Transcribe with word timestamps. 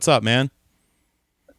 What's 0.00 0.08
up, 0.08 0.22
man? 0.22 0.50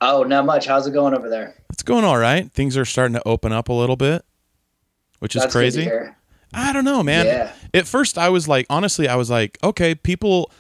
Oh, 0.02 0.24
not 0.24 0.48
much. 0.48 0.66
How's 0.66 0.88
it 0.88 0.94
going 0.94 1.14
over 1.14 1.30
there? 1.30 1.54
It's 1.72 1.84
going 1.84 2.04
all 2.04 2.18
right. 2.18 2.52
Things 2.52 2.76
are 2.76 2.86
starting 2.86 3.14
to 3.14 3.22
open 3.28 3.52
up 3.52 3.70
a 3.70 3.74
little 3.74 3.96
bit, 3.96 4.26
which 5.20 5.36
is 5.36 5.44
That's 5.44 5.54
crazy. 5.54 5.88
I 6.52 6.74
don't 6.74 6.84
know, 6.84 7.04
man. 7.04 7.28
Yeah. 7.28 7.54
At 7.72 7.86
first, 7.86 8.18
I 8.18 8.30
was 8.30 8.48
like, 8.48 8.66
honestly, 8.68 9.08
I 9.08 9.16
was 9.16 9.30
like, 9.30 9.60
okay, 9.64 9.94
people. 9.94 10.52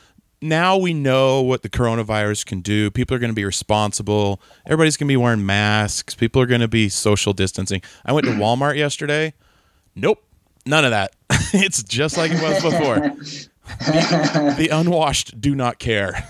Now 0.43 0.77
we 0.77 0.93
know 0.93 1.41
what 1.41 1.63
the 1.63 1.69
coronavirus 1.69 2.45
can 2.45 2.61
do. 2.61 2.91
People 2.91 3.15
are 3.15 3.19
going 3.19 3.31
to 3.31 3.35
be 3.35 3.45
responsible. 3.45 4.39
Everybody's 4.67 4.95
going 4.95 5.07
to 5.07 5.11
be 5.11 5.17
wearing 5.17 5.43
masks. 5.43 6.13
People 6.13 6.39
are 6.39 6.45
going 6.45 6.61
to 6.61 6.67
be 6.67 6.87
social 6.87 7.33
distancing. 7.33 7.81
I 8.05 8.13
went 8.13 8.27
to 8.27 8.31
Walmart 8.33 8.77
yesterday. 8.77 9.33
Nope, 9.95 10.23
none 10.67 10.85
of 10.85 10.91
that. 10.91 11.15
it's 11.31 11.81
just 11.81 12.15
like 12.15 12.31
it 12.31 12.43
was 12.43 12.61
before. 12.61 13.49
the, 13.79 14.55
the 14.57 14.69
unwashed 14.69 15.39
do 15.39 15.55
not 15.55 15.79
care. 15.79 16.27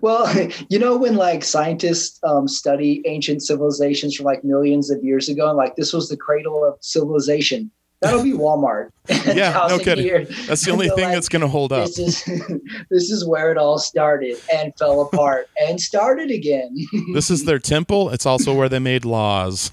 Well, 0.00 0.32
you 0.68 0.78
know 0.78 0.96
when 0.96 1.16
like 1.16 1.44
scientists 1.44 2.18
um, 2.22 2.48
study 2.48 3.02
ancient 3.06 3.42
civilizations 3.42 4.14
from 4.14 4.26
like 4.26 4.44
millions 4.44 4.90
of 4.90 5.02
years 5.02 5.28
ago, 5.28 5.48
and 5.48 5.56
like 5.56 5.76
this 5.76 5.92
was 5.92 6.08
the 6.08 6.16
cradle 6.16 6.64
of 6.64 6.76
civilization. 6.80 7.70
That'll 8.00 8.22
be 8.22 8.32
Walmart. 8.32 8.90
Yeah, 9.34 9.66
no 9.68 9.78
kidding. 9.78 10.04
years. 10.04 10.46
That's 10.46 10.64
the 10.64 10.70
only 10.70 10.88
thing 10.88 11.04
like, 11.04 11.14
that's 11.14 11.28
going 11.28 11.42
to 11.42 11.48
hold 11.48 11.72
up. 11.72 11.86
This 11.86 11.98
is 11.98 12.24
this 12.90 13.10
is 13.10 13.26
where 13.26 13.50
it 13.52 13.58
all 13.58 13.78
started 13.78 14.38
and 14.52 14.72
fell 14.78 15.02
apart 15.02 15.48
and 15.60 15.78
started 15.80 16.30
again. 16.30 16.74
This 17.12 17.30
is 17.30 17.44
their 17.44 17.58
temple. 17.58 18.10
It's 18.10 18.24
also 18.24 18.54
where 18.54 18.68
they 18.68 18.78
made 18.78 19.04
laws. 19.04 19.72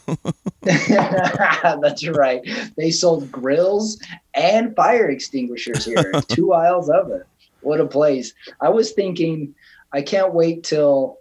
That's 0.64 2.08
right. 2.08 2.42
They 2.76 2.92
sold 2.92 3.32
grills 3.32 4.02
and 4.34 4.76
fire 4.76 5.10
extinguishers 5.10 5.86
here. 5.86 6.12
Two 6.28 6.52
aisles 6.54 6.90
of 6.90 7.12
it. 7.12 7.24
What 7.62 7.80
a 7.80 7.86
place. 7.86 8.34
I 8.60 8.70
was 8.70 8.92
thinking, 8.92 9.54
I 9.94 10.02
can't 10.02 10.34
wait 10.34 10.64
till 10.64 11.20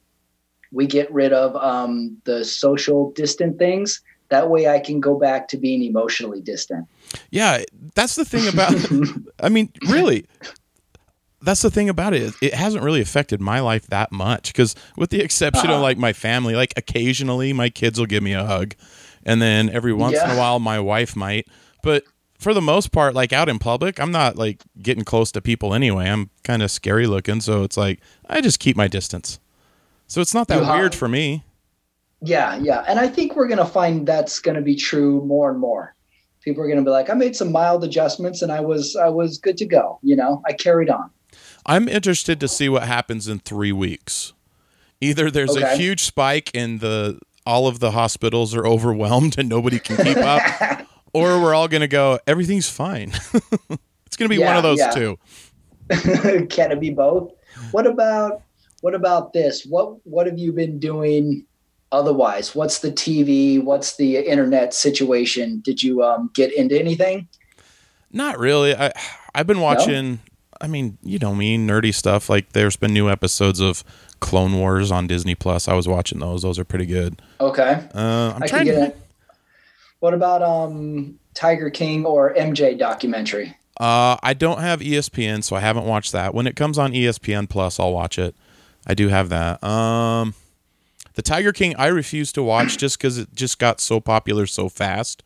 we 0.73 0.87
get 0.87 1.12
rid 1.12 1.33
of 1.33 1.55
um, 1.57 2.17
the 2.25 2.45
social 2.45 3.12
distant 3.12 3.59
things. 3.59 4.01
That 4.31 4.48
way 4.48 4.69
I 4.69 4.78
can 4.81 5.00
go 5.00 5.19
back 5.19 5.48
to 5.48 5.56
being 5.56 5.83
emotionally 5.83 6.41
distant. 6.41 6.86
yeah, 7.31 7.62
that's 7.95 8.14
the 8.17 8.25
thing 8.25 8.48
about. 8.48 8.75
I 9.41 9.48
mean, 9.48 9.73
really, 9.89 10.27
that's 11.42 11.62
the 11.62 11.70
thing 11.70 11.89
about 11.89 12.14
it. 12.14 12.34
It 12.42 12.55
hasn't 12.55 12.84
really 12.84 13.01
affected 13.01 13.41
my 13.41 13.61
life 13.61 13.86
that 13.89 14.12
much 14.12 14.53
because, 14.53 14.75
with 14.97 15.11
the 15.11 15.20
exception 15.20 15.67
of 15.67 15.75
Uh-huh. 15.77 15.83
like 15.83 15.98
my 15.98 16.12
family, 16.12 16.55
like 16.55 16.73
occasionally 16.77 17.53
my 17.53 17.70
kids 17.70 17.98
will 17.98 18.06
give 18.06 18.23
me 18.23 18.33
a 18.34 18.45
hug, 18.45 18.75
and 19.25 19.41
then 19.41 19.69
every 19.70 19.92
once 19.92 20.19
in 20.19 20.31
a 20.31 20.36
while 20.39 20.58
my 20.58 20.78
wife 20.78 21.17
might. 21.17 21.47
But 21.83 22.05
for 22.39 22.55
the 22.55 22.61
most 22.62 22.92
part, 22.92 23.14
like 23.14 23.33
out 23.33 23.48
in 23.48 23.58
public, 23.58 23.98
I'm 24.01 24.12
not 24.12 24.36
like 24.36 24.62
getting 24.81 25.05
close 25.05 25.33
to 25.33 25.41
people 25.42 25.75
anyway. 25.75 26.08
I'm 26.08 26.31
kind 26.45 26.62
of 26.62 26.70
scary 26.70 27.06
looking, 27.06 27.41
so 27.41 27.64
it's 27.64 27.77
like 27.77 28.01
I 28.28 28.41
just 28.41 28.61
keep 28.61 28.77
my 28.77 28.86
distance. 28.89 29.41
So 30.06 30.20
it's 30.20 30.34
not 30.34 30.48
that 30.48 30.62
You 30.62 30.69
weird 30.73 30.95
for 30.95 31.08
me. 31.08 31.45
Yeah, 32.23 32.57
yeah. 32.57 32.85
And 32.87 32.99
I 32.99 33.09
think 33.09 33.35
we're 33.35 33.48
going 33.48 33.58
to 33.58 33.64
find 33.64 34.07
that's 34.07 34.39
going 34.39 34.57
to 34.57 34.61
be 34.61 34.75
true 34.75 35.25
more 35.25 35.51
and 35.51 35.58
more. 35.58 35.95
People 36.42 36.63
are 36.63 36.67
going 36.67 36.79
to 36.79 36.85
be 36.85 36.91
like, 36.91 37.11
I 37.11 37.14
made 37.14 37.36
some 37.36 37.53
mild 37.53 37.85
adjustments 37.85 38.42
and 38.42 38.51
I 38.51 38.61
was 38.61 38.97
I 38.97 39.08
was 39.08 39.39
good 39.39 39.57
to 39.58 39.67
go, 39.67 39.98
you 40.03 40.17
know. 40.17 40.42
I 40.47 40.53
carried 40.53 40.89
on. 40.89 41.11
I'm 41.67 41.89
interested 41.89 42.41
to 42.41 42.48
see 42.48 42.69
what 42.69 42.85
happens 42.85 43.29
in 43.29 43.41
three 43.41 43.73
weeks. 43.73 44.33
Either 45.01 45.30
there's 45.30 45.57
a 45.57 45.77
huge 45.77 46.03
spike 46.03 46.51
in 46.55 46.79
the 46.79 47.19
all 47.47 47.67
of 47.67 47.80
the 47.80 47.91
hospitals 47.91 48.55
are 48.55 48.67
overwhelmed 48.75 49.39
and 49.39 49.48
nobody 49.48 49.79
can 49.79 49.97
keep 49.97 50.17
up, 50.19 50.86
or 51.13 51.41
we're 51.41 51.55
all 51.55 51.69
gonna 51.69 51.89
go, 51.89 52.19
everything's 52.27 52.69
fine. 52.69 53.13
it's 54.07 54.17
gonna 54.17 54.29
be 54.29 54.39
one 54.39 54.57
of 54.57 54.63
those 54.63 54.79
yeah. 54.79 54.91
two. 54.91 55.19
Can 56.48 56.73
it 56.73 56.80
be 56.80 56.91
both? 56.91 57.33
What 57.70 57.86
about 57.86 58.42
what 58.80 58.95
about 58.95 59.33
this? 59.33 59.64
What 59.67 60.07
what 60.07 60.27
have 60.27 60.39
you 60.39 60.53
been 60.53 60.79
doing 60.79 61.47
otherwise? 61.92 62.55
What's 62.55 62.78
the 62.80 62.90
TV? 62.92 63.62
What's 63.62 63.96
the 63.96 64.18
internet 64.18 64.74
situation? 64.74 65.61
Did 65.61 65.83
you 65.83 66.02
um, 66.02 66.30
get 66.34 66.52
into 66.52 66.78
anything? 66.78 67.28
Not 68.12 68.39
really. 68.39 68.74
I 68.74 68.92
I've 69.34 69.46
been 69.46 69.61
watching. 69.61 70.20
I 70.61 70.67
mean, 70.67 70.98
you 71.02 71.18
know 71.18 71.34
me, 71.34 71.56
nerdy 71.56 71.95
stuff. 71.95 72.29
Like 72.29 72.52
there's 72.52 72.77
been 72.77 72.92
new 72.92 73.08
episodes 73.08 73.61
of 73.61 73.83
Clone 74.20 74.58
Wars 74.58 74.90
on 74.90 75.06
Disney 75.06 75.34
Plus. 75.34 75.68
I 75.68 75.74
was 75.74 75.89
watching 75.89 76.18
those. 76.18 76.42
Those 76.42 76.58
are 76.58 76.64
pretty 76.64 76.86
good. 76.86 77.23
Okay, 77.40 77.89
Uh, 77.95 78.33
I'm 78.34 78.42
I 78.42 78.46
can 78.46 78.48
trying 78.48 78.64
get 78.67 78.74
to. 78.74 78.84
it. 78.86 78.96
What 80.00 80.12
about 80.14 80.42
um, 80.42 81.18
Tiger 81.34 81.70
King 81.70 82.05
or 82.05 82.34
MJ 82.34 82.79
documentary? 82.79 83.56
Uh, 83.79 84.17
I 84.23 84.34
don't 84.34 84.61
have 84.61 84.80
ESPN, 84.80 85.42
so 85.42 85.56
I 85.56 85.61
haven't 85.61 85.86
watched 85.86 86.12
that. 86.12 86.34
When 86.34 86.46
it 86.46 86.56
comes 86.56 86.77
on 86.79 86.92
ESPN 86.92 87.48
Plus, 87.48 87.79
I'll 87.80 87.92
watch 87.92 88.18
it. 88.18 88.34
I 88.86 88.92
do 88.95 89.08
have 89.08 89.30
that. 89.30 89.62
Um, 89.64 90.34
the 91.20 91.29
Tiger 91.29 91.53
King, 91.53 91.75
I 91.77 91.89
refuse 91.89 92.33
to 92.33 92.42
watch 92.42 92.79
just 92.79 92.97
because 92.97 93.19
it 93.19 93.35
just 93.35 93.58
got 93.58 93.79
so 93.79 94.01
popular 94.01 94.47
so 94.47 94.70
fast 94.70 95.23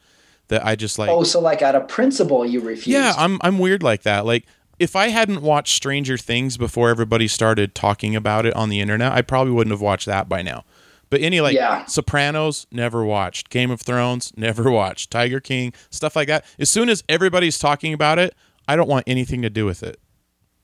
that 0.49 0.67
I 0.67 0.75
just 0.75 0.99
like. 0.99 1.09
oh, 1.09 1.23
so 1.23 1.39
like 1.39 1.63
out 1.63 1.77
of 1.77 1.87
principle, 1.87 2.45
you 2.45 2.61
refuse? 2.61 2.89
yeah, 2.93 3.13
I'm 3.17 3.39
I'm 3.43 3.61
weird 3.61 3.85
like 3.85 4.03
that. 4.03 4.27
Like 4.27 4.45
if 4.81 4.97
I 4.97 5.11
hadn't 5.11 5.41
watched 5.41 5.77
Stranger 5.77 6.19
Things 6.19 6.57
before 6.57 6.91
everybody 6.91 7.29
started 7.29 7.77
talking 7.77 8.17
about 8.17 8.45
it 8.45 8.55
on 8.55 8.71
the 8.71 8.81
internet, 8.81 9.13
I 9.13 9.23
probably 9.23 9.53
wouldn't 9.53 9.71
have 9.71 9.81
watched 9.81 10.07
that 10.07 10.29
by 10.29 10.43
now. 10.43 10.65
But 11.11 11.21
any 11.21 11.41
like 11.41 11.55
Yeah. 11.55 11.85
Sopranos, 11.85 12.67
never 12.73 13.05
watched. 13.05 13.49
Game 13.49 13.71
of 13.71 13.81
Thrones, 13.81 14.33
never 14.37 14.73
watched. 14.73 15.13
Tiger 15.13 15.39
King, 15.39 15.73
stuff 15.91 16.17
like 16.17 16.27
that. 16.27 16.45
As 16.59 16.69
soon 16.69 16.89
as 16.89 17.05
everybody's 17.09 17.57
talking 17.57 17.95
about 17.95 18.19
it, 18.19 18.35
I 18.67 18.75
don't 18.75 18.89
want 18.89 19.05
anything 19.07 19.43
to 19.43 19.51
do 19.51 19.65
with 19.65 19.85
it. 19.85 20.01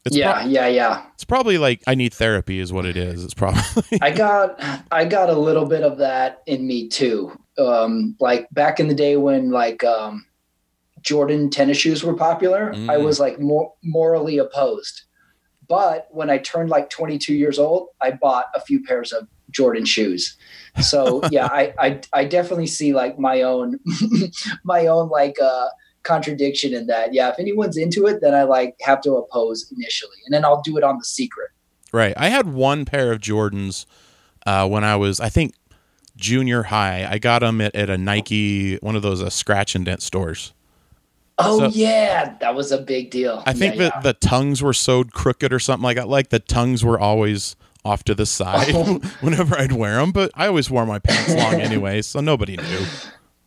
It's 0.06 0.16
yeah, 0.16 0.33
prob- 0.33 0.50
yeah, 0.50 0.66
yeah. 0.66 1.03
it's 1.15 1.25
probably 1.25 1.59
like 1.59 1.83
I 1.87 1.94
need 1.94 2.15
therapy, 2.15 2.59
is 2.59 2.72
what 2.72 2.87
it 2.87 2.97
is. 2.97 3.22
It's 3.25 3.34
probably 3.34 3.99
I 4.00 4.11
got 4.16 4.59
I 4.91 5.05
got 5.05 5.28
a 5.28 5.34
little 5.38 5.66
bit 5.66 5.83
of 5.83 5.99
that 5.99 6.43
in 6.47 6.66
me 6.66 6.88
too. 6.88 7.38
Um, 7.59 8.16
like 8.19 8.49
back 8.50 8.81
in 8.81 8.89
the 8.89 8.94
day 8.94 9.16
when 9.16 9.50
like 9.50 9.84
um, 9.84 10.25
Jordan 11.03 11.50
tennis 11.50 11.77
shoes 11.77 12.03
were 12.03 12.15
popular, 12.15 12.71
I 12.72 12.97
Mm. 12.97 13.05
was 13.05 13.21
like 13.21 13.39
more 13.41 13.72
morally 13.84 14.39
opposed. 14.39 15.03
But 15.69 16.09
when 16.10 16.31
I 16.31 16.39
turned 16.39 16.69
like 16.71 16.91
22 16.91 17.34
years 17.34 17.59
old, 17.59 17.89
I 18.00 18.10
bought 18.10 18.47
a 18.55 18.60
few 18.60 18.83
pairs 18.83 19.12
of 19.12 19.28
Jordan 19.50 19.84
shoes. 19.84 20.37
So 20.81 21.22
yeah, 21.31 21.47
I, 21.47 21.75
I 21.78 22.00
I 22.15 22.25
definitely 22.25 22.66
see 22.69 22.94
like 22.94 23.19
my 23.19 23.43
own 23.43 23.78
my 24.65 24.87
own 24.87 25.10
like 25.10 25.37
uh 25.41 25.69
contradiction 26.03 26.72
in 26.75 26.87
that. 26.87 27.12
Yeah, 27.15 27.28
if 27.31 27.38
anyone's 27.38 27.77
into 27.77 28.06
it, 28.06 28.21
then 28.21 28.34
I 28.34 28.43
like 28.44 28.77
have 28.81 29.00
to 29.03 29.15
oppose 29.15 29.71
initially, 29.77 30.16
and 30.27 30.34
then 30.34 30.44
I'll 30.44 30.62
do 30.62 30.77
it 30.77 30.84
on 30.84 30.99
the 30.99 31.05
secret. 31.05 31.50
right. 31.93 32.15
I 32.16 32.28
had 32.28 32.53
one 32.53 32.84
pair 32.84 33.12
of 33.12 33.21
Jordans 33.21 33.87
uh, 34.47 34.66
when 34.69 34.84
I 34.84 34.97
was, 34.97 35.21
I 35.21 35.28
think, 35.28 35.55
junior 36.16 36.65
high. 36.65 37.06
I 37.10 37.19
got 37.19 37.41
them 37.41 37.60
at, 37.60 37.75
at 37.75 37.91
a 37.91 37.99
Nike, 37.99 38.77
one 38.78 38.97
of 38.97 39.03
those 39.03 39.22
uh, 39.22 39.31
scratch 39.31 39.75
and 39.75 39.84
dent 39.84 40.03
stores. 40.03 40.53
Oh 41.39 41.59
So- 41.60 41.66
yeah, 41.69 42.37
that 42.41 42.55
was 42.55 42.71
a 42.72 42.78
big 42.78 43.10
deal. 43.10 43.43
I 43.47 43.53
think 43.55 43.77
yeah, 43.77 43.91
that 43.91 44.03
the 44.03 44.12
tongues 44.12 44.62
were 44.62 44.75
sewed 44.75 45.12
crooked 45.15 45.53
or 45.53 45.59
something 45.59 45.84
like 45.84 45.97
that. 45.97 46.09
Like 46.09 46.28
the 46.28 46.39
tongues 46.39 46.84
were 46.84 46.98
always 47.01 47.57
off 47.83 48.04
to 48.04 48.15
the 48.15 48.27
side 48.27 48.75
whenever 49.22 49.59
I'd 49.59 49.72
wear 49.72 49.97
them, 49.97 50.13
but 50.13 50.30
I 50.34 50.47
always 50.48 50.71
wore 50.71 50.84
my 50.84 50.98
pants 50.98 51.34
long 51.34 51.54
anyway, 51.54 52.03
so 52.03 52.21
nobody 52.21 52.57
knew. 52.59 52.84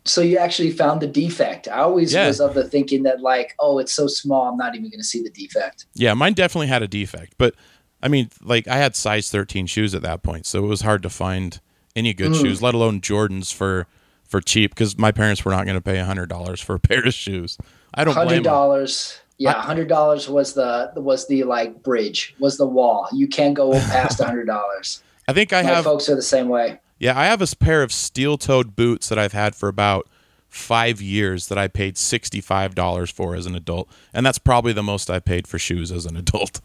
So 0.06 0.22
you 0.22 0.38
actually 0.38 0.72
found 0.72 1.02
the 1.02 1.08
defect. 1.08 1.68
I 1.68 1.80
always 1.80 2.14
Yeah. 2.14 2.28
was 2.28 2.42
of 2.42 2.54
the 2.54 2.64
thinking 2.68 3.04
that 3.04 3.22
like, 3.22 3.56
oh, 3.60 3.80
it's 3.80 3.94
so 3.94 4.08
small, 4.08 4.50
I'm 4.50 4.58
not 4.58 4.76
even 4.76 4.90
going 4.90 5.00
to 5.00 5.06
see 5.06 5.22
the 5.24 5.30
defect. 5.30 5.86
Yeah, 5.94 6.14
mine 6.14 6.34
definitely 6.34 6.68
had 6.68 6.84
a 6.84 6.88
defect, 6.88 7.36
but 7.38 7.56
I 8.02 8.10
mean, 8.10 8.30
like 8.42 8.68
I 8.68 8.76
had 8.78 8.96
size 8.98 9.30
13 9.30 9.66
shoes 9.66 9.96
at 9.96 10.02
that 10.02 10.24
point, 10.24 10.46
so 10.46 10.64
it 10.64 10.68
was 10.68 10.82
hard 10.82 11.04
to 11.04 11.10
find 11.10 11.60
any 11.96 12.14
good 12.14 12.32
Mm. 12.34 12.42
shoes, 12.42 12.62
let 12.62 12.74
alone 12.74 13.00
Jordans 13.02 13.54
for 13.54 13.88
for 14.28 14.42
cheap 14.42 14.72
because 14.72 14.98
my 14.98 15.12
parents 15.12 15.46
were 15.46 15.52
not 15.52 15.64
going 15.66 15.78
to 15.78 15.82
pay 15.82 15.98
$100 16.00 16.60
for 16.64 16.74
a 16.76 16.80
pair 16.90 17.06
of 17.06 17.14
shoes. 17.14 17.56
I 17.94 18.04
don't 18.04 18.16
blame 18.16 18.44
$100. 18.44 19.20
Yeah, 19.38 19.54
hundred 19.54 19.88
dollars 19.90 20.28
was 20.30 20.54
the 20.54 20.92
was 20.96 21.28
the 21.28 21.44
like 21.44 21.82
bridge, 21.82 22.36
was 22.40 22.58
the 22.58 22.66
wall. 22.68 23.08
You 23.14 23.28
can't 23.28 23.54
go 23.56 23.72
past 23.72 24.22
hundred 24.22 24.46
dollars. 24.48 25.02
I 25.28 25.34
think 25.34 25.54
I 25.54 25.62
My 25.64 25.70
have 25.70 25.84
folks 25.84 26.08
are 26.10 26.16
the 26.16 26.22
same 26.22 26.50
way. 26.50 26.80
Yeah, 27.04 27.20
I 27.20 27.26
have 27.26 27.42
a 27.42 27.56
pair 27.58 27.84
of 27.84 27.92
steel-toed 27.92 28.78
boots 28.78 29.10
that 29.10 29.20
I've 29.20 29.34
had 29.34 29.56
for 29.56 29.68
about 29.68 30.08
five 30.48 31.02
years 31.02 31.50
that 31.50 31.58
I 31.58 31.68
paid 31.68 31.98
sixty-five 31.98 32.76
dollars 32.76 33.12
for 33.12 33.36
as 33.36 33.46
an 33.46 33.56
adult, 33.56 33.90
and 34.14 34.26
that's 34.26 34.38
probably 34.38 34.72
the 34.72 34.84
most 34.84 35.10
I 35.10 35.20
paid 35.20 35.46
for 35.46 35.60
shoes 35.60 35.92
as 35.92 36.06
an 36.06 36.16
adult. 36.16 36.62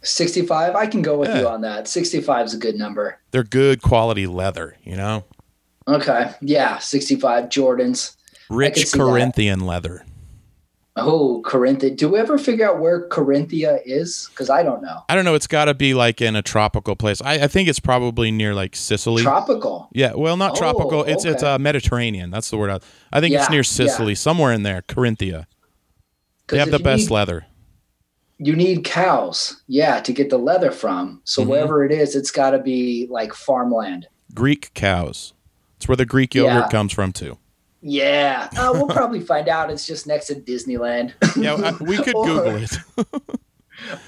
Sixty-five. 0.00 0.74
I 0.74 0.86
can 0.86 1.02
go 1.02 1.18
with 1.18 1.36
you 1.36 1.46
on 1.46 1.60
that. 1.60 1.88
Sixty-five 1.88 2.46
is 2.46 2.54
a 2.54 2.58
good 2.58 2.76
number. 2.76 3.18
They're 3.32 3.44
good 3.44 3.82
quality 3.82 4.26
leather, 4.26 4.78
you 4.82 4.96
know, 4.96 5.24
Okay. 5.86 6.32
Yeah, 6.40 6.78
sixty-five 6.78 7.50
Jordans. 7.50 8.16
rich 8.48 8.92
that. 8.92 8.98
Corinthian 8.98 9.60
leather. 9.60 10.06
Oh, 10.94 11.42
Corinthia. 11.46 11.96
Do 11.96 12.10
we 12.10 12.18
ever 12.18 12.36
figure 12.36 12.68
out 12.68 12.78
where 12.78 13.08
Corinthia 13.08 13.80
is? 13.86 14.28
Because 14.30 14.50
I 14.50 14.62
don't 14.62 14.82
know. 14.82 15.00
I 15.08 15.14
don't 15.14 15.24
know. 15.24 15.34
It's 15.34 15.46
got 15.46 15.64
to 15.64 15.74
be 15.74 15.94
like 15.94 16.20
in 16.20 16.36
a 16.36 16.42
tropical 16.42 16.96
place. 16.96 17.22
I, 17.22 17.34
I 17.44 17.46
think 17.48 17.68
it's 17.70 17.80
probably 17.80 18.30
near 18.30 18.54
like 18.54 18.76
Sicily. 18.76 19.22
Tropical. 19.22 19.88
yeah, 19.92 20.12
well, 20.14 20.36
not 20.36 20.52
Oh, 20.52 20.56
tropical. 20.56 21.02
It's 21.04 21.24
it's 21.24 21.42
okay. 21.42 21.54
uh, 21.54 21.58
Mediterranean. 21.58 22.30
That's 22.30 22.50
the 22.50 22.58
word. 22.58 22.70
I, 22.70 22.80
I 23.10 23.20
think 23.20 23.34
it's 23.34 23.44
Yeah, 23.44 23.48
near 23.50 23.58
yeah. 23.60 23.62
Sicily, 23.62 24.14
somewhere 24.14 24.52
in 24.52 24.64
there. 24.64 24.82
Corinthia. 24.82 25.46
They 26.48 26.58
have 26.58 26.70
the 26.70 26.78
best 26.78 27.04
need- 27.04 27.10
leather. 27.14 27.46
you 28.38 28.54
need 28.54 28.84
cows, 28.84 29.62
yeah, 29.68 30.00
to 30.00 30.12
get 30.12 30.28
the 30.28 30.38
leather 30.38 30.70
from. 30.72 31.20
So 31.24 31.42
Mhm. 31.42 31.46
wherever 31.46 31.84
it 31.84 31.92
is, 31.92 32.14
it's 32.16 32.30
got 32.32 32.50
to 32.50 32.58
be 32.58 33.06
like 33.08 33.32
farmland. 33.32 34.08
Greek 34.34 34.72
cows. 34.74 35.32
It's 35.76 35.88
where 35.88 35.96
the 35.96 36.04
Greek 36.04 36.34
yogurt 36.34 36.64
Yeah. 36.64 36.68
comes 36.68 36.92
from 36.92 37.12
too. 37.12 37.38
Yeah, 37.82 38.48
uh, 38.56 38.70
we'll 38.72 38.86
probably 38.86 39.20
find 39.20 39.48
out. 39.48 39.70
It's 39.70 39.84
just 39.86 40.06
next 40.06 40.26
to 40.28 40.36
Disneyland. 40.36 41.14
Yeah, 41.36 41.76
we 41.80 41.96
could 41.98 42.14
Or- 42.14 42.24
Google 42.26 42.56
it. 42.62 42.70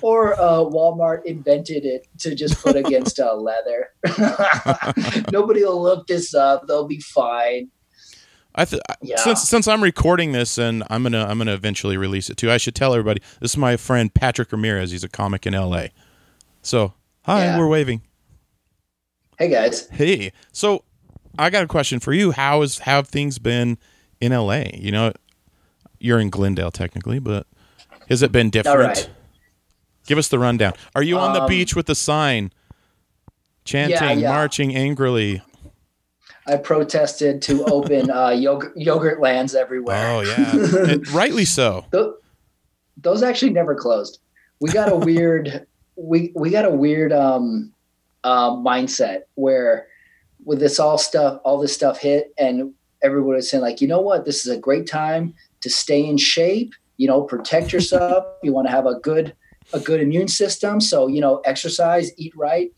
or 0.00 0.35
uh, 0.35 0.59
Walmart 0.61 1.25
invented 1.25 1.85
it 1.85 2.06
to 2.21 2.35
just 2.37 2.62
put 2.62 2.76
against 2.76 3.19
uh, 3.19 3.35
leather. 3.35 3.88
Nobody 5.32 5.65
will 5.65 5.82
look 5.82 6.06
this 6.06 6.35
up; 6.35 6.67
they'll 6.69 6.87
be 6.87 7.00
fine. 7.00 7.71
I 8.55 8.65
th- 8.65 8.81
Yeah. 9.03 9.17
since 9.17 9.43
since 9.43 9.67
I'm 9.67 9.82
recording 9.82 10.31
this 10.31 10.56
and 10.59 10.85
I'm 10.88 11.03
gonna 11.03 11.25
I'm 11.25 11.38
gonna 11.38 11.55
eventually 11.55 11.97
release 11.97 12.31
it 12.31 12.37
too. 12.37 12.53
I 12.53 12.56
should 12.59 12.76
tell 12.76 12.93
everybody 12.94 13.21
this 13.41 13.50
is 13.53 13.56
my 13.56 13.76
friend 13.76 14.15
Patrick 14.15 14.53
Ramirez. 14.53 14.93
He's 14.93 15.03
a 15.03 15.09
comic 15.09 15.44
in 15.44 15.55
L.A. 15.55 15.91
So 16.62 16.94
hi, 17.25 17.47
Yeah. 17.47 17.59
we're 17.59 17.67
waving. 17.67 18.03
Hey 19.37 19.49
guys, 19.49 19.88
Hey, 19.88 20.31
so 20.53 20.85
I 21.39 21.51
got 21.51 21.65
a 21.65 21.67
question 21.69 22.01
for 22.01 22.13
you. 22.13 22.33
How 22.33 22.63
is 22.63 22.81
have 22.81 23.09
things 23.09 23.39
been 23.39 23.79
in 24.21 24.33
L.A.? 24.33 24.71
You 24.81 24.93
know, 24.93 25.13
you're 25.99 26.19
in 26.21 26.31
Glendale 26.31 26.71
technically, 26.71 27.19
but 27.19 27.47
has 28.09 28.23
it 28.23 28.33
been 28.33 28.51
different? 28.51 28.79
right. 28.99 29.11
Give 30.07 30.19
us 30.19 30.29
the 30.29 30.39
rundown. 30.39 30.75
Are 30.95 31.03
you 31.03 31.19
on 31.19 31.33
the 31.33 31.43
Um, 31.43 31.49
beach 31.49 31.75
with 31.75 31.87
the 31.87 31.95
sign, 31.95 32.53
chanting, 33.65 34.21
yeah. 34.21 34.31
marching 34.31 34.75
angrily? 34.77 35.43
I 36.47 36.57
protested 36.57 37.41
to 37.43 37.65
open 37.65 38.11
uh, 38.11 38.29
yogurt, 38.37 38.77
yogurt 38.77 39.21
lands 39.21 39.55
everywhere. 39.55 40.07
Oh 40.11 40.21
yeah, 40.21 40.91
And 40.93 41.09
rightly 41.13 41.47
so. 41.47 41.87
Tho- 41.91 42.17
those 42.99 43.23
actually 43.23 43.53
never 43.53 43.75
closed. 43.75 44.19
We 44.61 44.71
got 44.71 44.91
a 44.93 44.97
weird 44.97 45.67
we 45.97 46.33
we 46.35 46.51
got 46.51 46.65
a 46.65 46.71
weird 46.71 47.13
um 47.13 47.73
uh, 48.25 48.51
mindset 48.53 49.23
where 49.35 49.87
with 50.44 50.61
this 50.61 50.79
all 50.79 50.99
stuff 50.99 51.41
all 51.44 51.58
this 51.58 51.75
stuff 51.75 51.99
hit 51.99 52.32
and 52.38 52.73
everyone 53.02 53.35
was 53.35 53.50
saying 53.50 53.62
like 53.62 53.81
you 53.81 53.88
know 53.88 54.00
what 54.00 54.25
this 54.25 54.46
is 54.46 54.52
a 54.52 54.58
great 54.58 54.87
time 54.87 55.35
to 55.61 55.70
stay 55.70 56.05
in 56.05 56.17
shape 56.17 56.73
you 56.96 57.06
know 57.06 57.23
protect 57.23 57.73
yourself 57.75 58.25
you 58.43 58.52
want 58.52 58.67
to 58.67 58.70
have 58.73 58.87
a 58.87 58.99
good 59.00 59.35
a 59.73 59.81
good 59.81 60.00
immune 60.00 60.29
system 60.29 60.81
so 60.81 61.06
you 61.06 61.20
know 61.20 61.38
exercise 61.44 62.11
eat 62.19 62.32
right 62.37 62.70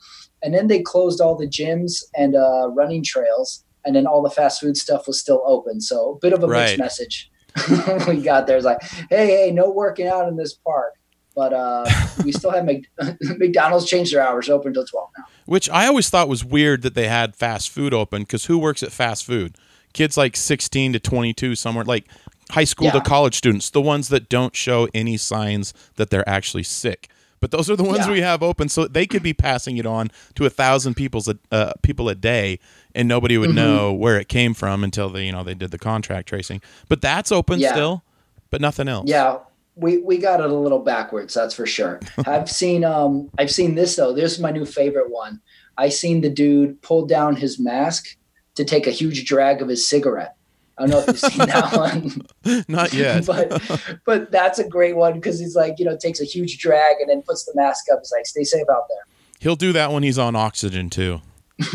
and 0.42 0.54
then 0.54 0.66
they 0.68 0.80
closed 0.82 1.20
all 1.20 1.34
the 1.36 1.46
gyms 1.48 2.02
and 2.16 2.36
uh, 2.36 2.68
running 2.68 3.02
trails 3.04 3.64
and 3.84 3.94
then 3.94 4.06
all 4.06 4.22
the 4.22 4.30
fast 4.30 4.60
food 4.60 4.76
stuff 4.76 5.06
was 5.06 5.20
still 5.20 5.42
open 5.46 5.80
so 5.80 6.12
a 6.12 6.18
bit 6.20 6.32
of 6.32 6.42
a 6.42 6.46
Right. 6.46 6.62
mixed 6.62 6.78
message 6.78 7.30
we 8.06 8.20
got 8.20 8.46
there. 8.46 8.58
It's 8.58 8.66
like, 8.66 8.82
hey, 9.08 9.26
hey, 9.28 9.50
no 9.50 9.70
working 9.70 10.06
out 10.06 10.28
in 10.28 10.36
this 10.36 10.52
park. 10.52 10.92
But 11.36 11.52
uh, 11.52 11.84
we 12.24 12.32
still 12.32 12.50
have 12.50 12.64
Mc- 12.64 12.88
McDonald's 13.38 13.84
changed 13.86 14.12
their 14.14 14.26
hours 14.26 14.48
open 14.48 14.68
until 14.68 14.86
12 14.86 15.10
now. 15.18 15.24
Which 15.44 15.68
I 15.70 15.86
always 15.86 16.08
thought 16.08 16.28
was 16.28 16.42
weird 16.44 16.80
that 16.82 16.94
they 16.94 17.06
had 17.08 17.36
fast 17.36 17.70
food 17.70 17.92
open 17.94 18.22
because 18.22 18.46
who 18.46 18.58
works 18.58 18.82
at 18.82 18.90
fast 18.90 19.24
food? 19.26 19.56
Kids 19.92 20.16
like 20.16 20.34
16 20.34 20.94
to 20.94 20.98
22, 20.98 21.54
somewhere 21.54 21.84
like 21.84 22.06
high 22.50 22.64
school 22.64 22.90
to 22.90 23.00
college 23.02 23.34
students, 23.36 23.68
the 23.70 23.80
ones 23.82 24.08
that 24.08 24.28
don't 24.30 24.56
show 24.56 24.88
any 24.94 25.16
signs 25.18 25.74
that 25.96 26.08
they're 26.10 26.28
actually 26.28 26.62
sick. 26.62 27.08
But 27.38 27.50
those 27.50 27.68
are 27.68 27.76
the 27.76 27.84
ones 27.84 28.06
Yeah. 28.06 28.12
we 28.12 28.20
have 28.22 28.42
open, 28.42 28.70
so 28.70 28.86
they 28.88 29.06
could 29.06 29.22
be 29.22 29.34
passing 29.34 29.76
it 29.76 29.84
on 29.84 30.10
to 30.36 30.46
a 30.46 30.50
thousand 30.50 30.94
people's 30.94 31.28
a, 31.28 31.36
uh, 31.52 31.72
people 31.82 32.08
a 32.08 32.14
day, 32.14 32.58
and 32.94 33.06
nobody 33.06 33.36
would 33.36 33.50
Mhm. 33.50 33.54
know 33.54 33.92
where 33.92 34.18
it 34.18 34.28
came 34.28 34.54
from 34.54 34.82
until 34.82 35.10
they, 35.10 35.26
you 35.26 35.32
know, 35.32 35.44
they 35.44 35.54
did 35.54 35.70
the 35.70 35.78
contract 35.78 36.28
tracing. 36.28 36.62
But 36.88 37.02
that's 37.02 37.30
open 37.30 37.60
Yeah. 37.60 37.72
still, 37.72 38.04
but 38.50 38.62
nothing 38.62 38.88
else. 38.88 39.08
Yeah, 39.08 39.36
we, 39.76 39.98
we 39.98 40.16
got 40.18 40.40
it 40.40 40.50
a 40.50 40.54
little 40.54 40.78
backwards, 40.78 41.34
that's 41.34 41.54
for 41.54 41.66
sure. 41.66 42.00
I've 42.26 42.50
seen 42.50 42.84
um 42.84 43.30
I've 43.38 43.50
seen 43.50 43.74
this 43.74 43.96
though. 43.96 44.12
This 44.12 44.32
is 44.32 44.40
my 44.40 44.50
new 44.50 44.64
favorite 44.64 45.10
one. 45.10 45.40
I 45.78 45.90
seen 45.90 46.22
the 46.22 46.30
dude 46.30 46.80
pull 46.82 47.06
down 47.06 47.36
his 47.36 47.58
mask 47.58 48.16
to 48.54 48.64
take 48.64 48.86
a 48.86 48.90
huge 48.90 49.26
drag 49.26 49.60
of 49.60 49.68
his 49.68 49.86
cigarette. 49.86 50.34
I 50.78 50.82
don't 50.82 50.90
know 50.90 50.98
if 51.00 51.06
you've 51.06 51.18
seen 51.18 51.46
that 51.46 51.72
one. 52.44 52.64
not 52.68 52.92
yet. 52.94 53.26
but 53.26 53.80
but 54.04 54.30
that's 54.30 54.58
a 54.58 54.68
great 54.68 54.96
one 54.96 55.14
because 55.14 55.38
he's 55.38 55.54
like, 55.54 55.78
you 55.78 55.84
know, 55.84 55.96
takes 55.96 56.20
a 56.20 56.24
huge 56.24 56.58
drag 56.58 56.96
and 57.00 57.10
then 57.10 57.22
puts 57.22 57.44
the 57.44 57.52
mask 57.54 57.86
up. 57.92 58.00
He's 58.00 58.12
like, 58.12 58.26
stay 58.26 58.44
safe 58.44 58.66
out 58.70 58.88
there. 58.88 59.04
He'll 59.38 59.56
do 59.56 59.72
that 59.74 59.92
when 59.92 60.02
he's 60.02 60.18
on 60.18 60.34
oxygen 60.34 60.88
too. 60.90 61.20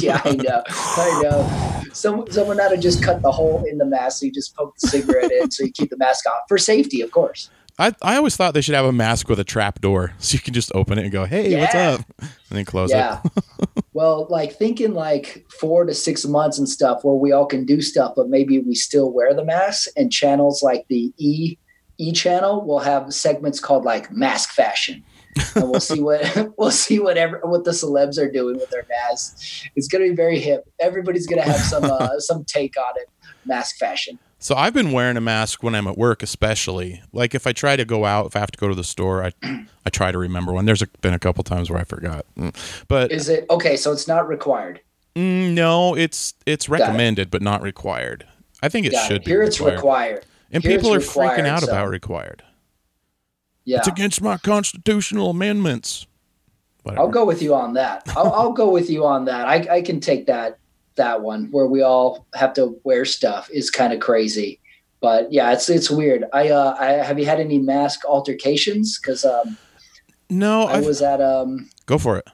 yeah, 0.00 0.20
I 0.24 0.32
know. 0.32 0.62
I 0.68 1.20
know. 1.22 1.82
Some, 1.92 2.24
someone 2.30 2.58
ought 2.60 2.70
to 2.70 2.78
just 2.78 3.02
cut 3.02 3.20
the 3.20 3.30
hole 3.30 3.64
in 3.68 3.78
the 3.78 3.84
mask 3.84 4.20
so 4.20 4.26
you 4.26 4.32
just 4.32 4.56
poke 4.56 4.74
the 4.80 4.88
cigarette 4.88 5.30
in 5.30 5.50
so 5.50 5.64
you 5.64 5.72
keep 5.72 5.90
the 5.90 5.98
mask 5.98 6.26
on 6.26 6.40
for 6.48 6.56
safety, 6.56 7.02
of 7.02 7.10
course. 7.10 7.50
I, 7.78 7.94
I 8.02 8.16
always 8.16 8.36
thought 8.36 8.54
they 8.54 8.60
should 8.60 8.74
have 8.74 8.84
a 8.84 8.92
mask 8.92 9.28
with 9.28 9.40
a 9.40 9.44
trap 9.44 9.80
door 9.80 10.12
so 10.18 10.34
you 10.34 10.40
can 10.40 10.54
just 10.54 10.74
open 10.74 10.98
it 10.98 11.02
and 11.02 11.12
go, 11.12 11.24
hey, 11.24 11.58
what's 11.58 11.74
up? 11.74 12.00
And 12.18 12.30
then 12.50 12.64
close 12.64 12.90
it. 12.90 12.96
Yeah. 12.96 13.20
well, 13.92 14.26
like 14.30 14.52
thinking 14.52 14.94
like 14.94 15.46
four 15.50 15.84
to 15.84 15.94
six 15.94 16.24
months 16.24 16.58
and 16.58 16.68
stuff 16.68 17.04
where 17.04 17.14
we 17.14 17.32
all 17.32 17.46
can 17.46 17.64
do 17.64 17.80
stuff, 17.80 18.14
but 18.16 18.28
maybe 18.28 18.58
we 18.58 18.74
still 18.74 19.10
wear 19.10 19.34
the 19.34 19.44
mask 19.44 19.88
and 19.96 20.12
channels 20.12 20.62
like 20.62 20.86
the 20.88 21.12
E 21.18 21.56
E 21.98 22.12
channel 22.12 22.64
will 22.64 22.80
have 22.80 23.12
segments 23.12 23.60
called 23.60 23.84
like 23.84 24.10
mask 24.10 24.50
fashion. 24.50 25.04
And 25.54 25.70
we'll 25.70 25.80
see 25.80 26.00
what 26.00 26.52
we'll 26.58 26.70
see 26.70 26.98
whatever 26.98 27.40
what 27.44 27.64
the 27.64 27.70
celebs 27.70 28.18
are 28.18 28.30
doing 28.30 28.56
with 28.56 28.70
their 28.70 28.86
masks. 28.88 29.66
It's 29.76 29.88
gonna 29.88 30.04
be 30.08 30.14
very 30.14 30.38
hip. 30.38 30.64
Everybody's 30.80 31.26
gonna 31.26 31.42
have 31.42 31.60
some 31.60 31.84
uh, 31.84 32.08
some 32.18 32.44
take 32.44 32.76
on 32.78 32.92
it. 32.96 33.08
Mask 33.44 33.76
fashion. 33.76 34.18
So 34.38 34.54
I've 34.56 34.74
been 34.74 34.90
wearing 34.92 35.16
a 35.16 35.20
mask 35.20 35.62
when 35.62 35.74
I'm 35.74 35.86
at 35.86 35.96
work, 35.96 36.22
especially. 36.22 37.00
Like 37.12 37.34
if 37.34 37.46
I 37.46 37.52
try 37.52 37.76
to 37.76 37.84
go 37.84 38.04
out, 38.04 38.26
if 38.26 38.34
I 38.36 38.40
have 38.40 38.50
to 38.50 38.58
go 38.58 38.68
to 38.68 38.74
the 38.74 38.84
store, 38.84 39.24
I 39.24 39.32
I 39.86 39.90
try 39.90 40.10
to 40.12 40.18
remember 40.18 40.52
one. 40.52 40.64
There's 40.64 40.82
a, 40.82 40.86
been 41.00 41.14
a 41.14 41.18
couple 41.18 41.42
times 41.44 41.70
where 41.70 41.78
I 41.80 41.84
forgot. 41.84 42.26
Mm. 42.36 42.54
But 42.88 43.12
Is 43.12 43.28
it 43.28 43.46
okay? 43.50 43.76
So 43.76 43.92
it's 43.92 44.06
not 44.08 44.28
required. 44.28 44.80
mm, 45.16 45.52
no, 45.54 45.94
it's 45.96 46.34
it's 46.46 46.66
it. 46.66 46.70
recommended 46.70 47.30
but 47.30 47.42
not 47.42 47.62
required. 47.62 48.26
I 48.62 48.68
think 48.68 48.86
it 48.86 48.92
Got 48.92 49.06
should 49.08 49.16
it. 49.18 49.24
be 49.24 49.30
Here 49.32 49.42
it's 49.42 49.58
required. 49.60 49.76
required. 49.76 50.26
and 50.52 50.62
Here 50.62 50.76
people 50.76 50.92
are 50.94 50.98
freaking 51.00 51.46
out 51.46 51.62
so- 51.62 51.68
about 51.68 51.88
required. 51.88 52.42
Yeah. 53.64 53.78
It's 53.78 53.88
against 53.88 54.20
my 54.20 54.38
constitutional 54.38 55.30
amendments. 55.30 56.06
Whatever. 56.82 57.02
I'll 57.02 57.10
go 57.10 57.24
with 57.24 57.42
you 57.42 57.54
on 57.54 57.74
that. 57.74 58.02
I'll, 58.16 58.32
I'll 58.32 58.52
go 58.52 58.70
with 58.70 58.90
you 58.90 59.06
on 59.06 59.24
that. 59.26 59.46
I, 59.46 59.76
I 59.76 59.82
can 59.82 60.00
take 60.00 60.26
that 60.26 60.58
that 60.96 61.22
one 61.22 61.46
where 61.50 61.66
we 61.66 61.80
all 61.82 62.26
have 62.34 62.52
to 62.54 62.78
wear 62.84 63.04
stuff 63.04 63.48
is 63.50 63.70
kind 63.70 63.92
of 63.92 64.00
crazy. 64.00 64.60
But 65.00 65.32
yeah, 65.32 65.52
it's 65.52 65.68
it's 65.68 65.90
weird. 65.90 66.24
I 66.32 66.50
uh, 66.50 66.76
I 66.78 66.92
have 66.92 67.18
you 67.18 67.26
had 67.26 67.40
any 67.40 67.58
mask 67.58 68.04
altercations? 68.04 68.98
Because 68.98 69.24
um, 69.24 69.56
No, 70.30 70.62
I 70.64 70.74
I've, 70.74 70.86
was 70.86 71.02
at 71.02 71.20
um, 71.20 71.68
go 71.86 71.98
for 71.98 72.18
it. 72.18 72.28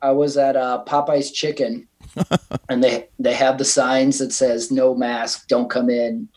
I 0.00 0.12
was 0.12 0.36
at 0.36 0.54
uh, 0.54 0.84
Popeye's 0.86 1.32
Chicken, 1.32 1.88
and 2.68 2.84
they 2.84 3.08
they 3.18 3.34
have 3.34 3.58
the 3.58 3.64
signs 3.64 4.18
that 4.18 4.32
says 4.32 4.70
no 4.70 4.94
mask, 4.94 5.48
don't 5.48 5.68
come 5.70 5.90
in, 5.90 6.28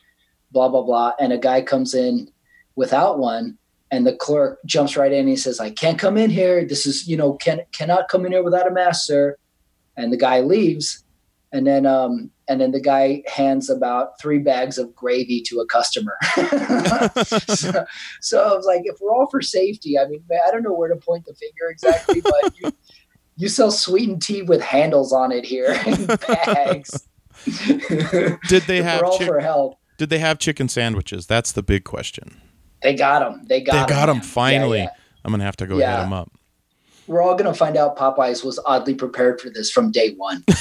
blah 0.52 0.70
blah 0.70 0.82
blah. 0.82 1.14
And 1.20 1.32
a 1.32 1.38
guy 1.38 1.62
comes 1.62 1.94
in 1.94 2.32
without 2.76 3.20
one, 3.20 3.58
and 3.92 4.06
the 4.06 4.16
clerk 4.16 4.60
jumps 4.66 4.98
right 4.98 5.12
in. 5.12 5.22
And 5.22 5.30
he 5.30 5.36
says, 5.36 5.60
"I 5.60 5.70
can't 5.70 6.00
come 6.00 6.18
in 6.18 6.30
here. 6.30 6.66
This 6.66 6.86
is 6.86 7.08
you 7.08 7.18
know 7.18 7.34
can 7.34 7.62
cannot 7.72 8.10
come 8.10 8.26
in 8.26 8.32
here 8.32 8.44
without 8.44 8.68
a 8.68 8.72
mask, 8.72 9.06
sir." 9.06 9.38
And 9.96 10.14
the 10.14 10.18
guy 10.18 10.42
leaves, 10.42 11.04
and 11.52 11.66
then 11.66 11.86
um 11.86 12.32
and 12.48 12.62
then 12.62 12.72
the 12.72 12.80
guy 12.80 13.24
hands 13.28 13.70
about 13.70 14.20
three 14.20 14.40
bags 14.40 14.78
of 14.78 14.96
gravy 14.96 15.42
to 15.42 15.60
a 15.60 15.66
customer. 15.66 16.16
so, 17.26 17.86
so 18.22 18.42
I 18.42 18.56
was 18.56 18.66
like, 18.66 18.84
if 18.86 19.00
we're 19.02 19.12
all 19.12 19.28
for 19.30 19.42
safety, 19.42 20.00
I 20.00 20.08
mean, 20.08 20.24
I 20.46 20.52
don't 20.52 20.64
know 20.64 20.74
where 20.74 20.90
to 20.90 20.96
point 20.96 21.26
the 21.26 21.34
finger 21.34 21.70
exactly, 21.70 22.22
but 22.22 22.54
you, 22.58 22.72
you 23.36 23.50
sell 23.50 23.72
sweetened 23.72 24.22
tea 24.22 24.44
with 24.44 24.62
handles 24.62 25.12
on 25.12 25.34
it 25.34 25.46
here 25.46 25.78
in 25.86 26.06
bags. 26.06 27.08
Did 28.48 28.64
they 28.64 28.82
have 28.82 29.04
all 29.04 29.18
chick- 29.18 29.28
for 29.28 29.40
help. 29.40 29.78
Did 29.98 30.10
they 30.10 30.20
have 30.20 30.40
chicken 30.40 30.70
sandwiches? 30.70 31.26
That's 31.26 31.52
the 31.52 31.64
big 31.64 31.84
question. 31.84 32.40
They 32.82 32.94
got 32.94 33.20
them. 33.20 33.46
They 33.48 33.62
got 33.62 33.88
they 33.88 33.94
got 33.94 34.08
man. 34.10 34.22
finally. 34.22 34.80
Yeah, 34.80 34.84
yeah. 34.86 34.90
I'm 35.26 35.32
gonna 35.32 35.44
have 35.44 35.58
to 35.58 35.68
go 35.68 35.78
Yeah. 35.78 35.98
hit 35.98 36.04
them 36.04 36.14
up. 36.14 36.32
We're 37.08 37.22
all 37.22 37.36
gonna 37.36 37.54
find 37.54 37.78
out 37.78 37.98
Popeyes 37.98 38.44
was 38.44 38.60
oddly 38.66 38.94
prepared 38.96 39.40
for 39.42 39.50
this 39.50 39.72
from 39.72 39.92
day 39.92 40.14
one. 40.16 40.44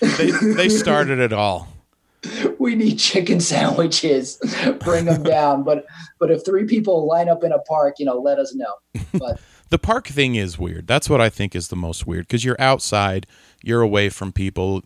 They 0.00 0.30
they 0.30 0.68
started 0.68 1.18
it 1.18 1.32
all. 1.32 1.68
we 2.58 2.74
need 2.76 2.96
chicken 2.98 3.40
sandwiches. 3.40 4.38
Bring 4.84 5.06
them 5.06 5.22
down. 5.24 5.64
But 5.64 5.84
but 6.18 6.30
if 6.30 6.44
three 6.44 6.64
people 6.64 7.06
line 7.06 7.28
up 7.28 7.42
in 7.42 7.50
a 7.52 7.58
park, 7.58 7.96
you 7.98 8.06
know, 8.06 8.18
let 8.18 8.38
us 8.38 8.54
know. 8.54 8.74
But 9.14 9.40
The 9.70 9.78
park 9.78 10.06
thing 10.06 10.36
is 10.36 10.58
weird. 10.58 10.86
That's 10.86 11.10
what 11.10 11.20
I 11.20 11.28
think 11.28 11.56
is 11.56 11.68
the 11.68 11.76
most 11.76 12.06
weird 12.06 12.28
because 12.28 12.44
you're 12.44 12.60
outside, 12.60 13.26
you're 13.62 13.82
away 13.82 14.10
from 14.10 14.32
people. 14.32 14.82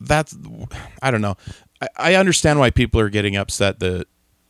That's 0.00 0.36
I 1.02 1.10
don't 1.10 1.20
know. 1.20 1.36
I, 1.80 1.88
I 1.96 2.14
understand 2.16 2.58
why 2.58 2.70
people 2.70 3.00
are 3.00 3.10
getting 3.10 3.36
upset 3.36 3.78
that 3.80 4.06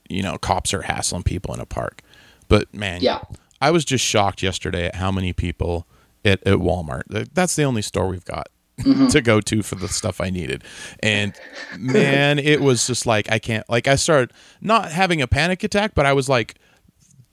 you 0.08 0.22
know 0.22 0.38
cops 0.38 0.72
are 0.74 0.82
hassling 0.82 1.22
people 1.22 1.54
in 1.54 1.60
a 1.60 1.66
park, 1.66 2.02
but 2.48 2.72
man, 2.74 3.00
yeah, 3.02 3.20
I 3.60 3.70
was 3.70 3.84
just 3.84 4.04
shocked 4.04 4.42
yesterday 4.42 4.86
at 4.86 4.94
how 4.96 5.10
many 5.12 5.32
people 5.32 5.86
at, 6.24 6.40
at 6.46 6.58
Walmart. 6.58 7.28
That's 7.34 7.56
the 7.56 7.64
only 7.64 7.82
store 7.82 8.08
we've 8.08 8.24
got 8.24 8.48
Mhm. 8.80 9.10
to 9.12 9.20
go 9.20 9.40
to 9.40 9.62
for 9.64 9.74
the 9.74 9.88
stuff 9.88 10.20
I 10.20 10.30
needed. 10.30 10.62
And 11.02 11.34
man, 11.76 12.38
it 12.38 12.60
was 12.60 12.86
just 12.86 13.06
like 13.06 13.28
I 13.30 13.40
can't 13.40 13.68
like 13.68 13.88
I 13.88 13.96
started 13.96 14.32
not 14.60 14.92
having 14.92 15.20
a 15.20 15.26
panic 15.26 15.64
attack, 15.64 15.94
but 15.96 16.06
I 16.06 16.12
was 16.12 16.28
like 16.28 16.54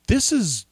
this 0.08 0.32
is 0.32 0.66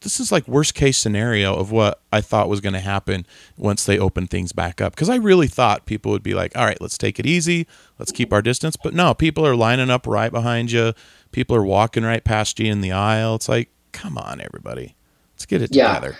this 0.00 0.20
is 0.20 0.30
like 0.30 0.46
worst 0.46 0.74
case 0.74 0.98
scenario 0.98 1.54
of 1.54 1.70
what 1.72 2.00
I 2.12 2.20
thought 2.20 2.48
was 2.50 2.60
going 2.60 2.74
to 2.74 2.80
happen 2.80 3.24
once 3.56 3.84
they 3.86 3.98
open 3.98 4.26
things 4.26 4.52
back 4.52 4.82
up. 4.82 4.94
Because 4.94 5.08
I 5.08 5.16
really 5.16 5.46
thought 5.46 5.86
people 5.86 6.12
would 6.12 6.22
be 6.22 6.34
like, 6.34 6.54
all 6.56 6.64
right, 6.66 6.78
let's 6.80 6.98
take 6.98 7.18
it 7.18 7.24
easy, 7.24 7.66
let's 7.98 8.12
keep 8.12 8.30
our 8.30 8.42
distance. 8.42 8.76
But 8.76 8.92
no, 8.92 9.14
people 9.14 9.46
are 9.46 9.56
lining 9.56 9.88
up 9.88 10.06
right 10.06 10.30
behind 10.30 10.70
you. 10.72 10.92
People 11.34 11.56
are 11.56 11.64
walking 11.64 12.04
right 12.04 12.22
past 12.22 12.60
you 12.60 12.70
in 12.70 12.80
the 12.80 12.92
aisle. 12.92 13.34
It's 13.34 13.48
like, 13.48 13.68
come 13.90 14.16
on, 14.16 14.40
everybody, 14.40 14.94
let's 15.34 15.46
get 15.46 15.62
it 15.62 15.74
Yeah. 15.74 15.88
together. 15.88 16.16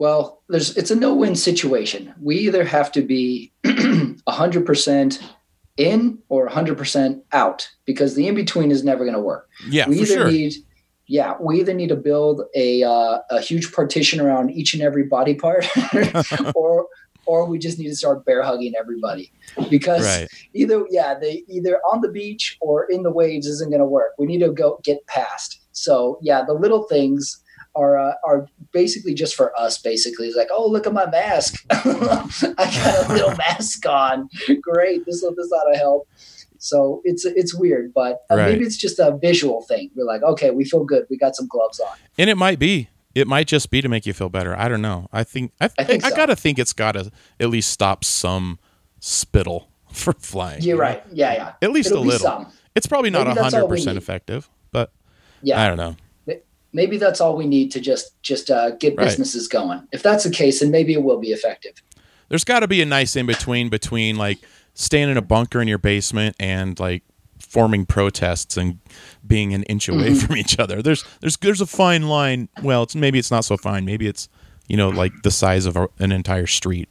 Well, 0.00 0.42
there's 0.48 0.76
it's 0.76 0.90
a 0.90 0.96
no-win 0.96 1.36
situation. 1.36 2.12
We 2.20 2.36
either 2.38 2.64
have 2.64 2.90
to 2.92 3.02
be 3.02 3.52
100% 3.64 5.22
in 5.76 6.18
or 6.28 6.48
100% 6.48 7.22
out 7.30 7.70
because 7.84 8.16
the 8.16 8.26
in 8.26 8.34
between 8.34 8.72
is 8.72 8.82
never 8.82 9.04
going 9.04 9.14
to 9.14 9.20
work. 9.20 9.48
Yeah, 9.68 9.88
we 9.88 9.94
for 9.98 10.02
either 10.02 10.14
sure. 10.14 10.30
need 10.30 10.54
yeah, 11.08 11.34
we 11.40 11.60
either 11.60 11.72
need 11.72 11.90
to 11.90 11.96
build 11.96 12.42
a 12.56 12.82
uh, 12.82 13.18
a 13.30 13.40
huge 13.40 13.72
partition 13.72 14.20
around 14.20 14.50
each 14.50 14.74
and 14.74 14.82
every 14.82 15.04
body 15.04 15.36
part 15.36 15.64
or 16.56 16.88
or 17.26 17.46
we 17.46 17.58
just 17.58 17.78
need 17.78 17.88
to 17.88 17.96
start 17.96 18.24
bear 18.24 18.42
hugging 18.42 18.74
everybody. 18.78 19.32
Because 19.70 20.04
right. 20.04 20.28
either 20.54 20.84
yeah 20.90 21.14
they 21.18 21.44
either 21.48 21.80
on 21.92 22.00
the 22.00 22.08
beach 22.10 22.56
or 22.60 22.84
in 22.90 23.02
the 23.02 23.10
waves 23.10 23.46
isn't 23.46 23.70
going 23.70 23.80
to 23.80 23.86
work. 23.86 24.12
We 24.18 24.26
need 24.26 24.40
to 24.40 24.50
go 24.52 24.80
get 24.84 25.06
past. 25.06 25.60
So 25.72 26.18
yeah 26.22 26.44
the 26.44 26.54
little 26.54 26.84
things 26.84 27.42
are 27.74 27.98
uh, 27.98 28.14
are 28.26 28.46
basically 28.72 29.12
just 29.14 29.34
for 29.34 29.58
us 29.58 29.78
basically. 29.78 30.28
It's 30.28 30.36
like 30.36 30.48
oh 30.50 30.66
look 30.68 30.86
at 30.86 30.92
my 30.92 31.08
mask. 31.10 31.64
I 31.70 31.84
got 32.56 33.10
a 33.10 33.12
little 33.12 33.36
mask 33.36 33.84
on. 33.86 34.28
Great 34.62 35.04
this 35.04 35.20
this 35.20 35.52
ought 35.52 35.72
to 35.72 35.78
help. 35.78 36.08
So 36.58 37.02
it's 37.04 37.24
it's 37.24 37.54
weird 37.54 37.92
but 37.94 38.22
uh, 38.30 38.36
Right. 38.36 38.52
maybe 38.52 38.64
it's 38.64 38.78
just 38.78 38.98
a 38.98 39.18
visual 39.20 39.62
thing. 39.62 39.90
We're 39.94 40.04
like 40.04 40.22
okay 40.22 40.50
we 40.50 40.64
feel 40.64 40.84
good. 40.84 41.06
We 41.10 41.18
got 41.18 41.36
some 41.36 41.48
gloves 41.48 41.80
on. 41.80 41.96
And 42.18 42.30
it 42.30 42.36
might 42.36 42.58
be. 42.58 42.88
It 43.16 43.26
might 43.26 43.46
just 43.46 43.70
be 43.70 43.80
to 43.80 43.88
make 43.88 44.04
you 44.04 44.12
feel 44.12 44.28
better. 44.28 44.54
I 44.54 44.68
don't 44.68 44.82
know. 44.82 45.08
I 45.10 45.24
think 45.24 45.52
I, 45.58 45.70
I 45.78 45.84
think 45.84 46.04
I, 46.04 46.10
so. 46.10 46.16
gotta 46.16 46.36
think 46.36 46.58
it's 46.58 46.74
gotta 46.74 47.10
at 47.40 47.48
least 47.48 47.70
stop 47.70 48.04
some 48.04 48.58
spittle 49.00 49.70
from 49.92 50.14
flying. 50.14 50.62
you're 50.62 50.76
right 50.76 51.02
yeah 51.12 51.32
yeah 51.32 51.52
At 51.62 51.72
least 51.72 51.90
It'll 51.90 52.02
a 52.02 52.04
little. 52.04 52.52
It's 52.74 52.86
probably 52.86 53.08
not 53.10 53.26
hundred 53.26 53.66
percent 53.68 53.96
effective, 53.96 54.50
but 54.70 54.92
yeah 55.42 55.62
I 55.62 55.66
don't 55.68 55.78
know. 55.78 55.96
maybe 56.74 56.98
that's 56.98 57.22
all 57.22 57.36
we 57.36 57.46
need 57.46 57.70
to 57.72 57.80
just 57.80 58.20
just 58.22 58.50
uh, 58.50 58.70
get 58.76 58.94
Right. 58.96 59.04
businesses 59.04 59.48
going. 59.48 59.88
If 59.92 60.02
that's 60.02 60.24
the 60.24 60.30
case, 60.30 60.60
then 60.60 60.70
maybe 60.70 60.92
it 60.92 61.02
will 61.02 61.18
be 61.18 61.28
effective. 61.28 61.72
There's 62.28 62.44
got 62.44 62.60
to 62.60 62.68
be 62.68 62.82
a 62.82 62.86
nice 62.86 63.16
in 63.16 63.24
between 63.24 63.70
between 63.70 64.16
like 64.16 64.38
staying 64.74 65.08
in 65.08 65.16
a 65.16 65.22
bunker 65.22 65.62
in 65.62 65.68
your 65.68 65.78
basement 65.78 66.36
and 66.38 66.78
like 66.78 67.02
forming 67.56 67.86
protests 67.86 68.56
and 68.58 68.78
being 69.26 69.54
an 69.54 69.62
inch 69.64 69.88
away 69.88 70.10
Mm-hmm. 70.10 70.26
from 70.26 70.36
each 70.36 70.58
other. 70.58 70.82
There's 70.82 71.04
there's 71.20 71.36
there's 71.38 71.60
a 71.62 71.66
fine 71.66 72.08
line. 72.08 72.48
Well, 72.62 72.82
it's 72.82 72.94
maybe 72.94 73.18
it's 73.18 73.30
not 73.30 73.44
so 73.46 73.56
fine. 73.56 73.84
Maybe 73.86 74.06
it's 74.06 74.28
you 74.68 74.76
know 74.76 74.90
like 74.90 75.12
the 75.22 75.30
size 75.30 75.64
of 75.64 75.76
an 75.98 76.12
entire 76.12 76.46
street. 76.46 76.88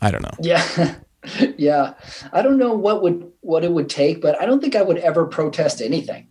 I 0.00 0.10
don't 0.10 0.22
know. 0.22 0.34
Yeah, 0.40 0.94
yeah. 1.58 1.94
I 2.32 2.40
don't 2.42 2.56
know 2.58 2.72
what 2.72 3.02
would 3.02 3.30
what 3.42 3.64
it 3.64 3.72
would 3.72 3.90
take, 3.90 4.22
but 4.22 4.40
I 4.40 4.46
don't 4.46 4.60
think 4.60 4.74
I 4.74 4.82
would 4.82 4.98
ever 4.98 5.26
protest 5.26 5.82
anything. 5.82 6.26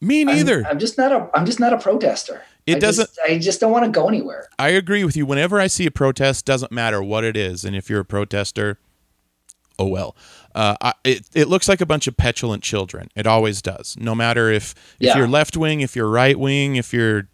Me 0.00 0.18
I'm- 0.20 0.26
neither. 0.26 0.64
I'm, 0.66 0.78
just 0.78 0.96
not 0.98 1.12
a 1.12 1.28
I'm 1.34 1.44
just 1.46 1.60
not 1.60 1.72
a 1.74 1.78
protester. 1.78 2.42
It 2.66 2.76
I 2.76 2.78
doesn't- 2.78 3.06
Just, 3.08 3.20
I 3.28 3.38
just 3.38 3.60
don't 3.60 3.72
want 3.72 3.84
to 3.84 3.90
go 3.90 4.08
anywhere. 4.08 4.48
I 4.58 4.70
agree 4.70 5.04
with 5.04 5.16
you. 5.18 5.26
Whenever 5.26 5.60
I 5.60 5.66
see 5.66 5.84
a 5.84 5.90
protest, 5.90 6.46
doesn't 6.46 6.72
matter 6.72 7.02
what 7.02 7.22
it 7.22 7.36
is, 7.36 7.64
and 7.66 7.76
if 7.76 7.90
you're 7.90 8.00
a 8.00 8.04
protester, 8.06 8.78
oh 9.78 9.86
well. 9.86 10.16
Uh, 10.54 10.76
I, 10.80 10.92
it 11.04 11.26
it 11.34 11.48
looks 11.48 11.68
like 11.68 11.80
a 11.80 11.86
bunch 11.86 12.06
of 12.06 12.16
petulant 12.16 12.62
children. 12.62 13.08
It 13.16 13.26
always 13.26 13.60
does. 13.60 13.96
No 13.98 14.14
matter 14.14 14.50
if 14.50 14.72
if 15.00 15.06
Yeah. 15.08 15.16
you're 15.18 15.28
left 15.28 15.56
wing, 15.56 15.80
if 15.80 15.96
you're 15.96 16.08
right 16.08 16.38
wing, 16.38 16.76
if 16.76 16.92
you're 16.92 17.28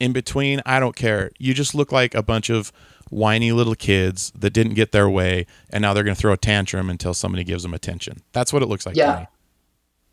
in 0.00 0.12
between, 0.12 0.60
I 0.66 0.80
don't 0.80 0.96
care. 0.96 1.30
You 1.38 1.54
just 1.54 1.74
look 1.74 1.90
like 1.92 2.14
a 2.14 2.22
bunch 2.22 2.50
of 2.50 2.72
whiny 3.10 3.52
little 3.52 3.74
kids 3.76 4.32
that 4.38 4.50
didn't 4.52 4.74
get 4.74 4.92
their 4.92 5.08
way, 5.08 5.46
and 5.70 5.82
now 5.82 5.94
they're 5.94 6.04
going 6.04 6.16
to 6.16 6.20
throw 6.20 6.32
a 6.32 6.36
tantrum 6.36 6.90
until 6.90 7.14
somebody 7.14 7.44
gives 7.44 7.62
them 7.62 7.72
attention. 7.72 8.22
That's 8.32 8.52
what 8.52 8.62
it 8.62 8.66
looks 8.66 8.84
like 8.86 8.96
Yeah. 8.96 9.12
to 9.14 9.20
me. 9.20 9.26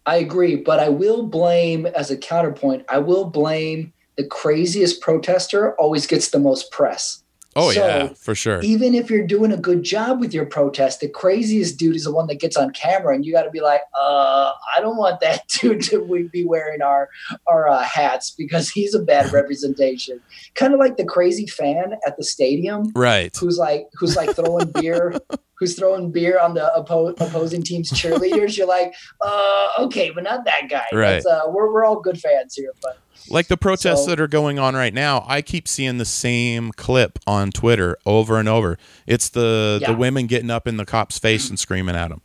I 0.06 0.16
agree, 0.18 0.56
but 0.56 0.80
I 0.80 0.90
will 0.90 1.24
blame 1.24 1.86
as 1.86 2.10
a 2.12 2.18
counterpoint. 2.18 2.86
I 2.90 3.00
will 3.00 3.26
blame 3.26 3.94
the 4.18 4.24
craziest 4.26 5.00
protester 5.02 5.74
always 5.76 6.06
gets 6.08 6.30
the 6.30 6.40
most 6.40 6.72
press. 6.72 7.21
Oh 7.55 7.72
So, 7.72 7.86
yeah, 7.86 8.13
for 8.13 8.34
sure. 8.34 8.62
even 8.62 8.96
if 8.96 9.10
you're 9.10 9.27
doing 9.27 9.51
a 9.51 9.58
good 9.58 9.84
job 9.84 10.22
with 10.22 10.34
your 10.34 10.46
protest, 10.46 11.01
the 11.01 11.10
craziest 11.10 11.77
dude 11.77 11.96
is 11.98 12.05
the 12.05 12.12
one 12.13 12.27
that 12.27 12.39
gets 12.39 12.55
on 12.55 12.72
camera, 12.72 13.13
and 13.13 13.25
you 13.25 13.34
got 13.34 13.43
to 13.43 13.50
be 13.51 13.60
like, 13.60 13.81
uh, 14.00 14.51
I 14.75 14.79
don't 14.79 14.96
want 14.96 15.20
that 15.20 15.48
dude 15.60 15.81
to 15.84 16.29
be 16.31 16.46
wearing 16.46 16.81
our 16.81 17.10
our 17.48 17.67
uh, 17.67 17.84
hats 17.84 18.31
because 18.31 18.70
he's 18.70 18.96
a 18.96 19.00
bad 19.00 19.34
representation. 19.39 20.22
kind 20.55 20.74
of 20.74 20.79
like 20.79 20.96
the 20.98 21.05
crazy 21.05 21.46
fan 21.46 21.96
at 22.08 22.15
the 22.17 22.24
stadium 22.24 22.91
Right. 22.96 23.36
who's 23.38 23.58
like 23.58 23.88
who's 23.96 24.15
like 24.15 24.36
throwing 24.36 24.72
beer. 24.79 25.15
Who's 25.60 25.75
throwing 25.77 26.12
beer 26.12 26.39
on 26.39 26.55
the 26.55 26.72
oppo- 26.75 27.12
opposing 27.22 27.62
team's 27.62 27.91
cheerleaders? 27.91 28.58
You're 28.58 28.65
like, 28.65 28.96
uh, 29.24 29.67
okay, 29.81 30.10
but 30.10 30.24
not 30.24 30.43
that 30.46 30.70
guy. 30.72 30.86
Right. 30.91 31.24
Uh, 31.24 31.43
we're 31.50 31.72
we're 31.72 31.86
all 31.86 32.00
good 32.01 32.20
fans 32.20 32.55
here, 32.55 32.74
but 32.81 32.98
Like 33.30 33.48
the 33.48 33.58
protests 33.58 34.06
So- 34.06 34.10
that 34.12 34.20
are 34.20 34.28
going 34.28 34.60
on 34.60 34.75
right 34.75 34.94
now, 34.94 35.24
I 35.28 35.42
keep 35.42 35.68
seeing 35.68 35.98
the 35.98 36.06
same 36.06 36.72
clip 36.74 37.20
on 37.28 37.51
Twitter 37.51 37.98
over 38.06 38.38
and 38.40 38.50
over. 38.50 38.78
It's 39.08 39.30
the 39.30 39.82
the 39.86 39.94
women 39.94 40.28
getting 40.28 40.50
up 40.50 40.68
in 40.68 40.78
the 40.78 40.86
cop's 40.86 41.18
face 41.20 41.50
and 41.50 41.58
screaming 41.60 41.96
at 41.96 42.12
him. 42.12 42.22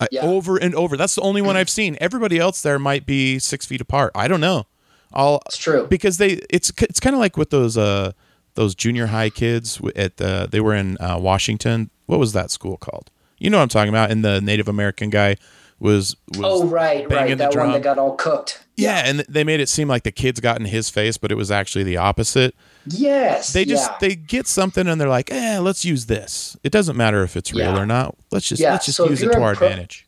I, 0.00 0.08
Yeah. 0.12 0.22
Over 0.22 0.56
and 0.56 0.74
over. 0.74 0.96
That's 0.96 1.14
the 1.16 1.22
only 1.22 1.42
one 1.42 1.56
I've 1.56 1.70
seen. 1.70 1.96
Everybody 2.00 2.38
else 2.38 2.62
there 2.62 2.78
might 2.78 3.04
be 3.06 3.38
six 3.38 3.66
feet 3.66 3.80
apart. 3.80 4.12
I 4.14 4.28
don't 4.28 4.40
know. 4.40 4.66
I'll 5.12 5.40
it's 5.46 5.56
true. 5.56 5.86
because 5.88 6.18
they 6.18 6.40
it's 6.50 6.72
it's 6.80 7.00
kind 7.00 7.14
of 7.14 7.20
like 7.20 7.36
with 7.36 7.50
those 7.50 7.76
uh 7.76 8.12
those 8.54 8.74
junior 8.74 9.06
high 9.06 9.30
kids 9.30 9.80
at 9.96 10.16
the 10.18 10.48
they 10.50 10.60
were 10.60 10.74
in 10.74 10.96
uh, 10.98 11.18
Washington. 11.20 11.90
What 12.06 12.18
was 12.18 12.32
that 12.32 12.50
school 12.50 12.76
called? 12.76 13.10
You 13.38 13.50
know 13.50 13.58
what 13.58 13.62
I'm 13.62 13.68
talking 13.68 13.88
about. 13.90 14.10
And 14.10 14.24
the 14.24 14.40
Native 14.40 14.68
American 14.68 15.10
guy 15.10 15.36
was 15.80 16.16
was 16.36 16.40
Oh 16.44 16.66
right, 16.66 17.08
right. 17.10 17.36
That 17.38 17.54
one 17.54 17.72
that 17.72 17.82
got 17.82 17.98
all 17.98 18.16
cooked. 18.16 18.64
yeah, 18.76 19.02
and 19.04 19.20
they 19.28 19.44
made 19.44 19.60
it 19.60 19.68
seem 19.68 19.86
like 19.88 20.02
the 20.02 20.10
kids 20.12 20.40
got 20.40 20.58
in 20.58 20.66
his 20.66 20.90
face, 20.90 21.16
but 21.16 21.30
it 21.30 21.36
was 21.36 21.50
actually 21.50 21.84
the 21.84 21.96
opposite. 21.96 22.54
Yes. 22.86 23.52
They 23.52 23.64
just 23.64 23.90
yeah. 23.90 23.96
they 24.00 24.16
get 24.16 24.46
something 24.46 24.88
and 24.88 25.00
they're 25.00 25.08
like, 25.08 25.30
"Eh, 25.30 25.58
let's 25.60 25.84
use 25.84 26.06
this." 26.06 26.56
It 26.64 26.72
doesn't 26.72 26.96
matter 26.96 27.22
if 27.22 27.36
it's 27.36 27.52
real 27.52 27.74
Yeah. 27.74 27.80
or 27.82 27.86
not. 27.86 28.16
Let's 28.32 28.48
just 28.48 28.60
Yeah, 28.60 28.72
let's 28.72 28.86
just 28.86 28.96
so 28.96 29.08
use 29.08 29.22
it 29.22 29.30
to 29.32 29.40
our 29.40 29.54
pro- 29.54 29.66
advantage. 29.68 30.06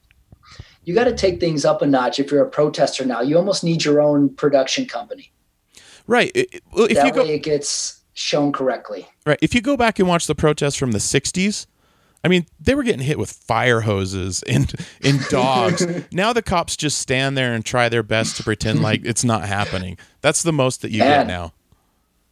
you 0.85 0.95
got 0.95 1.05
to 1.05 1.15
take 1.15 1.39
things 1.41 1.65
up 1.65 1.83
a 1.83 1.87
notch 1.87 2.19
if 2.19 2.33
you're 2.33 2.43
a 2.45 2.49
protester 2.51 3.05
now. 3.05 3.21
You 3.21 3.37
almost 3.37 3.63
need 3.63 3.85
your 3.85 4.01
own 4.01 4.31
production 4.31 4.87
company. 4.87 5.31
Right. 6.07 6.33
It- 6.35 6.55
it- 6.55 6.63
well, 6.73 6.87
if 6.87 6.97
that 6.97 7.07
you 7.07 7.13
go 7.13 7.23
way 7.23 7.35
it 7.35 7.43
gets 7.45 8.01
shown 8.15 8.51
correctly. 8.53 9.07
right, 9.25 9.39
if 9.41 9.55
you 9.55 9.61
go 9.61 9.77
back 9.77 9.99
and 10.01 10.09
watch 10.09 10.27
the 10.27 10.35
protests 10.35 10.75
from 10.77 10.91
the 10.93 10.99
'60s, 10.99 11.67
I 12.23 12.29
mean, 12.29 12.47
they 12.61 12.75
were 12.75 12.83
getting 12.83 13.01
hit 13.01 13.19
with 13.19 13.31
fire 13.33 13.81
hoses 13.81 14.43
and 14.43 14.73
and 15.03 15.21
dogs. 15.29 15.87
now 16.13 16.33
the 16.33 16.43
cops 16.43 16.77
just 16.77 16.99
stand 16.99 17.37
there 17.37 17.55
and 17.55 17.65
try 17.65 17.89
their 17.89 18.03
best 18.03 18.37
to 18.37 18.43
pretend 18.43 18.83
like 18.83 19.05
it's 19.05 19.25
not 19.25 19.45
happening. 19.45 19.97
That's 20.21 20.43
the 20.43 20.53
most 20.53 20.83
that 20.83 20.91
you 20.91 20.99
get 20.99 21.27
now. 21.27 21.53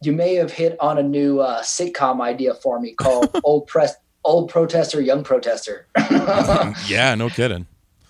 You 0.01 0.13
may 0.13 0.35
have 0.35 0.51
hit 0.51 0.77
on 0.79 0.97
a 0.97 1.03
new 1.03 1.39
uh, 1.39 1.61
sitcom 1.63 2.21
idea 2.21 2.53
for 2.53 2.79
me 2.79 2.93
called 2.93 3.29
"Old 3.43 3.67
Press." 3.67 3.95
Old 4.25 4.49
protester, 4.49 4.99
young 4.99 5.23
protester, 5.23 5.87
yeah, 6.87 7.15
no 7.15 7.29
kidding. 7.29 7.65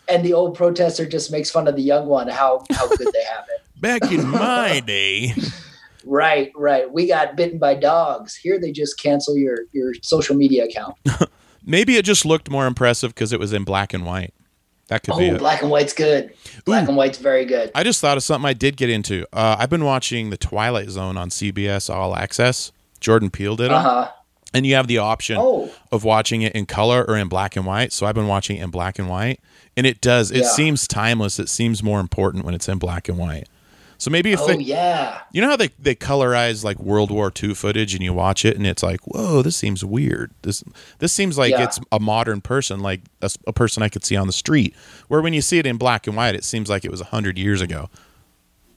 and 0.07 0.25
the 0.25 0.33
old 0.33 0.55
protester 0.55 1.05
just 1.05 1.31
makes 1.31 1.51
fun 1.51 1.67
of 1.67 1.75
the 1.75 1.83
young 1.83 2.07
one. 2.07 2.27
How 2.27 2.63
how 2.71 2.87
good 2.87 3.07
they 3.13 3.23
have 3.23 3.45
it. 3.47 3.61
Back 3.79 4.11
in 4.11 4.27
my 4.27 4.79
day, 4.79 5.35
Right, 6.03 6.51
right. 6.55 6.91
We 6.91 7.07
got 7.07 7.35
bitten 7.37 7.59
by 7.59 7.75
dogs. 7.75 8.35
Here 8.35 8.59
they 8.59 8.71
just 8.71 8.99
cancel 8.99 9.37
your 9.37 9.59
your 9.71 9.93
social 10.01 10.35
media 10.35 10.65
account. 10.65 10.95
Maybe 11.65 11.97
it 11.97 12.05
just 12.05 12.25
looked 12.25 12.49
more 12.49 12.65
impressive 12.67 13.13
because 13.13 13.31
it 13.33 13.39
was 13.39 13.53
in 13.53 13.63
black 13.63 13.93
and 13.93 14.05
white. 14.05 14.33
That 14.87 15.03
could 15.03 15.17
be 15.17 15.29
Oh, 15.29 15.37
black 15.37 15.61
and 15.61 15.69
white's 15.69 15.93
good. 15.93 16.33
Black 16.65 16.85
Ooh. 16.85 16.87
and 16.89 16.97
white's 16.97 17.19
very 17.19 17.45
good. 17.45 17.69
I 17.75 17.83
just 17.83 18.01
thought 18.01 18.17
of 18.17 18.23
something 18.23 18.47
I 18.49 18.53
did 18.53 18.75
get 18.75 18.89
into. 18.89 19.25
Uh, 19.31 19.55
I've 19.59 19.69
been 19.69 19.85
watching 19.85 20.31
The 20.31 20.37
Twilight 20.37 20.89
Zone 20.89 21.15
on 21.15 21.29
CBS 21.29 21.93
All 21.93 22.15
Access. 22.15 22.71
Jordan 22.99 23.29
Peele 23.29 23.55
did 23.55 23.65
it, 23.67 23.71
Uh 23.71 23.81
huh. 23.81 24.11
and 24.53 24.65
you 24.65 24.73
have 24.75 24.87
the 24.87 24.97
option 24.97 25.37
Oh, 25.39 25.71
of 25.91 26.03
watching 26.03 26.41
it 26.41 26.53
in 26.53 26.65
color 26.65 27.05
or 27.07 27.15
in 27.17 27.27
black 27.27 27.55
and 27.55 27.65
white. 27.67 27.93
So 27.93 28.07
I've 28.07 28.15
been 28.15 28.27
watching 28.27 28.57
it 28.57 28.63
in 28.63 28.71
black 28.71 28.97
and 28.97 29.07
white, 29.07 29.39
and 29.77 29.85
it 29.85 30.01
does. 30.01 30.31
It 30.31 30.39
Yeah. 30.41 30.49
seems 30.49 30.87
timeless. 30.87 31.37
It 31.39 31.49
seems 31.49 31.83
more 31.83 31.99
important 31.99 32.43
when 32.43 32.55
it's 32.55 32.67
in 32.67 32.79
black 32.79 33.07
and 33.07 33.17
white. 33.19 33.47
So 33.99 34.09
maybe 34.09 34.31
if 34.31 34.39
oh 34.39 34.47
they, 34.47 34.55
yeah. 34.59 35.19
you 35.33 35.41
know 35.41 35.49
how 35.49 35.57
they 35.57 35.69
they 35.77 35.93
colorize 35.93 36.63
like 36.63 36.79
World 36.79 37.11
War 37.11 37.31
II 37.43 37.53
footage, 37.53 37.93
and 37.93 38.01
you 38.01 38.13
watch 38.13 38.45
it, 38.45 38.55
and 38.55 38.65
it's 38.65 38.81
like, 38.81 39.01
whoa, 39.05 39.41
this 39.41 39.57
seems 39.57 39.83
weird. 39.83 40.31
This 40.41 40.63
this 40.99 41.11
seems 41.11 41.37
like 41.37 41.51
Yeah. 41.51 41.65
it's 41.65 41.81
a 41.91 41.99
modern 41.99 42.39
person, 42.39 42.79
like 42.79 43.01
a 43.21 43.53
person 43.53 43.83
I 43.83 43.89
could 43.89 44.05
see 44.05 44.15
on 44.15 44.25
the 44.25 44.33
street. 44.33 44.73
Where 45.09 45.21
when 45.21 45.33
you 45.33 45.41
see 45.41 45.59
it 45.59 45.65
in 45.67 45.75
black 45.77 46.07
and 46.07 46.15
white, 46.15 46.33
it 46.33 46.45
seems 46.45 46.69
like 46.69 46.85
it 46.85 46.91
was 46.91 47.01
a 47.01 47.05
hundred 47.05 47.37
years 47.37 47.61
ago. 47.61 47.89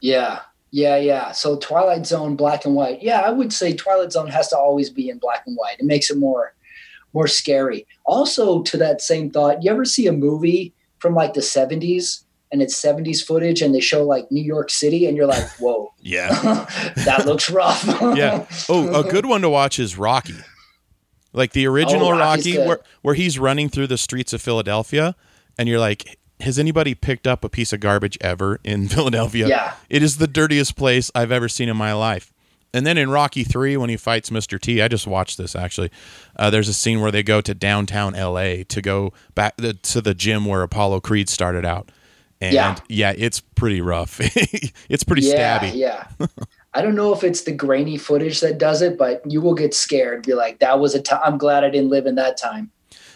Yeah. 0.00 0.40
Yeah, 0.72 0.96
yeah. 0.96 1.32
So 1.32 1.56
Twilight 1.58 2.06
Zone, 2.06 2.34
black 2.34 2.64
and 2.64 2.74
white. 2.74 3.02
Yeah, 3.02 3.20
I 3.20 3.30
would 3.30 3.52
say 3.52 3.74
Twilight 3.74 4.10
Zone 4.10 4.28
has 4.28 4.48
to 4.48 4.56
always 4.58 4.88
be 4.90 5.08
in 5.10 5.18
black 5.18 5.44
and 5.46 5.54
white. 5.56 5.76
It 5.78 5.84
makes 5.84 6.10
it 6.10 6.18
more 6.18 6.54
more 7.12 7.28
scary. 7.28 7.86
Also, 8.06 8.62
to 8.62 8.76
that 8.78 9.02
same 9.02 9.30
thought, 9.30 9.62
you 9.62 9.70
ever 9.70 9.84
see 9.84 10.06
a 10.06 10.12
movie 10.12 10.72
from 10.98 11.14
like 11.14 11.34
the 11.34 11.40
70s 11.42 12.24
and 12.52 12.60
it's 12.62 12.80
70s 12.80 13.24
footage 13.26 13.62
and 13.62 13.74
they 13.74 13.80
show 13.80 14.04
like 14.04 14.30
New 14.30 14.42
York 14.42 14.70
City 14.70 15.06
and 15.06 15.16
you're 15.16 15.26
like, 15.26 15.48
whoa, 15.58 15.92
Yeah. 16.00 16.28
that 17.04 17.24
looks 17.26 17.50
rough. 17.50 17.84
yeah. 18.16 18.46
Oh, 18.68 19.00
a 19.00 19.10
good 19.10 19.26
one 19.26 19.40
to 19.42 19.48
watch 19.50 19.78
is 19.78 19.96
Rocky. 19.98 20.36
Like 21.32 21.52
the 21.52 21.66
original 21.66 22.08
Oh, 22.08 22.18
Rocky, 22.18 22.52
good. 22.52 22.68
where, 22.68 22.80
where 23.00 23.14
he's 23.14 23.38
running 23.38 23.68
through 23.70 23.86
the 23.86 23.96
streets 23.96 24.32
of 24.34 24.42
Philadelphia, 24.42 25.16
and 25.58 25.66
you're 25.68 25.80
like, 25.80 26.18
has 26.40 26.58
anybody 26.58 26.94
picked 26.94 27.26
up 27.26 27.42
a 27.42 27.48
piece 27.48 27.72
of 27.72 27.80
garbage 27.80 28.18
ever 28.20 28.60
in 28.64 28.88
Philadelphia? 28.88 29.48
Yeah. 29.48 29.74
It 29.88 30.02
is 30.02 30.18
the 30.18 30.26
dirtiest 30.26 30.76
place 30.76 31.10
I've 31.14 31.32
ever 31.32 31.48
seen 31.48 31.70
in 31.70 31.76
my 31.76 31.94
life. 31.94 32.32
And 32.74 32.86
then 32.86 32.96
in 32.98 33.10
Rocky 33.10 33.44
3, 33.44 33.76
when 33.76 33.90
he 33.90 33.96
fights 33.96 34.30
Mr. 34.30 34.60
T, 34.60 34.80
I 34.82 34.88
just 34.88 35.06
watched 35.06 35.38
this 35.38 35.54
actually. 35.54 35.90
Uh, 36.36 36.50
there's 36.50 36.68
a 36.68 36.74
scene 36.74 37.00
where 37.00 37.10
they 37.10 37.22
go 37.22 37.40
to 37.40 37.54
downtown 37.54 38.14
LA 38.14 38.64
to 38.68 38.82
go 38.82 39.12
back 39.34 39.56
the, 39.56 39.74
to 39.74 40.00
the 40.00 40.14
gym 40.14 40.44
where 40.46 40.62
Apollo 40.62 41.00
Creed 41.00 41.28
started 41.28 41.64
out. 41.64 41.90
And 42.42 42.52
Yeah. 42.54 42.76
yeah, 42.88 43.12
it's 43.16 43.38
pretty 43.40 43.80
rough. 43.80 44.18
it's 44.90 45.04
pretty 45.04 45.22
yeah, 45.22 45.60
stabby. 45.60 45.74
Yeah. 45.76 46.08
I 46.74 46.82
don't 46.82 46.96
know 46.96 47.14
if 47.14 47.22
it's 47.22 47.42
the 47.42 47.52
grainy 47.52 47.96
footage 47.98 48.40
that 48.40 48.58
does 48.58 48.82
it, 48.82 48.98
but 48.98 49.22
you 49.30 49.40
will 49.40 49.54
get 49.54 49.74
scared. 49.74 50.26
Be 50.26 50.34
like, 50.34 50.58
that 50.58 50.80
was 50.80 50.94
a 50.96 51.00
time. 51.00 51.20
I'm 51.22 51.38
glad 51.38 51.62
I 51.62 51.70
didn't 51.70 51.90
live 51.90 52.04
in 52.06 52.16
that 52.16 52.36
time. 52.36 52.70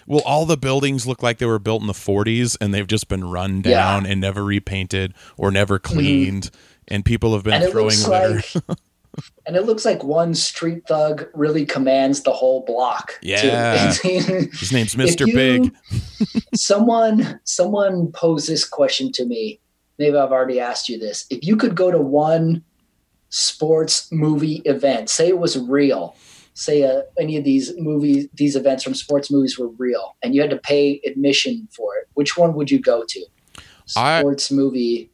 Well, 0.07 0.23
all 0.25 0.47
the 0.47 0.57
buildings 0.57 1.07
look 1.09 1.25
like 1.25 1.39
they 1.39 1.47
were 1.47 1.59
built 1.59 1.81
in 1.81 1.89
the 1.89 1.93
40s 1.93 2.57
and 2.61 2.73
they've 2.73 2.87
just 2.87 3.09
been 3.09 3.25
run 3.29 3.57
Yeah. 3.57 3.61
Mm-hmm. 3.63 3.71
down 3.71 4.07
and 4.07 4.21
never 4.21 4.45
repainted 4.45 5.13
or 5.37 5.51
never 5.51 5.81
cleaned. 5.81 6.51
And 6.87 7.05
people 7.05 7.35
have 7.35 7.43
been 7.43 7.69
throwing 7.71 7.99
litter. 8.09 8.43
like 8.69 8.79
and 9.47 9.57
it 9.57 9.63
looks 9.63 9.85
like 9.85 10.03
one 10.03 10.35
street 10.35 10.87
thug 10.87 11.27
really 11.35 11.65
commands 11.65 12.23
the 12.23 12.33
whole 12.33 12.65
block. 12.65 13.13
Yeah. 13.23 13.93
His 14.03 14.73
name's 14.73 14.95
Mr. 14.95 15.27
Big. 15.27 15.75
someone 16.55 17.41
someone 17.45 18.11
posed 18.13 18.49
this 18.49 18.65
question 18.67 19.13
to 19.13 19.25
me 19.25 19.61
maybe 19.99 20.17
i've 20.17 20.33
already 20.33 20.59
asked 20.61 20.89
you 20.89 20.99
this 20.99 21.27
if 21.31 21.45
you 21.45 21.57
could 21.57 21.75
go 21.75 21.91
to 21.91 22.01
one 22.01 22.63
sports 23.29 24.11
movie 24.11 24.63
event 24.65 25.11
say 25.11 25.29
it 25.29 25.39
was 25.39 25.59
real 25.59 26.17
say 26.55 26.83
uh, 26.83 27.03
any 27.19 27.37
of 27.37 27.45
these 27.45 27.73
movies 27.77 28.27
these 28.35 28.57
events 28.57 28.83
from 28.83 28.95
sports 28.95 29.31
movies 29.31 29.59
were 29.59 29.69
real 29.79 30.17
and 30.23 30.35
you 30.35 30.41
had 30.41 30.51
to 30.51 30.59
pay 30.59 31.01
admission 31.05 31.69
for 31.71 31.97
it 31.97 32.09
which 32.15 32.37
one 32.37 32.55
would 32.55 32.71
you 32.71 32.81
go 32.81 33.05
to 33.07 33.25
I- 33.97 34.21
sports 34.21 34.51
movie 34.51 35.11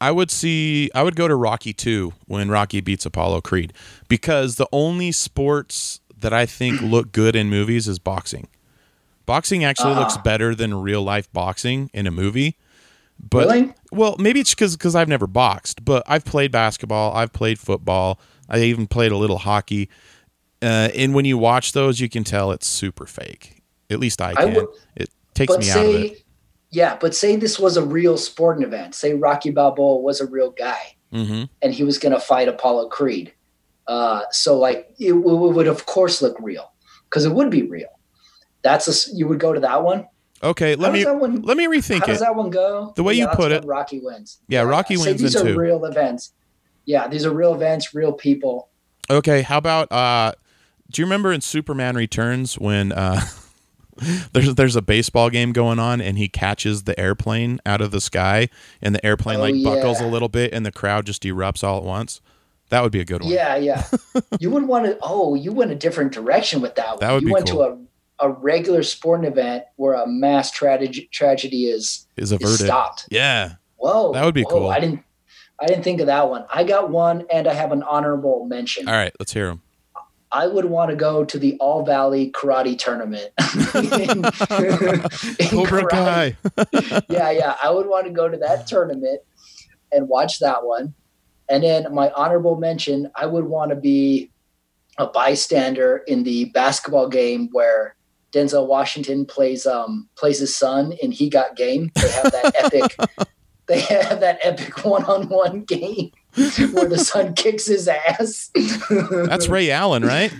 I 0.00 0.10
would 0.10 0.30
see 0.30 0.90
I 0.94 1.02
would 1.02 1.16
go 1.16 1.28
to 1.28 1.34
Rocky 1.34 1.72
2 1.72 2.12
when 2.26 2.48
Rocky 2.48 2.80
beats 2.80 3.04
Apollo 3.04 3.42
Creed 3.42 3.72
because 4.08 4.56
the 4.56 4.66
only 4.72 5.12
sports 5.12 6.00
that 6.18 6.32
I 6.32 6.46
think 6.46 6.80
look 6.94 7.12
good 7.12 7.36
in 7.36 7.50
movies 7.50 7.86
is 7.88 7.98
boxing. 7.98 8.48
Boxing 9.26 9.62
actually 9.64 9.92
Uh-huh. 9.92 10.00
looks 10.00 10.16
better 10.18 10.54
than 10.54 10.74
real 10.74 11.02
life 11.02 11.30
boxing 11.32 11.90
in 11.92 12.06
a 12.06 12.10
movie. 12.10 12.56
But 13.18 13.48
Really? 13.48 13.74
well, 13.92 14.16
maybe 14.18 14.40
it's 14.40 14.54
cuz 14.54 14.76
cuz 14.76 14.94
I've 14.94 15.08
never 15.08 15.26
boxed, 15.26 15.84
but 15.84 16.02
I've 16.06 16.24
played 16.24 16.50
basketball, 16.50 17.14
I've 17.14 17.32
played 17.32 17.58
football, 17.58 18.18
I 18.48 18.60
even 18.60 18.86
played 18.86 19.12
a 19.12 19.16
little 19.16 19.38
hockey. 19.38 19.88
Uh, 20.62 20.88
and 20.94 21.14
when 21.14 21.24
you 21.26 21.36
watch 21.38 21.72
those, 21.72 22.00
you 22.00 22.08
can 22.08 22.24
tell 22.24 22.50
it's 22.52 22.66
super 22.66 23.06
fake. 23.06 23.62
At 23.90 23.98
least 24.00 24.20
I 24.22 24.30
I 24.30 24.34
can. 24.34 24.54
would- 24.54 24.68
it 24.96 25.10
takes 25.34 25.56
me 25.58 25.70
out 25.70 25.84
of 25.86 25.94
it. 25.94 26.22
Say 26.72 26.78
yeah 26.80 26.96
but 27.00 27.14
say 27.14 27.36
this 27.36 27.58
was 27.58 27.76
a 27.76 27.84
real 27.84 28.16
sporting 28.16 28.62
event 28.62 28.94
say 28.94 29.14
rocky 29.14 29.50
balboa 29.50 30.00
was 30.00 30.20
a 30.20 30.26
real 30.26 30.50
guy 30.50 30.80
hmm 31.12 31.44
and 31.62 31.74
he 31.74 31.84
was 31.84 31.98
going 31.98 32.12
to 32.12 32.20
fight 32.20 32.48
Apollo 32.48 32.88
Creed. 32.88 33.34
Uh, 33.86 34.22
so 34.30 34.56
like 34.58 34.86
it, 34.98 35.10
w- 35.12 35.52
would 35.52 35.66
of 35.66 35.84
course 35.84 36.22
look 36.22 36.36
real 36.40 36.72
because 37.08 37.24
it 37.26 37.32
would 37.32 37.50
be 37.50 37.64
real. 37.64 37.88
That's 38.62 38.86
a 38.88 39.14
you 39.14 39.26
would 39.26 39.40
go 39.40 39.52
to 39.52 39.60
that 39.60 39.82
one. 39.82 40.06
Okay, 40.42 40.76
How 40.76 40.82
let 40.82 40.92
me 40.92 40.98
does 41.00 41.06
that 41.06 41.20
one? 41.20 41.42
let 41.42 41.56
me 41.56 41.66
rethink 41.66 41.98
How 41.98 42.04
rethink 42.04 42.06
does 42.06 42.20
that 42.20 42.34
one 42.36 42.50
go? 42.50 42.92
The 42.96 43.02
way 43.02 43.14
you 43.14 43.26
put 43.28 43.50
it- 43.52 43.64
Rocky 43.64 43.98
wins. 44.00 44.38
Yeah, 44.48 44.62
Rocky 44.62 44.96
Say 44.96 45.10
wins 45.10 45.20
these 45.22 45.34
in 45.34 45.42
are 45.42 45.52
two. 45.52 45.58
real 45.58 45.84
events. 45.84 46.32
Yeah, 46.86 47.08
these 47.08 47.26
are 47.26 47.34
real 47.34 47.54
events, 47.54 47.92
real 47.94 48.12
people. 48.12 48.70
Okay, 49.10 49.42
how 49.42 49.58
about 49.58 49.90
uh 49.92 50.32
do 50.92 51.02
you 51.02 51.06
remember 51.06 51.32
in 51.32 51.40
Superman 51.40 51.96
Returns 51.96 52.58
when 52.58 52.92
uh 52.92 53.20
there's 54.32 54.54
there's 54.54 54.76
a 54.76 54.82
baseball 54.82 55.30
game 55.30 55.52
going 55.52 55.78
on 55.78 56.00
and 56.00 56.18
he 56.18 56.28
catches 56.28 56.84
the 56.84 56.98
airplane 56.98 57.60
out 57.66 57.80
of 57.80 57.90
the 57.90 58.00
sky 58.00 58.48
and 58.80 58.94
the 58.94 59.04
airplane 59.04 59.38
Oh, 59.38 59.42
like 59.42 59.62
buckles 59.62 60.00
a 60.00 60.06
little 60.06 60.28
bit 60.28 60.52
and 60.52 60.64
the 60.64 60.72
crowd 60.72 61.06
just 61.06 61.22
erupts 61.22 61.62
all 61.64 61.78
at 61.78 61.84
once? 61.84 62.20
That 62.70 62.82
would 62.82 62.92
be 62.92 63.00
a 63.00 63.04
good 63.04 63.22
one. 63.22 63.32
Yeah, 63.32 63.56
yeah. 63.56 63.84
you 64.40 64.50
wouldn't 64.50 64.70
want 64.70 64.84
to. 64.86 64.96
Oh, 65.02 65.34
you 65.34 65.52
went 65.52 65.72
a 65.72 65.74
different 65.74 66.12
direction 66.12 66.60
with 66.60 66.76
that 66.76 66.88
one. 66.90 66.98
That 67.00 67.12
would 67.12 67.22
you 67.22 67.28
be 67.28 67.32
went 67.32 67.48
cool. 67.50 67.58
to 67.58 67.72
a 67.72 67.78
a 68.20 68.28
regular 68.30 68.82
sporting 68.82 69.24
event 69.30 69.64
where 69.76 69.94
a 69.94 70.06
mass 70.06 70.50
tragedy 70.50 71.08
tragedy 71.10 71.66
is, 71.66 72.06
Is 72.16 72.30
is 72.30 72.32
averted. 72.32 72.66
stopped. 72.66 73.08
Yeah. 73.10 73.54
Whoa, 73.76 74.12
That 74.12 74.24
would 74.26 74.34
be 74.34 74.42
whoa, 74.42 74.50
cool. 74.50 74.68
I 74.68 74.78
didn't, 74.78 75.02
I 75.58 75.64
didn't 75.66 75.84
think 75.84 76.00
of 76.00 76.06
that 76.06 76.28
one. 76.28 76.44
I 76.52 76.64
got 76.64 76.90
one, 76.90 77.24
and 77.32 77.48
I 77.48 77.54
have 77.54 77.72
an 77.72 77.82
honorable 77.82 78.44
mention. 78.44 78.88
All 78.88 78.94
right, 78.94 79.12
let's 79.18 79.32
hear 79.32 79.48
him. 79.48 79.62
I 80.32 80.46
would 80.46 80.64
want 80.66 80.90
to 80.90 80.96
go 80.96 81.24
to 81.24 81.38
the 81.38 81.56
All 81.58 81.84
Valley 81.84 82.30
Karate 82.30 82.78
Tournament. 82.78 83.30
in- 83.74 84.24
in 85.40 85.66
Cobra. 85.66 85.86
Kai. 85.88 86.36
Yeah, 87.08 87.30
yeah. 87.30 87.56
I 87.62 87.70
would 87.70 87.86
want 87.86 88.06
to 88.06 88.12
go 88.12 88.28
to 88.28 88.36
that 88.38 88.66
tournament 88.66 89.20
and 89.92 90.08
watch 90.08 90.38
that 90.38 90.64
one. 90.64 90.94
And 91.48 91.64
then 91.64 91.92
my 91.92 92.10
honorable 92.10 92.56
mention, 92.56 93.10
I 93.16 93.26
would 93.26 93.44
want 93.44 93.70
to 93.70 93.76
be 93.76 94.30
a 94.98 95.06
bystander 95.06 96.02
in 96.06 96.22
the 96.22 96.44
basketball 96.46 97.08
game 97.08 97.48
where 97.52 97.96
Denzel 98.32 98.68
Washington 98.68 99.26
plays 99.26 99.66
um 99.66 100.08
plays 100.16 100.38
his 100.38 100.56
son 100.56 100.94
and 101.02 101.12
he 101.12 101.28
got 101.28 101.56
game. 101.56 101.90
They 101.96 102.08
have 102.10 102.30
that 102.30 102.54
epic 102.64 102.96
they 103.66 103.80
have 103.80 104.20
that 104.20 104.38
epic 104.42 104.84
one-on-one 104.84 105.62
game 105.62 106.10
where 106.72 106.88
the 106.88 106.98
son 106.98 107.34
kicks 107.34 107.66
his 107.66 107.88
ass. 107.88 108.50
That's 109.10 109.48
Ray 109.48 109.70
Allen, 109.70 110.04
right? 110.04 110.32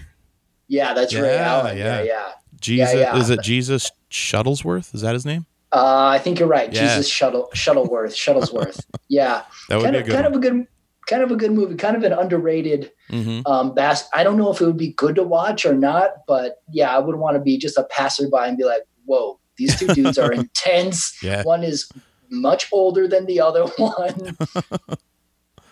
Yeah, 0.69 0.95
that's 0.95 1.15
Ray 1.15 1.37
Allen. 1.37 1.77
Yeah, 1.77 2.03
yeah. 2.03 2.03
yeah. 2.05 2.29
Jesus 2.61 2.95
yeah. 2.95 3.17
is 3.17 3.31
it 3.31 3.41
Jesus 3.43 3.91
Shuttlesworth? 4.11 4.95
Is 4.95 5.01
that 5.01 5.15
his 5.15 5.25
name? 5.25 5.47
Uh, 5.73 6.09
I 6.13 6.19
think 6.19 6.39
you're 6.39 6.49
right. 6.49 6.73
Yeah. 6.73 6.81
Jesus 6.83 7.09
Shuttle 7.09 7.49
Shuttleworth, 7.55 8.13
Shuttlesworth. 8.13 8.85
Yeah, 9.09 9.43
That 9.69 9.77
would 9.77 9.85
kind 9.85 9.95
be 9.95 10.01
of 10.01 10.07
good 10.07 10.13
kind 10.13 10.25
one. 10.25 10.33
of 10.33 10.39
a 10.39 10.41
good 10.41 10.67
kind 11.07 11.23
of 11.23 11.31
a 11.31 11.37
good 11.37 11.53
movie. 11.53 11.75
Kind 11.77 11.97
of 11.97 12.03
an 12.03 12.13
underrated 12.13 12.93
hmm 13.09 13.41
um, 13.47 13.75
bas- 13.75 14.09
I 14.15 14.23
don't 14.25 14.37
know 14.37 14.51
if 14.53 14.61
it 14.61 14.67
would 14.67 14.77
be 14.77 14.93
good 14.93 15.15
to 15.17 15.23
watch 15.25 15.65
or 15.65 15.75
not, 15.75 16.11
but 16.27 16.57
yeah, 16.71 16.95
I 16.95 16.99
would 16.99 17.17
want 17.17 17.37
to 17.37 17.41
be 17.41 17.57
just 17.59 17.79
a 17.79 17.85
passerby 17.85 18.31
and 18.37 18.57
be 18.59 18.65
like, 18.65 18.83
"Whoa, 19.05 19.39
these 19.57 19.79
two 19.79 19.89
dudes 19.89 20.19
are 20.19 20.33
intense. 20.43 21.17
Yeah. 21.23 21.43
One 21.45 21.63
is 21.65 21.89
much 22.31 22.69
older 22.73 23.07
than 23.09 23.27
the 23.27 23.41
other 23.41 23.65
one." 23.67 24.37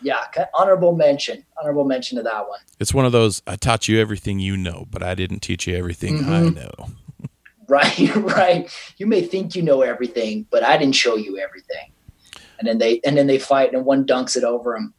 Yeah, 0.01 0.25
honorable 0.55 0.95
mention. 0.97 1.45
Honorable 1.61 1.85
mention 1.85 2.17
to 2.19 2.23
that 2.25 2.49
one. 2.49 2.61
It's 2.79 2.95
one 2.95 3.05
of 3.05 3.13
those 3.13 3.43
I 3.47 3.57
taught 3.57 3.89
you 3.89 4.01
everything 4.01 4.39
you 4.39 4.57
know, 4.57 4.87
but 4.91 5.03
I 5.03 5.15
didn't 5.15 5.41
teach 5.41 5.67
you 5.67 5.77
everything 5.77 6.19
I 6.25 6.43
Mhm. 6.43 6.55
know. 6.57 6.89
Right, 7.71 8.15
right. 8.17 8.71
You 8.97 9.07
may 9.07 9.21
think 9.21 9.55
you 9.55 9.61
know 9.61 9.83
everything, 9.83 10.47
but 10.51 10.63
I 10.63 10.79
didn't 10.79 10.95
show 10.95 11.17
you 11.17 11.37
everything. 11.39 11.93
And 12.59 12.67
then 12.67 12.79
they 12.79 13.01
and 13.05 13.15
then 13.17 13.27
they 13.27 13.39
fight, 13.39 13.75
and 13.75 13.85
one 13.85 14.07
dunks 14.07 14.37
it 14.39 14.43
over 14.45 14.75
him. 14.75 14.95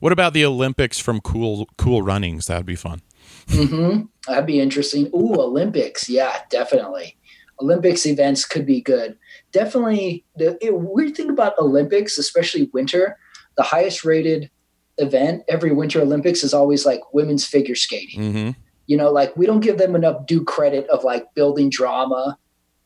What 0.00 0.12
about 0.12 0.34
the 0.34 0.44
Olympics 0.44 0.98
from 0.98 1.20
Cool 1.22 1.66
Cool 1.78 2.02
Runnings? 2.02 2.46
That 2.48 2.58
would 2.58 2.66
be 2.66 2.76
fun. 2.76 3.00
hmm 3.48 4.02
That'd 4.28 4.44
be 4.44 4.60
interesting. 4.60 5.06
Ooh, 5.14 5.36
Olympics. 5.40 6.06
Yeah, 6.08 6.36
definitely. 6.50 7.16
Olympics 7.62 8.04
events 8.04 8.44
could 8.44 8.66
be 8.66 8.82
good. 8.82 9.16
Definitely. 9.52 10.24
The 10.36 10.58
it, 10.60 10.74
weird 10.78 11.16
thing 11.16 11.30
about 11.30 11.58
Olympics, 11.58 12.18
especially 12.18 12.68
winter, 12.74 13.18
the 13.56 13.62
highest 13.62 14.04
rated 14.04 14.50
event 14.98 15.42
every 15.48 15.72
winter 15.72 16.00
Olympics 16.00 16.42
is 16.42 16.54
always 16.54 16.86
like 16.86 17.00
women's 17.12 17.46
figure 17.46 17.74
skating. 17.74 18.32
hmm 18.32 18.50
You 18.86 18.96
know, 18.96 19.10
like 19.10 19.36
we 19.36 19.46
don't 19.46 19.60
give 19.60 19.78
them 19.78 19.94
enough 19.94 20.26
due 20.26 20.42
credit 20.44 20.86
of 20.88 21.04
like 21.04 21.34
building 21.34 21.68
drama 21.70 22.38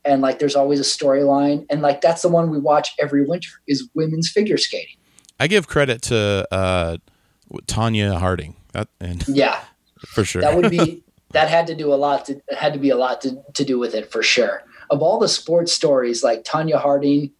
and 0.04 0.22
like 0.22 0.38
there's 0.38 0.56
always 0.56 0.80
a 0.80 0.82
storyline. 0.84 1.66
And 1.70 1.82
like 1.82 2.00
that's 2.00 2.22
the 2.22 2.28
one 2.28 2.50
we 2.50 2.58
watch 2.58 2.94
every 2.98 3.24
winter 3.26 3.50
is 3.68 3.88
women's 3.94 4.30
figure 4.30 4.56
skating. 4.56 4.96
I 5.38 5.46
give 5.46 5.68
credit 5.68 6.02
to 6.02 6.46
uh, 6.50 6.96
Tonya 7.66 8.18
Harding. 8.18 8.56
That 8.72 8.88
and 9.00 9.24
Yeah. 9.28 9.60
for 10.08 10.24
sure. 10.24 10.42
that 10.42 10.56
would 10.56 10.70
be 10.70 11.02
that 11.32 11.48
had 11.48 11.66
to 11.68 11.74
do 11.74 11.92
a 11.92 11.96
lot 11.96 12.24
to 12.26 12.40
had 12.56 12.72
to 12.72 12.78
be 12.78 12.90
a 12.90 12.96
lot 12.96 13.20
to, 13.22 13.42
to 13.54 13.64
do 13.64 13.78
with 13.78 13.94
it 13.94 14.10
for 14.10 14.22
sure 14.22 14.62
of 14.90 15.02
all 15.02 15.18
the 15.20 15.28
sports 15.28 15.72
stories 15.72 16.24
like 16.24 16.42
tonya 16.42 16.76
harding 16.80 17.30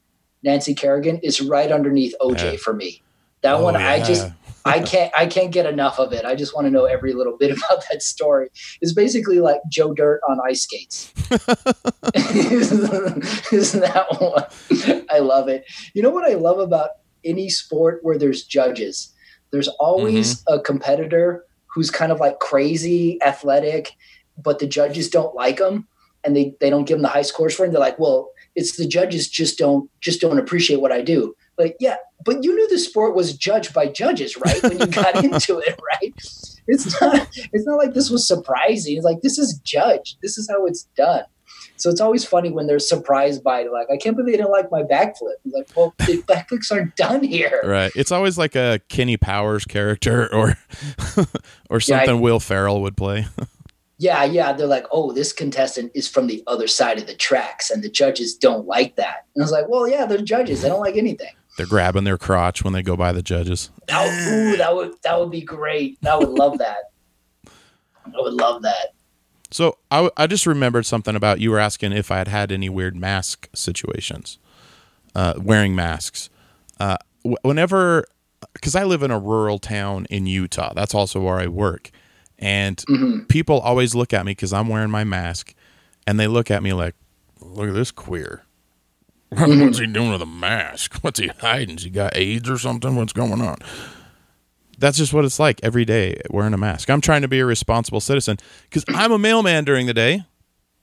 nancy 0.44 0.74
kerrigan 0.74 1.18
is 1.24 1.40
right 1.40 1.72
underneath 1.72 2.14
oj 2.20 2.52
Yeah. 2.52 2.56
for 2.58 2.72
me 2.72 3.02
that 3.42 3.54
Oh, 3.54 3.64
one 3.64 3.76
i 3.76 4.02
just 4.02 4.28
i 4.64 4.80
can't 4.90 5.12
i 5.16 5.26
can't 5.26 5.50
get 5.52 5.66
enough 5.66 5.98
of 5.98 6.12
it. 6.12 6.24
I 6.24 6.34
just 6.34 6.54
want 6.54 6.66
to 6.66 6.70
know 6.70 6.84
every 6.84 7.12
little 7.14 7.36
bit 7.36 7.50
about 7.56 7.84
that 7.90 8.02
story. 8.02 8.48
It's 8.80 8.92
basically 8.92 9.40
like 9.40 9.60
joe 9.70 9.92
dirt 9.94 10.20
on 10.28 10.38
ice 10.46 10.62
skates. 10.64 11.12
Isn't 13.52 13.80
that 13.80 14.06
one. 14.20 15.04
I 15.10 15.18
love 15.20 15.48
it. 15.48 15.64
You 15.94 16.02
know 16.02 16.10
what 16.10 16.28
i 16.30 16.34
love 16.34 16.58
about 16.58 16.90
any 17.24 17.48
sport 17.50 18.00
where 18.02 18.18
there's 18.18 18.44
judges? 18.44 19.12
There's 19.52 19.68
always 19.68 20.42
Mm-hmm. 20.42 20.54
a 20.54 20.60
competitor 20.60 21.44
who's 21.74 21.90
kind 21.90 22.12
of 22.12 22.20
like 22.20 22.38
crazy 22.40 23.18
athletic 23.22 23.92
but 24.42 24.58
the 24.58 24.66
judges 24.66 25.08
don't 25.10 25.34
like 25.34 25.58
him 25.60 25.86
and 26.24 26.34
they, 26.36 26.54
they 26.60 26.70
don't 26.70 26.84
give 26.86 26.96
him 26.96 27.02
the 27.02 27.08
high 27.08 27.22
scores 27.22 27.54
for 27.54 27.64
him 27.64 27.72
they're 27.72 27.80
like 27.80 27.98
well 27.98 28.30
it's 28.56 28.76
the 28.76 28.86
judges 28.86 29.28
just 29.28 29.58
don't 29.58 29.88
just 30.00 30.20
don't 30.20 30.38
appreciate 30.38 30.80
what 30.80 30.90
i 30.92 31.00
do 31.02 31.34
like, 31.60 31.76
yeah, 31.80 31.96
but 32.24 32.42
you 32.42 32.54
knew 32.54 32.68
the 32.68 32.78
sport 32.78 33.14
was 33.14 33.36
judged 33.36 33.72
by 33.74 33.86
judges, 33.86 34.36
right? 34.36 34.62
When 34.62 34.78
you 34.78 34.86
got 35.02 35.22
into 35.24 35.58
it, 35.58 35.78
right? 35.92 36.14
It's 36.66 37.00
not 37.00 37.28
it's 37.52 37.66
not 37.66 37.76
like 37.78 37.94
this 37.94 38.10
was 38.10 38.26
surprising. 38.26 38.96
It's 38.96 39.04
like 39.04 39.22
this 39.22 39.38
is 39.38 39.58
judged. 39.64 40.18
This 40.22 40.38
is 40.38 40.48
how 40.50 40.66
it's 40.66 40.84
done. 40.96 41.24
So 41.76 41.88
it's 41.88 42.00
always 42.00 42.26
funny 42.26 42.50
when 42.50 42.66
they're 42.66 42.78
surprised 42.78 43.42
by 43.42 43.62
like, 43.64 43.86
I 43.90 43.96
can't 43.96 44.14
believe 44.14 44.32
they 44.32 44.36
didn't 44.36 44.52
like 44.52 44.70
my 44.70 44.82
backflip. 44.82 45.36
I'm 45.46 45.52
like, 45.52 45.70
well, 45.74 45.94
the 45.98 46.22
backflips 46.28 46.70
aren't 46.70 46.94
done 46.94 47.22
here. 47.24 47.62
Right. 47.64 47.90
It's 47.96 48.12
always 48.12 48.36
like 48.36 48.54
a 48.54 48.80
Kenny 48.90 49.16
Powers 49.16 49.64
character 49.64 50.32
or 50.34 50.58
or 51.70 51.80
something 51.80 52.06
Yeah, 52.08 52.12
I- 52.12 52.20
Will 52.20 52.38
Ferrell 52.40 52.82
would 52.82 52.96
play. 52.98 53.26
Yeah, 53.96 54.24
yeah. 54.24 54.52
They're 54.54 54.66
like, 54.66 54.86
oh, 54.92 55.12
this 55.12 55.32
contestant 55.32 55.92
is 55.94 56.08
from 56.08 56.26
the 56.26 56.42
other 56.46 56.66
side 56.66 56.98
of 56.98 57.06
the 57.06 57.14
tracks, 57.14 57.68
and 57.70 57.82
the 57.84 57.90
judges 57.90 58.34
don't 58.34 58.66
like 58.66 58.96
that. 58.96 59.26
And 59.34 59.42
I 59.42 59.44
was 59.44 59.52
like, 59.52 59.68
well, 59.68 59.86
yeah, 59.86 60.06
they're 60.06 60.22
judges. 60.22 60.62
They 60.62 60.68
don't 60.70 60.80
like 60.80 60.96
anything. 60.96 61.32
They're 61.56 61.66
grabbing 61.66 62.04
their 62.04 62.16
crotch 62.18 62.64
when 62.64 62.72
they 62.72 62.82
go 62.82 62.96
by 62.96 63.12
the 63.12 63.22
judges. 63.22 63.70
That, 63.88 64.04
would- 64.04 64.32
ooh, 64.32 64.56
that 64.56 64.74
would 64.74 64.92
that 65.02 65.18
would 65.18 65.30
be 65.30 65.42
great. 65.42 65.98
I 66.08 66.16
would 66.16 66.28
love 66.30 66.58
that. 66.58 66.90
I 67.46 68.10
would 68.20 68.34
love 68.34 68.62
that. 68.62 68.94
So 69.50 69.78
I, 69.90 69.96
w- 69.96 70.12
I 70.16 70.26
just 70.28 70.46
remembered 70.46 70.86
something 70.86 71.16
about 71.16 71.40
you 71.40 71.50
were 71.50 71.58
asking 71.58 71.92
if 71.92 72.10
I 72.10 72.18
had 72.18 72.28
had 72.28 72.52
any 72.52 72.68
weird 72.68 72.94
mask 72.96 73.48
situations, 73.52 74.38
uh, 75.14 75.34
wearing 75.38 75.74
masks. 75.74 76.30
Uh, 76.78 76.96
w- 77.24 77.36
whenever, 77.42 78.04
because 78.54 78.76
I 78.76 78.84
live 78.84 79.02
in 79.02 79.10
a 79.10 79.18
rural 79.18 79.58
town 79.58 80.06
in 80.08 80.26
Utah, 80.26 80.72
that's 80.72 80.94
also 80.94 81.20
where 81.20 81.38
I 81.40 81.48
work, 81.48 81.90
and 82.38 82.76
Mhm. 82.88 83.28
people 83.28 83.58
always 83.58 83.92
look 83.94 84.12
at 84.14 84.24
me 84.24 84.32
because 84.32 84.52
I'm 84.52 84.68
wearing 84.68 84.90
my 84.90 85.02
mask, 85.04 85.52
and 86.06 86.18
they 86.18 86.28
look 86.28 86.48
at 86.50 86.62
me 86.62 86.72
like, 86.72 86.94
"Look 87.40 87.68
at 87.68 87.74
this 87.74 87.90
queer. 87.90 88.44
What's 89.30 89.78
he 89.78 89.86
doing 89.86 90.12
with 90.12 90.22
a 90.22 90.26
mask? 90.26 90.96
What's 91.02 91.20
he 91.20 91.28
hiding? 91.28 91.76
Has 91.76 91.84
he 91.84 91.90
got 91.90 92.16
AIDS 92.16 92.50
or 92.50 92.58
something? 92.58 92.96
What's 92.96 93.12
going 93.12 93.40
on?" 93.40 93.58
That's 94.78 94.96
just 94.96 95.12
what 95.12 95.26
it's 95.26 95.38
like 95.38 95.60
every 95.62 95.84
day 95.84 96.20
wearing 96.30 96.54
a 96.54 96.58
mask. 96.58 96.88
I'm 96.88 97.02
trying 97.02 97.20
to 97.22 97.28
be 97.28 97.40
a 97.40 97.44
responsible 97.44 98.00
citizen 98.00 98.38
because 98.62 98.84
I'm 98.88 99.12
a 99.12 99.18
mailman 99.18 99.64
during 99.64 99.86
the 99.86 99.92
day. 99.92 100.24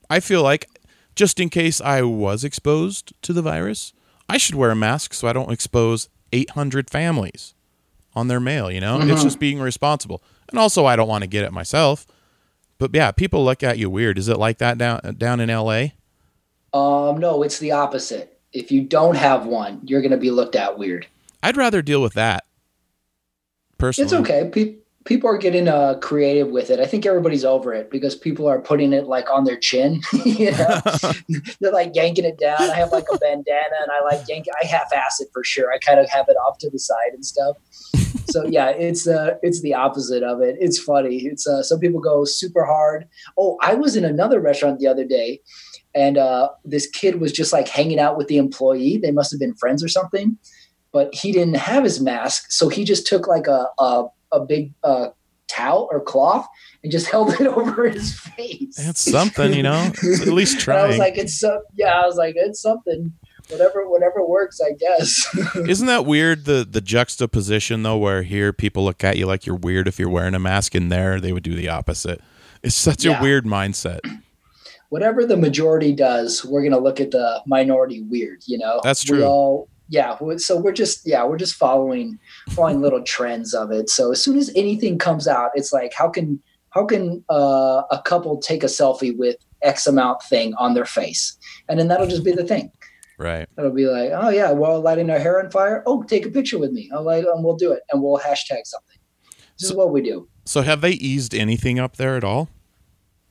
I 0.07 0.19
feel 0.19 0.43
like 0.43 0.69
just 1.15 1.39
in 1.39 1.49
case 1.49 1.81
I 1.81 2.03
was 2.03 2.43
exposed 2.43 3.11
to 3.23 3.33
the 3.33 3.41
virus, 3.41 3.93
I 4.29 4.37
should 4.37 4.53
wear 4.53 4.69
a 4.69 4.75
mask 4.75 5.15
so 5.15 5.27
I 5.27 5.33
don't 5.33 5.51
expose 5.51 6.09
800 6.31 6.91
families 6.91 7.55
on 8.15 8.27
their 8.27 8.39
mail. 8.39 8.71
You 8.71 8.81
know, 8.81 9.01
it's 9.01 9.23
just 9.23 9.39
being 9.39 9.59
responsible. 9.59 10.21
And 10.49 10.59
also, 10.59 10.85
I 10.85 10.95
don't 10.95 11.07
want 11.07 11.23
to 11.23 11.27
get 11.27 11.43
it 11.43 11.51
myself. 11.51 12.05
But 12.77 12.91
yeah, 12.93 13.11
people 13.11 13.43
look 13.43 13.63
at 13.63 13.79
you 13.79 13.89
weird. 13.89 14.19
Is 14.19 14.27
it 14.27 14.37
like 14.37 14.59
that 14.59 14.77
down 14.77 15.15
down 15.17 15.39
in 15.39 15.49
L.A.? 15.49 15.95
Um, 16.71 17.17
no, 17.17 17.41
it's 17.41 17.57
the 17.57 17.71
opposite. 17.71 18.36
If 18.53 18.71
you 18.71 18.81
don't 18.81 19.15
have 19.15 19.45
one, 19.45 19.81
you're 19.83 20.01
going 20.01 20.11
to 20.11 20.17
be 20.17 20.31
looked 20.31 20.55
at 20.55 20.77
weird. 20.77 21.07
I'd 21.43 21.57
rather 21.57 21.81
deal 21.81 22.01
with 22.01 22.13
that. 22.13 22.45
Personally, 23.77 24.05
It's 24.05 24.13
okay. 24.13 24.49
Pe- 24.51 24.75
people 25.07 25.29
are 25.29 25.37
getting 25.37 25.67
uh, 25.67 25.95
creative 26.01 26.49
with 26.49 26.69
it. 26.69 26.79
I 26.79 26.85
think 26.85 27.05
everybody's 27.05 27.45
over 27.45 27.73
it 27.73 27.89
because 27.89 28.15
people 28.15 28.47
are 28.47 28.59
putting 28.59 28.93
it 28.93 29.05
like 29.05 29.29
on 29.29 29.45
their 29.45 29.57
chin. 29.57 30.01
you 30.25 30.51
know, 30.51 30.81
they're 31.59 31.71
like 31.71 31.95
yanking 31.95 32.25
it 32.25 32.37
down. 32.37 32.61
I 32.61 32.75
have 32.75 32.91
like 32.91 33.05
a 33.11 33.17
bandana 33.17 33.77
and 33.81 33.91
I 33.91 34.03
like 34.03 34.27
yank. 34.27 34.45
I 34.61 34.65
half 34.65 34.91
ass 34.93 35.19
it 35.19 35.29
for 35.31 35.43
sure. 35.43 35.71
I 35.71 35.77
kind 35.79 35.99
of 35.99 36.09
have 36.09 36.25
it 36.27 36.35
off 36.37 36.57
to 36.59 36.69
the 36.69 36.79
side 36.79 37.13
and 37.13 37.25
stuff. 37.25 37.57
So 38.29 38.45
yeah, 38.47 38.69
it's 38.69 39.07
uh, 39.07 39.35
it's 39.41 39.61
the 39.61 39.73
opposite 39.73 40.23
of 40.23 40.41
it. 40.41 40.57
It's 40.59 40.79
funny. 40.79 41.17
It's 41.17 41.47
uh, 41.47 41.63
some 41.63 41.79
people 41.79 42.01
go 42.01 42.25
super 42.25 42.65
hard. 42.65 43.07
Oh, 43.37 43.57
I 43.61 43.75
was 43.75 43.95
in 43.95 44.03
another 44.03 44.39
restaurant 44.39 44.79
the 44.79 44.87
other 44.87 45.05
day, 45.05 45.41
and 45.97 46.17
uh, 46.17 46.49
this 46.63 46.87
kid 46.87 47.19
was 47.19 47.31
just 47.31 47.51
like 47.51 47.67
hanging 47.67 47.99
out 47.99 48.17
with 48.17 48.27
the 48.27 48.37
employee. 48.37 48.97
They 48.97 49.11
must 49.11 49.31
have 49.31 49.39
been 49.39 49.55
friends 49.55 49.83
or 49.83 49.87
something, 49.87 50.37
but 50.91 51.13
he 51.13 51.31
didn't 51.31 51.55
have 51.55 51.83
his 51.83 51.99
mask, 51.99 52.51
so 52.51 52.69
he 52.69 52.83
just 52.83 53.07
took 53.07 53.27
like 53.27 53.47
a 53.47 53.67
a, 53.79 54.05
a 54.31 54.45
big 54.45 54.73
uh, 54.83 55.07
towel 55.47 55.89
or 55.91 55.99
cloth 55.99 56.47
and 56.83 56.91
just 56.91 57.07
held 57.11 57.33
it 57.33 57.47
over 57.47 57.89
his 57.89 58.17
face. 58.19 58.77
It's 58.77 59.01
something, 59.01 59.53
you 59.53 59.63
know. 59.63 59.91
At 60.21 60.27
least 60.27 60.67
And 60.67 60.77
I 60.77 60.87
was 60.87 60.97
like, 60.97 61.17
it's 61.17 61.39
so 61.39 61.61
yeah. 61.75 61.99
I 61.99 62.05
was 62.05 62.15
like, 62.15 62.35
it's 62.37 62.61
something. 62.61 63.13
Whatever, 63.49 63.89
whatever 63.89 64.27
works, 64.27 64.59
I 64.59 64.73
guess. 64.73 65.25
Isn't 65.55 65.87
that 65.87 66.05
weird? 66.05 66.43
The 66.43 66.67
the 66.69 66.81
juxtaposition 66.81 67.81
though, 67.81 67.97
where 67.97 68.23
here 68.23 68.51
people 68.51 68.83
look 68.83 69.05
at 69.05 69.17
you 69.17 69.25
like 69.25 69.45
you're 69.45 69.55
weird 69.55 69.87
if 69.87 69.97
you're 69.97 70.09
wearing 70.09 70.35
a 70.35 70.39
mask, 70.39 70.75
and 70.75 70.91
there 70.91 71.19
they 71.21 71.31
would 71.31 71.43
do 71.43 71.55
the 71.55 71.69
opposite. 71.69 72.21
It's 72.61 72.75
such 72.75 73.05
a 73.05 73.17
weird 73.21 73.45
mindset. 73.45 74.01
Whatever 74.89 75.25
the 75.25 75.37
majority 75.37 75.93
does, 75.93 76.43
we're 76.45 76.63
gonna 76.63 76.79
look 76.79 76.99
at 76.99 77.11
the 77.11 77.41
minority 77.45 78.01
weird. 78.03 78.43
You 78.45 78.57
know, 78.57 78.79
That's 78.83 79.03
true. 79.03 79.23
all, 79.23 79.69
yeah. 79.89 80.17
So 80.37 80.57
we're 80.57 80.73
just 80.73 81.05
yeah, 81.05 81.25
we're 81.25 81.37
just 81.37 81.55
following 81.55 82.19
following 82.49 82.81
little 82.81 83.03
trends 83.03 83.53
of 83.53 83.71
it. 83.71 83.89
So 83.89 84.11
as 84.11 84.23
soon 84.23 84.37
as 84.37 84.51
anything 84.55 84.97
comes 84.97 85.27
out, 85.27 85.51
it's 85.55 85.71
like 85.73 85.93
how 85.93 86.09
can 86.09 86.41
how 86.71 86.85
can 86.85 87.23
uh, 87.29 87.83
a 87.91 88.01
couple 88.03 88.37
take 88.37 88.63
a 88.63 88.67
selfie 88.67 89.17
with 89.17 89.37
X 89.61 89.87
amount 89.87 90.21
thing 90.23 90.53
on 90.55 90.73
their 90.73 90.85
face, 90.85 91.37
and 91.67 91.79
then 91.79 91.87
that'll 91.87 92.07
just 92.07 92.23
be 92.23 92.31
the 92.33 92.43
thing. 92.43 92.71
Right. 93.17 93.47
It'll 93.57 93.71
be 93.71 93.87
like, 93.87 94.11
oh 94.13 94.29
yeah, 94.29 94.51
we're 94.51 94.77
lighting 94.77 95.09
our 95.09 95.17
hair 95.17 95.43
on 95.43 95.49
fire. 95.49 95.81
Oh, 95.87 96.03
take 96.03 96.25
a 96.25 96.29
picture 96.29 96.59
with 96.59 96.71
me. 96.71 96.89
I'll 96.93 97.01
light, 97.03 97.25
and 97.25 97.43
we'll 97.43 97.55
do 97.55 97.71
it, 97.71 97.81
and 97.91 98.01
we'll 98.01 98.19
hashtag 98.19 98.65
something. 98.65 98.97
This 99.59 99.71
is 99.71 99.75
what 99.75 99.91
we 99.91 100.01
do. 100.01 100.27
So 100.45 100.61
have 100.61 100.81
they 100.81 100.91
eased 100.91 101.33
anything 101.33 101.79
up 101.79 101.97
there 101.97 102.15
at 102.15 102.23
all? 102.23 102.49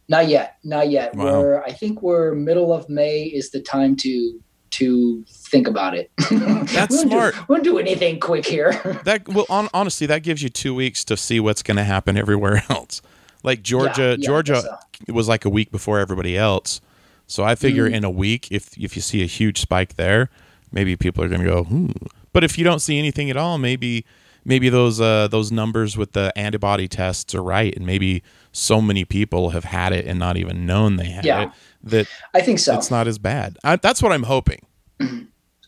Not 0.09 0.29
yet, 0.29 0.59
not 0.65 0.89
yet. 0.91 1.15
Wow. 1.15 1.41
We're 1.41 1.63
I 1.63 1.73
think 1.73 2.03
we're 2.03 2.35
middle 2.35 2.73
of 2.73 2.89
May 2.89 3.25
is 3.25 3.51
the 3.51 3.61
time 3.61 3.97
to 3.97 4.41
to 4.71 5.25
think 5.29 5.67
about 5.69 5.95
it. 5.97 6.11
That's 6.19 6.31
we 6.31 6.37
won't 6.39 6.93
smart. 7.11 7.35
Do, 7.35 7.41
we 7.49 7.53
won't 7.55 7.65
do 7.65 7.79
anything 7.79 8.21
quick 8.21 8.47
here. 8.47 8.73
That 9.05 9.27
well, 9.29 9.47
on, 9.49 9.69
honestly, 9.73 10.07
that 10.09 10.23
gives 10.23 10.43
you 10.43 10.49
two 10.49 10.75
weeks 10.75 11.05
to 11.07 11.17
see 11.17 11.41
what's 11.41 11.63
going 11.63 11.77
to 11.79 11.85
happen 11.85 12.17
everywhere 12.25 12.63
else. 12.69 13.01
Like 13.43 13.63
Georgia, 13.63 14.03
Yeah, 14.03 14.17
yeah, 14.19 14.27
Georgia 14.27 14.61
so. 14.61 14.77
it 15.09 15.13
was 15.13 15.29
like 15.29 15.45
a 15.45 15.49
week 15.51 15.71
before 15.71 15.99
everybody 15.99 16.37
else. 16.37 16.81
So 17.27 17.43
I 17.45 17.55
figure 17.55 17.89
Mhm. 17.89 17.95
in 17.95 18.05
a 18.05 18.11
week, 18.11 18.49
if 18.53 18.77
if 18.79 18.97
you 18.97 19.03
see 19.03 19.23
a 19.23 19.27
huge 19.27 19.61
spike 19.61 19.95
there, 19.97 20.31
maybe 20.73 20.95
people 20.97 21.25
are 21.25 21.29
going 21.29 21.41
to 21.43 21.47
go. 21.47 21.65
Hmm. 21.65 21.91
But 22.33 22.45
if 22.45 22.59
you 22.59 22.65
don't 22.65 22.81
see 22.81 22.99
anything 22.99 23.31
at 23.31 23.37
all, 23.37 23.59
maybe 23.59 24.05
maybe 24.45 24.69
those 24.69 25.01
uh, 25.01 25.27
those 25.29 25.51
numbers 25.51 25.97
with 25.97 26.13
the 26.13 26.33
antibody 26.37 26.87
tests 26.89 27.35
are 27.35 27.43
right, 27.43 27.75
and 27.77 27.87
maybe 27.87 28.23
so 28.57 28.81
many 28.81 29.05
people 29.05 29.51
have 29.51 29.65
had 29.65 29.93
it 29.93 30.07
and 30.07 30.19
not 30.19 30.37
even 30.37 30.65
known 30.67 30.97
they 30.97 31.07
had 31.11 31.25
Yeah. 31.25 31.43
it 31.45 31.51
that 31.85 32.07
I 32.35 32.41
think 32.41 32.59
so. 32.59 32.75
it's 32.77 32.91
not 32.91 33.07
as 33.07 33.19
bad. 33.19 33.59
I, 33.63 33.77
that's 33.77 34.03
what 34.03 34.13
I'm 34.13 34.23
hoping. 34.25 34.65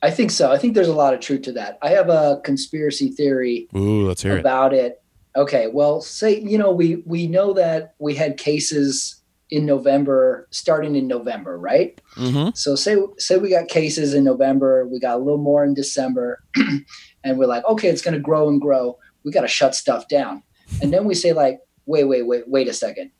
I 0.03 0.11
think 0.11 0.31
so. 0.31 0.51
I 0.53 0.59
think 0.59 0.74
there's 0.74 0.88
a 0.88 0.94
lot 0.94 1.12
of 1.12 1.20
truth 1.20 1.42
to 1.42 1.53
that. 1.53 1.79
I 1.83 1.90
have 1.90 2.09
a 2.09 2.40
conspiracy 2.44 3.11
theory 3.11 3.68
Ooh, 3.77 4.07
let's 4.07 4.22
hear 4.22 4.37
it. 4.37 4.40
about 4.40 4.72
it. 4.72 5.03
Okay, 5.37 5.66
well, 5.72 6.01
say 6.01 6.40
you 6.40 6.57
know 6.59 6.72
we 6.72 6.96
we 7.05 7.27
know 7.27 7.53
that 7.53 7.94
we 7.98 8.14
had 8.14 8.37
cases 8.38 9.16
in 9.51 9.64
November, 9.66 10.46
starting 10.51 10.94
in 10.96 11.07
November, 11.09 11.59
right? 11.59 12.01
Mm-hmm. 12.16 12.51
So 12.55 12.74
say 12.74 12.96
say 13.18 13.37
we 13.38 13.51
got 13.51 13.68
cases 13.68 14.14
in 14.14 14.24
November, 14.24 14.87
we 14.87 14.98
got 14.98 15.16
a 15.16 15.18
little 15.18 15.38
more 15.38 15.64
in 15.64 15.74
December, 15.74 16.42
and 17.24 17.38
we're 17.38 17.46
like, 17.46 17.64
okay, 17.66 17.88
it's 17.88 18.03
going 18.03 18.14
to 18.14 18.20
grow 18.20 18.48
and 18.48 18.61
grow. 18.61 18.98
We 19.24 19.33
got 19.33 19.42
to 19.42 19.48
shut 19.48 19.74
stuff 19.74 20.09
down, 20.09 20.42
and 20.83 20.92
then 20.92 21.05
we 21.05 21.14
say 21.14 21.33
like, 21.33 21.61
wait, 21.88 22.05
wait, 22.05 22.27
wait, 22.27 22.44
wait 22.48 22.68
a 22.68 22.72
second. 22.72 23.11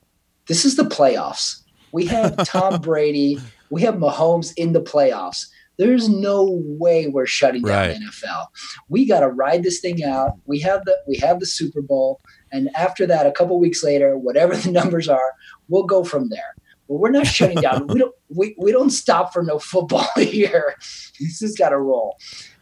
This 0.47 0.65
is 0.65 0.77
the 0.77 0.85
playoffs. 0.85 1.63
We 1.93 2.07
have 2.07 2.37
Tom 2.47 2.81
Brady, 2.81 3.41
we 3.71 3.83
have 3.83 3.95
Mahomes 3.97 4.53
in 4.57 4.73
the 4.73 4.81
playoffs. 4.81 5.47
There's 5.79 6.09
no 6.09 6.61
way 6.65 7.07
we're 7.07 7.27
shutting 7.27 7.63
down 7.63 7.89
Right. 7.89 7.99
the 7.99 8.05
NFL. 8.05 8.47
We 8.89 9.07
got 9.07 9.21
to 9.21 9.29
ride 9.29 9.63
this 9.63 9.81
thing 9.81 10.03
out. 10.05 10.33
We 10.45 10.59
have 10.61 10.85
the 10.85 10.97
we 11.07 11.17
have 11.19 11.39
the 11.41 11.47
Super 11.47 11.81
Bowl, 11.83 12.21
and 12.51 12.69
after 12.77 13.07
that, 13.07 13.27
a 13.27 13.33
couple 13.33 13.59
weeks 13.61 13.83
later, 13.85 14.19
whatever 14.19 14.57
the 14.57 14.71
numbers 14.81 15.09
are, 15.09 15.33
we'll 15.69 15.85
go 15.85 16.03
from 16.05 16.31
there. 16.31 16.55
But 16.89 16.97
we're 16.97 17.11
not 17.11 17.27
shutting 17.29 17.61
down. 17.61 17.87
We 17.87 17.99
don't 18.01 18.15
we, 18.29 18.57
we 18.59 18.73
don't 18.73 18.91
stop 18.91 19.33
for 19.33 19.43
no 19.45 19.59
football 19.61 20.09
here. 20.17 20.75
This 21.21 21.41
has 21.41 21.55
got 21.55 21.69
to 21.69 21.79
roll, 21.79 22.17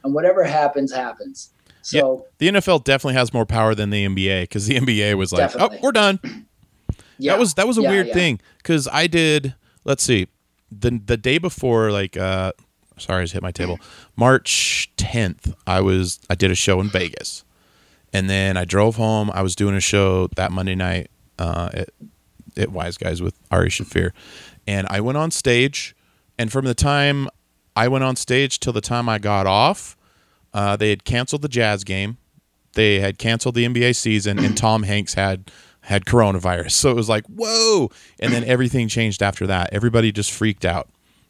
and 0.04 0.12
whatever 0.12 0.44
happens, 0.44 0.92
happens. 0.92 1.52
So 1.86 2.26
The 2.38 2.48
NFL 2.48 2.84
definitely 2.84 3.14
has 3.14 3.32
more 3.32 3.46
power 3.46 3.74
than 3.74 3.90
the 3.90 4.04
NBA 4.06 4.42
because 4.44 4.66
the 4.66 4.76
NBA 4.76 5.14
was 5.16 5.32
like, 5.32 5.40
Definitely. 5.52 5.78
"Oh, 5.78 5.80
we're 5.82 5.92
done." 5.92 6.18
yeah, 7.18 7.32
That 7.32 7.38
was 7.38 7.54
that 7.54 7.66
was 7.66 7.78
a 7.78 7.82
Yeah, 7.82 7.90
weird 7.90 8.06
yeah. 8.08 8.14
thing 8.14 8.40
because 8.58 8.88
I 8.92 9.06
did. 9.06 9.54
Let's 9.84 10.02
see, 10.02 10.26
the 10.70 11.00
the 11.04 11.16
day 11.16 11.38
before, 11.38 11.90
like, 11.92 12.16
uh, 12.16 12.52
sorry, 12.98 13.20
I 13.20 13.24
just 13.24 13.34
hit 13.34 13.42
my 13.42 13.52
table. 13.52 13.78
March 14.16 14.90
tenth, 14.96 15.54
I 15.66 15.80
was 15.80 16.18
I 16.28 16.34
did 16.34 16.50
a 16.50 16.54
show 16.56 16.80
in 16.80 16.88
Vegas, 16.90 17.44
and 18.12 18.28
then 18.28 18.56
I 18.56 18.64
drove 18.64 18.96
home. 18.96 19.30
I 19.32 19.42
was 19.42 19.54
doing 19.54 19.76
a 19.76 19.80
show 19.80 20.26
that 20.36 20.50
Monday 20.50 20.74
night 20.74 21.08
uh, 21.38 21.70
at 21.72 21.90
at 22.56 22.72
Wise 22.72 22.96
Guys 22.96 23.22
with 23.22 23.34
Ari 23.52 23.68
Shaffir, 23.68 24.10
and 24.66 24.86
I 24.90 25.00
went 25.00 25.18
on 25.18 25.30
stage, 25.30 25.94
and 26.36 26.50
from 26.50 26.64
the 26.64 26.74
time 26.74 27.28
I 27.76 27.86
went 27.86 28.02
on 28.02 28.16
stage 28.16 28.58
till 28.58 28.72
the 28.72 28.80
time 28.80 29.08
I 29.08 29.18
got 29.18 29.46
off, 29.46 29.96
uh, 30.56 30.74
they 30.76 30.88
had 30.90 31.04
canceled 31.04 31.42
the 31.42 31.48
Jazz 31.48 31.84
game. 31.84 32.16
They 32.72 32.98
had 33.00 33.18
canceled 33.18 33.54
the 33.54 33.64
NBA 33.66 33.94
season, 33.96 34.38
and 34.38 34.56
Tom 34.56 34.82
Hanks 34.82 35.14
had 35.14 35.50
had 35.82 36.04
coronavirus. 36.04 36.72
So 36.72 36.90
it 36.90 36.96
was 36.96 37.08
like, 37.08 37.24
whoa! 37.26 37.90
And 38.18 38.32
then 38.32 38.42
everything 38.44 38.88
changed 38.88 39.22
after 39.22 39.46
that. 39.46 39.70
Everybody 39.72 40.12
just 40.12 40.32
freaked 40.32 40.64
out, 40.64 40.88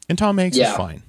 and 0.09 0.17
Tom 0.17 0.37
Hanks 0.37 0.57
Yeah. 0.57 0.69
was 0.69 0.77
fine. 0.77 1.03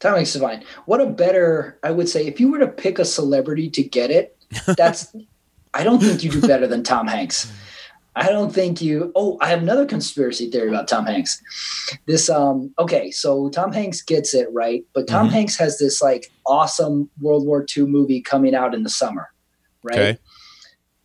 Tom 0.00 0.14
Hanks 0.14 0.34
is 0.36 0.40
fine. 0.40 0.62
What 0.86 1.00
a 1.00 1.06
better, 1.06 1.78
I 1.82 1.90
would 1.90 2.08
say, 2.08 2.26
if 2.26 2.38
you 2.38 2.50
were 2.52 2.58
to 2.60 2.68
pick 2.68 2.98
a 3.00 3.04
celebrity 3.04 3.68
to 3.70 3.82
get 3.82 4.10
it, 4.12 4.36
that's, 4.76 5.12
I 5.74 5.82
don't 5.84 5.98
think 6.00 6.22
you 6.22 6.30
do 6.30 6.40
better 6.40 6.66
than 6.68 6.82
Tom 6.84 7.08
Hanks. 7.08 7.50
I 8.18 8.30
don't 8.30 8.52
think 8.52 8.82
you. 8.82 9.12
Oh, 9.14 9.38
I 9.40 9.48
have 9.48 9.62
another 9.62 9.86
conspiracy 9.86 10.50
theory 10.50 10.68
about 10.68 10.88
Tom 10.88 11.06
Hanks. 11.06 11.40
This, 12.06 12.28
um, 12.28 12.74
okay, 12.78 13.12
so 13.12 13.48
Tom 13.50 13.72
Hanks 13.72 14.02
gets 14.02 14.34
it 14.34 14.48
right, 14.52 14.84
but 14.92 15.06
Tom 15.06 15.28
Mhm. 15.28 15.32
Hanks 15.32 15.56
has 15.56 15.78
this 15.78 16.02
like 16.02 16.30
awesome 16.44 17.08
World 17.20 17.46
War 17.46 17.64
II 17.76 17.86
movie 17.86 18.20
coming 18.20 18.56
out 18.56 18.74
in 18.74 18.82
the 18.82 18.90
summer, 18.90 19.28
right? 19.84 19.98
Okay. 19.98 20.18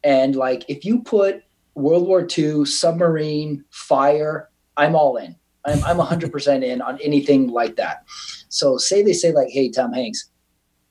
And 0.04 0.36
like, 0.36 0.66
if 0.68 0.84
you 0.84 1.04
put 1.04 1.44
World 1.76 2.08
War 2.08 2.28
II, 2.38 2.66
submarine, 2.66 3.64
fire, 3.70 4.50
I'm 4.76 4.96
all 4.96 5.18
in. 5.18 5.36
I'm, 5.66 5.84
I'm 5.84 5.98
100% 5.98 6.64
in 6.64 6.82
on 6.82 7.00
anything 7.00 7.48
like 7.48 7.76
that. 7.76 8.04
So, 8.50 8.78
say 8.78 9.04
they 9.04 9.14
say, 9.14 9.32
like, 9.32 9.50
hey, 9.50 9.70
Tom 9.70 9.94
Hanks, 9.94 10.30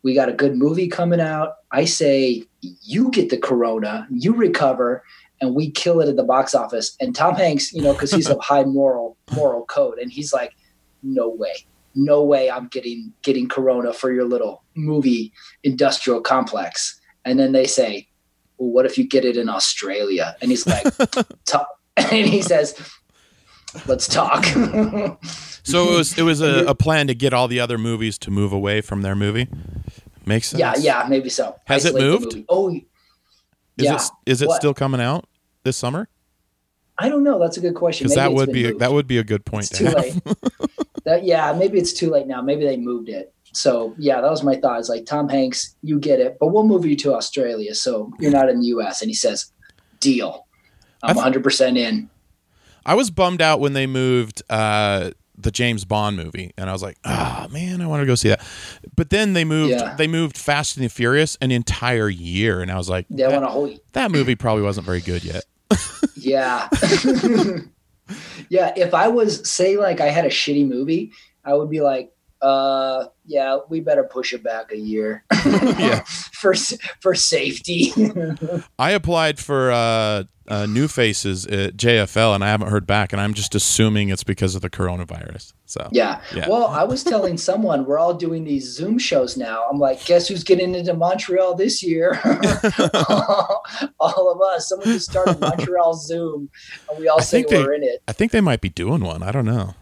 we 0.02 0.14
got 0.14 0.28
a 0.28 0.32
good 0.32 0.56
movie 0.56 0.88
coming 0.88 1.20
out. 1.20 1.56
I 1.72 1.84
say, 1.84 2.44
you 2.60 3.10
get 3.10 3.30
the 3.30 3.36
corona, 3.36 4.06
you 4.10 4.32
recover, 4.34 5.04
and 5.42 5.54
we 5.54 5.70
kill 5.70 6.00
it 6.00 6.08
at 6.08 6.16
the 6.16 6.22
box 6.22 6.54
office. 6.54 6.96
And 7.00 7.14
Tom 7.14 7.34
Hanks, 7.34 7.72
you 7.74 7.82
know, 7.82 7.92
because 7.92 8.12
he's 8.12 8.30
of 8.30 8.38
high 8.42 8.64
moral 8.64 9.18
moral 9.34 9.66
code, 9.66 9.98
and 9.98 10.10
he's 10.10 10.32
like, 10.32 10.54
no 11.02 11.28
way. 11.28 11.52
No 11.94 12.22
way 12.22 12.50
I'm 12.50 12.68
getting 12.68 13.12
getting 13.22 13.48
corona 13.48 13.92
for 13.92 14.10
your 14.10 14.24
little 14.24 14.62
movie 14.74 15.30
industrial 15.64 16.22
complex. 16.22 16.98
And 17.26 17.38
then 17.38 17.52
they 17.52 17.66
say, 17.66 18.08
well, 18.56 18.70
what 18.70 18.86
if 18.86 18.96
you 18.96 19.06
get 19.06 19.26
it 19.26 19.36
in 19.36 19.50
Australia? 19.50 20.34
And 20.40 20.50
he's 20.50 20.66
like, 20.66 20.86
and 21.98 22.26
he 22.26 22.40
says, 22.40 22.74
let's 23.86 24.06
talk. 24.08 24.44
So 25.64 25.88
it 25.92 25.96
was 25.96 26.18
it 26.18 26.22
was 26.22 26.40
a, 26.40 26.64
a 26.66 26.74
plan 26.74 27.06
to 27.08 27.14
get 27.14 27.32
all 27.34 27.46
the 27.48 27.60
other 27.60 27.76
movies 27.78 28.16
to 28.18 28.30
move 28.30 28.52
away 28.52 28.80
from 28.80 29.02
their 29.02 29.14
movie. 29.14 29.48
Makes 30.24 30.48
sense. 30.48 30.60
yeah, 30.60 30.74
yeah, 30.78 31.06
maybe 31.08 31.28
so. 31.28 31.56
Has 31.66 31.84
it 31.84 31.88
Isolate 31.96 32.20
the 32.20 32.36
moved? 32.36 32.46
Oh, 32.48 32.70
Is 32.70 32.82
yeah. 33.76 33.96
it 33.96 34.02
is 34.24 34.40
it 34.42 34.48
What? 34.48 34.56
still 34.56 34.72
coming 34.74 35.00
out 35.00 35.26
this 35.64 35.76
summer? 35.76 36.08
I 36.98 37.08
don't 37.08 37.24
know. 37.24 37.38
That's 37.38 37.56
a 37.56 37.60
good 37.60 37.74
question. 37.74 38.04
Because 38.04 38.16
that 38.16 38.32
would 38.32 38.52
be 38.52 38.66
a, 38.66 38.68
moved. 38.68 38.80
that 38.80 38.92
would 38.92 39.06
be 39.06 39.18
a 39.18 39.24
good 39.24 39.44
point 39.44 39.70
it's 39.70 39.78
to 39.78 39.78
too 39.78 39.84
have. 39.86 39.96
late. 39.96 40.22
that 41.04 41.24
yeah, 41.24 41.52
maybe 41.52 41.78
it's 41.78 41.92
too 41.92 42.10
late 42.10 42.26
now. 42.26 42.42
Maybe 42.42 42.64
they 42.64 42.76
moved 42.76 43.08
it. 43.08 43.32
So 43.54 43.94
yeah, 43.98 44.20
that 44.20 44.30
was 44.30 44.42
my 44.42 44.56
thought. 44.56 44.78
It's 44.80 44.88
like 44.88 45.04
Tom 45.06 45.28
Hanks, 45.28 45.74
you 45.82 45.98
get 45.98 46.20
it, 46.20 46.36
but 46.40 46.48
we'll 46.48 46.64
move 46.66 46.84
you 46.86 46.96
to 46.96 47.14
Australia, 47.14 47.74
so 47.74 48.12
you're 48.18 48.30
not 48.30 48.48
in 48.48 48.60
the 48.60 48.66
U.S. 48.68 49.02
And 49.02 49.10
he 49.10 49.14
says, 49.14 49.52
"Deal, 50.00 50.46
I'm 51.02 51.16
100 51.16 51.42
percent 51.42 51.76
in." 51.76 52.08
I 52.84 52.94
was 52.94 53.10
bummed 53.10 53.40
out 53.42 53.60
when 53.60 53.74
they 53.74 53.86
moved 53.86 54.42
uh, 54.50 55.10
the 55.36 55.50
James 55.50 55.84
Bond 55.84 56.16
movie, 56.16 56.52
and 56.56 56.68
I 56.70 56.72
was 56.72 56.82
like, 56.82 56.96
"Ah, 57.04 57.46
man, 57.50 57.80
I 57.82 57.86
want 57.86 58.00
to 58.02 58.06
go 58.06 58.14
see 58.14 58.28
that." 58.30 58.40
But 58.96 59.10
then 59.10 59.32
they 59.34 59.44
moved 59.44 59.72
Yeah. 59.72 59.94
they 59.96 60.06
moved 60.08 60.38
Fast 60.38 60.76
and 60.76 60.84
the 60.84 60.88
Furious 60.88 61.36
an 61.42 61.50
entire 61.50 62.08
year, 62.08 62.60
and 62.60 62.70
I 62.70 62.76
was 62.76 62.88
like, 62.88 63.06
that, 63.10 63.30
want 63.32 63.44
to 63.44 63.48
hold. 63.50 63.80
that 63.92 64.10
movie 64.10 64.34
probably 64.34 64.62
wasn't 64.62 64.86
very 64.86 65.00
good 65.00 65.24
yet. 65.24 65.44
Yeah. 66.16 66.68
yeah. 68.48 68.72
If 68.76 68.94
I 68.94 69.08
was, 69.08 69.48
say, 69.48 69.76
like 69.76 70.00
I 70.00 70.08
had 70.08 70.24
a 70.24 70.30
shitty 70.30 70.66
movie, 70.68 71.12
I 71.44 71.54
would 71.54 71.70
be 71.70 71.80
like, 71.80 72.12
uh, 72.40 73.06
yeah, 73.24 73.58
we 73.68 73.80
better 73.80 74.04
push 74.04 74.32
it 74.32 74.42
back 74.42 74.72
a 74.72 74.78
year. 74.78 75.24
Yeah. 75.44 76.00
for 76.32 76.54
for 77.00 77.14
safety. 77.14 77.92
I 78.78 78.92
applied 78.92 79.38
for 79.38 79.72
uh, 79.72 80.24
uh, 80.48 80.66
New 80.66 80.88
Faces 80.88 81.46
at 81.46 81.76
JFL, 81.76 82.34
and 82.34 82.42
I 82.44 82.48
haven't 82.48 82.68
heard 82.68 82.86
back, 82.86 83.12
and 83.12 83.20
I'm 83.22 83.32
just 83.34 83.54
assuming 83.54 84.08
it's 84.08 84.24
because 84.24 84.54
of 84.54 84.62
the 84.62 84.68
coronavirus. 84.70 85.52
So 85.66 85.88
yeah. 85.92 86.20
Yeah. 86.34 86.48
Well, 86.48 86.66
I 86.66 86.84
was 86.84 87.04
telling 87.04 87.38
someone 87.38 87.86
we're 87.86 87.98
all 87.98 88.12
doing 88.14 88.44
these 88.44 88.68
Zoom 88.68 88.98
shows 88.98 89.36
now. 89.36 89.64
I'm 89.70 89.78
like, 89.78 90.04
guess 90.04 90.28
who's 90.28 90.44
getting 90.44 90.74
into 90.74 90.94
Montreal 90.94 91.54
this 91.54 91.82
year? 91.82 92.20
all 94.00 94.30
of 94.32 94.40
us. 94.54 94.68
Someone 94.68 94.88
just 94.88 95.10
started 95.10 95.40
Montreal 95.40 95.94
Zoom, 95.94 96.50
and 96.90 96.98
we 96.98 97.08
all 97.08 97.20
I 97.20 97.22
say 97.22 97.38
think 97.38 97.48
they- 97.50 97.62
we're 97.62 97.74
in 97.74 97.82
it. 97.82 98.02
I 98.08 98.12
think 98.12 98.32
they 98.32 98.40
might 98.40 98.60
be 98.60 98.68
doing 98.68 99.02
one. 99.02 99.22
I 99.22 99.32
don't 99.32 99.46
know. 99.46 99.74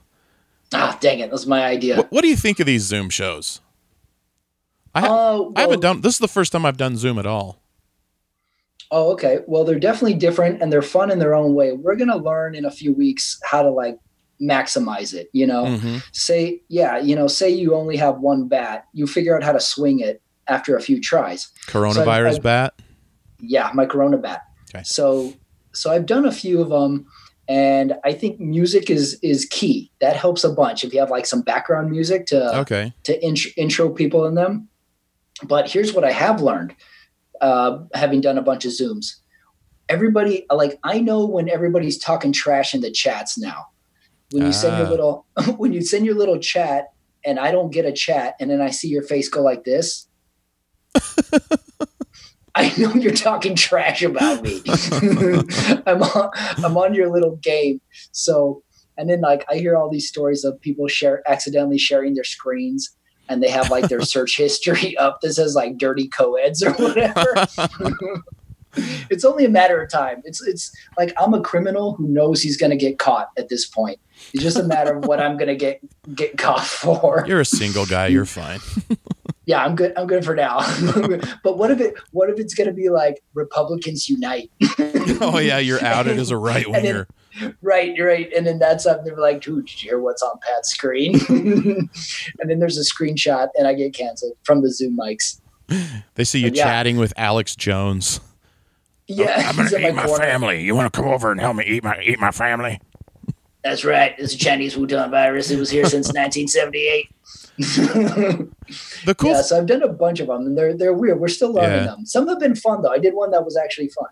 Ah, 0.73 0.97
dang 1.01 1.19
it! 1.19 1.31
That's 1.31 1.47
my 1.47 1.65
idea. 1.65 1.97
What, 1.97 2.13
what 2.13 2.23
do 2.23 2.29
you 2.29 2.37
think 2.37 2.61
of 2.61 2.67
these 2.67 2.83
Zoom 2.83 3.11
shows? 3.11 3.61
I 4.95 5.01
ha- 5.01 5.07
Oh, 5.11 5.53
I 5.57 5.63
haven't 5.63 5.81
done. 5.81 6.01
This 6.03 6.15
is 6.15 6.19
the 6.21 6.29
first 6.29 6.53
time 6.53 6.65
I've 6.65 6.77
done 6.77 6.97
Zoom 6.97 7.19
at 7.19 7.27
all. 7.27 7.61
Oh, 8.91 9.13
okay. 9.13 9.41
Well, 9.47 9.65
they're 9.65 9.79
definitely 9.79 10.15
different 10.15 10.61
and 10.61 10.73
they're 10.73 10.83
fun 10.83 11.11
in 11.11 11.19
their 11.21 11.35
own 11.35 11.55
way. 11.55 11.73
We're 11.73 11.95
going 11.97 12.09
to 12.11 12.17
learn 12.17 12.55
in 12.55 12.65
a 12.65 12.71
few 12.71 12.93
weeks 12.93 13.39
how 13.45 13.63
to 13.63 13.71
like 13.71 13.99
maximize 14.41 15.15
it, 15.15 15.29
you 15.33 15.47
know. 15.47 15.77
hmm 15.77 15.99
Say, 16.13 16.63
yeah, 16.69 16.99
you 16.99 17.15
know, 17.15 17.27
say 17.27 17.51
you 17.51 17.75
only 17.75 17.97
have 17.97 18.19
one 18.19 18.49
bat, 18.49 18.87
you 18.93 19.07
figure 19.07 19.37
out 19.37 19.43
how 19.45 19.53
to 19.53 19.61
swing 19.61 20.01
it 20.01 20.21
after 20.49 20.77
a 20.77 20.81
few 20.81 21.01
tries. 21.01 21.49
Coronavirus 21.67 22.37
I- 22.37 22.41
bat. 22.41 22.75
Yeah, 23.43 23.71
my 23.75 23.87
Corona 23.87 24.19
bat. 24.19 24.43
Okay. 24.75 24.83
So, 24.85 25.33
so 25.73 25.91
I've 25.93 26.07
done 26.07 26.27
a 26.27 26.33
few 26.33 26.61
of 26.61 26.69
them 26.69 27.07
and 27.49 27.95
I 28.05 28.13
think 28.13 28.39
music 28.39 28.91
is 28.91 29.19
is 29.23 29.45
key. 29.47 29.91
That 30.01 30.15
helps 30.17 30.45
a 30.45 30.51
bunch 30.51 30.85
if 30.85 30.93
you 30.93 31.01
have 31.01 31.11
like 31.11 31.27
some 31.27 31.43
background 31.43 31.91
music 31.91 32.27
to 32.27 32.59
Okay. 32.61 32.93
to 33.05 33.25
int- 33.27 33.57
intro 33.57 33.89
people 33.89 34.25
in 34.27 34.35
them. 34.35 34.69
But 35.45 35.71
here's 35.71 35.93
what 35.95 36.05
I 36.05 36.13
have 36.13 36.43
learned, 36.43 36.75
uh, 37.41 37.79
having 37.95 38.21
done 38.21 38.39
a 38.39 38.43
bunch 38.43 38.65
of 38.65 38.73
Zooms. 38.73 39.17
Everybody, 39.89 40.47
like, 40.53 40.79
I 40.85 41.01
know 41.01 41.27
when 41.27 41.49
everybody's 41.49 41.99
talking 41.99 42.33
trash 42.33 42.75
in 42.75 42.81
the 42.81 42.91
chats 42.91 43.37
now. 43.39 43.67
When 44.31 44.47
you 44.47 44.53
send 44.53 44.79
your 44.79 44.87
Ah. 44.87 44.91
little, 44.91 45.27
when 45.57 45.73
you 45.73 45.83
send 45.83 46.07
your 46.07 46.15
little 46.15 46.39
chat, 46.39 46.93
and 47.25 47.39
I 47.39 47.51
don't 47.51 47.71
get 47.71 47.85
a 47.85 47.93
chat, 47.93 48.35
and 48.41 48.49
then 48.51 48.61
I 48.61 48.71
see 48.71 48.89
your 48.89 49.03
face 49.03 49.29
go 49.29 49.43
like 49.43 49.65
this. 49.65 50.07
I 52.55 52.73
know 52.79 52.93
you're 52.95 53.13
talking 53.13 53.55
trash 53.55 54.03
about 54.03 54.43
me. 54.43 54.61
I'm 55.87 56.03
on, 56.03 56.31
I'm 56.65 56.77
on 56.77 56.95
your 56.95 57.11
little 57.11 57.37
game. 57.37 57.81
So, 58.13 58.63
and 58.97 59.09
then 59.09 59.21
like 59.21 59.45
I 59.49 59.57
hear 59.57 59.77
all 59.77 59.89
these 59.91 60.09
stories 60.09 60.45
of 60.45 60.61
people 60.61 60.89
share 60.89 61.23
accidentally 61.29 61.79
sharing 61.79 62.15
their 62.15 62.25
screens 62.25 62.91
and 63.31 63.43
they 63.43 63.49
have 63.49 63.71
like 63.71 63.89
their 63.89 64.01
search 64.03 64.37
history 64.37 64.97
up 64.99 65.21
that 65.23 65.33
says 65.33 65.55
like 65.55 65.79
dirty 65.79 66.09
co-eds 66.09 66.63
or 66.63 66.73
whatever. 66.73 67.47
it's 69.09 69.25
only 69.25 69.45
a 69.45 69.49
matter 69.49 69.81
of 69.81 69.91
time. 69.91 70.21
It's 70.25 70.47
it's 70.47 70.75
like 70.99 71.15
I'm 71.19 71.33
a 71.33 71.41
criminal 71.41 71.95
who 71.95 72.09
knows 72.09 72.43
he's 72.43 72.59
going 72.59 72.71
to 72.71 72.77
get 72.77 72.99
caught 72.99 73.31
at 73.39 73.49
this 73.49 73.67
point. 73.67 73.99
It's 74.35 74.43
just 74.43 74.59
a 74.59 74.65
matter 74.65 74.97
of 74.97 75.07
what 75.07 75.21
I'm 75.21 75.39
going 75.39 75.49
to 75.49 75.57
get 75.57 75.81
get 76.15 76.37
caught 76.37 76.67
for. 76.67 77.25
You're 77.27 77.41
a 77.41 77.47
single 77.47 77.87
guy. 77.87 78.09
You're 78.09 78.27
fine. 78.27 78.61
Yeah, 79.47 79.65
I'm 79.65 79.75
good. 79.75 79.93
I'm 79.97 80.07
good 80.07 80.25
for 80.25 80.37
now. 80.37 80.59
but 81.43 81.59
what 81.59 81.73
if 81.73 81.81
it? 81.81 81.95
What 82.13 82.31
if 82.31 82.39
it's 82.39 82.55
going 82.55 82.69
to 82.69 82.73
be 82.73 82.89
like 82.89 83.21
Republicans 83.35 84.09
unite? 84.09 84.49
oh 85.21 85.41
yeah, 85.43 85.59
you're 85.59 85.83
outed 85.83 86.21
as 86.21 86.31
a 86.31 86.37
right 86.37 86.71
winger. 86.71 87.09
Right, 87.63 87.95
right. 88.01 88.33
And 88.37 88.47
then 88.47 88.59
that's 88.59 88.87
up. 88.87 89.05
They're 89.05 89.17
like, 89.17 89.41
dude, 89.43 89.67
did 89.67 89.83
you 89.83 89.91
hear 89.91 89.99
what's 90.01 90.23
on 90.23 90.39
Pat's 90.43 90.71
screen? 90.71 91.19
and 91.29 92.51
then 92.51 92.59
there's 92.59 92.79
a 92.79 92.83
screenshot, 92.83 93.49
and 93.57 93.67
I 93.67 93.75
get 93.75 93.95
canceled 93.95 94.37
from 94.45 94.63
the 94.63 94.71
Zoom 94.73 94.97
mics. 94.99 95.41
They 96.17 96.25
see 96.25 96.41
you 96.41 96.51
Yeah. 96.53 96.65
chatting 96.65 96.97
with 96.97 97.13
Alex 97.17 97.55
Jones. 97.57 98.21
Yeah, 99.07 99.35
oh, 99.39 99.49
I'm 99.49 99.57
gonna 99.57 99.89
eat 99.89 99.95
my 99.95 100.05
corner. 100.07 100.25
family. 100.25 100.63
You 100.63 100.75
want 100.75 100.93
to 100.93 100.97
come 101.01 101.09
over 101.11 101.33
and 101.33 101.41
help 101.41 101.57
me 101.57 101.65
eat 101.67 101.83
my 101.83 102.01
eat 102.01 102.21
my 102.21 102.31
family? 102.31 102.81
That's 103.65 103.85
right. 103.85 104.15
It's 104.19 104.35
a 104.35 104.39
Chinese 104.39 104.77
Wuhan 104.77 105.11
virus. 105.11 105.51
It 105.51 105.59
was 105.59 105.69
here 105.71 105.85
since 105.85 106.07
1978. 106.15 107.09
The 109.05 109.15
cool. 109.17 109.31
yeah, 109.31 109.43
so 109.43 109.59
I've 109.59 109.67
done 109.67 109.83
a 109.83 109.89
bunch 109.89 110.21
of 110.21 110.29
them, 110.29 110.47
and 110.47 110.57
they're 110.57 110.75
they're 110.77 110.93
weird. 110.95 111.21
We're 111.21 111.29
still 111.29 111.53
learning 111.53 111.71
Yeah. 111.85 111.87
them. 111.87 112.07
Some 112.07 112.29
have 112.29 112.39
been 112.39 112.55
fun 112.55 112.83
though. 112.83 112.91
I 112.93 112.99
did 112.99 113.15
one 113.15 113.31
that 113.33 113.45
was 113.45 113.57
actually 113.57 113.89
fun. 113.89 114.07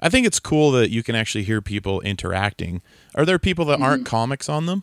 I 0.00 0.08
think 0.08 0.26
it's 0.26 0.40
cool 0.40 0.70
that 0.72 0.90
you 0.90 1.02
can 1.02 1.14
actually 1.14 1.44
hear 1.44 1.60
people 1.60 2.00
interacting. 2.00 2.82
Are 3.14 3.24
there 3.24 3.38
people 3.38 3.64
that 3.66 3.80
aren't 3.80 4.02
Mm-hmm. 4.04 4.10
comics 4.10 4.48
on 4.48 4.66
them? 4.66 4.82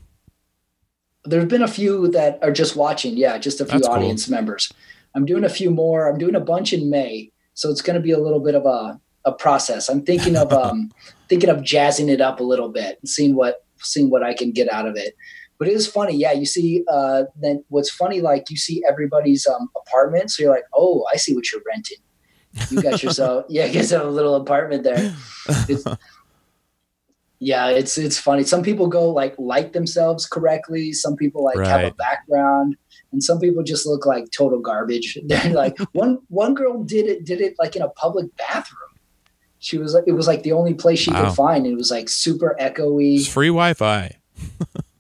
There's 1.26 1.46
been 1.46 1.62
a 1.64 1.68
few 1.68 2.10
that 2.10 2.40
are 2.42 2.52
just 2.52 2.76
watching. 2.76 3.16
Yeah, 3.18 3.38
just 3.38 3.62
a 3.62 3.66
few 3.66 3.74
That's 3.80 3.88
cool. 3.88 3.96
audience 3.96 4.30
members. 4.30 4.72
I'm 5.16 5.26
doing 5.26 5.44
a 5.44 5.50
few 5.50 5.72
more. 5.72 6.10
I'm 6.10 6.18
doing 6.18 6.36
a 6.36 6.40
bunch 6.42 6.74
in 6.74 6.90
May, 6.90 7.32
so 7.54 7.70
it's 7.70 7.82
going 7.82 7.96
to 7.96 8.02
be 8.02 8.12
a 8.12 8.20
little 8.20 8.40
bit 8.40 8.56
of 8.56 8.66
a 8.66 9.00
a 9.26 9.32
process. 9.32 9.88
I'm 9.88 10.04
thinking 10.04 10.36
of 10.36 10.52
um 10.52 10.92
thinking 11.30 11.50
of 11.50 11.64
jazzing 11.64 12.10
it 12.10 12.20
up 12.20 12.40
a 12.42 12.44
little 12.44 12.68
bit 12.70 12.98
and 13.02 13.08
seeing 13.08 13.36
what 13.36 13.64
seeing 13.80 14.10
what 14.10 14.22
I 14.24 14.34
can 14.34 14.52
get 14.52 14.72
out 14.72 14.86
of 14.88 14.98
it. 14.98 15.16
But 15.60 15.70
it 15.70 15.76
is 15.76 15.88
funny, 15.88 16.18
yeah. 16.18 16.34
You 16.34 16.46
see, 16.46 16.84
uh, 16.90 17.24
then 17.40 17.64
what's 17.70 17.90
funny, 17.90 18.20
like 18.20 18.50
you 18.50 18.58
see 18.58 18.84
everybody's 18.90 19.48
um, 19.48 19.70
apartment, 19.78 20.32
so 20.32 20.44
you're 20.44 20.52
like, 20.52 20.66
oh, 20.74 21.06
I 21.14 21.18
see 21.18 21.34
what 21.34 21.50
you're 21.52 21.62
renting. 21.66 22.00
You 22.70 22.82
got 22.82 23.02
yourself, 23.04 23.46
yeah, 23.50 23.66
you 23.66 23.74
guys 23.74 23.90
have 23.92 24.06
a 24.06 24.10
little 24.10 24.36
apartment 24.36 24.84
there. 24.84 25.16
It's, 25.68 25.84
yeah, 27.40 27.68
it's 27.70 27.98
it's 27.98 28.18
funny. 28.18 28.44
Some 28.44 28.64
people 28.64 28.88
go 28.88 29.10
like 29.10 29.36
light 29.38 29.74
themselves 29.74 30.26
correctly. 30.26 30.94
Some 30.94 31.16
people 31.16 31.44
like 31.44 31.58
have 31.68 31.84
a 31.84 31.92
background, 31.96 32.76
and 33.12 33.22
some 33.24 33.40
people 33.40 33.64
just 33.64 33.86
look 33.86 34.06
like 34.06 34.26
total 34.32 34.60
garbage. 34.60 35.18
They're 35.26 35.52
like 35.54 35.78
one 35.94 36.20
one 36.30 36.54
girl 36.54 36.84
did 36.84 37.08
it 37.08 37.26
did 37.26 37.42
it 37.42 37.56
like 37.60 37.76
in 37.76 37.82
a 37.82 37.90
public 37.90 38.36
bathroom. 38.38 38.80
She 39.60 39.78
was 39.78 39.94
like 39.94 40.04
it 40.08 40.12
was 40.14 40.28
like 40.28 40.44
the 40.44 40.52
only 40.54 40.74
place 40.74 41.00
she 41.00 41.12
Wow. 41.12 41.26
could 41.26 41.36
find. 41.36 41.66
It 41.68 41.76
was 41.76 41.90
like 41.92 42.08
super 42.10 42.56
It's 42.60 42.80
echoey. 42.80 43.28
free 43.28 43.48
Wi-Fi. 43.48 44.18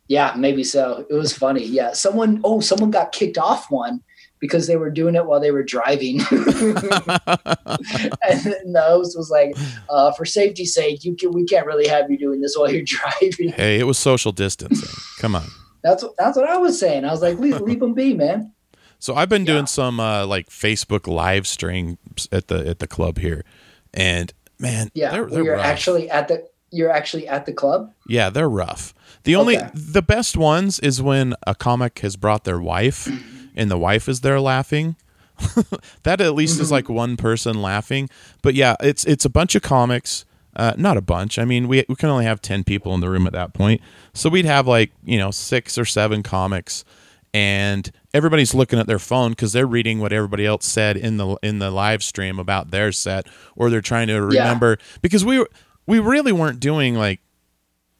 Yeah, 0.10 0.34
maybe 0.38 0.64
so. 0.64 1.06
It 1.10 1.14
was 1.14 1.34
funny. 1.36 1.64
Yeah, 1.66 1.94
someone. 1.94 2.42
Oh, 2.44 2.60
someone 2.60 2.92
got 2.92 3.12
kicked 3.14 3.38
off 3.38 3.72
one 3.72 4.02
because 4.44 4.68
they 4.68 4.76
were 4.76 4.90
doing 4.90 5.16
it 5.16 5.26
while 5.26 5.40
they 5.40 5.52
were 5.52 5.64
driving. 5.64 6.20
and 6.32 6.36
the 8.76 8.84
host 8.86 9.18
was 9.18 9.30
like, 9.32 9.56
uh, 9.90 10.12
"For 10.12 10.26
safety's 10.26 10.74
sake, 10.74 11.06
you 11.06 11.16
can, 11.16 11.32
we 11.32 11.46
can't 11.46 11.66
really 11.66 11.88
have 11.88 12.12
you 12.12 12.18
doing 12.18 12.42
this 12.42 12.56
while 12.58 12.70
you're 12.70 12.84
driving." 12.86 13.50
Hey, 13.50 13.80
it 13.80 13.86
was 13.86 13.98
social 13.98 14.32
distancing. 14.34 14.90
Come 15.20 15.36
on. 15.36 15.48
That's 15.82 16.04
what 16.04 16.14
that's 16.18 16.38
what 16.38 16.50
I 16.50 16.58
was 16.58 16.78
saying. 16.80 17.06
I 17.06 17.12
was 17.12 17.22
like, 17.22 17.40
"Leave, 17.40 17.60
leave 17.62 17.80
them 17.80 17.94
be, 17.94 18.14
man." 18.14 18.52
So 19.00 19.16
I've 19.16 19.30
been 19.30 19.46
doing 19.46 19.60
Yeah. 19.60 19.66
some 19.66 20.00
uh, 20.00 20.26
like 20.26 20.50
Facebook 20.50 21.08
live 21.08 21.48
streams 21.48 22.28
at 22.32 22.48
the 22.50 22.68
at 22.68 22.80
the 22.80 22.88
club 22.88 23.18
here, 23.20 23.44
and 23.94 24.34
man, 24.60 24.90
Yeah, 24.94 25.12
they're, 25.12 25.26
they're 25.26 25.44
you're 25.44 25.56
rough. 25.56 25.66
actually 25.66 26.10
at 26.10 26.28
the 26.28 26.48
you're 26.72 26.92
actually 26.92 27.28
at 27.28 27.46
the 27.46 27.54
club. 27.54 27.94
yeah, 28.08 28.30
they're 28.30 28.50
rough. 28.50 28.94
The 29.26 29.36
only 29.36 29.58
Okay. 29.58 29.70
the 29.74 30.02
best 30.02 30.36
ones 30.36 30.80
is 30.80 31.02
when 31.02 31.34
a 31.48 31.54
comic 31.56 32.00
has 32.00 32.16
brought 32.18 32.44
their 32.46 32.60
wife, 32.60 33.08
and 33.56 33.70
the 33.72 33.78
wife 33.78 34.08
is 34.10 34.22
there 34.22 34.40
laughing. 34.40 34.96
that 36.04 36.22
at 36.22 36.36
least 36.36 36.60
is 36.60 36.68
Mm-hmm. 36.68 36.74
like 36.74 36.90
one 36.90 37.18
person 37.18 37.62
laughing. 37.62 38.10
But 38.42 38.54
yeah, 38.54 38.76
it's 38.80 39.04
it's 39.06 39.26
a 39.26 39.30
bunch 39.30 39.56
of 39.56 39.62
comics. 39.62 40.26
Uh, 40.56 40.74
not 40.78 40.98
a 40.98 41.02
bunch. 41.02 41.40
I 41.40 41.46
mean, 41.46 41.68
we 41.68 41.84
we 41.90 41.96
can 41.96 42.10
only 42.10 42.26
have 42.26 42.42
ten 42.42 42.64
people 42.64 42.94
in 42.94 43.00
the 43.02 43.10
room 43.10 43.26
at 43.26 43.34
that 43.34 43.54
point, 43.54 43.82
so 44.14 44.30
we'd 44.30 44.46
have 44.46 44.68
like 44.68 44.92
you 45.04 45.18
know 45.18 45.32
six 45.32 45.78
or 45.80 45.86
seven 45.86 46.22
comics, 46.22 46.86
and 47.34 47.92
everybody's 48.14 48.54
looking 48.54 48.78
at 48.78 48.86
their 48.86 49.00
phone 49.00 49.32
because 49.32 49.52
they're 49.54 49.66
reading 49.66 50.00
what 50.00 50.14
everybody 50.14 50.46
else 50.46 50.66
said 50.68 50.96
in 50.96 51.18
the 51.18 51.36
in 51.42 51.58
the 51.58 51.72
live 51.72 52.04
stream 52.04 52.38
about 52.38 52.70
their 52.70 52.92
set, 52.92 53.26
or 53.56 53.72
they're 53.72 53.82
trying 53.82 54.08
to 54.10 54.14
Yeah. 54.14 54.44
remember 54.44 54.78
because 55.02 55.26
we 55.26 55.44
we 55.88 55.98
really 55.98 56.32
weren't 56.32 56.60
doing 56.60 56.94
like 56.94 57.20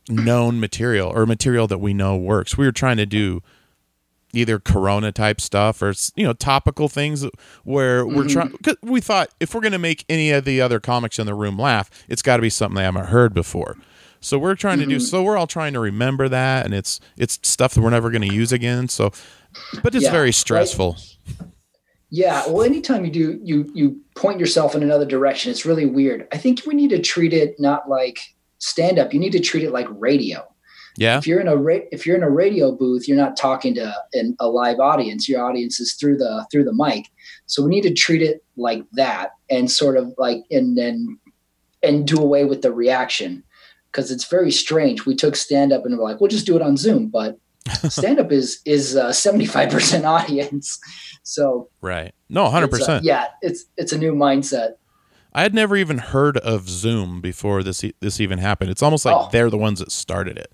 known 0.10 0.60
material 0.60 1.10
or 1.10 1.26
material 1.26 1.66
that 1.68 1.80
we 1.80 1.94
know 1.96 2.16
works. 2.16 2.56
We 2.58 2.66
were 2.66 2.72
trying 2.72 2.98
to 2.98 3.06
do 3.08 3.42
either 4.34 4.60
corona 4.60 5.12
type 5.12 5.40
stuff 5.40 5.82
or 5.82 5.94
you 6.16 6.26
know 6.26 6.34
topical 6.34 6.90
things 6.90 7.26
where 7.64 8.06
we're 8.06 8.24
mm-hmm. 8.24 8.28
trying 8.28 8.58
cause 8.64 8.76
we 8.82 9.00
thought 9.00 9.30
if 9.40 9.54
we're 9.54 9.62
going 9.62 9.72
to 9.72 9.80
make 9.80 10.04
any 10.10 10.32
of 10.32 10.44
the 10.46 10.60
other 10.60 10.80
comics 10.80 11.20
in 11.20 11.26
the 11.26 11.34
room 11.34 11.58
laugh 11.58 11.90
it's 12.10 12.22
got 12.22 12.38
to 12.38 12.42
be 12.42 12.50
something 12.50 12.76
they 12.76 12.84
haven't 12.84 13.06
heard 13.06 13.34
before 13.34 13.78
so 14.20 14.38
we're 14.38 14.56
trying 14.56 14.80
to 14.80 14.86
do 14.86 14.98
mm-hmm. 14.98 15.04
so 15.04 15.24
we're 15.24 15.38
all 15.38 15.48
trying 15.48 15.74
to 15.74 15.80
remember 15.80 16.28
that 16.28 16.66
and 16.66 16.74
it's 16.74 17.00
it's 17.18 17.40
stuff 17.44 17.74
that 17.74 17.82
we're 17.82 17.90
never 17.90 18.10
going 18.10 18.28
to 18.28 18.34
use 18.34 18.52
again 18.52 18.88
so 18.88 19.12
but 19.82 19.94
it's 19.94 20.06
Yeah, 20.06 20.12
very 20.12 20.28
right. 20.28 20.36
stressful 20.36 20.98
Yeah, 22.16 22.46
well, 22.48 22.62
anytime 22.62 23.06
you 23.06 23.10
do 23.10 23.40
you 23.44 23.72
you 23.74 24.00
point 24.16 24.40
yourself 24.40 24.76
in 24.76 24.84
another 24.84 25.04
direction, 25.06 25.50
it's 25.50 25.66
really 25.66 25.88
weird. 25.88 26.28
I 26.32 26.38
think 26.38 26.62
we 26.64 26.76
need 26.76 26.92
to 26.92 27.02
treat 27.02 27.34
it 27.34 27.56
not 27.60 27.90
like 27.90 28.20
stand 28.60 29.00
up. 29.00 29.16
You 29.16 29.20
need 29.20 29.32
to 29.32 29.40
treat 29.40 29.64
it 29.64 29.72
like 29.72 29.88
radio. 29.90 30.48
Yeah 30.98 31.18
If 31.18 31.28
you're 31.28 31.40
in 31.40 31.48
a 31.48 31.56
ra- 31.56 31.88
if 31.92 32.06
you're 32.06 32.16
in 32.18 32.24
a 32.24 32.30
radio 32.30 32.72
booth, 32.72 33.08
you're 33.08 33.18
not 33.18 33.36
talking 33.38 33.74
to 33.76 33.94
an, 34.14 34.36
a 34.40 34.48
live 34.48 34.80
audience. 34.80 35.28
Your 35.28 35.44
audience 35.44 35.80
is 35.80 35.94
through 35.94 36.18
the 36.18 36.46
through 36.52 36.64
the 36.66 36.74
mic. 36.74 37.10
So 37.46 37.64
we 37.64 37.70
need 37.70 37.84
to 37.84 37.94
treat 37.94 38.22
it 38.22 38.44
like 38.58 38.84
that 38.94 39.32
and 39.50 39.70
sort 39.72 39.98
of 39.98 40.14
like 40.18 40.40
and 40.52 40.78
then 40.78 41.18
and 41.82 42.08
do 42.08 42.18
away 42.18 42.46
with 42.46 42.62
the 42.62 42.72
reaction 42.72 43.44
because 43.92 44.12
it's 44.12 44.26
very 44.26 44.52
strange. 44.52 45.06
We 45.06 45.16
took 45.16 45.36
stand 45.36 45.72
up 45.74 45.86
and 45.86 45.98
we're 45.98 46.04
like, 46.04 46.20
we'll 46.22 46.30
just 46.30 46.46
do 46.46 46.56
it 46.56 46.62
on 46.62 46.78
Zoom, 46.78 47.08
but 47.08 47.38
stand 47.90 48.20
up 48.20 48.32
is 48.32 48.62
is 48.66 48.98
five 49.50 49.70
percent 49.70 50.06
audience. 50.06 50.80
So 51.24 51.70
right 51.82 52.14
no 52.30 52.46
100% 52.46 52.74
it's, 52.74 52.90
uh, 52.90 53.00
yeah, 53.04 53.28
it's 53.42 53.66
it's 53.78 53.94
a 53.94 53.98
new 53.98 54.14
mindset. 54.14 54.74
I 55.36 55.42
had 55.42 55.54
never 55.56 55.76
even 55.76 55.98
heard 55.98 56.38
of 56.38 56.70
Zoom 56.70 57.20
before 57.22 57.64
this 57.64 57.84
this 58.02 58.20
even 58.20 58.38
happened. 58.40 58.70
It's 58.70 58.84
almost 58.84 59.06
like 59.06 59.16
Oh. 59.16 59.30
they're 59.32 59.50
the 59.50 59.58
ones 59.58 59.80
that 59.80 59.92
started 59.92 60.38
it. 60.38 60.52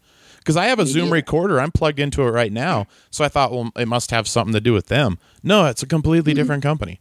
Because 0.49 0.57
I 0.57 0.65
have 0.65 0.79
a 0.79 0.85
Zoom 0.87 1.13
recorder, 1.13 1.61
I'm 1.61 1.71
plugged 1.71 1.99
into 1.99 2.23
it 2.23 2.31
right 2.31 2.51
now, 2.51 2.87
so 3.11 3.23
I 3.23 3.27
thought, 3.27 3.51
well, 3.51 3.69
it 3.77 3.87
must 3.87 4.09
have 4.09 4.27
something 4.27 4.51
to 4.53 4.59
do 4.59 4.73
with 4.73 4.87
them. 4.87 5.19
No, 5.43 5.67
it's 5.67 5.83
a 5.83 5.85
completely 5.85 6.31
Mhm. 6.33 6.37
different 6.37 6.63
company. 6.63 6.99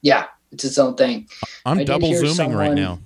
Yeah, 0.00 0.26
it's 0.52 0.62
its 0.64 0.78
own 0.78 0.94
thing. 0.94 1.26
I'm 1.66 1.80
I 1.80 1.82
double 1.82 2.14
zooming 2.14 2.54
right 2.54 2.74
now. 2.74 3.00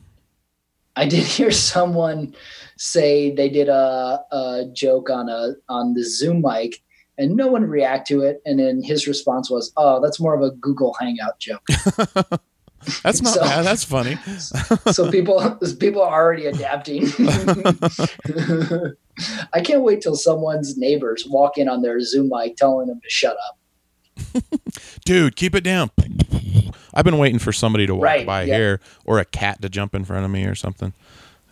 I 0.94 1.06
did 1.08 1.22
hear 1.36 1.50
someone 1.50 2.34
say 2.76 3.34
they 3.34 3.48
did 3.48 3.70
a, 3.70 4.20
a 4.30 4.64
joke 4.74 5.08
on 5.08 5.30
a 5.30 5.54
on 5.70 5.94
the 5.94 6.04
Zoom 6.04 6.42
mic 6.42 6.82
and 7.16 7.34
no 7.34 7.46
one 7.46 7.64
react 7.64 8.06
to 8.08 8.20
it. 8.20 8.42
And 8.44 8.58
then 8.60 8.82
his 8.82 9.06
response 9.08 9.48
was, 9.48 9.72
"Oh, 9.78 10.02
that's 10.02 10.20
more 10.20 10.34
of 10.34 10.42
a 10.42 10.50
Google 10.50 10.94
Hangout 11.00 11.38
joke." 11.38 11.62
That's 13.04 13.22
not 13.22 13.34
So- 13.34 13.40
bad. 13.42 13.64
That's 13.64 13.84
funny. 13.84 14.18
so 14.90 15.08
people 15.08 15.56
people 15.78 16.02
are 16.02 16.20
already 16.20 16.46
adapting. 16.46 17.06
I 19.52 19.60
can't 19.60 19.82
wait 19.82 20.00
till 20.00 20.16
someone's 20.16 20.76
neighbors 20.78 21.26
walk 21.28 21.58
in 21.58 21.68
on 21.68 21.82
their 21.82 22.00
Zoom 22.00 22.30
mic 22.32 22.56
telling 22.56 22.86
them 22.88 23.00
to 23.02 23.10
shut 23.10 23.36
up. 23.48 24.42
Dude, 25.04 25.36
keep 25.36 25.54
it 25.54 25.62
down. 25.64 25.90
I've 26.94 27.04
been 27.04 27.18
waiting 27.18 27.38
for 27.38 27.52
somebody 27.52 27.86
to 27.86 27.94
walk 27.94 28.04
Right, 28.04 28.26
by 28.26 28.42
yeah. 28.44 28.56
here 28.56 28.80
or 29.04 29.18
a 29.18 29.24
cat 29.24 29.60
to 29.62 29.68
jump 29.68 29.94
in 29.94 30.04
front 30.04 30.24
of 30.24 30.30
me 30.30 30.44
or 30.44 30.54
something. 30.54 30.92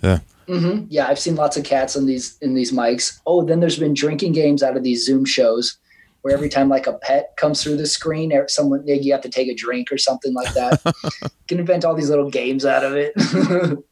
Yeah. 0.02 0.20
hmm 0.46 0.84
Yeah, 0.88 1.06
I've 1.08 1.18
seen 1.18 1.34
lots 1.36 1.56
of 1.56 1.64
cats 1.64 1.96
in 1.96 2.06
these 2.06 2.38
in 2.40 2.54
these 2.54 2.72
mics. 2.72 3.20
Oh, 3.26 3.44
then 3.44 3.60
there's 3.60 3.78
been 3.78 3.94
drinking 3.94 4.32
games 4.32 4.62
out 4.62 4.76
of 4.76 4.82
these 4.82 5.04
Zoom 5.04 5.24
shows 5.24 5.78
where 6.22 6.34
every 6.34 6.50
time 6.50 6.68
like 6.68 6.86
a 6.86 6.92
pet 6.94 7.34
comes 7.36 7.62
through 7.62 7.76
the 7.78 7.86
screen, 7.86 8.32
or 8.32 8.46
someone 8.48 8.86
you 8.86 9.10
have 9.12 9.22
to 9.22 9.30
take 9.30 9.48
a 9.48 9.54
drink 9.54 9.90
or 9.90 9.96
something 9.98 10.34
like 10.34 10.52
that. 10.54 10.80
Can 11.48 11.58
invent 11.58 11.84
all 11.84 11.94
these 11.94 12.10
little 12.10 12.30
games 12.30 12.64
out 12.66 12.84
of 12.84 12.92
it. 12.94 13.12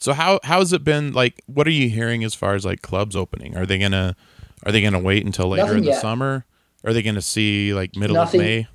So 0.00 0.12
how 0.14 0.40
how 0.42 0.58
has 0.60 0.72
it 0.72 0.82
been 0.82 1.12
like 1.12 1.42
what 1.46 1.66
are 1.66 1.70
you 1.72 1.88
hearing 1.88 2.24
as 2.24 2.34
far 2.34 2.54
as 2.54 2.64
like 2.64 2.82
clubs 2.82 3.14
opening? 3.14 3.56
Are 3.56 3.66
they 3.66 3.78
going 3.78 3.92
to 3.92 4.16
are 4.64 4.72
they 4.72 4.80
going 4.80 4.94
to 4.94 4.98
wait 4.98 5.24
until 5.24 5.48
later 5.48 5.64
Nothing 5.64 5.78
in 5.78 5.84
the 5.84 5.90
yet. 5.90 6.00
summer? 6.00 6.44
Are 6.84 6.92
they 6.92 7.02
going 7.02 7.14
to 7.16 7.22
see 7.22 7.72
like 7.74 7.94
middle 7.96 8.14
Nothing. 8.16 8.40
of 8.40 8.46
May? 8.46 8.68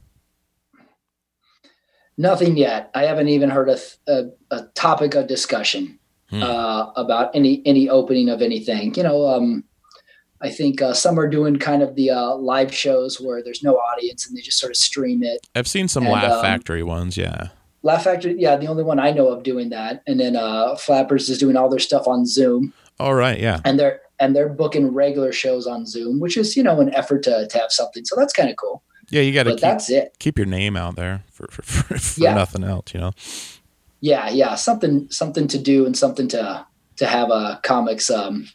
Nothing 2.18 2.56
yet. 2.58 2.92
I 2.96 3.04
haven't 3.04 3.28
even 3.28 3.50
heard 3.50 3.70
a, 3.70 3.78
a, 4.08 4.24
a 4.52 4.64
topic 4.76 5.16
of 5.16 5.28
discussion 5.28 6.00
Hmm. 6.32 6.42
uh, 6.42 6.92
about 6.96 7.36
any 7.36 7.62
any 7.68 7.88
opening 7.88 8.30
of 8.30 8.42
anything. 8.42 8.96
You 8.96 9.04
know, 9.04 9.28
um, 9.28 9.64
I 10.42 10.50
think 10.50 10.82
uh, 10.82 10.94
some 10.96 11.20
are 11.20 11.28
doing 11.30 11.58
kind 11.60 11.84
of 11.84 11.94
the 11.96 12.10
uh, 12.10 12.34
live 12.38 12.74
shows 12.74 13.22
where 13.22 13.44
there's 13.44 13.62
no 13.62 13.76
audience 13.76 14.28
and 14.28 14.36
they 14.36 14.42
just 14.42 14.60
sort 14.60 14.72
of 14.72 14.76
stream 14.76 15.22
it. 15.22 15.46
I've 15.54 15.68
seen 15.68 15.88
some 15.88 16.02
And, 16.04 16.14
Laugh 16.14 16.32
um, 16.32 16.42
Factory 16.42 16.82
ones, 16.82 17.16
yeah. 17.16 17.50
Laugh 17.86 18.04
Factory, 18.04 18.36
yeah, 18.38 18.58
the 18.58 18.68
only 18.68 18.84
one 18.84 19.00
I 19.00 19.12
know 19.12 19.28
of 19.30 19.44
doing 19.44 19.70
that. 19.70 20.02
And 20.08 20.20
then 20.20 20.36
uh, 20.36 20.76
Flappers 20.76 21.30
is 21.30 21.38
doing 21.38 21.56
all 21.56 21.70
their 21.70 21.80
stuff 21.80 22.08
on 22.08 22.26
Zoom, 22.26 22.74
All 23.00 23.14
right, 23.14 23.40
yeah. 23.40 23.62
and 23.64 23.80
they're 23.80 24.02
and 24.20 24.36
they're 24.36 24.50
booking 24.50 24.94
regular 24.94 25.32
shows 25.32 25.68
on 25.68 25.86
Zoom, 25.86 26.20
which 26.20 26.36
is 26.36 26.58
you 26.58 26.64
know 26.64 26.82
an 26.82 26.94
effort 26.96 27.24
to 27.24 27.48
to 27.48 27.58
have 27.60 27.72
something. 27.72 28.04
So 28.04 28.16
that's 28.18 28.34
kind 28.34 28.50
of 28.50 28.56
cool. 28.58 28.82
Yeah, 29.10 29.22
you 29.22 29.34
got 29.34 29.44
to 29.44 29.52
keep 29.52 29.62
that's 29.62 29.90
it. 29.92 30.16
keep 30.20 30.38
your 30.38 30.48
name 30.48 30.76
out 30.76 30.96
there 30.96 31.24
for 31.32 31.48
for, 31.52 31.62
for, 31.62 31.98
for 32.00 32.20
Yeah. 32.22 32.34
nothing 32.34 32.64
else, 32.64 32.92
you 32.94 33.00
know. 33.00 33.12
Yeah, 34.02 34.30
yeah, 34.30 34.56
something 34.56 35.08
something 35.12 35.48
to 35.48 35.58
do 35.60 35.86
and 35.86 35.96
something 35.98 36.28
to 36.30 36.66
to 36.98 37.06
have 37.06 37.30
uh, 37.30 37.60
comics 37.64 38.10
um, 38.10 38.48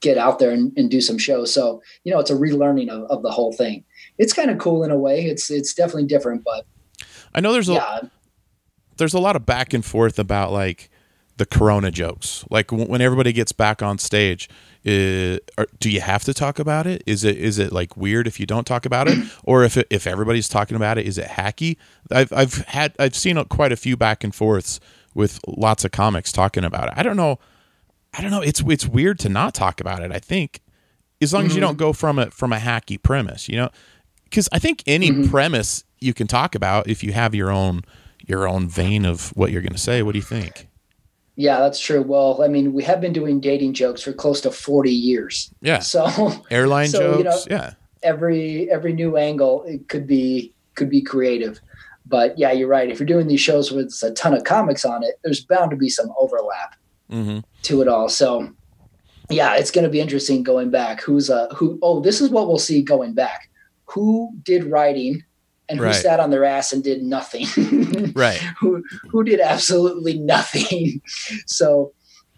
get 0.00 0.18
out 0.18 0.38
there 0.38 0.50
and, 0.50 0.72
and 0.76 0.90
do 0.90 1.00
some 1.00 1.18
shows. 1.18 1.52
So 1.52 1.82
you 2.04 2.12
know, 2.12 2.20
it's 2.20 2.30
a 2.30 2.34
relearning 2.36 2.90
of, 2.90 3.10
of 3.10 3.22
the 3.22 3.30
whole 3.32 3.52
thing. 3.52 3.84
It's 4.18 4.32
kind 4.32 4.50
of 4.50 4.58
cool 4.58 4.84
in 4.84 4.90
a 4.92 4.96
way. 4.98 5.24
It's 5.24 5.50
it's 5.50 5.74
definitely 5.74 6.06
different, 6.06 6.44
but 6.44 6.64
I 7.34 7.40
know 7.40 7.52
there's 7.52 7.68
a 7.68 7.74
yeah, 7.74 8.00
there's 9.02 9.14
a 9.14 9.18
lot 9.18 9.34
of 9.34 9.44
back 9.44 9.74
and 9.74 9.84
forth 9.84 10.16
about 10.20 10.52
like 10.52 10.88
the 11.38 11.44
corona 11.44 11.90
jokes. 11.90 12.44
Like 12.50 12.68
w- 12.68 12.88
when 12.88 13.00
everybody 13.00 13.32
gets 13.32 13.50
back 13.50 13.82
on 13.82 13.98
stage, 13.98 14.48
uh, 14.86 15.38
are, 15.58 15.66
do 15.80 15.90
you 15.90 16.00
have 16.00 16.22
to 16.22 16.32
talk 16.32 16.60
about 16.60 16.86
it? 16.86 17.02
Is 17.04 17.24
it 17.24 17.36
is 17.36 17.58
it 17.58 17.72
like 17.72 17.96
weird 17.96 18.28
if 18.28 18.38
you 18.38 18.46
don't 18.46 18.64
talk 18.64 18.86
about 18.86 19.08
it, 19.08 19.18
or 19.44 19.64
if 19.64 19.76
it, 19.76 19.88
if 19.90 20.06
everybody's 20.06 20.48
talking 20.48 20.76
about 20.76 20.98
it, 20.98 21.06
is 21.06 21.18
it 21.18 21.26
hacky? 21.26 21.78
I've 22.12 22.32
I've 22.32 22.54
had 22.68 22.94
I've 23.00 23.16
seen 23.16 23.44
quite 23.46 23.72
a 23.72 23.76
few 23.76 23.96
back 23.96 24.22
and 24.22 24.32
forths 24.32 24.78
with 25.14 25.40
lots 25.48 25.84
of 25.84 25.90
comics 25.90 26.30
talking 26.30 26.62
about 26.62 26.86
it. 26.86 26.94
I 26.96 27.02
don't 27.02 27.16
know. 27.16 27.40
I 28.16 28.22
don't 28.22 28.30
know. 28.30 28.40
It's 28.40 28.60
it's 28.60 28.86
weird 28.86 29.18
to 29.20 29.28
not 29.28 29.52
talk 29.52 29.80
about 29.80 30.00
it. 30.00 30.12
I 30.12 30.20
think 30.20 30.60
as 31.20 31.32
long 31.32 31.46
as 31.46 31.56
you 31.56 31.60
don't 31.60 31.76
go 31.76 31.92
from 31.92 32.20
it 32.20 32.32
from 32.32 32.52
a 32.52 32.58
hacky 32.58 33.02
premise, 33.02 33.48
you 33.48 33.56
know, 33.56 33.70
because 34.24 34.48
I 34.52 34.60
think 34.60 34.84
any 34.86 35.26
premise 35.28 35.82
you 35.98 36.14
can 36.14 36.28
talk 36.28 36.54
about 36.54 36.88
if 36.88 37.02
you 37.02 37.12
have 37.12 37.34
your 37.34 37.50
own 37.50 37.82
your 38.26 38.48
own 38.48 38.68
vein 38.68 39.04
of 39.04 39.28
what 39.36 39.50
you're 39.50 39.62
going 39.62 39.72
to 39.72 39.78
say. 39.78 40.02
What 40.02 40.12
do 40.12 40.18
you 40.18 40.24
think? 40.24 40.68
yeah, 41.34 41.60
that's 41.60 41.80
true. 41.80 42.02
Well, 42.02 42.42
I 42.42 42.48
mean, 42.48 42.72
we 42.74 42.82
have 42.84 43.00
been 43.00 43.12
doing 43.14 43.40
dating 43.40 43.72
jokes 43.72 44.02
for 44.02 44.12
close 44.12 44.40
to 44.42 44.50
forty 44.50 44.92
years, 44.92 45.50
Yeah, 45.62 45.78
so 45.78 46.32
airline 46.50 46.88
So, 46.88 47.18
you 47.18 47.24
jokes. 47.24 47.46
know- 47.46 47.56
yeah, 47.56 47.72
every 48.02 48.70
every 48.70 48.92
new 48.92 49.16
angle 49.16 49.64
it 49.66 49.88
could 49.88 50.06
be 50.06 50.52
could 50.74 50.90
be 50.90 51.00
creative. 51.02 51.58
But 52.04 52.36
yeah, 52.38 52.52
you're 52.52 52.68
right. 52.68 52.90
If 52.90 52.98
you're 52.98 53.06
doing 53.06 53.28
these 53.28 53.40
shows 53.40 53.70
with 53.72 53.98
a 54.02 54.10
ton 54.10 54.34
of 54.34 54.44
comics 54.44 54.84
on 54.84 55.02
it, 55.04 55.14
there's 55.24 55.44
bound 55.44 55.70
to 55.70 55.76
be 55.76 55.88
some 55.88 56.12
overlap. 56.18 56.74
hmm 57.08 57.38
to 57.62 57.80
it 57.80 57.88
all. 57.88 58.08
So 58.08 58.50
yeah, 59.30 59.54
it's 59.54 59.70
going 59.70 59.84
to 59.84 59.90
be 59.90 60.00
interesting 60.00 60.42
going 60.42 60.70
back. 60.70 61.00
Who's 61.00 61.30
uh 61.30 61.48
who? 61.54 61.78
Oh, 61.80 62.00
this 62.00 62.20
is 62.20 62.28
what 62.28 62.46
we'll 62.48 62.58
see 62.58 62.82
going 62.82 63.14
back. 63.14 63.48
Who 63.86 64.30
did 64.42 64.64
writing 64.64 65.22
and 65.72 65.80
who 65.80 65.86
Right. 65.86 65.94
sat 65.94 66.20
on 66.20 66.30
their 66.30 66.44
ass 66.44 66.72
and 66.72 66.84
did 66.84 67.02
nothing? 67.02 68.12
right. 68.14 68.38
who 68.60 68.82
who 69.10 69.24
did 69.24 69.40
absolutely 69.40 70.18
nothing? 70.18 71.00
so 71.46 71.92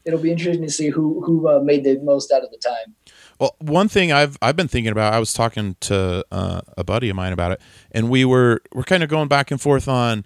it'll 0.04 0.20
be 0.20 0.30
interesting 0.32 0.64
to 0.64 0.72
see 0.72 0.88
who 0.88 1.22
who 1.24 1.48
uh, 1.48 1.60
made 1.60 1.84
the 1.84 1.98
most 2.00 2.32
out 2.32 2.42
of 2.44 2.50
the 2.50 2.58
time. 2.58 2.94
Well, 3.40 3.56
one 3.58 3.88
thing 3.88 4.12
I've 4.12 4.38
I've 4.40 4.56
been 4.56 4.68
thinking 4.68 4.92
about, 4.92 5.12
I 5.12 5.18
was 5.18 5.32
talking 5.32 5.76
to 5.80 6.24
uh, 6.30 6.60
a 6.78 6.84
buddy 6.84 7.08
of 7.10 7.16
mine 7.16 7.32
about 7.32 7.52
it, 7.52 7.60
and 7.90 8.08
we 8.08 8.24
were 8.24 8.62
we're 8.72 8.84
kind 8.84 9.02
of 9.02 9.08
going 9.08 9.28
back 9.28 9.50
and 9.50 9.60
forth 9.60 9.88
on. 9.88 10.24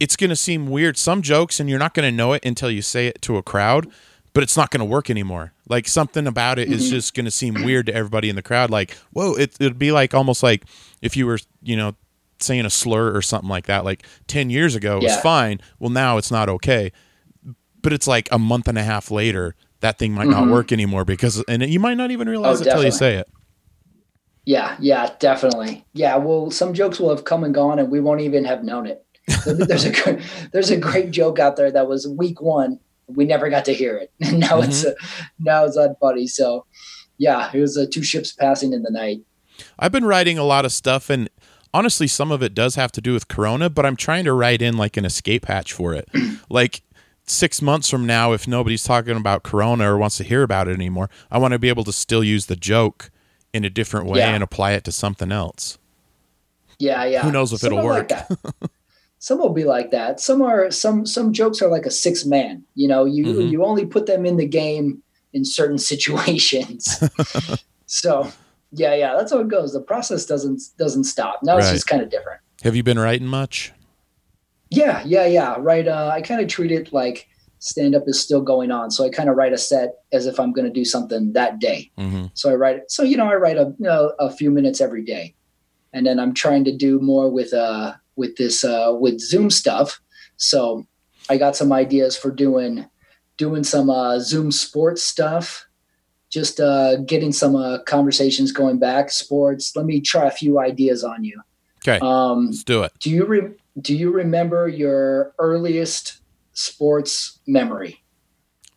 It's 0.00 0.16
going 0.16 0.30
to 0.30 0.36
seem 0.36 0.68
weird, 0.70 0.96
some 0.96 1.22
jokes, 1.22 1.60
and 1.60 1.70
you're 1.70 1.78
not 1.78 1.94
going 1.94 2.10
to 2.10 2.14
know 2.16 2.32
it 2.32 2.44
until 2.44 2.68
you 2.70 2.82
say 2.82 3.06
it 3.06 3.22
to 3.22 3.36
a 3.36 3.42
crowd, 3.44 3.86
but 4.32 4.42
it's 4.42 4.56
not 4.56 4.70
going 4.70 4.80
to 4.80 4.84
work 4.84 5.08
anymore. 5.08 5.52
Like 5.68 5.86
something 5.86 6.26
about 6.26 6.58
it 6.58 6.68
is 6.70 6.90
just 6.90 7.14
going 7.14 7.26
to 7.26 7.30
seem 7.30 7.54
weird 7.54 7.86
to 7.86 7.94
everybody 7.94 8.28
in 8.28 8.34
the 8.34 8.42
crowd. 8.42 8.70
Like, 8.70 8.96
whoa, 9.12 9.34
it, 9.34 9.54
it'd 9.60 9.78
be 9.78 9.92
like 9.92 10.12
almost 10.12 10.42
like 10.42 10.64
if 11.00 11.16
you 11.16 11.26
were, 11.26 11.38
you 11.62 11.76
know, 11.76 11.94
saying 12.44 12.66
a 12.66 12.70
slur 12.70 13.14
or 13.14 13.22
something 13.22 13.48
like 13.48 13.66
that. 13.66 13.84
Like 13.84 14.04
ten 14.26 14.50
years 14.50 14.74
ago, 14.74 14.98
it 14.98 15.04
was 15.04 15.20
fine. 15.20 15.60
Well, 15.78 15.90
now 15.90 16.18
it's 16.18 16.30
not 16.30 16.48
okay. 16.48 16.92
But 17.82 17.92
it's 17.92 18.06
like 18.06 18.28
a 18.32 18.38
month 18.38 18.68
and 18.68 18.78
a 18.78 18.82
half 18.82 19.10
later, 19.10 19.54
that 19.80 19.98
thing 19.98 20.12
might 20.12 20.28
not 20.28 20.48
work 20.48 20.72
anymore 20.72 21.04
because, 21.04 21.44
and 21.46 21.62
you 21.62 21.78
might 21.78 21.98
not 21.98 22.10
even 22.10 22.26
realize 22.26 22.62
it 22.62 22.66
until 22.66 22.84
you 22.84 22.90
say 22.90 23.16
it. 23.16 23.28
Yeah, 24.46 24.76
yeah, 24.78 25.10
definitely. 25.18 25.84
Yeah, 25.92 26.16
well, 26.16 26.50
some 26.50 26.74
jokes 26.74 27.00
will 27.00 27.10
have 27.10 27.24
come 27.24 27.44
and 27.44 27.54
gone, 27.54 27.78
and 27.78 27.90
we 27.90 28.00
won't 28.00 28.20
even 28.20 28.44
have 28.44 28.62
known 28.62 28.86
it. 28.86 29.04
There's 29.46 29.86
a 29.86 30.20
there's 30.52 30.70
a 30.70 30.76
great 30.76 31.10
joke 31.10 31.38
out 31.38 31.56
there 31.56 31.70
that 31.70 31.88
was 31.88 32.06
week 32.06 32.40
one. 32.40 32.78
We 33.06 33.24
never 33.24 33.50
got 33.50 33.64
to 33.66 33.74
hear 33.74 33.96
it, 33.96 34.12
and 34.20 34.40
now 34.40 34.60
it's 34.60 34.84
uh, 34.84 34.94
now 35.38 35.64
it's 35.64 35.76
on 35.76 35.96
Buddy. 36.00 36.26
So, 36.26 36.66
yeah, 37.18 37.50
it 37.52 37.60
was 37.60 37.76
uh, 37.76 37.86
two 37.90 38.02
ships 38.02 38.32
passing 38.32 38.72
in 38.72 38.82
the 38.82 38.90
night. 38.90 39.20
I've 39.78 39.92
been 39.92 40.04
writing 40.04 40.36
a 40.36 40.44
lot 40.44 40.64
of 40.64 40.72
stuff, 40.72 41.10
and 41.10 41.30
honestly, 41.74 42.06
some 42.06 42.32
of 42.32 42.42
it 42.42 42.54
does 42.54 42.76
have 42.76 42.90
to 42.92 43.02
do 43.02 43.12
with 43.12 43.28
Corona, 43.28 43.68
but 43.68 43.84
I'm 43.84 43.96
trying 43.96 44.24
to 44.24 44.32
write 44.32 44.62
in 44.62 44.78
like 44.78 44.96
an 44.96 45.04
escape 45.04 45.44
hatch 45.46 45.72
for 45.74 45.92
it. 45.92 46.08
like 46.48 46.80
six 47.26 47.60
months 47.60 47.90
from 47.90 48.06
now, 48.06 48.32
if 48.32 48.48
nobody's 48.48 48.84
talking 48.84 49.16
about 49.16 49.42
Corona 49.42 49.92
or 49.92 49.98
wants 49.98 50.16
to 50.18 50.24
hear 50.24 50.42
about 50.42 50.68
it 50.68 50.72
anymore, 50.72 51.10
I 51.30 51.36
want 51.38 51.52
to 51.52 51.58
be 51.58 51.68
able 51.68 51.84
to 51.84 51.92
still 51.92 52.24
use 52.24 52.46
the 52.46 52.56
joke 52.56 53.10
in 53.52 53.64
a 53.64 53.70
different 53.70 54.06
way 54.06 54.20
Yeah. 54.20 54.30
and 54.34 54.42
apply 54.42 54.72
it 54.72 54.84
to 54.84 54.92
something 54.92 55.30
else. 55.30 55.76
Yeah, 56.78 57.04
yeah. 57.04 57.22
Who 57.22 57.30
knows 57.32 57.52
if 57.52 57.60
Some 57.60 57.72
it'll 57.74 57.84
like 57.88 58.10
work. 58.10 58.28
that. 58.28 58.70
some 59.18 59.38
will 59.38 59.52
be 59.52 59.64
like 59.64 59.90
that. 59.92 60.20
Some 60.20 60.42
are 60.42 60.70
some 60.70 61.06
some 61.06 61.32
jokes 61.32 61.62
are 61.62 61.68
like 61.68 61.86
a 61.86 61.90
six 61.90 62.24
man. 62.24 62.64
You 62.74 62.88
know, 62.88 63.04
you 63.04 63.24
Mhm. 63.26 63.50
you 63.50 63.64
only 63.64 63.86
put 63.86 64.06
them 64.06 64.26
in 64.26 64.36
the 64.36 64.46
game 64.46 65.02
in 65.32 65.44
certain 65.44 65.78
situations. 65.92 67.02
so 67.86 68.30
yeah, 68.74 68.94
yeah, 68.94 69.14
that's 69.16 69.32
how 69.32 69.38
it 69.38 69.48
goes. 69.48 69.72
The 69.72 69.80
process 69.80 70.26
doesn't 70.26 70.62
doesn't 70.78 71.04
stop. 71.04 71.40
Now 71.42 71.56
it's 71.58 71.70
just 71.70 71.86
kind 71.86 72.02
of 72.02 72.10
different. 72.10 72.40
Have 72.62 72.76
you 72.76 72.82
been 72.82 72.98
writing 72.98 73.26
much? 73.26 73.72
Yeah, 74.70 75.02
yeah, 75.04 75.26
yeah. 75.26 75.56
Right. 75.58 75.86
Uh, 75.86 76.10
I 76.12 76.20
kind 76.20 76.40
of 76.40 76.48
treat 76.48 76.72
it 76.72 76.92
like 76.92 77.28
stand 77.58 77.94
up 77.94 78.02
is 78.06 78.20
still 78.20 78.42
going 78.42 78.70
on. 78.70 78.90
So 78.90 79.04
I 79.04 79.08
kind 79.08 79.30
of 79.30 79.36
write 79.36 79.52
a 79.52 79.58
set 79.58 79.94
as 80.12 80.26
if 80.26 80.38
I'm 80.38 80.52
going 80.52 80.66
to 80.66 80.72
do 80.72 80.84
something 80.84 81.32
that 81.32 81.60
day. 81.60 81.90
Mm-hmm. 81.98 82.26
So 82.34 82.50
I 82.50 82.54
write. 82.54 82.90
So 82.90 83.02
you 83.02 83.16
know, 83.16 83.28
I 83.28 83.34
write 83.34 83.56
a 83.56 83.74
you 83.78 83.86
know, 83.86 84.12
a 84.18 84.30
few 84.30 84.50
minutes 84.50 84.80
every 84.80 85.04
day, 85.04 85.34
and 85.92 86.06
then 86.06 86.18
I'm 86.18 86.34
trying 86.34 86.64
to 86.64 86.76
do 86.76 87.00
more 87.00 87.30
with 87.30 87.52
uh 87.54 87.94
with 88.16 88.36
this 88.36 88.64
uh 88.64 88.92
with 88.98 89.20
Zoom 89.20 89.50
stuff. 89.50 90.00
So 90.36 90.86
I 91.28 91.36
got 91.36 91.56
some 91.56 91.72
ideas 91.72 92.16
for 92.16 92.30
doing 92.30 92.86
doing 93.36 93.64
some 93.64 93.90
uh, 93.90 94.18
Zoom 94.18 94.52
sports 94.52 95.02
stuff. 95.02 95.66
Just 96.34 96.58
uh, 96.58 96.96
getting 96.96 97.30
some 97.30 97.54
uh, 97.54 97.78
conversations 97.84 98.50
going 98.50 98.78
back 98.80 99.12
sports. 99.12 99.76
Let 99.76 99.86
me 99.86 100.00
try 100.00 100.26
a 100.26 100.32
few 100.32 100.58
ideas 100.58 101.04
on 101.04 101.22
you. 101.22 101.40
Okay, 101.86 102.00
Um, 102.04 102.46
let's 102.46 102.64
do 102.64 102.82
it. 102.82 102.90
do 102.98 103.08
you 103.08 103.24
re- 103.24 103.52
do 103.80 103.94
you 103.94 104.10
remember 104.10 104.66
your 104.68 105.32
earliest 105.38 106.18
sports 106.54 107.38
memory? 107.46 108.02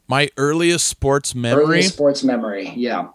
My 0.07 0.29
earliest 0.37 0.87
sports 0.87 1.33
memory, 1.33 1.63
Earliest 1.63 1.93
sports 1.95 2.23
memory. 2.23 2.71
Yeah. 2.75 3.07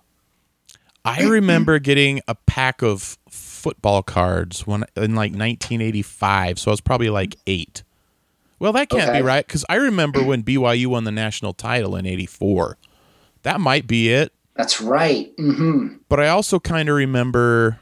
I 1.04 1.22
remember 1.22 1.78
getting 1.78 2.20
a 2.26 2.34
pack 2.34 2.82
of 2.82 3.18
football 3.30 4.02
cards 4.02 4.66
when 4.66 4.84
in 4.96 5.14
like 5.14 5.30
1985. 5.32 6.58
So 6.58 6.70
I 6.70 6.72
was 6.72 6.80
probably 6.80 7.10
like 7.10 7.36
eight. 7.46 7.84
Well, 8.58 8.72
that 8.72 8.88
can't 8.88 9.08
Okay. 9.08 9.18
be 9.20 9.22
right 9.22 9.46
because 9.46 9.64
I 9.68 9.76
remember 9.76 10.22
when 10.22 10.42
BYU 10.42 10.86
won 10.88 11.04
the 11.04 11.12
national 11.12 11.52
title 11.54 11.94
in 11.96 12.06
'84. 12.06 12.76
That 13.42 13.60
might 13.60 13.86
be 13.86 14.10
it. 14.12 14.32
That's 14.54 14.80
right. 14.80 15.32
hmm 15.38 15.94
But 16.08 16.20
I 16.20 16.28
also 16.28 16.60
kind 16.60 16.88
of 16.88 16.96
remember. 16.96 17.78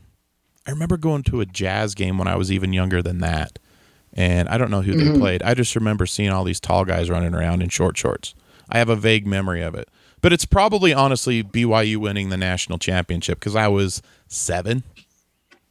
I 0.67 0.71
remember 0.71 0.97
going 0.97 1.23
to 1.25 1.41
a 1.41 1.47
jazz 1.47 1.95
game 1.95 2.19
when 2.19 2.29
I 2.29 2.37
was 2.37 2.53
even 2.53 2.73
younger 2.73 3.03
than 3.03 3.19
that, 3.21 3.59
and 4.13 4.49
I 4.49 4.57
don't 4.59 4.71
know 4.71 4.83
who 4.83 4.95
they 4.95 5.19
played. 5.19 5.43
I 5.43 5.55
just 5.55 5.75
remember 5.75 6.07
seeing 6.07 6.31
all 6.31 6.45
these 6.45 6.61
tall 6.61 6.85
guys 6.85 7.11
running 7.11 7.35
around 7.35 7.63
in 7.63 7.71
short 7.71 7.97
shorts. 7.97 8.35
I 8.69 8.79
have 8.79 8.89
a 8.89 8.95
vague 8.95 9.27
memory 9.27 9.63
of 9.63 9.75
it, 9.75 9.89
but 10.21 10.33
it's 10.33 10.45
probably 10.45 10.93
honestly 10.93 11.43
BYU 11.43 11.97
winning 11.97 12.29
the 12.29 12.37
national 12.37 12.79
championship 12.79 13.41
because 13.41 13.57
I 13.57 13.67
was 13.69 14.01
seven. 14.29 14.85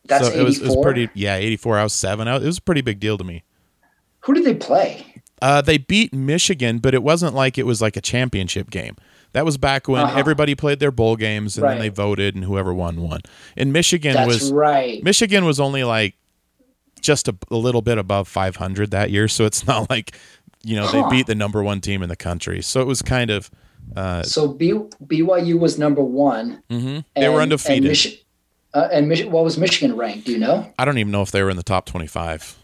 That's 0.06 0.28
so 0.28 0.34
it 0.34 0.44
was, 0.44 0.60
it 0.60 0.66
was 0.66 0.76
pretty. 0.82 1.08
Yeah, 1.14 1.36
eighty 1.36 1.56
four. 1.56 1.78
I 1.78 1.84
was 1.84 1.94
seven. 1.94 2.28
I, 2.28 2.38
it 2.38 2.44
was 2.44 2.58
a 2.58 2.62
pretty 2.62 2.82
big 2.82 3.00
deal 3.00 3.18
to 3.18 3.24
me. 3.24 3.44
Who 4.22 4.34
did 4.34 4.44
they 4.44 4.56
play? 4.56 5.06
Uh, 5.42 5.62
they 5.62 5.78
beat 5.78 6.14
Michigan, 6.14 6.80
but 6.80 6.94
it 6.94 7.04
wasn't 7.04 7.34
like 7.34 7.58
it 7.58 7.66
was 7.66 7.82
like 7.82 7.96
a 7.96 8.02
championship 8.02 8.70
game. 8.70 8.98
That 9.34 9.46
was 9.46 9.58
back 9.58 9.88
when 9.88 10.02
Uh-huh. 10.02 10.18
everybody 10.20 10.56
played 10.56 10.80
their 10.80 10.92
bowl 10.92 11.16
games 11.16 11.58
and 11.58 11.68
then 11.68 11.78
they 11.80 11.90
voted 11.90 12.36
and 12.36 12.44
whoever 12.44 12.74
won 12.74 13.02
won. 13.02 13.22
And 13.56 13.72
Michigan 13.72 14.14
That's 14.14 14.28
was 14.28 14.52
right. 14.52 15.04
Michigan 15.04 15.46
was 15.46 15.60
only 15.60 15.84
like 15.84 16.16
just 17.02 17.28
a, 17.28 17.36
a 17.52 17.56
little 17.56 17.82
bit 17.82 17.98
above 17.98 18.28
500 18.28 18.92
that 18.92 19.12
year, 19.12 19.28
so 19.28 19.46
it's 19.46 19.66
not 19.72 19.90
like 19.90 20.18
you 20.64 20.76
know 20.76 20.88
Huh. 20.88 21.04
they 21.10 21.18
beat 21.18 21.28
the 21.28 21.36
number 21.36 21.62
one 21.64 21.80
team 21.80 22.02
in 22.04 22.10
the 22.10 22.16
country. 22.16 22.62
So 22.62 22.82
it 22.82 22.88
was 22.88 23.02
kind 23.02 23.30
of 23.30 23.50
uh, 23.96 24.24
So 24.24 24.48
B, 24.48 24.74
BYU 25.06 25.58
was 25.60 25.78
number 25.80 26.02
one. 26.04 26.62
mhm. 26.70 27.06
they 27.16 27.30
were 27.30 27.42
undefeated. 27.42 27.86
And, 27.86 27.94
Michi- 27.96 28.24
uh, 28.74 28.88
and 28.92 29.32
what 29.32 29.44
was 29.44 29.58
Michigan 29.58 29.96
ranked? 29.96 30.26
Do 30.26 30.32
you 30.32 30.38
know? 30.40 30.72
I 30.78 30.86
don't 30.86 30.98
even 30.98 31.12
know 31.12 31.22
if 31.22 31.32
they 31.32 31.42
were 31.44 31.50
in 31.50 31.58
the 31.58 31.64
top 31.64 31.86
25. 31.86 32.56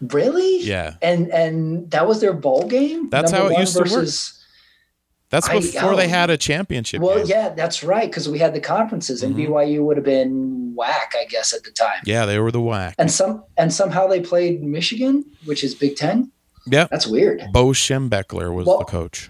Really? 0.00 0.60
Yeah, 0.62 0.94
And 1.02 1.28
and 1.32 1.90
that 1.90 2.06
was 2.06 2.20
their 2.20 2.32
bowl 2.34 2.66
game. 2.68 3.08
That's 3.10 3.30
how 3.30 3.46
it 3.48 3.58
used 3.58 3.74
to 3.76 3.82
work. 3.90 4.08
That's 5.34 5.48
I- 5.48 5.58
before 5.58 5.96
they 5.96 6.06
oh. 6.06 6.08
had 6.08 6.30
a 6.30 6.36
championship. 6.36 7.00
Well, 7.02 7.16
game. 7.18 7.26
yeah, 7.26 7.48
that's 7.50 7.82
right. 7.82 8.08
Because 8.08 8.28
we 8.28 8.38
had 8.38 8.54
the 8.54 8.60
conferences, 8.60 9.22
and 9.24 9.34
Mhm. 9.34 9.48
BYU 9.48 9.82
would 9.84 9.96
have 9.96 10.04
been 10.04 10.74
WAC, 10.76 11.14
I 11.20 11.24
guess, 11.28 11.52
at 11.52 11.64
the 11.64 11.70
time. 11.72 12.02
yeah, 12.04 12.24
they 12.24 12.38
were 12.38 12.52
the 12.52 12.60
WAC. 12.60 12.94
And 12.98 13.10
some 13.10 13.42
and 13.56 13.72
somehow 13.72 14.06
they 14.06 14.20
played 14.20 14.62
Michigan, 14.62 15.24
which 15.44 15.64
is 15.64 15.74
Big 15.74 15.96
Ten. 15.96 16.30
Yeah, 16.66 16.86
That's 16.90 17.06
weird. 17.06 17.42
Bo 17.52 17.66
Schembechler 17.72 18.54
was 18.54 18.66
Well- 18.66 18.78
the 18.78 18.84
coach. 18.84 19.28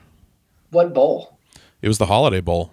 What 0.70 0.92
bowl? 0.92 1.38
It 1.82 1.88
was 1.88 1.98
the 1.98 2.06
Holiday 2.06 2.40
Bowl 2.40 2.70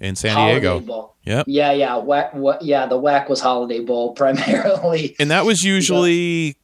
in 0.00 0.14
San 0.14 0.34
Holiday 0.34 0.60
Diego. 0.60 0.80
Bowl. 0.80 1.14
Yep. 1.24 1.46
Yeah, 1.48 1.72
yeah, 1.72 1.94
WAC, 1.96 2.58
yeah. 2.60 2.86
The 2.86 2.98
WAC 3.00 3.28
was 3.28 3.40
Holiday 3.40 3.80
Bowl 3.80 4.12
primarily. 4.20 5.16
And 5.18 5.30
that 5.30 5.44
was 5.46 5.64
usually 5.64 6.56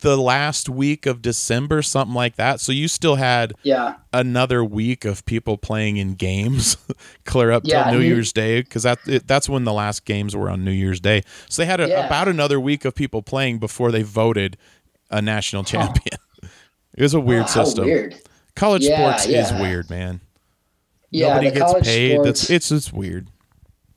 the 0.00 0.16
last 0.16 0.68
week 0.68 1.06
of 1.06 1.20
December, 1.22 1.82
something 1.82 2.14
like 2.14 2.36
that. 2.36 2.60
So 2.60 2.70
you 2.72 2.86
still 2.88 3.16
had 3.16 3.52
Yeah, 3.62 3.96
another 4.12 4.62
week 4.64 5.04
of 5.04 5.24
people 5.26 5.56
playing 5.58 5.96
in 5.96 6.14
games 6.14 6.76
clear 7.24 7.50
up 7.50 7.62
Yeah, 7.66 7.84
till 7.84 7.94
New 7.94 7.98
New- 8.00 8.14
Year's 8.14 8.32
Day 8.32 8.60
because 8.62 8.84
that 8.84 8.98
it, 9.06 9.26
that's 9.26 9.48
when 9.48 9.64
the 9.64 9.72
last 9.72 10.04
games 10.04 10.36
were 10.36 10.48
on 10.50 10.64
New 10.64 10.70
Year's 10.72 11.00
Day. 11.00 11.22
So 11.48 11.62
they 11.62 11.66
had 11.66 11.80
a, 11.80 11.88
Yeah. 11.88 12.06
about 12.06 12.28
another 12.28 12.60
week 12.60 12.84
of 12.84 12.94
people 12.94 13.22
playing 13.22 13.58
before 13.58 13.90
they 13.90 14.02
voted 14.02 14.56
a 15.10 15.20
national 15.22 15.64
champion. 15.64 16.18
It 16.94 17.02
was 17.02 17.14
a 17.14 17.20
weird 17.20 17.48
system. 17.48 17.84
weird. 17.84 18.16
College 18.56 18.82
Yeah, 18.82 19.14
sports 19.16 19.26
is 19.26 19.52
weird, 19.60 19.88
man. 19.88 20.20
Yeah, 21.12 21.28
Nobody 21.34 21.50
gets 21.52 21.74
paid. 21.86 22.12
sports. 22.14 22.26
That's 22.26 22.50
it's 22.50 22.72
it's 22.72 22.92
weird. 22.92 23.28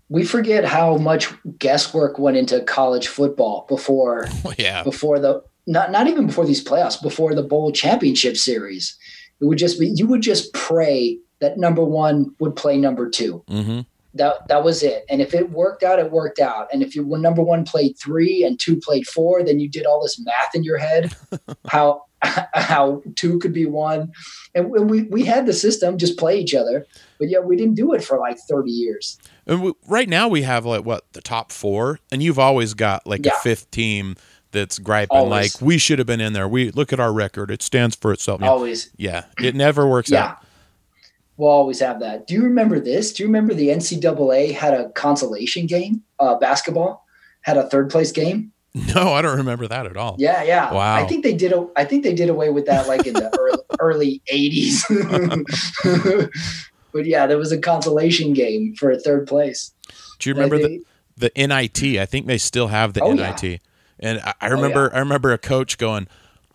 we 0.07 0.23
forget 0.23 0.65
how 0.65 0.97
much 0.97 1.29
guesswork 1.57 2.19
went 2.19 2.37
into 2.37 2.59
college 2.61 3.07
football 3.07 3.65
before 3.67 4.27
yeah. 4.59 4.83
before 4.83 5.17
the 5.19 5.41
not 5.67 5.91
not 5.91 6.07
even 6.07 6.27
before 6.27 6.45
these 6.45 6.63
playoffs, 6.63 7.01
before 7.01 7.33
the 7.35 7.43
bowl 7.43 7.71
championship 7.71 8.37
series. 8.37 8.97
It 9.39 9.45
would 9.45 9.57
just 9.57 9.79
be 9.79 9.91
you 9.95 10.07
would 10.07 10.21
just 10.21 10.53
pray 10.53 11.17
that 11.39 11.57
number 11.57 11.83
one 11.83 12.33
would 12.39 12.55
play 12.55 12.77
number 12.77 13.09
two. 13.09 13.43
mm-hmm. 13.49 13.81
That 14.13 14.47
that 14.49 14.63
was 14.63 14.83
it. 14.83 15.05
And 15.09 15.21
if 15.21 15.33
it 15.33 15.51
worked 15.51 15.83
out, 15.83 15.97
it 15.97 16.11
worked 16.11 16.39
out. 16.39 16.67
And 16.73 16.83
if 16.83 16.95
you 16.95 17.05
when 17.05 17.21
number 17.21 17.41
one 17.41 17.63
played 17.63 17.97
three 17.97 18.43
and 18.43 18.59
two 18.59 18.77
played 18.77 19.07
four, 19.07 19.41
then 19.41 19.59
you 19.59 19.69
did 19.69 19.85
all 19.85 20.01
this 20.01 20.19
math 20.19 20.53
in 20.53 20.65
your 20.65 20.77
head, 20.77 21.15
how 21.67 22.03
how 22.53 23.01
two 23.15 23.39
could 23.39 23.53
be 23.53 23.65
one. 23.65 24.11
And 24.53 24.69
we 24.69 25.03
we 25.03 25.23
had 25.23 25.45
the 25.45 25.53
system 25.53 25.97
just 25.97 26.17
play 26.17 26.39
each 26.39 26.53
other, 26.53 26.85
but 27.19 27.29
yeah, 27.29 27.39
we 27.39 27.55
didn't 27.55 27.75
do 27.75 27.93
it 27.93 28.03
for 28.03 28.19
like 28.19 28.37
thirty 28.49 28.71
years. 28.71 29.17
And 29.47 29.63
we, 29.63 29.73
right 29.87 30.09
now 30.09 30.27
we 30.27 30.41
have 30.41 30.65
like 30.65 30.85
what 30.85 31.11
the 31.13 31.21
top 31.21 31.51
four, 31.51 31.99
and 32.11 32.21
you've 32.21 32.39
always 32.39 32.73
got 32.73 33.07
like 33.07 33.25
a 33.25 33.31
fifth 33.41 33.71
team 33.71 34.17
that's 34.51 34.79
griping 34.79 35.17
Always. 35.17 35.55
like 35.55 35.61
we 35.61 35.77
should 35.77 35.99
have 35.99 36.05
been 36.07 36.21
in 36.21 36.33
there. 36.33 36.47
We 36.47 36.71
look 36.71 36.91
at 36.93 36.99
our 36.99 37.11
record; 37.13 37.51
it 37.51 37.61
stands 37.61 37.95
for 37.95 38.11
itself. 38.13 38.41
You 38.41 38.45
know, 38.47 38.51
Always. 38.53 38.89
yeah, 38.97 39.25
it 39.41 39.55
never 39.55 39.87
works 39.87 40.09
Yeah. 40.11 40.25
out. 40.25 40.37
We'll 41.37 41.49
always 41.49 41.79
have 41.79 41.99
that. 42.01 42.27
Do 42.27 42.33
you 42.35 42.43
remember 42.43 42.79
this? 42.79 43.13
Do 43.13 43.23
you 43.23 43.27
remember 43.27 43.53
the 43.55 43.69
NCAA 43.69 44.53
had 44.53 44.73
a 44.75 44.89
consolation 44.89 45.65
game? 45.65 46.03
Uh, 46.19 46.35
basketball 46.35 47.05
had 47.41 47.57
a 47.57 47.67
third 47.69 47.89
place 47.89 48.11
game. 48.11 48.51
No, 48.95 49.11
I 49.11 49.21
don't 49.21 49.35
remember 49.37 49.67
that 49.67 49.85
at 49.85 49.97
all. 49.97 50.15
Yeah, 50.17 50.43
yeah. 50.43 50.71
Wow. 50.73 50.95
I 50.95 51.05
think 51.05 51.25
they 51.25 51.33
did. 51.33 51.53
I 51.75 51.83
think 51.83 52.03
they 52.05 52.13
did 52.13 52.29
away 52.29 52.51
with 52.51 52.67
that 52.67 52.87
like 52.87 53.05
in 53.05 53.13
the 53.15 53.29
early, 53.37 53.59
early 53.81 54.21
'80s. 54.31 56.29
but 56.93 57.05
yeah, 57.05 57.27
there 57.27 57.37
was 57.37 57.51
a 57.51 57.57
consolation 57.57 58.31
game 58.31 58.73
for 58.75 58.89
a 58.89 58.97
third 58.97 59.27
place. 59.27 59.71
Do 60.19 60.29
you 60.29 60.35
remember 60.35 60.55
I 60.55 60.59
the, 60.59 61.31
the 61.35 61.47
NIT? 61.47 61.99
I 61.99 62.05
think 62.05 62.27
they 62.27 62.37
still 62.37 62.67
have 62.67 62.93
the 62.93 63.01
Oh, 63.01 63.13
yeah. 63.13 63.31
And 64.01 64.19
I, 64.19 64.33
I 64.41 64.47
remember 64.47 64.93
I 64.93 64.99
remember 64.99 65.31
a 65.31 65.37
coach 65.37 65.77
going, 65.77 66.07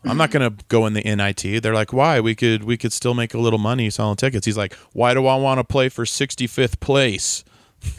I'm 0.05 0.17
not 0.17 0.31
gonna 0.31 0.55
go 0.69 0.87
in 0.87 0.95
the 0.95 1.03
NIT. 1.03 1.63
They're 1.63 1.75
like, 1.75 1.93
why? 1.93 2.21
We 2.21 2.35
could 2.35 2.65
we 2.65 2.77
could 2.77 2.93
still 2.93 3.15
make 3.15 3.35
a 3.35 3.39
little 3.39 3.59
money 3.59 3.91
selling 3.91 4.17
tickets. 4.17 4.47
He's 4.47 4.57
like, 4.57 4.75
why 4.93 5.15
do 5.15 5.27
I 5.27 5.37
want 5.37 5.59
to 5.59 5.65
play 5.65 5.89
for 5.89 6.05
65th 6.05 6.81
place? 6.81 7.45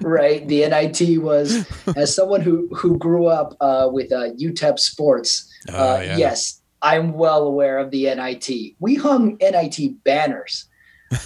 right. 0.00 0.46
The 0.46 0.68
NIT 0.68 1.22
was 1.22 1.66
as 1.96 2.14
someone 2.14 2.40
who 2.40 2.68
who 2.74 2.98
grew 2.98 3.26
up 3.26 3.56
uh, 3.60 3.88
with 3.90 4.12
uh, 4.12 4.30
UTEP 4.32 4.78
sports. 4.78 5.50
Oh, 5.70 5.96
uh, 5.96 6.00
yeah. 6.00 6.16
Yes, 6.16 6.60
I'm 6.82 7.12
well 7.12 7.46
aware 7.46 7.78
of 7.78 7.90
the 7.90 8.04
NIT. 8.14 8.74
We 8.78 8.94
hung 8.96 9.36
NIT 9.40 10.04
banners 10.04 10.66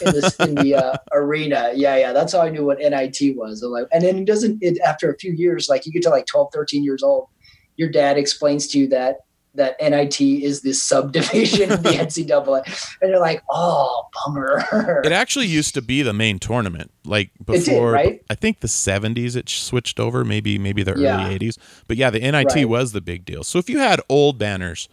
in, 0.04 0.12
this, 0.12 0.36
in 0.36 0.54
the 0.56 0.74
uh, 0.74 0.96
arena. 1.12 1.72
Yeah, 1.74 1.96
yeah. 1.96 2.12
That's 2.12 2.32
how 2.32 2.40
I 2.40 2.50
knew 2.50 2.64
what 2.64 2.78
NIT 2.78 3.36
was. 3.36 3.62
I'm 3.62 3.70
like, 3.70 3.86
and 3.92 4.02
then 4.04 4.18
it 4.18 4.24
doesn't. 4.24 4.58
It 4.62 4.78
after 4.80 5.10
a 5.10 5.16
few 5.18 5.32
years, 5.32 5.68
like 5.68 5.86
you 5.86 5.92
get 5.92 6.02
to 6.02 6.10
like 6.10 6.26
12, 6.26 6.48
13 6.52 6.84
years 6.84 7.02
old, 7.02 7.28
your 7.76 7.88
dad 7.88 8.16
explains 8.18 8.66
to 8.68 8.78
you 8.78 8.88
that 8.88 9.18
that 9.54 9.76
NIT 9.80 10.20
is 10.20 10.60
this 10.62 10.80
subdivision 10.82 11.72
of 11.72 11.82
the 11.82 11.88
NCAA, 11.90 12.62
and 13.00 13.10
you're 13.10 13.18
like, 13.18 13.42
oh, 13.50 14.04
bummer. 14.26 14.62
It 15.04 15.10
actually 15.10 15.46
used 15.46 15.74
to 15.74 15.82
be 15.82 16.02
the 16.02 16.12
main 16.12 16.38
tournament, 16.38 16.92
like 17.04 17.30
did, 17.38 17.46
before. 17.64 17.90
right? 17.90 18.22
I 18.30 18.34
think 18.36 18.60
the 18.60 18.68
'70s 18.68 19.34
it 19.34 19.48
switched 19.48 19.98
over, 19.98 20.24
maybe 20.24 20.58
maybe 20.58 20.82
the 20.84 20.94
Yeah. 20.96 21.24
early 21.26 21.38
'80s. 21.38 21.58
But 21.88 21.96
yeah, 21.96 22.10
the 22.10 22.20
NIT 22.20 22.54
Right. 22.54 22.68
was 22.68 22.92
the 22.92 23.00
big 23.00 23.24
deal. 23.24 23.42
So 23.42 23.58
if 23.58 23.68
you 23.68 23.78
had 23.78 24.00
old 24.08 24.38
banners 24.38 24.88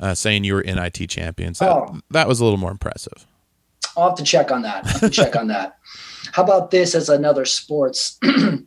uh, 0.00 0.14
saying 0.14 0.44
you 0.44 0.54
were 0.54 0.62
NIT 0.62 1.08
champions, 1.08 1.58
that, 1.58 1.70
Oh. 1.70 1.98
that 2.10 2.28
was 2.28 2.38
a 2.40 2.44
little 2.44 2.58
more 2.58 2.70
impressive. 2.70 3.26
I'll 3.96 4.08
have 4.10 4.18
to 4.18 4.24
check 4.24 4.50
on 4.50 4.62
that. 4.62 4.86
I'll 5.02 5.10
check 5.10 5.34
on 5.36 5.48
that. 5.48 5.78
How 6.32 6.42
about 6.42 6.70
this 6.70 6.94
as 6.94 7.08
another 7.08 7.44
sports 7.44 8.18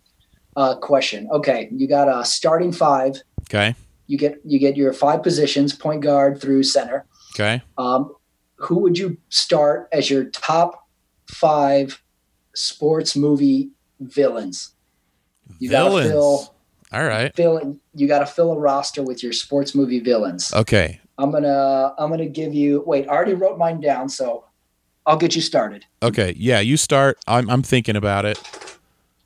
uh, 0.55 0.75
question? 0.77 1.27
Okay, 1.31 1.69
you 1.71 1.87
got 1.87 2.07
a 2.07 2.25
starting 2.25 2.71
five. 2.71 3.21
Okay, 3.43 3.75
You 4.07 4.17
get 4.17 4.39
you 4.45 4.59
get 4.59 4.75
your 4.77 4.93
five 4.93 5.21
positions: 5.23 5.73
point 5.73 6.01
guard 6.01 6.39
through 6.41 6.63
center. 6.63 7.05
okay. 7.35 7.61
Um, 7.77 8.15
who 8.55 8.79
would 8.79 8.97
you 8.97 9.17
start 9.29 9.87
as 9.91 10.09
your 10.09 10.25
top 10.25 10.87
five 11.27 12.01
sports 12.53 13.15
movie 13.15 13.69
villains? 13.99 14.71
You 15.59 15.69
gotta 15.69 15.89
Villains. 15.89 16.11
fill 16.11 16.55
All 16.91 17.03
right. 17.05 17.35
fill. 17.35 17.77
You 17.95 18.07
got 18.07 18.19
to 18.19 18.25
fill 18.25 18.51
a 18.53 18.57
roster 18.59 19.01
with 19.03 19.23
your 19.23 19.33
sports 19.33 19.73
movie 19.75 19.99
villains. 19.99 20.53
Okay. 20.53 20.99
I'm 21.17 21.31
gonna 21.31 21.93
I'm 21.97 22.09
gonna 22.09 22.27
give 22.27 22.53
you. 22.53 22.83
Wait, 22.85 23.07
I 23.07 23.11
already 23.13 23.33
wrote 23.33 23.57
mine 23.57 23.81
down, 23.81 24.07
so 24.09 24.45
I'll 25.05 25.17
get 25.17 25.35
you 25.35 25.41
started. 25.41 25.85
Okay. 26.03 26.33
Yeah, 26.37 26.59
you 26.59 26.77
start. 26.77 27.17
I'm 27.27 27.49
I'm 27.49 27.63
thinking 27.63 27.95
about 27.95 28.25
it. 28.25 28.39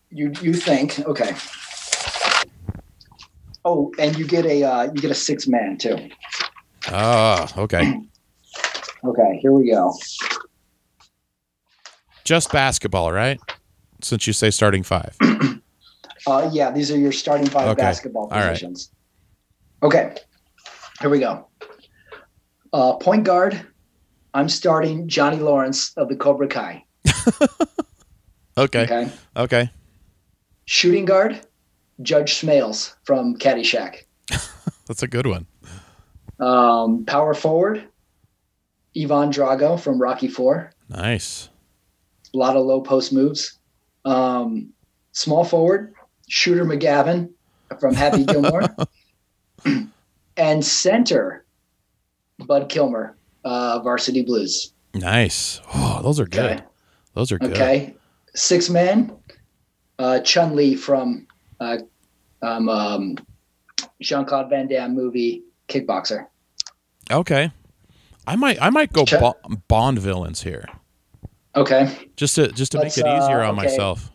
You 0.10 0.32
you 0.42 0.54
think 0.54 1.00
okay? 1.00 1.36
Oh, 3.66 3.92
and 3.98 4.18
you 4.18 4.28
get 4.28 4.46
a 4.46 4.64
uh, 4.64 4.84
you 4.84 5.02
get 5.02 5.12
a 5.12 5.16
six 5.16 5.48
man 5.48 5.78
too. 5.78 6.10
Oh, 6.92 7.48
okay. 7.58 8.00
Okay, 9.06 9.38
here 9.42 9.52
we 9.52 9.70
go. 9.70 9.94
Just 12.24 12.54
basketball, 12.54 13.12
right? 13.12 13.38
Since 14.02 14.28
you 14.28 14.32
say 14.32 14.50
starting 14.50 14.82
five. 14.84 15.18
Uh, 16.26 16.50
yeah, 16.54 16.72
these 16.72 16.90
are 16.90 16.98
your 16.98 17.12
starting 17.12 17.46
five 17.46 17.68
Okay, 17.68 17.82
basketball 17.82 18.30
all 18.32 18.40
right. 18.40 18.52
positions. 18.52 18.92
Okay, 19.84 20.16
here 21.02 21.10
we 21.10 21.20
go. 21.20 21.50
Uh, 22.72 22.94
point 22.94 23.26
guard. 23.26 23.60
I'm 24.34 24.50
starting 24.50 25.08
Johnny 25.08 25.38
Lawrence 25.38 25.94
of 25.96 26.10
the 26.10 26.16
Cobra 26.16 26.48
Kai. 26.48 26.86
Okay. 28.56 28.84
Okay. 28.84 29.12
Okay. 29.36 29.70
Shooting 30.66 31.06
guard. 31.06 31.42
Judge 32.04 32.36
Smails 32.40 32.94
from 33.04 33.36
Caddyshack. 33.38 34.04
That's 34.88 35.02
a 35.02 35.08
good 35.08 35.26
one. 35.26 35.48
Um, 36.40 37.04
power 37.06 37.34
forward. 37.34 37.88
Ivan 38.96 39.32
Drago 39.32 39.80
from 39.80 40.00
Rocky 40.00 40.28
Four. 40.28 40.72
Nice. 40.88 41.50
a 42.34 42.38
lot 42.38 42.56
of 42.56 42.64
low 42.68 42.82
post 42.82 43.12
moves. 43.12 43.58
Um, 44.06 44.70
small 45.14 45.44
forward, 45.44 45.94
Shooter 46.28 46.64
McGavin 46.66 47.32
from 47.80 47.96
Happy 47.96 48.24
Gilmore, 48.26 48.64
and 50.38 50.64
center, 50.64 51.44
Bud 52.38 52.70
Kilmer, 52.70 53.16
uh, 53.44 53.80
Varsity 53.80 54.24
Blues. 54.24 54.74
Nice. 54.94 55.60
Oh, 55.74 56.02
those 56.04 56.20
are 56.20 56.26
good. 56.26 56.52
Okay. 56.52 56.64
Those 57.14 57.32
are 57.32 57.40
good. 57.40 57.54
Okay. 57.54 57.96
Six 58.36 58.70
man, 58.70 59.16
uh, 60.00 60.20
Chun 60.22 60.56
Li 60.56 60.76
from 60.76 61.28
uh, 61.60 61.78
um, 62.42 62.70
um, 62.70 63.18
Jean 64.02 64.26
Claude 64.26 64.50
Van 64.50 64.68
Damme 64.68 64.94
movie 64.94 65.44
Kickboxer. 65.68 66.28
Okay. 67.12 67.52
I 68.26 68.36
might 68.36 68.62
I 68.62 68.70
might 68.70 68.94
go 68.94 69.06
bo- 69.06 69.38
Bond 69.68 70.00
villains 70.00 70.44
here. 70.44 70.66
Okay. 71.56 72.10
Just 72.16 72.36
to 72.36 72.52
just 72.52 72.72
to 72.72 72.80
Let's, 72.80 72.98
make 72.98 73.06
it 73.06 73.10
easier 73.10 73.42
uh, 73.42 73.50
on 73.50 73.60
okay. 73.60 73.68
myself. 73.68 74.12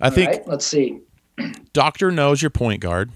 I 0.00 0.06
All 0.06 0.10
think 0.10 0.30
right, 0.30 0.48
let's 0.48 0.66
see. 0.66 1.00
Doctor 1.72 2.10
No's 2.10 2.42
your 2.42 2.50
point 2.50 2.80
guard. 2.80 3.10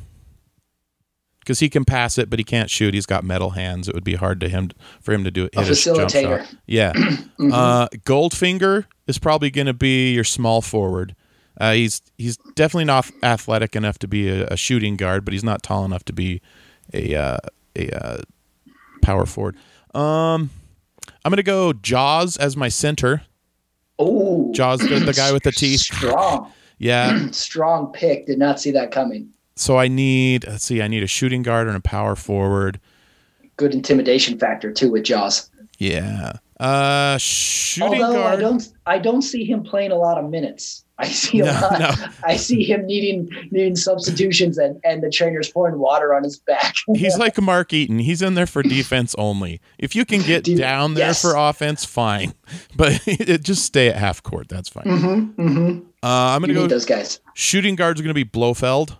Because 1.47 1.61
he 1.61 1.69
can 1.69 1.85
pass 1.85 2.19
it, 2.19 2.29
but 2.29 2.41
he 2.41 2.45
can't 2.45 2.69
shoot. 2.69 2.93
He's 2.93 3.07
got 3.07 3.23
metal 3.23 3.51
hands. 3.51 3.87
It 3.89 3.95
would 3.95 4.03
be 4.03 4.17
hard 4.17 4.41
to 4.41 4.49
him 4.49 4.71
for 5.01 5.15
him 5.15 5.23
to 5.23 5.31
do 5.31 5.45
it. 5.45 5.55
A 5.55 5.61
facilitator. 5.61 6.45
Yeah. 6.67 6.93
Mhm. 6.93 7.29
Uh, 7.53 7.87
Goldfinger 8.05 8.87
is 9.07 9.19
probably 9.19 9.51
going 9.53 9.69
to 9.69 9.73
be 9.75 10.13
your 10.13 10.25
small 10.25 10.61
forward. 10.61 11.15
Uh, 11.61 11.73
he's 11.75 12.03
he's 12.19 12.37
definitely 12.57 12.87
not 12.87 13.09
athletic 13.23 13.77
enough 13.77 13.97
to 14.01 14.09
be 14.09 14.29
a, 14.29 14.47
a 14.49 14.57
shooting 14.57 14.97
guard, 14.97 15.25
but 15.25 15.33
he's 15.33 15.45
not 15.45 15.63
tall 15.63 15.85
enough 15.85 16.05
to 16.07 16.13
be 16.13 16.41
a 16.93 17.15
uh, 17.15 17.37
a 17.77 17.91
uh, 18.05 18.23
power 19.03 19.25
forward. 19.25 19.55
Um, 19.95 20.51
I'm 21.25 21.31
going 21.31 21.37
to 21.37 21.43
go 21.45 21.73
Jaws 21.73 22.37
as 22.37 22.57
my 22.57 22.69
center. 22.69 23.23
oh, 24.01 24.53
Jaws, 24.53 24.81
the, 24.81 24.99
the 24.99 25.13
guy 25.13 25.31
with 25.33 25.45
the 25.45 25.53
teeth. 25.63 25.81
Strong, 25.81 26.51
Yeah. 26.79 27.29
strong 27.31 27.93
pick. 27.93 28.27
Did 28.27 28.39
not 28.41 28.59
see 28.61 28.73
that 28.73 28.91
coming. 28.91 29.31
So 29.57 29.79
I 29.79 29.89
need 29.89 30.47
let's 30.47 30.65
see, 30.65 30.83
I 30.83 30.89
need 30.89 31.03
a 31.03 31.07
shooting 31.07 31.43
guard 31.43 31.67
and 31.67 31.77
a 31.77 31.81
power 31.81 32.15
forward. 32.17 32.79
good 33.57 33.73
intimidation 33.75 34.39
factor 34.39 34.71
too 34.73 34.91
with 34.93 35.05
Jaws. 35.05 35.51
Yeah. 35.79 36.35
Uh, 36.61 37.19
shooting 37.19 38.03
Although 38.03 38.25
I 38.25 38.37
don't, 38.37 38.67
I 38.87 38.99
don't 38.99 39.21
see 39.23 39.45
him 39.45 39.63
playing 39.63 39.91
a 39.93 39.97
lot 39.97 40.17
of 40.17 40.31
minutes. 40.31 40.85
I 40.99 41.09
see 41.09 41.41
a 41.41 41.45
No, 41.45 41.51
lot. 41.53 41.79
no. 41.79 41.91
I 42.25 42.37
see 42.37 42.65
him 42.65 42.87
needing 42.87 43.29
needing 43.51 43.77
substitutions 43.77 44.57
and 44.57 44.81
and 44.83 45.03
the 45.03 45.11
trainers 45.11 45.51
pouring 45.51 45.79
water 45.79 46.15
on 46.15 46.23
his 46.25 46.39
back. 46.39 46.75
He's 46.95 47.19
like 47.19 47.39
Mark 47.41 47.75
Eaton. 47.75 47.99
He's 47.99 48.23
in 48.23 48.35
there 48.35 48.47
for 48.47 48.63
defense 48.63 49.15
only. 49.19 49.61
If 49.79 49.95
you 49.95 50.07
can 50.07 50.23
get 50.23 50.45
De- 50.45 50.57
down 50.57 50.95
there 50.95 51.09
yes. 51.09 51.21
for 51.21 51.35
offense, 51.37 51.85
fine. 51.85 52.33
But 52.77 53.01
it, 53.07 53.43
just 53.43 53.65
stay 53.67 53.89
at 53.89 53.97
half 53.97 54.23
court. 54.23 54.49
That's 54.49 54.69
fine. 54.71 54.85
mm-hmm, 54.85 55.41
mm-hmm. 55.43 55.79
Uh, 56.03 56.07
I'm 56.07 56.41
gonna 56.41 56.55
need 56.55 56.61
go. 56.61 56.67
those 56.67 56.87
guys. 56.87 57.21
Shooting 57.35 57.75
guard's 57.77 58.01
are 58.01 58.05
gonna 58.05 58.15
be 58.15 58.25
Blofeld. 58.25 58.97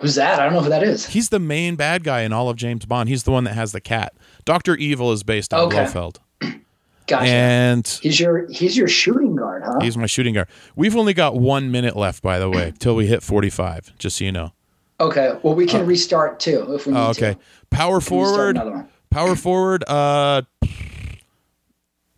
Who's 0.00 0.14
that? 0.14 0.40
I 0.40 0.44
don't 0.44 0.52
know 0.54 0.60
who 0.62 0.70
that 0.70 0.82
is. 0.82 1.06
He's 1.06 1.28
the 1.28 1.38
main 1.38 1.76
bad 1.76 2.04
guy 2.04 2.22
in 2.22 2.32
all 2.32 2.48
of 2.48 2.56
James 2.56 2.86
Bond. 2.86 3.08
He's 3.08 3.24
the 3.24 3.30
one 3.30 3.44
that 3.44 3.54
has 3.54 3.72
the 3.72 3.80
cat. 3.80 4.14
Doctor 4.44 4.74
Evil 4.76 5.12
is 5.12 5.22
based 5.22 5.52
on 5.52 5.60
Okay. 5.66 5.76
Blofeld, 5.84 6.20
Gotcha. 7.06 7.24
and 7.30 7.86
he's 8.02 8.18
your 8.18 8.48
he's 8.50 8.76
your 8.76 8.88
shooting 8.88 9.36
guard, 9.36 9.62
huh? 9.64 9.78
he's 9.80 9.96
my 9.98 10.06
shooting 10.06 10.32
guard. 10.34 10.48
We've 10.74 10.96
only 10.96 11.12
got 11.12 11.36
one 11.36 11.70
minute 11.70 11.96
left, 11.96 12.22
by 12.22 12.38
the 12.38 12.48
way, 12.48 12.72
till 12.78 12.96
we 12.96 13.06
hit 13.06 13.22
45. 13.22 13.98
Just 13.98 14.16
so 14.16 14.24
you 14.24 14.32
know. 14.32 14.52
Okay. 15.00 15.38
Well, 15.42 15.54
we 15.54 15.66
can 15.66 15.86
restart 15.86 16.40
too 16.40 16.74
if 16.74 16.86
we 16.86 16.92
need 16.92 16.98
Oh, 16.98 17.10
okay. 17.10 17.34
to. 17.34 17.38
Power 17.70 18.00
can 18.00 18.18
restart 18.18 18.56
forward. 18.56 18.86
Power 19.10 19.34
forward. 19.36 19.84
Uh, 19.88 20.42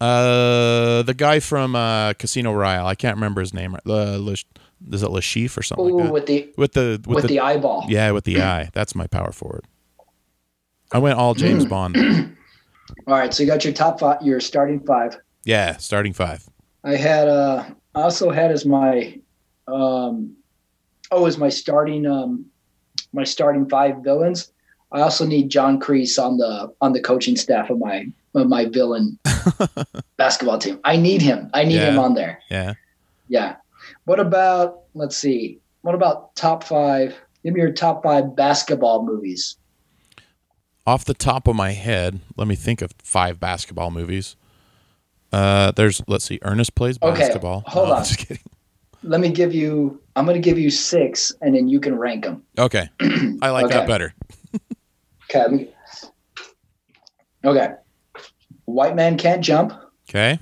uh, 0.00 1.02
the 1.02 1.14
guy 1.16 1.40
from 1.40 1.76
uh, 1.76 2.12
Casino 2.14 2.52
Royale. 2.52 2.86
I 2.86 2.94
can't 2.94 3.16
remember 3.16 3.40
his 3.40 3.54
name. 3.54 3.76
Uh, 3.86 4.16
Lish, 4.16 4.44
is 4.90 5.02
it 5.02 5.08
Lashif 5.10 5.56
or 5.56 5.62
something 5.62 5.86
Ooh, 5.86 5.96
like 5.98 6.04
that? 6.06 6.12
with 6.12 6.26
the 6.26 6.52
With 6.56 6.72
the 6.72 7.00
with, 7.06 7.16
with 7.16 7.22
the, 7.22 7.28
the 7.28 7.40
eyeball. 7.40 7.84
yeah, 7.88 8.10
with 8.10 8.24
the 8.24 8.42
eye. 8.42 8.70
That's 8.72 8.94
my 8.94 9.06
power 9.06 9.32
forward. 9.32 9.64
I 10.92 10.98
went 10.98 11.18
all 11.18 11.34
James 11.34 11.64
Bond. 11.64 11.96
All 13.06 13.14
right. 13.14 13.32
So 13.32 13.42
you 13.42 13.48
got 13.48 13.64
your 13.64 13.72
top 13.72 13.98
five, 14.00 14.20
your 14.20 14.38
starting 14.40 14.78
five. 14.80 15.16
Yeah, 15.44 15.76
starting 15.78 16.12
five. 16.12 16.46
I 16.84 16.96
had 16.96 17.26
uh 17.28 17.64
I 17.94 18.02
also 18.02 18.30
had 18.30 18.50
as 18.50 18.66
my 18.66 19.18
um 19.66 20.36
oh 21.10 21.24
as 21.26 21.38
my 21.38 21.48
starting 21.48 22.06
um 22.06 22.44
my 23.14 23.24
starting 23.24 23.68
five 23.68 23.96
villains. 24.04 24.52
I 24.92 25.00
also 25.00 25.24
need 25.24 25.48
John 25.48 25.80
Kreese 25.80 26.22
on 26.22 26.36
the 26.36 26.72
on 26.82 26.92
the 26.92 27.00
coaching 27.00 27.36
staff 27.36 27.70
of 27.70 27.78
my 27.78 28.06
of 28.34 28.46
my 28.48 28.66
villain 28.66 29.18
basketball 30.18 30.58
team. 30.58 30.78
I 30.84 30.96
need 30.96 31.22
him. 31.22 31.50
I 31.54 31.64
need 31.64 31.80
him 31.80 31.98
on 31.98 32.14
there. 32.14 32.40
Yeah. 32.50 32.74
Yeah. 33.28 33.56
What 34.04 34.20
about 34.20 34.80
let's 34.94 35.16
see. 35.16 35.60
What 35.82 35.94
about 35.94 36.34
top 36.36 36.64
five? 36.64 37.14
Give 37.44 37.54
me 37.54 37.60
your 37.60 37.72
top 37.72 38.02
five 38.02 38.36
basketball 38.36 39.04
movies. 39.04 39.56
Off 40.86 41.04
the 41.04 41.14
top 41.14 41.46
of 41.46 41.54
my 41.56 41.70
head, 41.72 42.20
let 42.36 42.48
me 42.48 42.54
think 42.56 42.82
of 42.82 42.92
five 43.02 43.38
basketball 43.38 43.90
movies. 43.90 44.36
Uh, 45.32 45.70
there's 45.72 46.02
let's 46.08 46.24
see, 46.24 46.38
Ernest 46.42 46.74
plays 46.74 46.98
basketball. 46.98 47.58
Okay, 47.58 47.70
hold 47.70 47.88
No, 47.88 47.94
on. 47.94 47.98
I'm 48.00 48.04
just 48.04 48.18
kidding. 48.18 48.42
Let 49.04 49.20
me 49.20 49.30
give 49.30 49.54
you. 49.54 50.00
I'm 50.14 50.24
going 50.26 50.40
to 50.40 50.44
give 50.44 50.58
you 50.58 50.70
six, 50.70 51.32
and 51.40 51.54
then 51.54 51.68
you 51.68 51.80
can 51.80 51.98
rank 51.98 52.24
them. 52.24 52.42
Okay, 52.58 52.88
I 53.40 53.50
like 53.50 53.68
that 53.68 53.86
better. 53.88 54.14
Okay. 55.34 55.70
Okay. 57.44 57.68
White 58.66 58.94
Men 58.94 59.16
Can't 59.18 59.42
Jump. 59.42 59.72
Okay, 60.08 60.38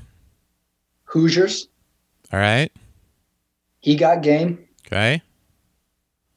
Hoosiers. 1.05 1.69
all 2.33 2.39
right, 2.41 2.71
He 3.81 3.97
got 3.97 4.22
game. 4.22 4.66
okay. 4.87 5.22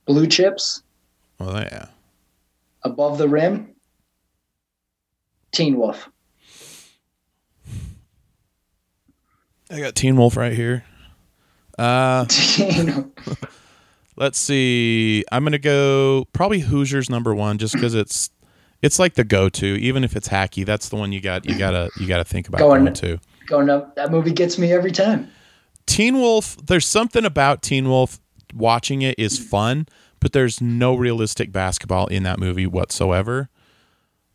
Blue 0.06 0.28
chips. 0.28 0.84
Well, 1.40 1.54
yeah. 1.62 1.88
Above 2.84 3.18
the 3.18 3.28
rim. 3.28 3.70
Teen 5.52 5.78
Wolf. 5.78 6.10
I 9.70 9.80
got 9.80 9.96
Teen 9.96 10.16
Wolf 10.18 10.36
right 10.38 10.54
here. 10.54 10.84
Uh, 11.78 12.26
Teen. 12.30 13.12
let's 14.16 14.38
see. 14.38 15.24
I'm 15.32 15.44
gonna 15.44 15.58
go 15.58 16.26
probably 16.34 16.60
Hoosiers 16.60 17.10
number 17.10 17.34
one, 17.34 17.58
just 17.58 17.74
because 17.74 17.96
it's 17.96 18.30
it's 18.82 19.00
like 19.00 19.14
the 19.16 19.24
go-to. 19.24 19.66
Even 19.80 20.04
if 20.04 20.16
it's 20.16 20.28
hacky, 20.28 20.66
that's 20.66 20.90
the 20.90 20.96
one 20.96 21.12
you 21.12 21.22
got. 21.22 21.46
You 21.46 21.58
gotta 21.58 21.90
you 22.00 22.08
gotta 22.08 22.26
think 22.26 22.48
about 22.48 22.60
Going- 22.60 22.84
going 22.84 22.94
to. 22.96 23.20
Going 23.48 23.70
up. 23.70 23.96
That 23.96 24.12
movie 24.12 24.32
gets 24.32 24.58
me 24.58 24.72
every 24.72 24.92
time. 24.92 25.30
Teen 25.86 26.16
Wolf, 26.20 26.58
there's 26.66 26.88
something 26.88 27.26
about 27.26 27.62
Teen 27.62 27.88
Wolf 27.90 28.20
watching 28.54 29.02
it 29.02 29.18
is 29.20 29.38
fun, 29.38 29.88
but 30.20 30.32
there's 30.34 30.62
no 30.62 30.96
realistic 30.96 31.52
basketball 31.52 32.08
in 32.08 32.24
that 32.24 32.40
movie 32.40 32.66
whatsoever. 32.68 33.50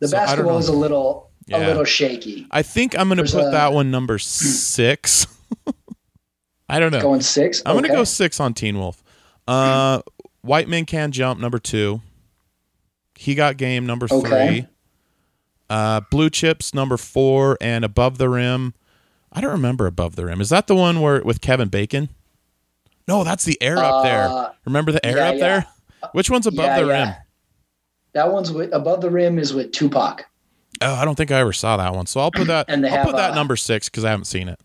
The 0.00 0.08
So, 0.08 0.16
basketball 0.16 0.58
is 0.58 0.68
a 0.68 0.72
little 0.72 1.30
Yeah. 1.46 1.58
a 1.58 1.68
little 1.68 1.84
shaky. 1.84 2.46
I 2.50 2.62
think 2.62 2.98
I'm 2.98 3.08
going 3.08 3.24
to 3.24 3.32
put 3.32 3.46
a- 3.48 3.50
that 3.50 3.72
one 3.72 3.90
number 3.90 4.18
6. 4.18 5.26
I 6.68 6.78
don't 6.80 6.92
know. 6.92 7.00
Going 7.00 7.22
six. 7.22 7.62
I'm 7.64 7.72
going 7.72 7.84
to 7.84 7.88
go 7.90 8.04
6 8.04 8.40
on 8.40 8.52
Teen 8.54 8.78
Wolf. 8.78 9.02
Uh 9.46 10.02
White 10.42 10.68
Man 10.68 10.84
Can 10.84 11.10
Jump 11.12 11.40
number 11.40 11.58
2. 11.58 12.00
He 13.16 13.34
Got 13.34 13.56
Game 13.56 13.86
number 13.86 14.06
3. 14.06 14.66
Uh 15.70 16.02
Blue 16.10 16.28
Chips 16.30 16.74
number 16.74 16.96
4 16.98 17.56
and 17.60 17.84
Above 17.84 18.18
the 18.18 18.28
Rim. 18.28 18.74
I 19.32 19.40
don't 19.40 19.52
remember 19.52 19.86
Above 19.86 20.16
the 20.16 20.24
Rim. 20.26 20.40
Is 20.40 20.48
that 20.48 20.66
the 20.66 20.74
one 20.74 21.00
where 21.00 21.22
with 21.22 21.40
Kevin 21.40 21.68
Bacon? 21.68 22.08
No, 23.06 23.24
that's 23.24 23.44
the 23.44 23.60
air 23.62 23.78
up 23.78 24.04
there. 24.04 24.28
Uh, 24.28 24.52
Remember 24.66 24.92
the 24.92 25.04
air 25.04 25.16
yeah, 25.16 25.28
up 25.28 25.34
yeah. 25.34 25.40
there? 25.40 25.66
Which 26.12 26.30
one's 26.30 26.46
above 26.46 26.66
Yeah, 26.66 26.80
the 26.80 26.86
rim? 26.86 27.08
That 28.12 28.32
one's 28.32 28.52
with 28.52 28.72
above 28.72 29.00
the 29.00 29.10
rim 29.10 29.38
is 29.38 29.54
with 29.54 29.72
Tupac. 29.72 30.26
Oh, 30.80 30.94
I 30.94 31.04
don't 31.04 31.14
think 31.14 31.30
I 31.30 31.40
ever 31.40 31.52
saw 31.52 31.76
that 31.78 31.94
one. 31.94 32.06
So 32.06 32.20
I'll 32.20 32.30
put 32.30 32.46
that. 32.48 32.66
And 32.68 32.84
I'll 32.84 32.92
have, 32.92 33.06
put 33.06 33.16
that 33.16 33.32
uh, 33.32 33.34
number 33.34 33.56
six 33.56 33.88
because 33.88 34.04
I 34.04 34.10
haven't 34.10 34.26
seen 34.26 34.48
it. 34.48 34.60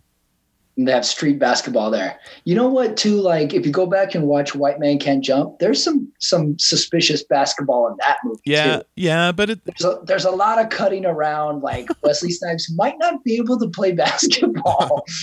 And 0.75 0.87
they 0.87 0.91
have 0.91 1.05
street 1.05 1.37
basketball 1.37 1.91
there. 1.91 2.19
You 2.45 2.55
know 2.55 2.67
what? 2.67 2.97
Too 2.97 3.21
like 3.21 3.53
if 3.53 3.63
you 3.65 3.71
go 3.71 3.85
back 3.85 4.15
and 4.15 4.25
watch 4.25 4.55
White 4.55 4.79
Men 4.79 4.97
Can't 4.97 5.23
Jump, 5.23 5.59
there's 5.59 5.83
some 5.83 6.11
some 6.19 6.57
suspicious 6.57 7.23
basketball 7.23 7.87
in 7.87 7.95
that 7.99 8.17
movie. 8.23 8.41
Yeah, 8.45 8.77
too. 8.77 8.83
yeah, 8.95 9.31
but 9.31 9.51
it. 9.51 9.65
There's 9.65 9.85
a, 9.85 9.99
there's 10.03 10.25
a 10.25 10.31
lot 10.31 10.59
of 10.59 10.69
cutting 10.69 11.05
around. 11.05 11.61
Like 11.61 11.89
Wesley 12.03 12.31
Snipes 12.31 12.71
might 12.75 12.97
not 12.97 13.23
be 13.23 13.35
able 13.35 13.59
to 13.59 13.67
play 13.67 13.91
basketball. 13.91 15.05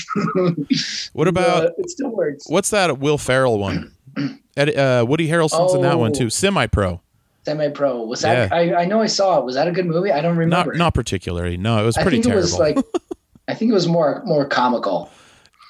What 1.13 1.29
about 1.29 1.73
it 1.77 1.91
still 1.91 2.11
works. 2.11 2.45
what's 2.49 2.71
that 2.71 2.99
Will 2.99 3.19
Ferrell 3.19 3.59
one? 3.59 3.93
Ed, 4.57 4.77
uh, 4.77 5.05
Woody 5.09 5.29
Harrelson's 5.29 5.75
in 5.75 5.83
that 5.83 5.99
one 5.99 6.13
too. 6.13 6.31
Semi 6.31 6.67
pro. 6.67 7.01
Semi 7.45 7.69
pro 7.71 8.03
was 8.03 8.21
that? 8.23 8.53
I, 8.53 8.83
I 8.83 8.85
know 8.85 9.01
I 9.01 9.07
saw 9.07 9.39
it. 9.39 9.45
Was 9.45 9.55
that 9.55 9.67
a 9.67 9.73
good 9.73 9.87
movie? 9.87 10.13
I 10.13 10.21
don't 10.21 10.37
remember. 10.37 10.73
Not 10.73 10.79
not 10.79 10.95
particularly. 10.95 11.57
No, 11.57 11.83
it 11.83 11.87
was 11.87 11.97
I 11.97 12.03
pretty 12.03 12.19
think 12.23 12.27
terrible. 12.27 12.41
it 12.41 12.77
was 12.77 12.93
like. 12.93 13.05
I 13.49 13.55
think 13.55 13.71
it 13.71 13.75
was 13.75 13.89
more 13.89 14.23
more 14.25 14.47
comical. 14.47 15.11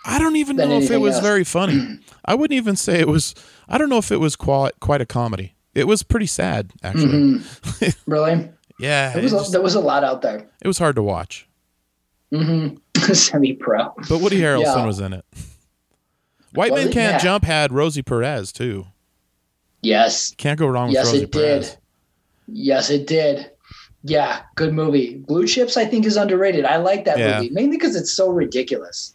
I 0.04 0.18
don't 0.18 0.36
even 0.36 0.56
know 0.56 0.78
if 0.78 0.90
it 0.90 0.98
was 0.98 1.14
else. 1.16 1.22
very 1.22 1.44
funny. 1.44 1.98
I 2.24 2.34
wouldn't 2.34 2.56
even 2.56 2.76
say 2.76 3.00
it 3.00 3.08
was. 3.08 3.34
I 3.68 3.78
don't 3.78 3.88
know 3.88 3.98
if 3.98 4.10
it 4.10 4.18
was 4.18 4.36
quite 4.36 4.78
quite 4.80 5.00
a 5.00 5.06
comedy. 5.06 5.54
It 5.74 5.86
was 5.86 6.02
pretty 6.02 6.26
sad 6.26 6.72
actually. 6.82 7.06
Mhm. 7.42 7.96
really? 8.06 8.50
Yeah, 8.78 9.14
was, 9.20 9.32
a, 9.32 9.36
just- 9.38 9.52
there 9.52 9.60
was 9.60 9.74
a 9.74 9.80
lot 9.80 10.04
out 10.04 10.22
there. 10.22 10.46
it 10.62 10.66
was 10.66 10.78
hard 10.78 10.96
to 10.96 11.02
watch. 11.02 11.46
Mm-hmm. 12.32 12.76
Semi 13.12 13.52
pro. 13.54 13.92
But 14.08 14.20
Woody 14.20 14.40
Harrelson 14.40 14.62
Yeah. 14.76 14.86
was 14.86 15.00
in 15.00 15.12
it. 15.12 15.24
White 16.54 16.72
Was 16.72 16.80
Man 16.80 16.88
it? 16.88 16.94
Can't 16.94 17.12
Yeah. 17.14 17.18
Jump 17.18 17.44
had 17.44 17.72
Rosie 17.72 18.02
Perez 18.02 18.52
too. 18.52 18.86
Yes. 19.82 20.34
Can't 20.36 20.58
go 20.58 20.66
wrong 20.66 20.88
with 20.88 20.94
Yes, 20.94 21.06
Rosie 21.06 21.22
it 21.24 21.32
did. 21.32 21.76
Yes, 22.48 22.90
it 22.90 23.06
did. 23.06 23.50
Yeah, 24.02 24.40
good 24.54 24.72
movie. 24.72 25.16
Blue 25.16 25.46
Chips, 25.46 25.76
I 25.76 25.84
think, 25.84 26.06
is 26.06 26.16
underrated. 26.16 26.64
I 26.64 26.76
like 26.78 27.04
that 27.04 27.18
Yeah. 27.18 27.36
movie 27.40 27.50
mainly 27.50 27.76
because 27.76 27.96
it's 27.96 28.12
so 28.12 28.30
ridiculous. 28.30 29.14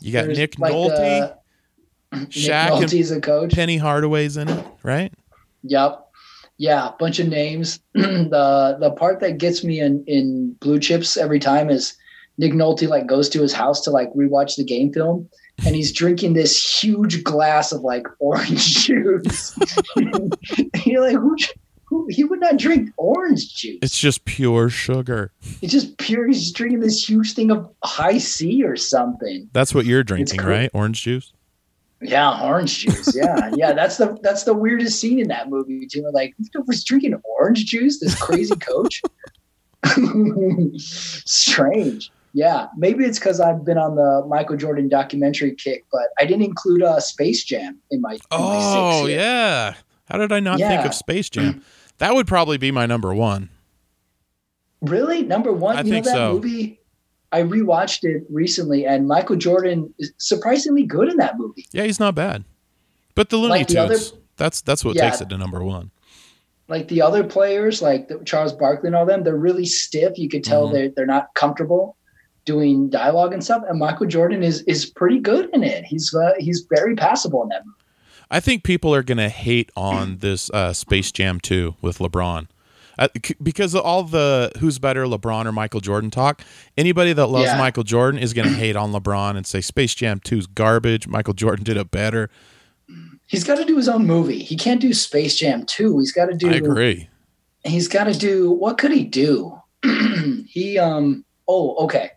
You 0.00 0.12
got 0.12 0.26
There's, 0.26 0.38
Nick 0.38 0.58
like, 0.58 0.72
Nolte, 0.72 1.36
Nick 2.12 2.28
Shaq, 2.30 2.72
and 2.72 2.84
Nolte's 2.84 3.10
a 3.10 3.20
coach. 3.20 3.52
Penny 3.52 3.76
Hardaway's 3.76 4.36
in 4.36 4.48
it, 4.48 4.66
right? 4.82 5.12
Yep. 5.62 6.06
Yeah, 6.58 6.90
bunch 6.98 7.18
of 7.18 7.28
names. 7.28 7.80
the 7.94 8.76
the 8.80 8.90
part 8.92 9.20
that 9.20 9.38
gets 9.38 9.64
me 9.64 9.80
in 9.80 10.04
in 10.06 10.52
Blue 10.60 10.78
Chips 10.78 11.16
every 11.16 11.38
time 11.38 11.70
is 11.70 11.96
Nick 12.38 12.52
Nolte 12.52 12.88
like 12.88 13.06
goes 13.06 13.28
to 13.30 13.40
his 13.40 13.52
house 13.52 13.80
to 13.82 13.90
like 13.90 14.12
rewatch 14.14 14.56
the 14.56 14.64
game 14.64 14.92
film 14.92 15.28
and 15.66 15.74
he's 15.74 15.92
drinking 15.92 16.34
this 16.34 16.82
huge 16.82 17.22
glass 17.22 17.72
of 17.72 17.82
like 17.82 18.06
orange 18.18 18.86
juice. 18.86 19.58
you're 20.84 21.00
like, 21.00 21.16
who, 21.16 21.36
who 21.90 22.06
he 22.08 22.22
would 22.22 22.40
not 22.40 22.56
drink 22.56 22.90
orange 22.96 23.56
juice. 23.56 23.80
It's 23.82 23.98
just 23.98 24.24
pure 24.24 24.70
sugar. 24.70 25.32
It's 25.60 25.72
just 25.72 25.98
pure. 25.98 26.28
He's 26.28 26.52
drinking 26.52 26.80
this 26.80 27.06
huge 27.06 27.34
thing 27.34 27.50
of 27.50 27.68
Hi-C 27.82 28.62
or 28.62 28.76
something. 28.76 29.50
That's 29.52 29.74
what 29.74 29.86
you're 29.86 30.04
drinking, 30.04 30.40
right? 30.40 30.70
Orange 30.72 31.02
juice. 31.02 31.32
Yeah, 32.00 32.40
orange 32.42 32.78
juice. 32.78 33.14
Yeah, 33.14 33.50
yeah. 33.56 33.72
That's 33.72 33.96
the 33.96 34.16
that's 34.22 34.44
the 34.44 34.54
weirdest 34.54 35.00
scene 35.00 35.18
in 35.18 35.26
that 35.28 35.50
movie 35.50 35.86
too. 35.86 36.08
Like, 36.12 36.34
was 36.66 36.84
drinking 36.84 37.20
orange 37.24 37.66
juice. 37.66 37.98
This 37.98 38.14
crazy 38.14 38.54
coach. 38.54 39.02
Strange. 40.78 42.12
Yeah, 42.32 42.68
maybe 42.76 43.04
it's 43.04 43.18
because 43.18 43.40
I've 43.40 43.64
been 43.64 43.78
on 43.78 43.96
the 43.96 44.24
Michael 44.28 44.56
Jordan 44.56 44.88
documentary 44.88 45.56
kick, 45.56 45.84
but 45.90 46.06
I 46.20 46.24
didn't 46.24 46.44
include 46.44 46.84
uh, 46.84 47.00
Space 47.00 47.42
Jam 47.42 47.80
in 47.90 48.00
my. 48.00 48.12
in 48.12 48.20
my 48.20 48.20
Oh 48.30 49.06
six 49.06 49.16
yeah. 49.16 49.74
How 50.08 50.18
did 50.18 50.30
I 50.30 50.38
not 50.38 50.60
think 50.60 50.84
of 50.84 50.94
Space 50.94 51.28
Jam? 51.28 51.64
That 52.00 52.14
would 52.14 52.26
probably 52.26 52.58
be 52.58 52.70
my 52.72 52.86
number 52.86 53.14
one. 53.14 53.50
Really, 54.82 55.22
number 55.22 55.52
one. 55.52 55.76
I 55.76 55.82
you 55.82 55.90
think 55.90 56.06
know 56.06 56.10
that 56.10 56.16
so. 56.16 56.32
movie. 56.34 56.80
I 57.32 57.42
rewatched 57.42 58.02
it 58.04 58.24
recently, 58.30 58.86
and 58.86 59.06
Michael 59.06 59.36
Jordan 59.36 59.92
is 59.98 60.10
surprisingly 60.16 60.84
good 60.84 61.08
in 61.08 61.18
that 61.18 61.38
movie. 61.38 61.66
Yeah, 61.72 61.84
he's 61.84 62.00
not 62.00 62.14
bad. 62.14 62.44
But 63.14 63.28
the 63.28 63.36
Looney 63.36 63.50
Like 63.50 63.68
the 63.68 63.78
other- 63.78 63.94
Tunes. 63.98 64.14
that's 64.36 64.62
that's 64.62 64.84
what 64.84 64.96
Yeah. 64.96 65.08
takes 65.10 65.20
it 65.20 65.28
to 65.28 65.38
number 65.38 65.62
one. 65.62 65.90
like 66.68 66.86
the 66.86 67.02
other 67.02 67.24
players, 67.24 67.82
like 67.82 68.06
the, 68.06 68.20
Charles 68.24 68.52
Barkley 68.52 68.86
and 68.86 68.94
all 68.94 69.04
them, 69.04 69.24
they're 69.24 69.34
really 69.36 69.66
stiff. 69.66 70.16
You 70.16 70.28
could 70.28 70.44
tell 70.44 70.68
Mhm. 70.68 70.72
they're 70.72 70.88
they're 70.90 71.06
not 71.06 71.34
comfortable 71.34 71.96
doing 72.44 72.88
dialogue 72.88 73.32
and 73.32 73.42
stuff. 73.42 73.64
And 73.68 73.76
Michael 73.78 74.06
Jordan 74.06 74.42
is 74.44 74.62
is 74.62 74.86
pretty 74.86 75.18
good 75.18 75.50
in 75.52 75.64
it. 75.64 75.84
He's 75.84 76.14
uh, 76.14 76.32
he's 76.38 76.66
very 76.70 76.94
passable 76.94 77.42
in 77.42 77.48
that 77.48 77.66
movie. 77.66 77.76
I 78.30 78.40
think 78.40 78.62
people 78.62 78.94
are 78.94 79.02
gonna 79.02 79.28
hate 79.28 79.70
on 79.76 80.18
this 80.18 80.50
uh, 80.50 80.72
Space 80.72 81.10
Jam 81.12 81.40
2 81.40 81.76
with 81.82 81.98
LeBron. 81.98 82.46
Uh, 82.98 83.08
c- 83.24 83.34
because 83.42 83.74
of 83.74 83.82
all 83.82 84.02
the 84.02 84.52
who's 84.58 84.78
better, 84.78 85.04
LeBron 85.04 85.46
or 85.46 85.52
Michael 85.52 85.80
Jordan 85.80 86.10
talk, 86.10 86.42
anybody 86.76 87.12
that 87.14 87.26
loves 87.28 87.46
Yeah. 87.46 87.56
Michael 87.58 87.82
Jordan 87.82 88.20
is 88.20 88.34
going 88.34 88.46
to 88.48 88.54
hate 88.54 88.76
on 88.76 88.92
LeBron 88.92 89.36
and 89.36 89.46
say 89.46 89.60
Space 89.62 89.94
Jam 89.94 90.20
2 90.22 90.38
is 90.38 90.46
garbage. 90.46 91.08
Michael 91.08 91.32
Jordan 91.32 91.64
did 91.64 91.78
it 91.78 91.90
better. 91.90 92.28
He's 93.26 93.42
got 93.44 93.56
to 93.56 93.64
do 93.64 93.76
his 93.76 93.88
own 93.88 94.06
movie. 94.06 94.42
He 94.42 94.54
can't 94.56 94.80
do 94.80 94.92
Space 94.92 95.36
Jam 95.36 95.64
2. 95.64 95.98
He's 96.00 96.12
got 96.12 96.26
to 96.26 96.36
do 96.36 96.50
I 96.50 96.54
agree. 96.54 97.08
he's 97.64 97.88
got 97.88 98.04
to 98.04 98.12
do 98.18 98.50
what 98.50 98.76
could 98.76 98.90
he 98.92 99.04
do? 99.04 99.58
he 100.46 100.78
um 100.78 101.24
oh 101.48 101.76
okay. 101.84 102.10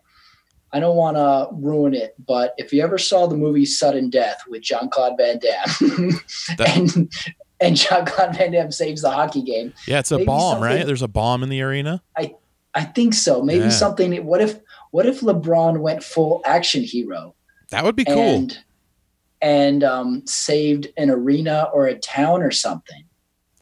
I 0.74 0.80
don't 0.80 0.96
want 0.96 1.16
to 1.16 1.48
ruin 1.52 1.94
it, 1.94 2.14
but 2.26 2.52
if 2.58 2.72
you 2.72 2.82
ever 2.82 2.98
saw 2.98 3.26
the 3.26 3.36
movie 3.36 3.64
Sudden 3.64 4.10
Death 4.10 4.42
with 4.48 4.60
John 4.62 4.90
Claude 4.90 5.16
Van 5.16 5.38
Damme, 5.38 6.10
and 6.58 7.12
and 7.60 7.76
John 7.76 8.04
Claude 8.04 8.36
Van 8.36 8.50
Damme 8.52 8.72
saves 8.72 9.00
the 9.02 9.10
hockey 9.10 9.40
game, 9.42 9.72
Yeah, 9.86 10.00
it's 10.00 10.10
a 10.10 10.16
maybe 10.16 10.26
bomb, 10.26 10.60
right? 10.62 10.84
There's 10.84 11.00
a 11.02 11.08
bomb 11.08 11.42
in 11.44 11.48
the 11.48 11.62
arena. 11.62 12.02
I 12.76 12.82
think 12.84 13.14
so. 13.14 13.40
Maybe 13.40 13.64
Yeah. 13.66 13.70
something. 13.70 14.26
What 14.26 14.40
if 14.42 14.58
what 14.90 15.06
if 15.06 15.20
LeBron 15.20 15.78
went 15.78 16.02
full 16.02 16.42
action 16.44 16.82
hero 16.82 17.34
That 17.70 17.84
would 17.84 17.94
be 17.96 18.04
cool. 18.04 18.18
and 18.18 18.58
and 19.40 19.84
um, 19.84 20.26
saved 20.26 20.88
an 20.96 21.08
arena 21.10 21.68
or 21.72 21.86
a 21.86 21.96
town 21.96 22.42
or 22.42 22.50
something? 22.50 23.04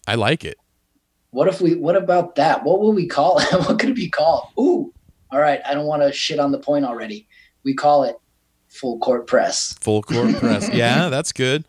I 0.07 0.15
like 0.15 0.45
it. 0.47 0.57
What 1.31 1.47
if 1.49 1.61
we? 1.61 1.75
What 1.75 1.97
about 1.97 2.37
that? 2.37 2.65
What 2.65 2.81
will 2.81 2.93
we 2.95 3.07
call 3.07 3.39
it? 3.39 3.53
what 3.53 3.79
could 3.79 3.91
it 3.91 3.97
be 3.97 4.09
called? 4.09 4.49
Ooh, 4.59 4.95
all 5.33 5.41
right. 5.41 5.61
I 5.67 5.75
don't 5.75 5.87
want 5.87 6.03
to 6.03 6.13
shit 6.13 6.39
on 6.39 6.53
the 6.53 6.59
point 6.59 6.85
already. 6.85 7.27
We 7.65 7.75
call 7.75 8.05
it 8.05 8.17
full 8.69 8.99
court 8.99 9.27
press. 9.27 9.75
Full 9.81 10.03
court 10.03 10.35
press. 10.37 10.69
Yeah, 10.73 11.09
that's 11.09 11.33
good. 11.33 11.65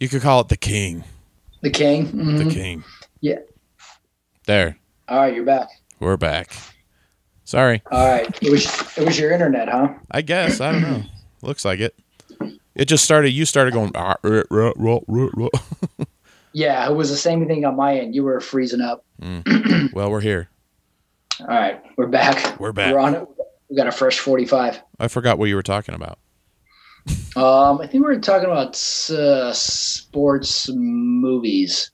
You 0.00 0.08
could 0.08 0.22
call 0.22 0.40
it 0.40 0.48
the 0.48 0.56
King. 0.56 1.04
The 1.60 1.70
king. 1.70 2.08
Mhm. 2.08 2.38
The 2.48 2.50
King. 2.54 2.84
Yeah. 3.20 3.38
There. 4.46 4.76
All 5.08 5.18
right, 5.18 5.32
you're 5.34 5.44
back. 5.44 5.68
We're 6.00 6.16
back. 6.16 6.52
Sorry. 7.44 7.82
All 7.92 8.08
right. 8.08 8.26
It 8.42 8.50
was 8.50 8.64
it 8.98 9.04
was 9.06 9.18
your 9.18 9.30
internet, 9.30 9.68
huh? 9.68 9.94
I 10.10 10.22
guess 10.22 10.60
I 10.60 10.72
don't 10.72 10.82
know. 10.82 11.02
Looks 11.42 11.64
like 11.64 11.78
it. 11.80 11.94
It 12.74 12.86
just 12.86 13.04
started. 13.04 13.30
You 13.30 13.44
started 13.44 13.74
going. 13.74 13.92
"Ah, 13.94 14.16
ruh, 14.22 14.42
ruh, 14.50 14.72
ruh, 14.76 15.00
ruh, 15.06 15.30
ruh." 15.36 15.48
Yeah, 16.54 16.86
it 16.86 16.94
was 16.94 17.08
the 17.08 17.16
same 17.16 17.46
thing 17.46 17.64
on 17.64 17.76
my 17.76 17.96
end. 17.98 18.14
You 18.14 18.24
were 18.24 18.38
freezing 18.40 18.82
up. 18.82 19.04
well, 19.94 20.10
we're 20.10 20.20
here. 20.20 20.50
All 21.40 21.46
right, 21.46 21.82
we're 21.96 22.06
back. 22.06 22.58
We're 22.60 22.72
back. 22.72 22.92
We're 22.92 23.00
on 23.00 23.14
it. 23.14 23.28
We 23.68 23.76
got 23.76 23.86
a 23.86 23.92
fresh 23.92 24.18
forty-five. 24.18 24.82
I 24.98 25.08
forgot 25.08 25.38
what 25.38 25.46
you 25.46 25.56
were 25.56 25.62
talking 25.62 25.94
about. 25.94 26.18
Um, 27.34 27.80
I 27.80 27.86
think 27.86 27.94
we 27.94 28.14
were 28.14 28.20
talking 28.20 28.48
about 28.48 28.74
uh, 29.10 29.52
sports 29.52 30.68
movies. 30.72 31.90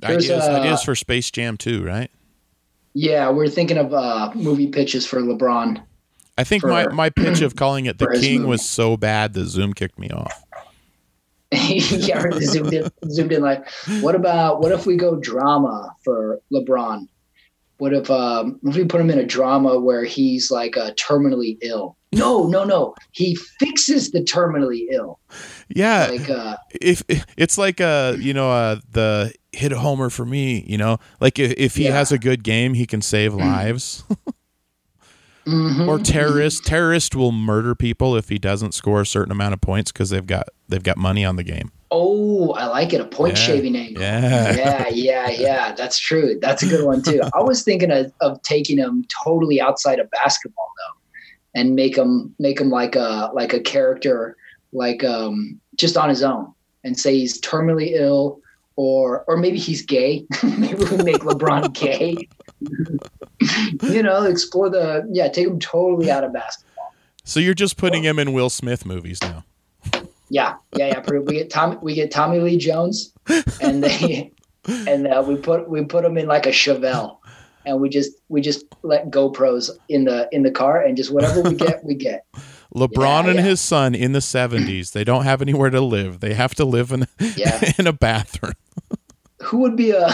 There's, 0.00 0.30
Ideas, 0.30 0.44
uh, 0.44 0.52
ideas 0.52 0.82
for 0.82 0.94
Space 0.94 1.30
Jam 1.30 1.56
too, 1.56 1.84
right? 1.84 2.10
Yeah, 2.94 3.30
we're 3.30 3.48
thinking 3.48 3.78
of 3.78 3.92
uh, 3.92 4.32
movie 4.34 4.68
pitches 4.68 5.06
for 5.06 5.20
LeBron. 5.20 5.82
I 6.36 6.44
think 6.44 6.62
For- 6.62 6.68
my, 6.68 6.88
my 6.88 7.10
pitch 7.10 7.40
of 7.42 7.56
calling 7.56 7.86
it 7.86 7.98
the 7.98 8.18
King 8.20 8.46
was 8.46 8.66
so 8.68 8.96
bad 8.96 9.34
that 9.34 9.46
Zoom 9.46 9.74
kicked 9.74 9.98
me 9.98 10.10
off. 10.10 10.32
yeah, 11.52 12.22
zoomed 12.40 12.74
in, 12.74 12.90
zoomed 13.08 13.32
in. 13.32 13.42
Like, 13.42 13.68
what 14.00 14.14
about 14.14 14.60
what 14.60 14.72
if 14.72 14.86
we 14.86 14.96
go 14.96 15.16
drama 15.16 15.94
for 16.04 16.40
LeBron? 16.52 17.08
What 17.78 17.94
if 17.94 18.10
um, 18.10 18.58
what 18.62 18.70
if 18.72 18.76
we 18.76 18.84
put 18.84 19.00
him 19.00 19.10
in 19.10 19.18
a 19.18 19.24
drama 19.26 19.78
where 19.78 20.04
he's 20.04 20.50
like 20.50 20.76
uh, 20.76 20.92
terminally 20.92 21.56
ill? 21.62 21.96
No, 22.12 22.46
no, 22.46 22.64
no. 22.64 22.94
He 23.12 23.36
fixes 23.60 24.10
the 24.12 24.20
terminally 24.20 24.86
ill. 24.90 25.20
Yeah, 25.68 26.06
Like, 26.10 26.30
uh, 26.30 26.56
if 26.80 27.02
it's 27.36 27.58
like 27.58 27.80
uh 27.82 28.16
you 28.18 28.32
know 28.32 28.50
uh 28.50 28.76
the 28.90 29.32
hit 29.52 29.72
a 29.72 29.78
homer 29.78 30.08
for 30.10 30.24
me, 30.24 30.64
you 30.66 30.78
know, 30.78 30.98
like 31.20 31.38
if, 31.38 31.52
if 31.56 31.76
he 31.76 31.84
Yeah. 31.84 31.92
has 31.92 32.10
a 32.10 32.18
good 32.18 32.42
game, 32.42 32.74
he 32.74 32.86
can 32.86 33.02
save 33.02 33.34
lives. 33.34 34.04
mhm. 35.46 35.86
or 35.86 35.98
terrorist 35.98 36.64
terrorist 36.64 37.14
will 37.14 37.32
murder 37.32 37.74
people 37.74 38.16
if 38.16 38.28
he 38.28 38.38
doesn't 38.38 38.72
score 38.72 39.02
a 39.02 39.06
certain 39.06 39.32
amount 39.32 39.54
of 39.54 39.60
points 39.60 39.92
because 39.92 40.10
they've 40.10 40.26
got 40.26 40.48
they've 40.68 40.82
got 40.82 40.96
money 40.96 41.24
on 41.24 41.36
the 41.36 41.44
game. 41.44 41.70
Oh, 41.90 42.52
I 42.52 42.66
like 42.66 42.92
it. 42.92 43.00
A 43.00 43.04
point 43.06 43.36
Yeah. 43.38 43.42
shaving 43.44 43.76
angle. 43.76 44.02
Yeah. 44.02 44.54
yeah, 44.54 44.88
yeah, 44.88 45.30
yeah. 45.38 45.72
That's 45.72 45.98
true. 45.98 46.38
That's 46.40 46.62
a 46.62 46.66
good 46.68 46.84
one 46.84 47.02
too. 47.02 47.20
I 47.34 47.40
was 47.42 47.62
thinking 47.62 47.90
of, 47.90 48.12
of 48.20 48.40
taking 48.42 48.76
him 48.78 49.04
totally 49.24 49.60
outside 49.60 49.98
of 49.98 50.10
basketball 50.10 50.70
though, 50.76 51.60
and 51.60 51.74
make 51.74 51.96
him 51.96 52.34
make 52.38 52.60
him 52.60 52.68
like 52.70 52.94
a 52.94 53.30
like 53.32 53.52
a 53.54 53.60
character, 53.60 54.36
like 54.72 55.02
um 55.02 55.58
just 55.76 55.96
on 55.96 56.08
his 56.10 56.22
own, 56.22 56.52
and 56.84 56.98
say 56.98 57.16
he's 57.16 57.40
terminally 57.40 57.92
ill, 57.92 58.40
or 58.76 59.24
or 59.26 59.36
maybe 59.38 59.58
he's 59.58 59.80
gay. 59.82 60.26
maybe 60.42 60.84
we 60.84 60.96
make 60.98 61.22
LeBron 61.22 61.72
gay. 61.72 62.16
you 63.82 64.02
know, 64.02 64.24
explore 64.24 64.68
the 64.68 65.08
yeah. 65.10 65.28
Take 65.28 65.46
him 65.46 65.58
totally 65.58 66.10
out 66.10 66.22
of 66.24 66.32
basketball. 66.34 66.92
So 67.24 67.40
you're 67.40 67.54
just 67.54 67.76
putting 67.76 68.02
him 68.02 68.18
in 68.18 68.32
Will 68.32 68.50
Smith 68.50 68.84
movies 68.86 69.18
now. 69.22 69.44
Yeah, 70.30 70.56
yeah, 70.76 70.86
yeah. 70.88 71.00
pretty- 71.00 71.24
We 71.24 71.34
get 71.34 71.50
Tommy, 71.50 71.76
we 71.82 71.94
get 71.94 72.10
Tommy 72.10 72.38
Lee 72.40 72.56
Jones, 72.58 73.12
and 73.60 73.82
they, 73.82 74.30
and 74.66 75.06
uh, 75.06 75.24
we 75.26 75.36
put 75.36 75.68
we 75.68 75.84
put 75.84 76.04
him 76.04 76.16
in 76.18 76.26
like 76.26 76.46
a 76.46 76.50
Chevelle, 76.50 77.18
and 77.64 77.80
we 77.80 77.88
just 77.88 78.12
we 78.28 78.40
just 78.40 78.64
let 78.82 79.10
GoPros 79.10 79.70
in 79.88 80.04
the 80.04 80.28
in 80.32 80.42
the 80.42 80.50
car, 80.50 80.82
and 80.82 80.96
just 80.96 81.10
whatever 81.12 81.42
we 81.42 81.54
get, 81.54 81.84
we 81.84 81.94
get. 81.94 82.24
LeBron 82.74 83.24
Yeah, 83.24 83.30
and 83.30 83.36
yeah. 83.38 83.44
his 83.44 83.62
son 83.62 83.94
in 83.94 84.12
the 84.12 84.18
70s, 84.18 84.92
they 84.92 85.02
don't 85.02 85.24
have 85.24 85.40
anywhere 85.40 85.70
to 85.70 85.80
live. 85.80 86.20
They 86.20 86.34
have 86.34 86.54
to 86.56 86.66
live 86.66 86.92
in 86.92 87.06
Yeah. 87.34 87.58
in 87.78 87.86
a 87.86 87.94
bathroom. 87.94 88.52
Who 89.40 89.58
would 89.60 89.74
be 89.74 89.92
a 89.92 90.06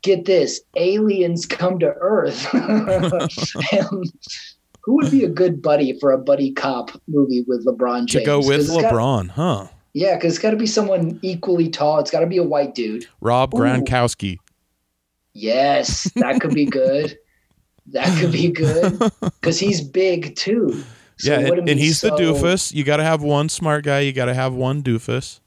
get 0.00 0.24
this? 0.24 0.62
Aliens 0.76 1.44
come 1.44 1.78
to 1.80 1.88
Earth. 2.00 2.48
And 2.54 4.10
who 4.84 4.94
would 4.96 5.10
be 5.10 5.24
a 5.24 5.28
good 5.28 5.60
buddy 5.62 5.98
for 5.98 6.12
a 6.12 6.18
buddy 6.18 6.52
cop 6.52 6.90
movie 7.08 7.44
with 7.46 7.64
LeBron 7.66 8.06
James? 8.06 8.12
to 8.12 8.24
go 8.24 8.38
with 8.38 8.66
'Cause 8.66 8.68
it's 8.74 8.82
got- 8.82 8.92
LeBron, 8.92 9.28
huh? 9.30 9.66
yeah, 9.94 10.14
because 10.16 10.34
it's 10.34 10.42
got 10.42 10.50
to 10.50 10.56
be 10.56 10.66
someone 10.66 11.18
equally 11.22 11.68
tall. 11.68 11.98
It's 12.00 12.10
got 12.10 12.20
to 12.20 12.26
be 12.26 12.36
a 12.38 12.42
white 12.42 12.74
dude. 12.74 13.06
Rob. 13.20 13.52
Gronkowski. 13.52 14.38
Yes, 15.32 16.10
that 16.16 16.40
could 16.40 16.54
be 16.54 16.64
good. 16.64 17.18
That 17.88 18.06
could 18.20 18.32
be 18.32 18.50
good 18.50 18.98
because 19.20 19.58
he's 19.58 19.80
big 19.80 20.36
too. 20.36 20.82
So 21.18 21.30
yeah, 21.32 21.40
and, 21.40 21.68
and 21.68 21.78
he's 21.80 22.00
the 22.00 22.10
doofus. 22.10 22.72
You 22.72 22.82
got 22.84 22.96
to 22.98 23.04
have 23.04 23.22
one 23.22 23.48
smart 23.48 23.84
guy. 23.84 24.00
You 24.00 24.12
got 24.12 24.24
to 24.26 24.34
have 24.34 24.54
one 24.54 24.82
doofus. 24.82 25.40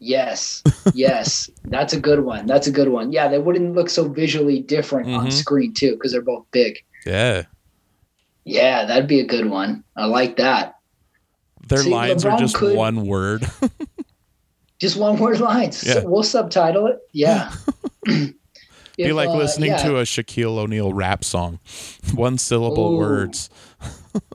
Yes, 0.00 0.62
yes, 0.94 1.50
that's 1.64 1.92
a 1.92 2.00
good 2.00 2.20
one. 2.24 2.46
That's 2.46 2.66
a 2.66 2.70
good 2.70 2.88
one. 2.88 3.10
Yeah, 3.12 3.28
they 3.28 3.38
wouldn't 3.38 3.74
look 3.74 3.90
so 3.90 4.08
visually 4.08 4.60
different 4.60 5.08
on 5.10 5.26
Mhm. 5.26 5.32
screen 5.32 5.72
too 5.74 5.92
because 5.92 6.12
they're 6.12 6.22
both 6.22 6.44
big. 6.52 6.78
Yeah, 7.06 7.42
Yeah, 8.48 8.86
that'd 8.86 9.06
be 9.06 9.20
a 9.20 9.26
good 9.26 9.46
one. 9.46 9.84
I 9.96 10.06
like 10.06 10.36
that. 10.36 10.76
their 11.68 11.82
See, 11.82 11.90
lines 11.90 12.24
are 12.24 12.32
LeBron 12.32 12.38
just 12.38 12.54
could- 12.56 12.76
one 12.76 13.06
word. 13.06 13.46
Just 14.78 14.96
one 14.96 15.16
word 15.18 15.40
lines. 15.40 15.82
Yeah. 15.82 16.04
we'll 16.04 16.22
subtitle 16.22 16.86
it. 16.86 17.00
Yeah. 17.12 17.52
Be 18.06 19.12
like 19.12 19.28
uh, 19.28 19.36
listening 19.36 19.76
to 19.78 19.96
a 19.96 20.02
Shaquille 20.02 20.56
O'Neal 20.56 20.92
rap 20.92 21.24
song, 21.24 21.58
one 22.14 22.38
syllable 22.38 22.94
Ooh. 22.94 22.98
words. 22.98 23.50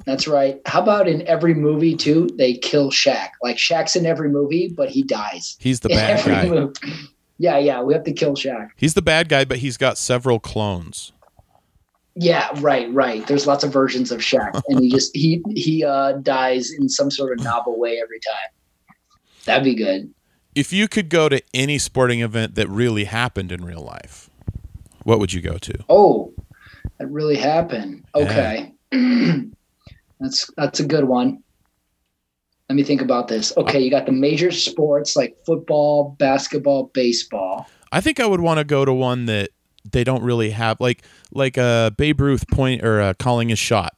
That's 0.06 0.28
right. 0.28 0.60
How 0.66 0.82
about 0.82 1.08
in 1.08 1.26
every 1.28 1.54
movie 1.54 1.96
too? 1.96 2.28
They 2.38 2.56
kill 2.56 2.92
Shaq. 2.92 3.30
Like 3.42 3.56
Shaq's 3.56 3.96
in 3.96 4.06
every 4.06 4.30
movie, 4.30 4.68
but 4.68 4.90
he 4.90 5.02
dies. 5.04 5.56
He's 5.62 5.80
the 5.80 5.88
bad 5.88 6.26
guy. 6.26 6.50
movie. 6.50 6.74
Yeah, 7.38 7.58
yeah. 7.58 7.82
We 7.82 7.94
have 7.94 8.04
to 8.04 8.12
kill 8.14 8.34
Shaq. 8.36 8.68
He's 8.76 8.96
the 8.96 9.02
bad 9.02 9.30
guy, 9.30 9.46
but 9.46 9.60
he's 9.60 9.78
got 9.78 9.98
several 9.98 10.40
clones. 10.42 11.14
Yeah, 12.16 12.50
right, 12.60 12.92
right. 12.94 13.26
There's 13.26 13.48
lots 13.48 13.64
of 13.64 13.74
versions 13.74 14.12
of 14.12 14.20
Shaq, 14.20 14.62
and 14.68 14.80
he 14.80 14.90
just 14.90 15.16
he 15.16 15.42
he 15.50 15.84
uh, 15.84 16.14
dies 16.14 16.72
in 16.72 16.90
some 16.90 17.10
sort 17.10 17.38
of 17.38 17.44
novel 17.44 17.80
way 17.80 18.00
every 18.02 18.20
time. 18.20 18.96
That'd 19.46 19.64
be 19.64 19.76
good. 19.76 20.14
If 20.56 20.72
you 20.72 20.88
could 20.88 21.10
go 21.10 21.30
to 21.30 21.42
any 21.54 21.80
sporting 21.80 22.22
event 22.22 22.56
that 22.56 22.70
really 22.70 23.06
happened 23.06 23.52
in 23.52 23.66
real 23.66 23.82
life, 23.82 24.30
what 25.04 25.20
would 25.20 25.34
you 25.34 25.42
go 25.42 25.58
to? 25.58 25.74
Oh, 25.90 26.34
that 27.00 27.08
really 27.08 27.36
happened. 27.36 28.06
Okay, 28.14 28.72
that's 30.20 30.50
that's 30.56 30.80
a 30.80 30.86
good 30.86 31.06
one. 31.06 31.44
Let 32.70 32.76
me 32.76 32.84
think 32.84 33.02
about 33.02 33.28
this. 33.28 33.56
Okay, 33.58 33.80
you 33.80 33.90
got 33.90 34.06
the 34.06 34.12
major 34.12 34.52
sports 34.52 35.16
like 35.16 35.36
football, 35.46 36.16
basketball, 36.20 36.92
baseball. 36.94 37.68
I 37.92 38.02
think 38.02 38.20
I 38.20 38.26
would 38.26 38.40
want 38.40 38.60
to 38.60 38.64
go 38.64 38.86
to 38.86 38.94
one 38.94 39.26
that 39.26 39.50
they 39.92 40.04
don't 40.04 40.24
really 40.24 40.52
have, 40.52 40.80
like 40.80 41.04
like 41.32 41.58
a 41.58 41.94
Babe 41.98 42.22
Ruth 42.22 42.48
point 42.50 42.84
or 42.84 43.02
uh, 43.02 43.14
calling 43.20 43.50
his 43.50 43.60
shot, 43.60 43.96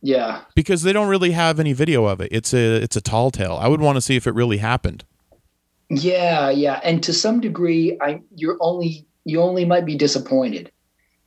Yeah, 0.00 0.42
because 0.54 0.82
they 0.82 0.92
don't 0.92 1.08
really 1.08 1.32
have 1.32 1.58
any 1.60 1.72
video 1.72 2.06
of 2.06 2.20
it. 2.20 2.28
It's 2.32 2.52
a 2.54 2.76
it's 2.82 2.96
a 2.96 3.00
tall 3.00 3.30
tale. 3.30 3.58
I 3.60 3.68
would 3.68 3.80
want 3.80 3.96
to 3.96 4.00
see 4.00 4.16
if 4.16 4.26
it 4.26 4.34
really 4.34 4.58
happened. 4.58 5.04
yeah, 5.90 6.50
yeah. 6.50 6.80
And 6.82 7.02
to 7.02 7.12
some 7.12 7.40
degree, 7.40 7.98
I 8.00 8.20
you're 8.34 8.56
only 8.60 9.06
you 9.24 9.40
only 9.40 9.64
might 9.64 9.84
be 9.84 9.96
disappointed. 9.96 10.70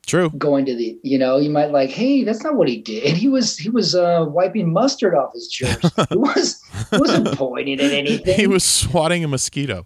True. 0.06 0.30
going 0.38 0.66
to 0.66 0.76
the 0.76 0.98
you 1.02 1.18
know 1.18 1.38
you 1.38 1.50
might 1.50 1.72
like 1.72 1.90
hey 1.90 2.24
that's 2.24 2.44
not 2.44 2.56
what 2.56 2.68
he 2.68 2.78
did 2.80 3.18
he 3.18 3.28
was 3.28 3.58
he 3.58 3.70
was 3.70 3.96
uh 3.96 4.26
wiping 4.28 4.72
mustard 4.72 5.16
off 5.16 5.34
his 5.34 5.52
shirt 5.52 5.82
he 6.10 6.16
was 6.18 6.62
he 6.92 6.98
wasn't 6.98 7.32
pointing 7.38 7.80
at 7.80 7.92
anything 7.92 8.36
He 8.36 8.46
was 8.46 8.64
swatting 8.64 9.24
a 9.24 9.28
mosquito. 9.28 9.86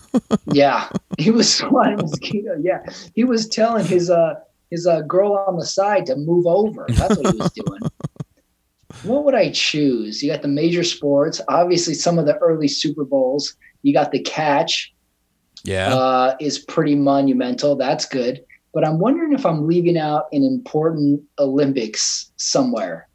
yeah 0.52 0.88
he 1.18 1.30
was 1.30 1.52
swatting 1.54 1.98
a 1.98 2.02
mosquito 2.02 2.56
yeah 2.62 2.80
he 3.14 3.24
was 3.24 3.46
telling 3.46 3.84
his 3.84 4.08
uh 4.10 4.34
his 4.70 4.86
uh 4.86 5.02
girl 5.02 5.44
on 5.46 5.58
the 5.58 5.66
side 5.66 6.06
to 6.06 6.16
move 6.16 6.46
over 6.46 6.86
that's 6.88 7.16
what 7.18 7.34
he 7.34 7.38
was 7.40 7.52
doing 7.52 7.80
what 9.02 9.24
would 9.24 9.34
i 9.34 9.50
choose 9.50 10.22
you 10.22 10.30
got 10.32 10.42
the 10.42 10.48
major 10.48 10.82
sports 10.82 11.40
obviously 11.48 11.92
some 11.94 12.18
of 12.18 12.24
the 12.26 12.36
early 12.38 12.68
super 12.68 13.04
bowls 13.04 13.54
you 13.82 13.92
got 13.92 14.12
the 14.12 14.20
catch 14.22 14.92
Yeah. 15.64 15.94
uh, 15.94 16.36
is 16.40 16.58
pretty 16.58 16.94
monumental. 16.96 17.76
That's 17.76 18.06
good. 18.06 18.44
But 18.72 18.86
I'm 18.86 18.98
wondering 18.98 19.32
if 19.32 19.46
I'm 19.46 19.66
leaving 19.66 19.98
out 19.98 20.26
an 20.32 20.44
important 20.44 21.22
Olympics 21.38 22.30
somewhere 22.36 23.08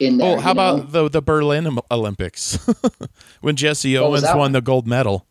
in 0.00 0.18
there. 0.18 0.36
oh, 0.36 0.40
how 0.40 0.50
you 0.50 0.54
know? 0.54 0.76
about 0.76 0.92
the 0.92 1.08
the 1.08 1.22
Berlin 1.22 1.78
Olympics 1.90 2.58
when 3.40 3.56
Jesse 3.56 3.96
oh, 3.96 4.06
Owens 4.06 4.24
won 4.24 4.38
one? 4.38 4.52
the 4.52 4.60
gold 4.60 4.86
medal 4.86 5.26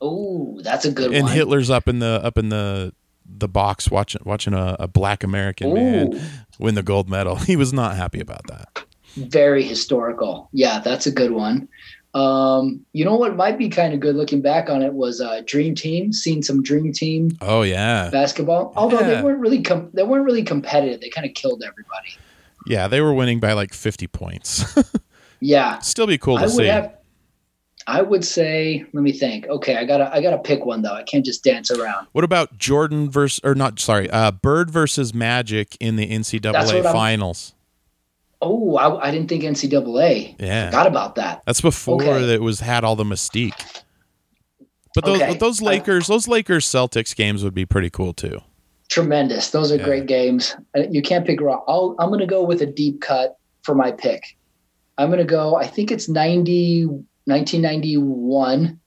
Oh, 0.00 0.60
that's 0.62 0.84
a 0.84 0.92
good 0.92 1.08
one. 1.08 1.16
and 1.16 1.24
one. 1.24 1.32
Hitler's 1.32 1.70
up 1.70 1.88
in 1.88 1.98
the 1.98 2.20
up 2.22 2.38
in 2.38 2.48
the 2.48 2.92
the 3.26 3.48
box 3.48 3.90
watching 3.90 4.22
watching 4.24 4.54
a, 4.54 4.76
a 4.78 4.88
black 4.88 5.22
American 5.22 5.74
man 5.74 6.20
win 6.58 6.74
the 6.74 6.82
gold 6.82 7.10
medal. 7.10 7.36
He 7.48 7.56
was 7.56 7.72
not 7.72 7.96
happy 7.96 8.20
about 8.20 8.46
that. 8.46 8.84
very 9.16 9.62
historical. 9.62 10.48
Yeah, 10.52 10.78
that's 10.80 11.06
a 11.06 11.10
good 11.10 11.32
one. 11.32 11.68
Um, 12.18 12.84
you 12.92 13.04
know 13.04 13.14
what 13.16 13.36
might 13.36 13.56
be 13.58 13.68
kind 13.68 13.94
of 13.94 14.00
good 14.00 14.16
looking 14.16 14.40
back 14.42 14.68
on 14.68 14.82
it 14.82 14.92
was 14.92 15.20
uh, 15.20 15.42
Dream 15.46 15.74
Team. 15.74 16.12
Seen 16.12 16.42
some 16.42 16.62
Dream 16.62 16.92
Team 16.92 17.30
Oh 17.40 17.62
yeah. 17.62 18.10
basketball, 18.10 18.72
although 18.76 19.00
Yeah. 19.00 19.14
they 19.16 19.22
weren't 19.22 19.38
really 19.38 19.62
com- 19.62 19.90
they 19.94 20.02
weren't 20.02 20.24
really 20.24 20.42
competitive. 20.42 21.00
They 21.00 21.10
kind 21.10 21.26
of 21.26 21.34
killed 21.34 21.62
everybody. 21.66 22.10
Yeah, 22.66 22.88
they 22.88 23.00
were 23.00 23.14
winning 23.14 23.38
by 23.40 23.52
like 23.52 23.72
50 23.72 24.06
points. 24.08 24.64
Yeah, 25.40 25.78
Still 25.78 26.08
be 26.08 26.18
cool 26.18 26.36
to 26.38 26.42
I 26.42 26.46
would 26.46 26.52
see. 26.56 26.64
have. 26.66 26.94
I 27.86 28.02
would 28.02 28.24
say, 28.24 28.84
let 28.92 29.02
me 29.04 29.12
think. 29.12 29.46
Okay, 29.46 29.76
I 29.76 29.84
gotta 29.84 30.12
I 30.12 30.20
gotta 30.20 30.38
pick 30.38 30.66
one 30.66 30.82
though. 30.82 30.92
I 30.94 31.04
can't 31.04 31.24
just 31.24 31.44
dance 31.44 31.70
around. 31.70 32.08
What 32.10 32.24
about 32.24 32.58
Jordan 32.58 33.08
versus 33.08 33.40
or 33.44 33.54
not? 33.54 33.78
Sorry, 33.78 34.10
uh, 34.10 34.32
Bird 34.32 34.68
versus 34.68 35.14
Magic 35.14 35.76
in 35.78 35.94
the 35.94 36.08
NCAA 36.10 36.52
what 36.52 36.74
I'm- 36.74 36.92
finals. 36.92 37.54
Oh, 38.40 38.76
I, 38.76 39.08
I 39.08 39.10
didn't 39.10 39.28
think 39.28 39.42
NCAA. 39.44 40.36
Yeah, 40.38 40.66
Forgot 40.70 40.86
about 40.86 41.14
that. 41.16 41.42
that's 41.46 41.60
before 41.60 42.02
Okay. 42.02 42.34
it 42.34 42.40
was 42.42 42.60
had 42.60 42.84
all 42.84 42.94
the 42.96 43.04
mystique. 43.04 43.82
But 44.94 45.04
those 45.04 45.20
Okay. 45.20 45.36
those 45.36 45.60
I- 45.62 45.66
Lakers, 45.66 46.06
those 46.06 46.28
Lakers 46.28 46.66
Celtics 46.66 47.14
games 47.16 47.42
would 47.44 47.54
be 47.54 47.66
pretty 47.66 47.90
cool 47.90 48.12
too. 48.12 48.40
Tremendous. 48.88 49.50
Those 49.50 49.70
are 49.72 49.76
Yeah. 49.76 49.84
great 49.84 50.06
games. 50.06 50.54
Uh, 50.76 50.82
You 50.90 51.02
can't 51.02 51.26
pick 51.26 51.40
wrong. 51.40 51.62
I'll, 51.68 51.94
I'm 51.98 52.08
going 52.08 52.20
to 52.20 52.26
go 52.26 52.42
with 52.42 52.62
a 52.62 52.66
deep 52.66 53.00
cut 53.00 53.36
for 53.62 53.74
my 53.74 53.92
pick. 53.92 54.22
I'm 54.96 55.08
going 55.08 55.18
to 55.18 55.24
go, 55.24 55.56
I 55.56 55.66
think 55.66 55.90
it's 55.92 56.08
90, 56.08 56.86
1991. 57.26 58.78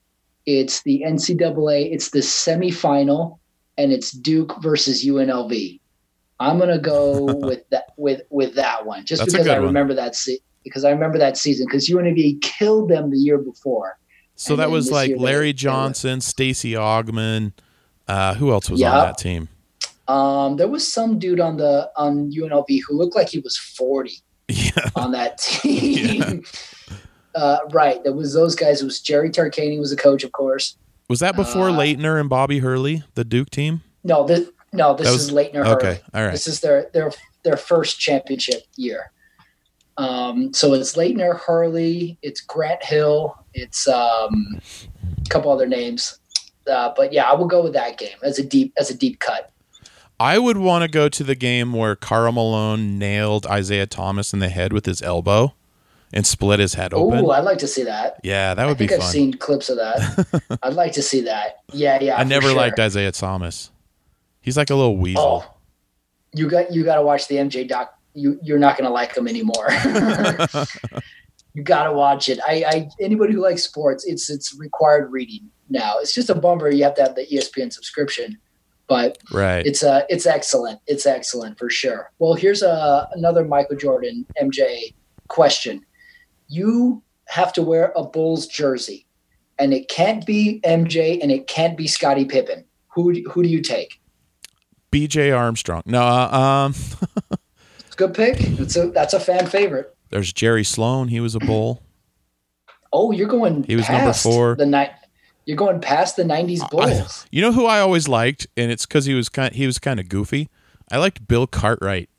It's 0.46 0.82
the 0.84 1.04
NCAA, 1.06 1.94
it's 1.94 2.10
the 2.10 2.20
semifinal, 2.20 3.38
and 3.78 3.92
it's 3.92 4.12
Duke 4.12 4.56
versus 4.62 5.06
UNLV. 5.06 5.80
I'm 6.42 6.58
going 6.58 6.70
to 6.70 6.80
go 6.80 7.24
with 7.48 7.70
that 7.70 7.92
with 7.98 8.22
with 8.30 8.56
that 8.56 8.86
one 8.86 9.06
just 9.06 9.22
That's 9.22 9.34
because 9.34 9.48
I 9.48 9.60
one. 9.60 9.68
remember 9.68 9.94
that 9.94 10.16
se- 10.16 10.40
because 10.64 10.84
I 10.86 10.90
remember 10.92 11.18
that 11.20 11.38
season 11.38 11.66
because 11.68 11.88
UNLV 11.90 12.42
killed 12.42 12.90
them 12.90 13.10
the 13.12 13.18
year 13.18 13.38
before. 13.38 13.98
So 14.36 14.56
that 14.56 14.70
was 14.72 14.92
like 14.92 15.12
Larry 15.18 15.48
they 15.50 15.54
Johnson, 15.54 16.20
Stacey 16.22 16.74
Augmon. 16.74 17.54
Uh, 18.08 18.34
who 18.34 18.52
else 18.52 18.70
was 18.70 18.80
Yeah. 18.80 18.92
on 18.98 19.06
that 19.06 19.18
team? 19.18 19.48
Um, 20.08 20.58
there 20.58 20.68
was 20.68 20.86
some 20.92 21.20
dude 21.20 21.40
on 21.40 21.58
the 21.58 21.90
on 21.96 22.32
UNLV 22.32 22.80
who 22.88 22.98
looked 22.98 23.16
like 23.16 23.30
he 23.30 23.40
was 23.40 23.58
40. 23.58 24.12
Yeah, 24.50 24.90
on 24.98 25.12
that 25.14 25.38
team. 25.50 26.44
uh, 27.36 27.60
right. 27.72 28.04
There 28.04 28.12
was 28.14 28.34
those 28.34 28.56
guys. 28.56 28.82
It 28.82 28.86
was 28.86 29.00
Jerry 29.00 29.30
Tarkanian 29.30 29.80
was 29.80 29.92
the 29.92 29.96
coach, 29.96 30.24
of 30.26 30.32
course. 30.34 30.76
was 31.10 31.20
that 31.22 31.36
before 31.38 31.70
Uh, 31.70 31.74
Laettner 31.74 32.20
and 32.20 32.30
Bobby 32.30 32.60
Hurley, 32.60 33.04
the 33.14 33.24
Duke 33.24 33.50
team? 33.50 33.82
No, 34.04 34.26
this 34.26 34.50
no, 34.74 34.94
this 34.96 35.08
That 35.08 35.16
is 35.16 35.32
was- 35.32 35.46
Laettner 35.46 35.66
Okay, 35.66 36.00
all 36.14 36.24
right. 36.24 36.32
This 36.32 36.48
is 36.48 36.62
their 36.62 36.90
their 36.94 37.12
their 37.44 37.58
first 37.58 38.00
championship 38.00 38.64
year. 38.76 39.12
Um, 39.98 40.54
so 40.54 40.74
it's 40.74 40.96
Laettner 40.96 41.38
Hurley, 41.40 42.18
it's 42.22 42.42
Grant 42.42 42.84
Hill, 42.84 43.38
it's 43.54 43.88
um, 43.88 44.60
a 45.26 45.30
couple 45.30 45.52
other 45.52 45.68
names. 45.68 46.18
Uh, 46.66 46.94
but 46.96 47.12
yeah, 47.12 47.30
I 47.30 47.34
will 47.36 47.48
go 47.48 47.62
with 47.62 47.74
that 47.74 47.98
game 47.98 48.18
as 48.24 48.40
a 48.40 48.44
deep 48.44 48.74
as 48.78 48.90
a 48.90 48.96
deep 48.96 49.20
cut. 49.20 49.52
I 50.20 50.38
would 50.38 50.58
want 50.58 50.84
to 50.84 50.88
go 50.88 51.10
to 51.10 51.24
the 51.24 51.34
game 51.34 51.74
where 51.74 51.96
Karl 51.96 52.32
Malone 52.32 53.00
nailed 53.00 53.48
Isiah 53.52 53.88
Thomas 53.88 54.34
in 54.34 54.40
the 54.40 54.50
head 54.50 54.72
with 54.72 54.86
his 54.86 55.02
elbow 55.02 55.56
and 56.14 56.28
split 56.28 56.60
his 56.60 56.76
head 56.76 56.94
open. 56.94 57.26
Oh, 57.26 57.32
I'd 57.32 57.44
like 57.44 57.58
to 57.60 57.68
see 57.68 57.84
that. 57.84 58.20
yeah, 58.24 58.54
that 58.54 58.64
I 58.64 58.68
would 58.68 58.78
be 58.78 58.86
think 58.88 59.02
I've 59.02 59.08
seen 59.10 59.34
clips 59.34 59.70
of 59.70 59.78
that. 59.78 60.60
I'd 60.64 60.74
like 60.74 60.92
to 60.94 61.02
see 61.02 61.22
that. 61.22 61.62
Yeah, 61.74 61.98
yeah. 62.00 62.18
I 62.18 62.24
never 62.24 62.50
sure. 62.50 62.56
liked 62.56 62.78
Isiah 62.78 63.12
Thomas. 63.12 63.71
He's 64.42 64.58
like 64.58 64.70
a 64.70 64.76
little 64.76 64.98
weasel. 64.98 65.46
Oh, 65.46 65.54
you 66.34 66.50
got 66.50 66.72
you 66.74 66.84
got 66.84 66.96
to 66.96 67.04
watch 67.04 67.28
the 67.28 67.36
MJ 67.36 67.68
doc. 67.68 67.98
You 68.14 68.40
you're 68.42 68.60
not 68.60 68.78
gonna 68.78 68.90
like 68.90 69.16
him 69.16 69.28
anymore. 69.28 69.68
you 71.54 71.64
got 71.64 71.86
to 71.86 71.94
watch 71.94 72.28
it. 72.28 72.40
I, 72.48 72.64
I 72.68 72.90
anybody 73.00 73.34
who 73.34 73.42
likes 73.42 73.64
sports, 73.64 74.06
it's 74.06 74.30
it's 74.30 74.56
required 74.58 75.12
reading 75.12 75.50
now. 75.70 76.00
It's 76.00 76.14
just 76.14 76.30
a 76.30 76.36
bummer 76.36 76.70
you 76.70 76.84
have 76.84 76.96
to 76.96 77.04
have 77.04 77.16
the 77.16 77.26
ESPN 77.28 77.72
subscription, 77.72 78.38
but 78.88 79.20
right. 79.32 79.66
it's 79.66 79.84
uh 79.84 80.04
it's 80.10 80.26
excellent. 80.26 80.80
It's 80.88 81.06
excellent 81.06 81.58
for 81.58 81.70
sure. 81.70 82.12
Well, 82.20 82.34
here's 82.34 82.64
a 82.64 83.08
another 83.14 83.46
Michael 83.46 83.78
Jordan 83.78 84.26
MJ 84.42 84.94
question. 85.28 85.86
You 86.48 87.04
have 87.28 87.54
to 87.54 87.62
wear 87.62 87.94
a 87.96 88.04
Bulls 88.04 88.48
jersey, 88.48 89.06
and 89.60 89.74
it 89.74 89.88
can't 89.88 90.26
be 90.26 90.60
MJ 90.66 91.22
and 91.22 91.32
it 91.32 91.48
can't 91.48 91.78
be 91.78 91.88
Scottie 91.88 92.26
Pippen. 92.26 92.66
Who 92.94 93.14
who 93.30 93.44
do 93.44 93.50
you 93.50 93.62
take? 93.62 94.01
BJ 94.92 95.36
Armstrong. 95.38 95.84
No, 95.86 96.02
uh, 96.02 96.30
um, 96.38 96.76
It's 97.80 97.94
a 97.94 97.98
good 97.98 98.14
pick. 98.14 98.36
It's 98.40 98.76
a 98.76 98.88
that's 98.92 99.14
a 99.14 99.20
fan 99.20 99.48
favorite. 99.48 99.96
there's 100.10 100.32
Jerry 100.34 100.64
Sloan. 100.64 101.08
He 101.10 101.20
was 101.20 101.36
a 101.36 101.40
bull. 101.40 101.84
Oh, 102.94 103.12
you're 103.12 103.28
going. 103.28 103.64
He 103.64 103.76
was 103.76 103.90
number 103.90 104.14
four. 104.14 104.56
The 104.56 104.66
night. 104.66 104.92
You're 105.46 105.58
going 105.58 105.82
past 105.82 106.16
the 106.18 106.24
'90s 106.24 106.62
I- 106.64 106.68
Bulls. 106.68 107.26
You 107.32 107.42
know 107.42 107.52
who 107.52 107.66
I 107.66 107.80
always 107.80 108.08
liked, 108.08 108.48
and 108.56 108.72
it's 108.72 108.86
because 108.86 109.06
he 109.06 109.14
was 109.14 109.28
kind. 109.30 109.54
He 109.56 109.66
was 109.66 109.80
kind 109.80 110.00
of 110.00 110.08
goofy. 110.10 110.50
I 110.92 110.98
liked 110.98 111.28
Bill 111.28 111.48
Cartwright. 111.48 112.10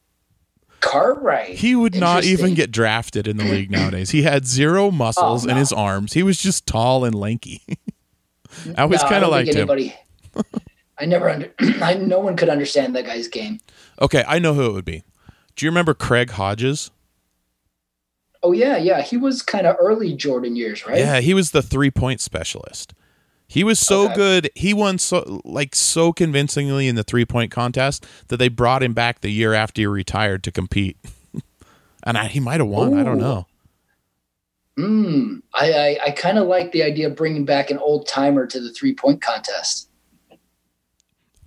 Cartwright. 0.80 1.50
He 1.56 1.76
would 1.76 1.94
not 1.94 2.24
even 2.24 2.54
get 2.54 2.72
drafted 2.72 3.28
in 3.28 3.36
the 3.36 3.44
league 3.44 3.70
nowadays. 3.70 4.10
He 4.10 4.22
had 4.22 4.46
zero 4.46 4.90
muscles 4.90 5.46
Oh, 5.46 5.50
in 5.50 5.56
his 5.56 5.72
arms. 5.72 6.14
He 6.14 6.22
was 6.24 6.38
just 6.38 6.66
tall 6.66 7.04
and 7.04 7.14
lanky. 7.14 7.62
I 8.76 8.82
always 8.82 9.00
No, 9.02 9.08
kind 9.08 9.24
of 9.24 9.32
think 9.32 9.56
liked 9.70 9.94
him. 10.34 10.42
I 10.98 11.06
never 11.06 11.28
under. 11.28 11.52
I 11.82 11.94
no 11.94 12.20
one 12.20 12.36
could 12.36 12.48
understand 12.48 12.94
that 12.96 13.06
guy's 13.06 13.28
game. 13.28 13.60
Okay, 14.00 14.24
I 14.26 14.38
know 14.38 14.54
who 14.54 14.66
it 14.66 14.72
would 14.72 14.84
be. 14.84 15.04
Do 15.56 15.66
you 15.66 15.70
remember 15.70 15.94
Craig 15.94 16.30
Hodges? 16.30 16.90
Oh 18.42 18.52
yeah, 18.52 18.76
yeah. 18.76 19.02
He 19.02 19.16
was 19.16 19.42
kind 19.42 19.66
of 19.66 19.76
early 19.78 20.14
Jordan 20.14 20.56
years, 20.56 20.86
right? 20.86 20.98
Yeah, 20.98 21.20
he 21.20 21.34
was 21.34 21.52
the 21.52 21.62
three 21.62 21.90
point 21.90 22.20
specialist. 22.20 22.92
He 23.46 23.64
was 23.64 23.78
so 23.78 24.04
Okay. 24.06 24.14
good. 24.14 24.50
He 24.54 24.72
won 24.72 24.98
so 24.98 25.40
like 25.44 25.74
so 25.74 26.12
convincingly 26.12 26.88
in 26.88 26.94
the 26.94 27.02
three 27.04 27.24
point 27.26 27.50
contest 27.50 28.06
that 28.28 28.38
they 28.38 28.48
brought 28.48 28.82
him 28.82 28.94
back 28.94 29.20
the 29.20 29.30
year 29.30 29.52
after 29.52 29.82
he 29.82 29.86
retired 29.86 30.42
to 30.44 30.52
compete. 30.52 30.96
and 32.02 32.16
I, 32.16 32.26
he 32.28 32.40
might 32.40 32.60
have 32.60 32.68
won. 32.68 32.94
I 32.94 33.04
don't 33.04 33.18
know. 33.18 33.46
Mm, 34.78 35.42
I 35.54 35.72
I, 35.72 35.98
I 36.06 36.10
kind 36.12 36.38
of 36.38 36.48
like 36.48 36.72
the 36.72 36.82
idea 36.82 37.08
of 37.08 37.14
bringing 37.16 37.44
back 37.44 37.70
an 37.70 37.78
old 37.78 38.08
timer 38.08 38.46
to 38.46 38.58
the 38.60 38.72
three 38.72 38.94
point 38.94 39.20
contest. 39.20 39.88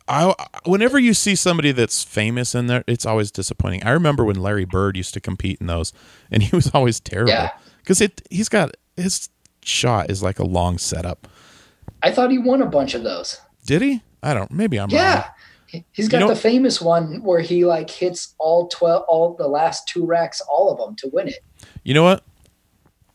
I 0.07 0.33
whenever 0.65 0.99
you 0.99 1.13
see 1.13 1.35
somebody 1.35 1.71
that's 1.71 2.03
famous 2.03 2.53
in 2.53 2.67
there, 2.67 2.83
it's 2.87 3.05
always 3.05 3.31
disappointing. 3.31 3.83
I 3.83 3.91
remember 3.91 4.23
when 4.23 4.39
Larry 4.41 4.65
Bird 4.65 4.95
used 4.97 5.13
to 5.15 5.19
compete 5.21 5.59
in 5.59 5.67
those, 5.67 5.93
and 6.29 6.43
he 6.43 6.55
was 6.55 6.69
always 6.73 6.99
terrible 6.99 7.31
Yeah. 7.31 7.51
because 7.79 8.01
it 8.01 8.21
he's 8.29 8.49
got 8.49 8.75
his 8.95 9.29
shot 9.63 10.11
is 10.11 10.21
like 10.21 10.37
a 10.39 10.45
long 10.45 10.77
setup. 10.77 11.27
I 12.03 12.11
thought 12.11 12.29
he 12.29 12.37
won 12.37 12.61
a 12.61 12.67
bunch 12.67 12.93
of 12.93 13.03
those. 13.03 13.39
Did 13.65 13.81
he? 13.81 14.01
I 14.21 14.33
don't. 14.35 14.51
Maybe 14.51 14.79
I'm 14.79 14.89
Yeah. 14.91 15.15
wrong. 15.15 15.23
He- 15.67 15.85
He's 15.91 16.07
got 16.07 16.19
know- 16.19 16.27
the 16.29 16.35
famous 16.35 16.79
one 16.79 17.23
where 17.23 17.39
he 17.41 17.65
like 17.65 17.89
hits 17.89 18.35
all 18.37 18.67
twelve, 18.67 19.03
all 19.07 19.33
the 19.35 19.47
last 19.47 19.87
two 19.87 20.05
racks, 20.05 20.39
all 20.41 20.71
of 20.71 20.77
them 20.77 20.95
to 20.97 21.09
win 21.11 21.27
it. 21.29 21.43
You 21.83 21.93
know 21.95 22.03
what? 22.03 22.23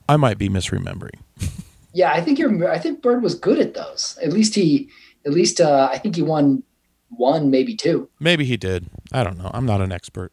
I 0.09 0.17
might 0.17 0.39
be 0.39 0.49
misremembering. 0.49 1.21
Yeah, 1.93 2.13
I 2.13 2.21
think 2.21 2.39
you're. 2.39 2.71
I 2.71 2.79
think 2.79 3.03
Bird 3.03 3.21
was 3.21 3.35
good 3.35 3.59
at 3.59 3.75
those. 3.75 4.17
At 4.23 4.33
least 4.33 4.55
he, 4.55 4.89
at 5.27 5.33
least 5.33 5.61
uh, 5.61 5.89
I 5.91 5.99
think 5.99 6.15
he 6.15 6.23
won 6.23 6.63
one, 7.11 7.51
maybe 7.51 7.75
two. 7.77 8.09
Maybe 8.19 8.45
he 8.45 8.57
did. 8.57 8.89
I 9.13 9.23
don't 9.25 9.37
know. 9.39 9.51
I'm 9.53 9.67
not 9.67 9.81
an 9.81 9.93
expert. 9.93 10.33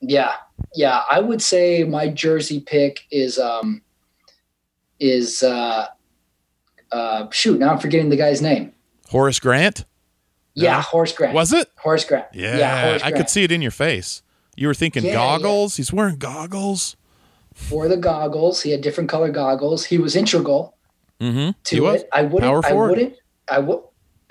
Yeah, 0.00 0.32
yeah. 0.74 1.02
I 1.10 1.20
would 1.20 1.40
say 1.40 1.84
my 1.84 2.08
jersey 2.08 2.60
pick 2.60 3.04
is 3.10 3.38
um 3.38 3.80
is 5.00 5.42
uh 5.42 5.86
uh 6.92 7.30
shoot. 7.30 7.58
Now 7.58 7.72
I'm 7.72 7.78
forgetting 7.78 8.08
the 8.10 8.16
guy's 8.16 8.42
name. 8.42 8.72
Horace 9.08 9.38
Grant? 9.40 9.84
Yeah, 10.54 10.80
Horace 10.82 11.12
Grant. 11.12 11.34
Was 11.34 11.52
it? 11.52 11.68
Horace 11.78 12.04
Grant? 12.04 12.26
Yeah, 12.32 12.82
Horace 12.86 13.02
I 13.02 13.10
could 13.12 13.28
see 13.28 13.42
it 13.44 13.50
in 13.52 13.60
your 13.62 13.70
face. 13.72 14.22
You 14.56 14.68
were 14.68 14.74
thinking 14.74 15.02
Yeah, 15.04 15.10
yeah. 15.10 15.16
goggles. 15.16 15.76
He's 15.76 15.92
wearing 15.92 16.16
goggles. 16.16 16.96
for 17.54 17.88
the 17.88 17.96
goggles. 17.96 18.62
He 18.62 18.70
had 18.70 18.80
different 18.80 19.08
color 19.10 19.30
goggles. 19.30 19.86
He 19.86 19.98
was 19.98 20.14
integral 20.16 20.76
Mm-hmm. 21.20 21.50
to 21.64 21.74
he 21.74 21.80
was. 21.80 22.02
it. 22.02 22.08
I 22.12 22.22
wouldn't. 22.22 22.42
Power 22.42 22.64
I 22.66 22.70
forward. 22.70 22.90
wouldn't. 22.90 23.14
I 23.48 23.58
would. 23.60 23.80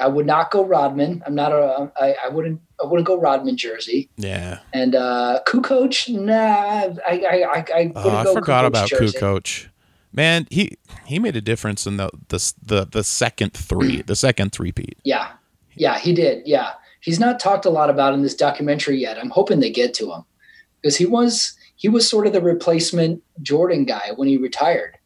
I 0.04 0.08
would 0.08 0.26
not 0.26 0.51
go 0.51 0.66
Rodman. 0.66 1.24
I'm 1.26 1.34
not 1.34 1.54
a. 1.54 1.89
I, 1.99 2.16
I 2.26 2.30
wouldn't. 2.30 2.60
I 2.82 2.86
wouldn't 2.86 3.08
go 3.08 3.18
Rodman 3.18 3.56
jersey. 3.56 4.10
Yeah. 4.18 4.60
And 4.74 4.95
uh 4.95 5.39
Kukoc, 5.47 6.10
nah. 6.14 6.36
I 6.36 6.97
I 7.08 7.16
I, 7.16 7.66
I 7.74 7.84
wouldn't 7.86 7.93
Oh, 7.95 8.10
I 8.10 8.24
go 8.26 8.34
forgot 8.34 8.66
Kukoc 8.66 8.68
about 8.68 8.89
jersey. 8.89 9.18
Kukoc. 9.18 9.68
Man, 10.12 10.45
he 10.49 10.78
he 11.06 11.20
made 11.20 11.38
a 11.38 11.41
difference 11.41 11.88
in 11.88 11.95
the 11.97 12.10
the 12.28 12.54
the, 12.62 12.86
the 12.86 13.04
second 13.04 13.54
three, 13.54 14.01
the 14.06 14.16
second 14.16 14.51
three 14.51 14.74
peat. 14.74 14.97
Yeah, 15.06 15.32
yeah, 15.76 15.97
he 15.97 16.14
did. 16.14 16.45
Yeah, 16.45 16.74
he's 16.99 17.20
not 17.20 17.39
talked 17.39 17.66
a 17.66 17.70
lot 17.70 17.89
about 17.89 18.14
in 18.14 18.22
this 18.24 18.36
documentary 18.36 18.97
yet. 18.97 19.18
I'm 19.18 19.30
hoping 19.30 19.62
they 19.62 19.72
get 19.72 19.93
to 19.95 20.12
him 20.12 20.26
because 20.82 20.97
he 20.97 21.06
was 21.06 21.56
he 21.78 21.88
was 21.88 22.08
sort 22.10 22.28
of 22.28 22.34
the 22.34 22.41
replacement 22.41 23.24
Jordan 23.41 23.86
guy 23.86 24.12
when 24.18 24.28
he 24.28 24.38
retired. 24.38 24.97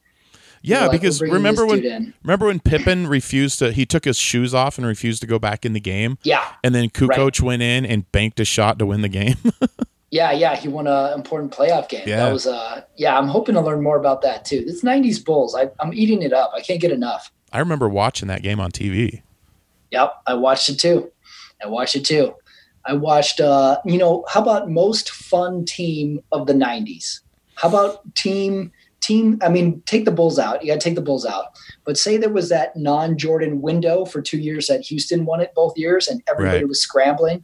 Yeah, 0.67 0.87
Like, 0.87 0.91
because 0.91 1.21
remember 1.21 1.65
when 1.65 2.13
remember 2.23 2.47
when 2.47 2.59
Pippen 2.59 3.07
refused 3.07 3.59
to 3.59 3.71
he 3.71 3.85
took 3.85 4.05
his 4.05 4.17
shoes 4.17 4.53
off 4.53 4.77
and 4.77 4.85
refused 4.85 5.21
to 5.21 5.27
go 5.27 5.39
back 5.39 5.65
in 5.65 5.73
the 5.73 5.79
game, 5.79 6.17
Yeah, 6.23 6.45
and 6.63 6.75
then 6.75 6.89
Kukoc 6.89 7.41
went 7.41 7.61
in 7.61 7.85
and 7.85 8.09
banked 8.11 8.39
a 8.39 8.45
shot 8.45 8.79
to 8.79 8.85
win 8.85 9.01
the 9.01 9.09
game. 9.09 9.37
yeah, 10.11 10.31
yeah. 10.31 10.55
He 10.55 10.67
won 10.67 10.87
an 10.87 11.13
important 11.13 11.51
playoff 11.51 11.87
game. 11.89 12.07
Yeah. 12.07 12.17
That 12.17 12.33
was 12.33 12.47
uh 12.47 12.81
yeah. 12.95 13.17
I'm 13.17 13.27
hoping 13.27 13.55
to 13.55 13.61
learn 13.61 13.81
more 13.81 13.97
about 13.97 14.21
that 14.23 14.45
too. 14.45 14.63
This 14.65 14.83
'90s 14.83 15.23
Bulls, 15.23 15.55
I, 15.55 15.69
I'm 15.79 15.93
eating 15.93 16.21
it 16.21 16.33
up. 16.33 16.51
I 16.55 16.61
can't 16.61 16.81
get 16.81 16.91
enough. 16.91 17.31
I 17.53 17.59
remember 17.59 17.87
watching 17.87 18.27
that 18.27 18.43
game 18.43 18.59
on 18.59 18.71
TV. 18.71 19.21
Yep, 19.91 20.13
I 20.27 20.33
watched 20.33 20.67
it 20.69 20.79
too. 20.79 21.11
I 21.63 21.67
watched 21.67 21.95
it 21.95 22.03
too. 22.03 22.35
I 22.85 22.93
watched, 22.93 23.39
uh, 23.41 23.79
you 23.85 23.97
know, 23.97 24.25
how 24.29 24.41
about 24.41 24.69
most 24.69 25.09
fun 25.11 25.65
team 25.65 26.21
of 26.31 26.47
the 26.47 26.53
'90s? 26.53 27.21
How 27.55 27.69
about 27.69 28.15
team 28.15 28.71
team, 29.07 29.39
I 29.41 29.49
mean, 29.49 29.81
take 29.85 30.05
the 30.05 30.11
Bulls 30.11 30.37
out. 30.37 30.61
You 30.61 30.67
got 30.71 30.79
to 30.81 30.83
take 30.89 30.95
the 30.95 31.01
Bulls 31.01 31.25
out. 31.25 31.45
But 31.85 31.97
say 31.97 32.17
there 32.17 32.29
was 32.29 32.49
that 32.49 32.75
non-Jordan 32.75 33.61
window 33.61 34.05
for 34.05 34.21
two 34.21 34.37
years 34.39 34.67
that 34.67 34.81
Houston 34.81 35.25
won 35.25 35.39
it 35.41 35.53
both 35.55 35.73
years, 35.77 36.07
and 36.07 36.21
everybody 36.29 36.57
Right. 36.59 36.67
was 36.67 36.81
scrambling. 36.81 37.43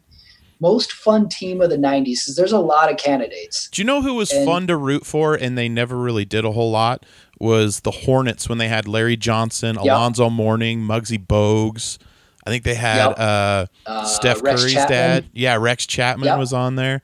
Most 0.59 0.91
fun 0.93 1.27
team 1.29 1.61
of 1.61 1.69
the 1.69 1.77
'90s 1.77 2.27
is 2.27 2.35
there's 2.35 2.51
a 2.53 2.59
lot 2.59 2.89
of 2.91 2.97
candidates. 2.97 3.67
Do 3.71 3.81
you 3.81 3.85
know 3.85 4.01
who 4.01 4.13
was 4.13 4.31
And- 4.31 4.45
fun 4.45 4.67
to 4.67 4.77
root 4.77 5.05
for 5.05 5.35
and 5.35 5.57
they 5.57 5.67
never 5.67 5.97
really 5.97 6.25
did 6.25 6.45
a 6.45 6.51
whole 6.51 6.71
lot? 6.71 7.05
Was 7.39 7.81
the 7.81 7.91
Hornets 7.91 8.47
when 8.47 8.59
they 8.59 8.69
had 8.69 8.87
Larry 8.87 9.17
Johnson, 9.17 9.75
Yep. 9.75 9.83
Alonzo 9.83 10.29
Mourning, 10.29 10.79
Muggsy 10.81 11.17
Bogues. 11.17 11.97
I 12.45 12.49
think 12.49 12.63
they 12.63 12.75
had 12.75 13.07
Yep. 13.09 13.15
uh, 13.19 13.65
Uh, 13.85 14.05
Steph 14.05 14.41
Rex 14.43 14.61
Curry's 14.61 14.73
Chapman. 14.73 14.97
dad. 14.97 15.25
Yeah, 15.33 15.55
Rex 15.59 15.85
Chapman 15.85 16.27
Yep. 16.27 16.39
was 16.39 16.53
on 16.53 16.75
there. 16.75 17.01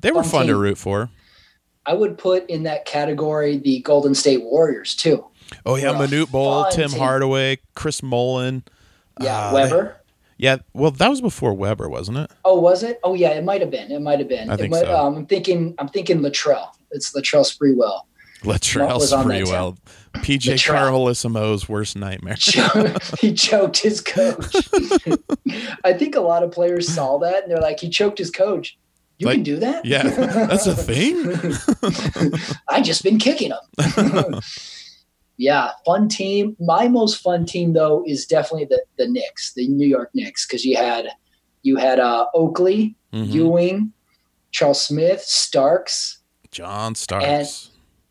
They 0.00 0.10
were 0.10 0.22
Fun 0.22 0.30
fun 0.32 0.46
to 0.48 0.56
root 0.56 0.78
for. 0.78 1.10
I 1.88 1.94
would 1.94 2.18
put 2.18 2.48
in 2.50 2.64
that 2.64 2.84
category 2.84 3.56
the 3.56 3.80
Golden 3.80 4.14
State 4.14 4.42
Warriors 4.42 4.94
too. 4.94 5.24
Oh 5.64 5.76
yeah, 5.76 5.98
What 5.98 6.10
Manute 6.10 6.30
Bol, 6.30 6.66
Tim 6.70 6.90
team. 6.90 6.98
Hardaway, 6.98 7.58
Chris 7.74 8.02
Mullin. 8.02 8.62
Yeah, 9.20 9.48
Uh, 9.48 9.54
Webber. 9.54 9.96
Yeah, 10.36 10.58
well, 10.72 10.92
that 10.92 11.08
was 11.08 11.20
before 11.20 11.54
Webber, 11.54 11.88
wasn't 11.88 12.18
it? 12.18 12.30
Oh, 12.44 12.60
was 12.60 12.84
it? 12.84 13.00
Oh, 13.02 13.14
yeah, 13.14 13.30
it 13.30 13.42
might 13.42 13.60
have 13.60 13.72
been. 13.72 13.90
It 13.90 14.00
might 14.00 14.20
have 14.20 14.28
been. 14.28 14.50
I 14.50 14.56
think 14.56 14.70
might, 14.70 14.82
so. 14.82 14.96
Um, 14.96 15.16
I'm 15.16 15.26
thinking. 15.26 15.74
I'm 15.78 15.88
thinking 15.88 16.20
Latrell. 16.20 16.68
It's 16.92 17.12
Latrell 17.12 17.44
Sprewell. 17.44 18.02
Latrell 18.42 18.98
was 19.00 19.12
on 19.12 19.26
that 19.28 19.42
Sprewell. 19.42 19.76
PJ 20.18 20.52
Latrell. 20.52 20.76
Carlesimo's 20.76 21.68
worst 21.68 21.96
nightmare. 21.96 22.36
He 23.18 23.32
choked 23.32 23.78
his 23.78 24.00
coach. 24.00 24.54
I 25.84 25.92
think 25.92 26.14
a 26.14 26.20
lot 26.20 26.42
of 26.44 26.52
players 26.52 26.86
saw 26.86 27.18
that 27.18 27.42
and 27.42 27.50
they're 27.50 27.60
like, 27.60 27.80
he 27.80 27.88
choked 27.88 28.18
his 28.18 28.30
coach. 28.30 28.78
You 29.18 29.26
Like, 29.26 29.34
can 29.36 29.42
do 29.42 29.56
that? 29.56 29.84
Yeah, 29.84 30.02
that's 30.46 30.66
a 30.66 30.76
thing. 30.76 31.16
I 32.68 32.80
just 32.80 33.02
been 33.02 33.18
kicking 33.18 33.50
them. 33.50 34.40
yeah, 35.36 35.70
fun 35.84 36.08
team. 36.08 36.56
My 36.60 36.88
most 36.88 37.20
fun 37.22 37.44
team 37.46 37.72
though 37.72 38.04
is 38.06 38.26
definitely 38.26 38.66
the 38.66 38.82
the 38.96 39.08
Knicks, 39.08 39.52
the 39.54 39.66
New 39.68 39.86
York 39.88 40.10
Knicks, 40.14 40.46
because 40.46 40.64
you 40.64 40.76
had 40.76 41.08
you 41.62 41.76
had 41.76 41.98
uh, 42.00 42.26
Oakley, 42.34 42.94
Mhm. 43.12 43.32
Ewing, 43.32 43.92
Charles 44.52 44.80
Smith, 44.82 45.22
Starks, 45.22 46.18
John 46.50 46.94
Starks. 46.94 47.70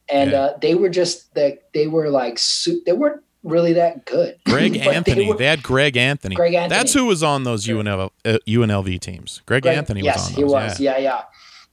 and 0.10 0.32
Yeah. 0.32 0.40
uh, 0.42 0.58
they 0.60 0.76
were 0.76 0.90
just 0.90 1.34
that 1.36 1.70
they 1.74 1.88
were 1.88 2.10
like 2.10 2.40
they 2.86 2.94
weren't 2.94 3.24
really 3.48 3.74
that 3.74 4.06
good. 4.06 4.38
Greg 4.46 4.74
But 4.74 4.80
they 4.84 4.96
Anthony. 4.96 5.34
They, 5.34 5.46
had 5.46 5.64
Greg 5.64 5.98
Anthony. 5.98 6.36
Greg 6.36 6.54
Anthony. 6.54 6.78
That's 6.78 6.94
who 6.94 7.06
was 7.06 7.24
on 7.24 7.44
those 7.44 7.66
UNL, 7.66 8.12
uh, 8.26 8.38
UNLV 8.48 9.00
teams. 9.00 9.42
Greg, 9.46 9.64
Greg- 9.64 9.78
Anthony 9.78 10.02
yes, 10.02 10.16
was 10.18 10.26
on 10.28 10.30
those. 10.34 10.38
he 10.38 10.44
was. 10.44 10.80
Yeah. 10.80 10.98
Yeah. 10.98 11.00
yeah, 11.00 11.22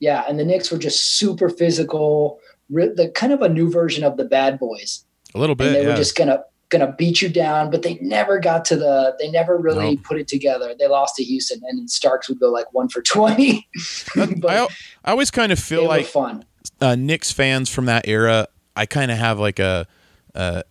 yeah, 0.01 0.25
And 0.29 0.39
the 0.39 0.45
Knicks 0.45 0.70
were 0.70 0.79
just 0.79 1.18
super 1.18 1.49
physical, 1.49 2.39
re- 2.70 2.93
the 2.95 3.09
kind 3.11 3.33
of 3.33 3.43
a 3.43 3.49
new 3.49 3.70
version 3.70 4.05
of 4.05 4.16
the 4.16 4.25
Bad 4.25 4.59
Boys, 4.59 5.05
A 5.35 5.39
little 5.39 5.53
and 5.55 5.59
bit. 5.59 5.72
they 5.72 5.83
Yeah. 5.83 5.89
were 5.91 5.97
just 5.97 6.16
gonna 6.16 6.43
gonna 6.70 6.93
beat 6.99 7.22
you 7.22 7.29
down. 7.29 7.70
But 7.70 7.83
they 7.83 7.95
never 8.01 8.41
got 8.41 8.64
to 8.66 8.77
the. 8.77 9.14
They 9.20 9.31
never 9.31 9.57
really 9.57 9.95
Nope. 9.97 10.05
put 10.05 10.18
it 10.18 10.27
together. 10.29 10.75
They 10.79 10.89
lost 10.89 11.14
to 11.16 11.25
Houston, 11.25 11.61
and 11.68 11.79
then 11.79 11.89
Starks 11.89 12.29
would 12.29 12.41
go 12.41 12.51
like 12.51 12.66
one 12.72 12.89
for 12.89 13.01
twenty. 13.03 13.68
but 14.16 14.51
I, 14.51 14.66
I 15.05 15.11
always 15.12 15.31
kind 15.31 15.53
of 15.53 15.59
feel 15.59 15.87
like 15.87 16.07
fun. 16.07 16.45
uh, 16.81 16.97
Knicks 16.97 17.31
fans 17.31 17.68
from 17.70 17.85
that 17.87 18.09
era, 18.09 18.49
I 18.75 18.87
kind 18.87 19.11
of 19.12 19.18
have 19.18 19.39
like 19.39 19.59
a, 19.61 19.87
a 20.35 20.64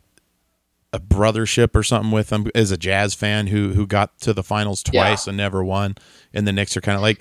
a 0.94 1.00
brothership 1.00 1.76
or 1.76 1.82
something 1.84 2.12
with 2.12 2.30
them 2.30 2.46
as 2.54 2.72
a 2.72 2.78
Jazz 2.78 3.14
fan 3.16 3.48
who 3.48 3.74
who 3.74 3.86
got 3.88 4.20
to 4.22 4.32
the 4.34 4.44
finals 4.44 4.84
Yeah. 4.92 5.02
twice 5.04 5.28
and 5.28 5.36
never 5.36 5.64
won, 5.64 5.96
and 6.34 6.48
the 6.48 6.52
Knicks 6.52 6.78
are 6.78 6.82
kind 6.82 6.96
of 6.96 7.02
like 7.02 7.20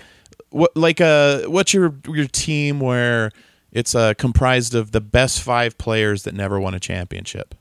what 0.51 0.77
like 0.77 1.01
uh 1.01 1.43
what's 1.45 1.73
your 1.73 1.95
your 2.07 2.27
team 2.27 2.79
where 2.81 3.31
it's 3.73 3.95
uh, 3.95 4.13
comprised 4.15 4.75
of 4.75 4.93
the 4.93 5.01
best 5.01 5.41
five 5.41 5.79
players 5.79 6.25
that 6.25 6.35
never 6.35 6.61
won 6.61 6.75
a 6.75 6.79
championship. 6.81 7.55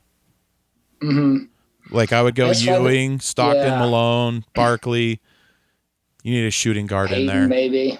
hmm 1.00 1.44
Like 1.90 2.12
I 2.12 2.22
would 2.22 2.34
go 2.34 2.48
Best 2.48 2.64
five- 2.66 2.82
Ewing, 2.82 3.18
Stockton, 3.20 3.62
Yeah. 3.64 3.78
Malone, 3.78 4.44
Barkley. 4.54 5.20
You 6.22 6.32
need 6.32 6.46
a 6.46 6.50
shooting 6.50 6.86
guard 6.86 7.10
in 7.12 7.26
there. 7.26 7.48
Maybe 7.48 7.98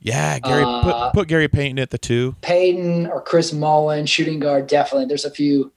Yeah, 0.00 0.38
Gary 0.38 0.64
Uh, 0.66 0.82
put 0.82 1.12
put 1.12 1.28
Gary 1.28 1.48
Payton 1.48 1.78
at 1.78 1.90
the 1.90 1.98
two. 1.98 2.34
Payton 2.40 3.06
or 3.08 3.20
Chris 3.20 3.52
Mullin, 3.52 4.06
shooting 4.06 4.40
guard. 4.40 4.66
Definitely, 4.66 5.04
there's 5.06 5.26
a 5.26 5.30
few. 5.30 5.70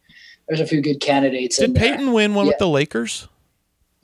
There's 0.48 0.60
a 0.60 0.66
few 0.68 0.82
good 0.82 1.00
candidates. 1.00 1.60
in 1.60 1.74
Did 1.74 1.82
there. 1.82 1.92
Payton 1.92 2.12
win 2.14 2.34
one 2.36 2.46
Yeah. 2.46 2.52
with 2.52 2.58
the 2.60 2.68
Lakers? 2.68 3.28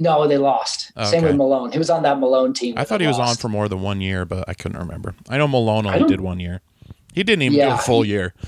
No, 0.01 0.25
they 0.27 0.37
lost. 0.37 0.91
Same 1.05 1.23
with 1.23 1.35
Malone. 1.35 1.71
He 1.73 1.77
was 1.77 1.89
on 1.89 2.03
that 2.03 2.19
Malone 2.19 2.53
team. 2.53 2.75
I 2.77 2.85
thought 2.85 3.01
he 3.01 3.07
was 3.07 3.19
on 3.19 3.35
for 3.35 3.49
more 3.49 3.67
than 3.67 3.81
one 3.81 3.99
year, 3.99 4.23
but 4.23 4.47
I 4.47 4.53
couldn't 4.53 4.77
remember. 4.79 5.13
I 5.27 5.37
know 5.37 5.47
Malone 5.47 5.85
only 5.85 6.07
did 6.07 6.21
one 6.21 6.39
year. 6.39 6.61
He 7.13 7.23
didn't 7.23 7.41
even 7.41 7.59
do 7.59 7.73
a 7.73 7.77
full 7.77 8.03
he- 8.03 8.11
year. 8.11 8.33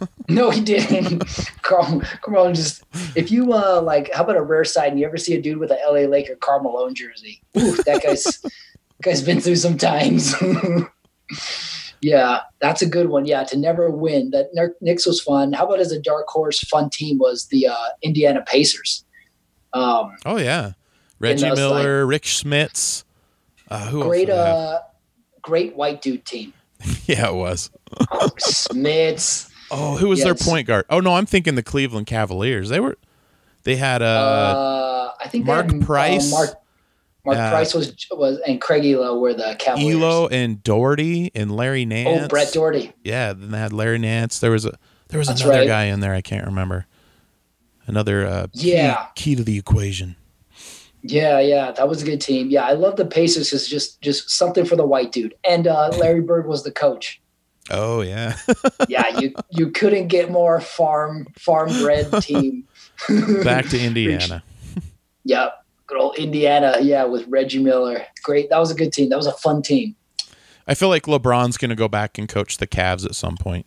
No, 0.30 0.48
he 0.48 0.62
didn't. 0.62 1.22
Karl, 1.62 2.00
Karl 2.22 2.50
just 2.54 2.82
if 3.14 3.30
you 3.30 3.52
uh 3.52 3.82
like 3.82 4.10
how 4.14 4.22
about 4.24 4.36
a 4.36 4.42
rare 4.42 4.64
side 4.64 4.90
and 4.92 4.98
you 4.98 5.04
ever 5.04 5.18
see 5.18 5.34
a 5.34 5.42
dude 5.42 5.58
with 5.58 5.70
a 5.70 5.78
LA 5.86 6.08
Laker 6.08 6.34
Karl 6.36 6.62
Malone 6.62 6.94
jersey? 6.94 7.42
Ooh, 7.58 7.76
that 7.82 8.02
guy's 8.02 8.24
that 8.40 8.50
guy's 9.02 9.20
been 9.22 9.42
through 9.42 9.56
some 9.56 9.76
times. 9.76 10.34
Yeah, 12.04 12.40
that's 12.60 12.82
a 12.82 12.86
good 12.86 13.08
one. 13.08 13.24
Yeah, 13.24 13.44
to 13.44 13.56
never 13.56 13.90
win. 13.90 14.30
That 14.30 14.50
Kn- 14.54 14.74
Knicks 14.82 15.06
was 15.06 15.22
fun. 15.22 15.54
How 15.54 15.64
about 15.64 15.80
as 15.80 15.90
a 15.90 15.98
dark 15.98 16.26
horse 16.28 16.60
fun 16.60 16.90
team 16.90 17.16
was 17.18 17.46
the 17.46 17.66
uh, 17.68 17.74
Indiana 18.02 18.42
Pacers. 18.46 19.04
Um, 19.72 20.14
Oh 20.26 20.36
yeah, 20.36 20.72
Reggie 21.18 21.48
those, 21.48 21.56
Miller, 21.56 22.04
Rik 22.06 22.24
Smits. 22.24 23.04
Uh, 23.70 23.86
who 23.88 24.02
great 24.02 24.28
else? 24.28 24.36
did 24.38 24.44
they 24.44 24.50
have? 24.50 24.56
uh 24.58 24.78
great 25.40 25.76
white 25.76 26.02
dude 26.02 26.26
team. 26.26 26.52
yeah, 27.06 27.28
it 27.28 27.34
was. 27.34 27.70
Smits. 28.38 29.50
Oh, 29.70 29.96
who 29.96 30.08
was 30.08 30.22
their 30.22 30.34
point 30.34 30.66
guard? 30.66 30.84
Oh 30.90 31.00
no, 31.00 31.14
I'm 31.14 31.26
thinking 31.26 31.54
the 31.54 31.62
Cleveland 31.62 32.06
Cavaliers. 32.06 32.68
They 32.68 32.80
were. 32.80 32.98
They 33.62 33.76
had 33.76 34.02
uh, 34.02 34.04
Uh, 34.04 35.12
I 35.24 35.28
think 35.28 35.46
Mark 35.46 35.70
had, 35.72 35.82
uh, 35.82 35.86
Price. 35.86 36.30
Mark 36.30 36.50
Mark 37.24 37.38
Uh, 37.38 37.50
Price 37.50 37.72
was 37.74 37.94
was 38.10 38.38
and 38.46 38.60
Craig 38.60 38.82
Ehlo 38.82 39.20
were 39.20 39.32
the 39.34 39.56
Cavaliers. 39.58 39.96
Ehlo 39.96 40.28
and 40.30 40.62
Daugherty 40.62 41.30
and 41.34 41.54
Larry 41.56 41.84
Nance. 41.84 42.24
Oh, 42.24 42.28
Brett 42.28 42.52
Daugherty. 42.52 42.92
Yeah, 43.02 43.32
then 43.32 43.50
they 43.50 43.58
had 43.58 43.72
Larry 43.72 43.98
Nance. 43.98 44.38
There 44.40 44.50
was 44.50 44.66
a 44.66 44.72
there 45.08 45.18
was 45.18 45.28
That's 45.28 45.40
another 45.42 45.60
right. 45.60 45.66
guy 45.68 45.84
in 45.84 46.00
there. 46.00 46.12
I 46.14 46.20
can't 46.20 46.44
remember. 46.46 46.86
Another 47.86 48.26
uh, 48.26 48.46
key- 48.52 48.72
Yeah. 48.72 49.06
key, 49.14 49.34
to 49.36 49.44
the 49.44 49.58
equation. 49.58 50.16
Yeah, 51.02 51.38
yeah, 51.40 51.70
that 51.72 51.86
was 51.86 52.02
a 52.02 52.06
good 52.06 52.20
team. 52.22 52.48
Yeah, 52.50 52.64
I 52.64 52.72
love 52.72 52.96
the 52.96 53.04
Pacers. 53.04 53.52
It's 53.52 53.68
just 53.68 54.00
just 54.00 54.30
something 54.30 54.64
for 54.64 54.74
the 54.76 54.86
white 54.86 55.12
dude. 55.12 55.34
And 55.46 55.66
uh, 55.66 55.88
Larry 55.98 56.22
Bird 56.22 56.46
was 56.46 56.62
the 56.64 56.72
coach. 56.72 57.20
Oh 57.70 58.00
yeah, 58.02 58.36
Yeah, 58.88 59.18
you 59.18 59.34
you 59.50 59.70
couldn't 59.70 60.08
get 60.08 60.30
more 60.30 60.60
farm 60.60 61.26
farm 61.38 61.68
bred 61.82 62.10
team. 62.22 62.66
back 63.42 63.66
to 63.68 63.78
Indiana. 63.80 64.42
Yep, 65.24 65.63
good 65.86 65.98
old 65.98 66.16
Indiana. 66.16 66.78
Yeah, 66.80 67.04
with 67.04 67.26
Reggie 67.28 67.62
Miller. 67.62 68.06
Great. 68.22 68.50
That 68.50 68.58
was 68.58 68.70
a 68.70 68.74
good 68.74 68.92
team. 68.92 69.08
That 69.08 69.16
was 69.16 69.26
a 69.26 69.32
fun 69.32 69.62
team. 69.62 69.96
I 70.66 70.74
feel 70.74 70.88
like 70.88 71.04
LeBron's 71.04 71.56
going 71.56 71.70
to 71.70 71.76
go 71.76 71.88
back 71.88 72.16
and 72.18 72.28
coach 72.28 72.56
the 72.58 72.66
Cavs 72.66 73.04
at 73.04 73.14
some 73.14 73.36
point. 73.36 73.66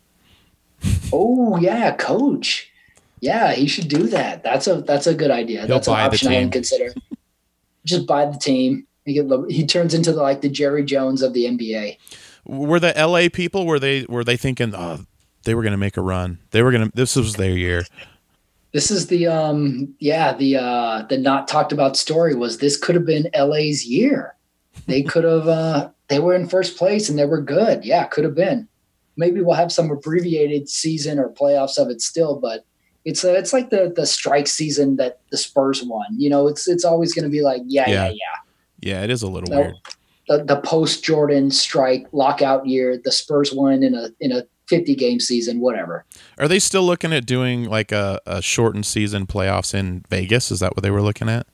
Oh 1.12 1.58
yeah, 1.58 1.96
coach. 1.96 2.70
Yeah, 3.20 3.52
he 3.52 3.66
should 3.66 3.88
do 3.88 4.06
that. 4.08 4.42
That's 4.42 4.66
a 4.66 4.82
that's 4.82 5.06
a 5.06 5.14
good 5.14 5.30
idea. 5.30 5.60
He'll 5.60 5.68
that's 5.68 5.88
an 5.88 5.94
option 5.94 6.28
I 6.28 6.40
didn't 6.40 6.52
consider. 6.52 6.92
Just 7.84 8.06
buy 8.06 8.26
the 8.26 8.38
team. 8.38 8.86
He, 9.04 9.14
get, 9.14 9.26
he 9.48 9.66
turns 9.66 9.94
into 9.94 10.12
the, 10.12 10.20
like 10.20 10.42
the 10.42 10.50
Jerry 10.50 10.84
Jones 10.84 11.22
of 11.22 11.32
the 11.32 11.46
NBA. 11.46 11.96
Were 12.44 12.78
the 12.78 12.92
LA 12.96 13.28
people 13.32 13.66
were 13.66 13.78
they 13.78 14.04
were 14.08 14.22
they 14.22 14.36
thinking 14.36 14.74
oh 14.74 15.06
they 15.44 15.54
were 15.54 15.62
going 15.62 15.72
to 15.72 15.78
make 15.78 15.96
a 15.96 16.02
run? 16.02 16.38
They 16.50 16.62
were 16.62 16.70
going 16.70 16.90
to 16.90 16.96
this 16.96 17.16
was 17.16 17.34
their 17.34 17.56
year. 17.56 17.84
This 18.72 18.90
is 18.90 19.06
the 19.06 19.26
um 19.26 19.94
yeah 19.98 20.34
the 20.34 20.56
uh 20.56 21.02
the 21.08 21.16
not 21.18 21.48
talked 21.48 21.72
about 21.72 21.96
story 21.96 22.34
was 22.34 22.58
this 22.58 22.76
could 22.76 22.94
have 22.94 23.06
been 23.06 23.30
LA's 23.36 23.86
year. 23.86 24.34
They 24.86 25.02
could 25.02 25.24
have 25.24 25.48
uh 25.48 25.90
they 26.08 26.18
were 26.18 26.34
in 26.34 26.48
first 26.48 26.76
place 26.76 27.08
and 27.08 27.18
they 27.18 27.24
were 27.26 27.40
good. 27.40 27.84
Yeah, 27.84 28.04
could 28.04 28.24
have 28.24 28.34
been. 28.34 28.68
Maybe 29.16 29.40
we'll 29.40 29.56
have 29.56 29.72
some 29.72 29.90
abbreviated 29.90 30.68
season 30.68 31.18
or 31.18 31.30
playoffs 31.30 31.76
of 31.78 31.88
it 31.88 32.00
still, 32.00 32.38
but 32.38 32.64
it's 33.04 33.24
uh, 33.24 33.32
it's 33.32 33.52
like 33.52 33.70
the 33.70 33.92
the 33.94 34.06
strike 34.06 34.46
season 34.46 34.96
that 34.96 35.20
the 35.30 35.38
Spurs 35.38 35.82
won. 35.82 36.06
You 36.18 36.28
know, 36.30 36.46
it's 36.46 36.68
it's 36.68 36.84
always 36.84 37.14
going 37.14 37.24
to 37.24 37.30
be 37.30 37.40
like 37.42 37.62
yeah 37.66 37.88
yeah 37.88 37.94
Yeah. 38.04 38.10
yeah. 38.10 38.14
Yeah, 38.80 39.02
it 39.02 39.10
is 39.10 39.22
a 39.22 39.28
little 39.28 39.50
No. 39.50 39.60
weird. 39.60 39.74
The 40.28 40.44
the 40.44 40.60
post 40.60 41.02
Jordan 41.02 41.50
strike 41.50 42.06
lockout 42.12 42.66
year, 42.66 43.00
the 43.02 43.10
Spurs 43.10 43.52
won 43.52 43.82
in 43.82 43.94
a 43.94 44.10
in 44.20 44.30
a 44.30 44.42
50 44.68 44.94
game 44.94 45.20
season, 45.20 45.60
whatever. 45.60 46.04
Are 46.38 46.48
they 46.48 46.58
still 46.58 46.82
looking 46.82 47.12
at 47.12 47.26
doing 47.26 47.64
like 47.64 47.92
a, 47.92 48.20
a 48.26 48.42
shortened 48.42 48.86
season 48.86 49.26
playoffs 49.26 49.74
in 49.74 50.04
Vegas? 50.08 50.50
Is 50.50 50.60
that 50.60 50.76
what 50.76 50.82
they 50.82 50.90
were 50.90 51.02
looking 51.02 51.28
at? 51.28 51.46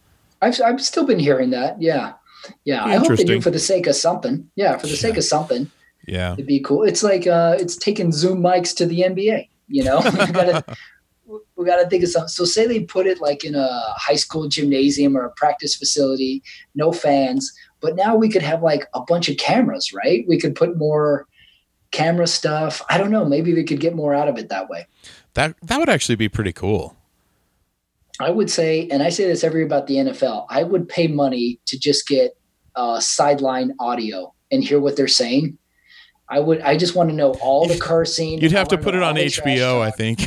I've 0.42 0.60
I've 0.60 0.82
still 0.82 1.06
been 1.06 1.18
hearing 1.18 1.50
that. 1.50 1.80
Yeah. 1.80 2.14
Yeah. 2.64 2.84
I 2.84 2.96
hope 2.96 3.16
they 3.16 3.24
do 3.24 3.40
for 3.40 3.50
the 3.50 3.58
sake 3.58 3.86
of 3.86 3.94
something. 3.94 4.50
Yeah, 4.56 4.76
for 4.76 4.86
the 4.86 4.96
sake 4.96 5.16
of 5.16 5.24
something. 5.24 5.70
Yeah. 6.06 6.34
It'd 6.34 6.46
be 6.46 6.60
cool. 6.60 6.82
It's 6.82 7.02
like 7.02 7.26
uh 7.26 7.56
it's 7.58 7.76
taking 7.76 8.12
Zoom 8.12 8.42
mics 8.42 8.74
to 8.76 8.86
the 8.86 9.00
NBA, 9.00 9.48
you 9.68 9.84
know? 9.84 10.00
we 10.04 10.32
gotta 10.32 10.64
we 11.56 11.64
gotta 11.64 11.88
think 11.88 12.02
of 12.02 12.10
something. 12.10 12.28
So 12.28 12.44
say 12.44 12.66
they 12.66 12.80
put 12.80 13.06
it 13.06 13.20
like 13.20 13.44
in 13.44 13.54
a 13.54 13.80
high 13.96 14.16
school 14.16 14.48
gymnasium 14.48 15.16
or 15.16 15.24
a 15.24 15.30
practice 15.30 15.74
facility, 15.74 16.42
no 16.74 16.92
fans, 16.92 17.52
but 17.80 17.96
now 17.96 18.16
we 18.16 18.28
could 18.28 18.42
have 18.42 18.62
like 18.62 18.86
a 18.94 19.00
bunch 19.00 19.28
of 19.28 19.36
cameras, 19.36 19.92
right? 19.92 20.24
We 20.28 20.38
could 20.38 20.54
put 20.54 20.76
more 20.76 21.26
camera 21.94 22.26
stuff. 22.26 22.82
I 22.90 22.98
don't 22.98 23.10
know. 23.10 23.24
Maybe 23.24 23.54
we 23.54 23.64
could 23.64 23.80
get 23.80 23.94
more 23.94 24.14
out 24.14 24.28
of 24.28 24.36
it 24.36 24.50
that 24.50 24.68
way. 24.68 24.86
That 25.34 25.54
that 25.62 25.78
would 25.78 25.88
actually 25.88 26.16
be 26.16 26.28
pretty 26.28 26.52
cool. 26.52 26.96
I 28.20 28.30
would 28.30 28.50
say, 28.50 28.88
and 28.90 29.02
I 29.02 29.08
say 29.08 29.26
this 29.26 29.42
every 29.42 29.64
about 29.64 29.86
the 29.86 29.96
NFL, 29.96 30.46
I 30.48 30.62
would 30.62 30.88
pay 30.88 31.08
money 31.08 31.58
to 31.66 31.78
just 31.78 32.06
get 32.06 32.36
uh, 32.76 33.00
sideline 33.00 33.74
audio 33.80 34.32
and 34.52 34.62
hear 34.62 34.78
what 34.78 34.96
they're 34.96 35.08
saying. 35.08 35.58
I 36.28 36.40
would. 36.40 36.60
I 36.62 36.76
just 36.76 36.94
want 36.94 37.10
to 37.10 37.14
know 37.14 37.32
all 37.42 37.66
the 37.66 37.78
cursing. 37.78 38.40
You'd 38.40 38.52
have 38.52 38.68
to 38.68 38.78
put 38.78 38.94
it 38.94 39.02
on 39.02 39.16
HBO, 39.16 39.80
I 39.80 39.90
think. 39.90 40.20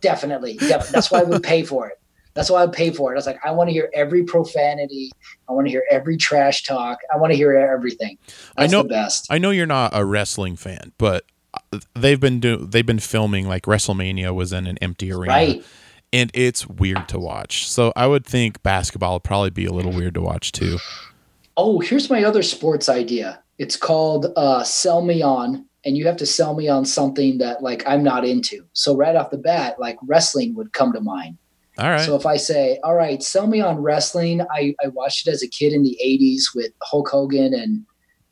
Definitely, 0.00 0.56
definitely. 0.56 0.92
That's 0.92 1.10
why 1.10 1.20
I 1.20 1.22
would 1.22 1.42
pay 1.42 1.62
for 1.62 1.88
it. 1.88 1.99
That's 2.40 2.50
why 2.50 2.62
I 2.62 2.64
would 2.64 2.72
pay 2.72 2.90
for 2.90 3.12
it. 3.12 3.16
I 3.16 3.18
was 3.18 3.26
like, 3.26 3.38
I 3.44 3.50
want 3.50 3.68
to 3.68 3.72
hear 3.74 3.90
every 3.92 4.24
profanity. 4.24 5.12
I 5.46 5.52
want 5.52 5.66
to 5.66 5.70
hear 5.70 5.84
every 5.90 6.16
trash 6.16 6.62
talk. 6.62 7.00
I 7.12 7.18
want 7.18 7.32
to 7.34 7.36
hear 7.36 7.52
everything. 7.52 8.16
I 8.56 8.66
know- 8.66 8.82
the 8.82 8.88
best. 8.88 9.26
I 9.28 9.36
know 9.36 9.50
you're 9.50 9.66
not 9.66 9.90
a 9.94 10.06
wrestling 10.06 10.56
fan, 10.56 10.92
but 10.96 11.26
uh, 11.52 11.80
they've 11.94 12.18
been 12.18 12.40
doing 12.40 12.70
they've 12.70 12.86
been 12.86 12.98
filming 12.98 13.46
like 13.46 13.64
WrestleMania 13.64 14.34
was 14.34 14.54
in 14.54 14.66
an 14.66 14.78
empty 14.78 15.12
arena. 15.12 15.34
Right. 15.34 15.64
And 16.14 16.30
it's 16.32 16.66
weird 16.66 17.10
to 17.10 17.18
watch. 17.18 17.68
So 17.68 17.92
I 17.94 18.06
would 18.06 18.24
think 18.24 18.62
basketball 18.62 19.16
would 19.16 19.24
probably 19.24 19.50
be 19.50 19.66
a 19.66 19.72
little 19.72 19.92
weird 19.92 20.14
to 20.14 20.22
watch 20.22 20.50
too. 20.50 20.78
Oh, 21.58 21.80
here's 21.80 22.08
my 22.08 22.24
other 22.24 22.42
sports 22.42 22.88
idea. 22.88 23.42
It's 23.58 23.76
called 23.76 24.32
uh, 24.34 24.64
Sell 24.64 25.02
Me 25.02 25.20
On, 25.20 25.66
and 25.84 25.94
you 25.94 26.06
have 26.06 26.16
to 26.16 26.26
sell 26.26 26.54
me 26.54 26.70
on 26.70 26.86
something 26.86 27.36
that 27.36 27.62
like 27.62 27.86
I'm 27.86 28.02
not 28.02 28.24
into. 28.24 28.64
So 28.72 28.96
right 28.96 29.14
off 29.14 29.28
the 29.30 29.36
bat, 29.36 29.78
like 29.78 29.98
wrestling 30.06 30.54
would 30.54 30.72
come 30.72 30.94
to 30.94 31.02
mind. 31.02 31.36
All 31.80 31.90
right. 31.90 32.00
So 32.00 32.14
if 32.16 32.26
I 32.26 32.36
say, 32.36 32.78
"All 32.84 32.94
right, 32.94 33.22
sell 33.22 33.46
me 33.46 33.60
on 33.60 33.78
wrestling," 33.78 34.42
I, 34.52 34.74
I 34.84 34.88
watched 34.88 35.26
it 35.26 35.30
as 35.30 35.42
a 35.42 35.48
kid 35.48 35.72
in 35.72 35.82
the 35.82 35.98
'80s 36.04 36.54
with 36.54 36.72
Hulk 36.82 37.08
Hogan 37.08 37.54
and 37.54 37.84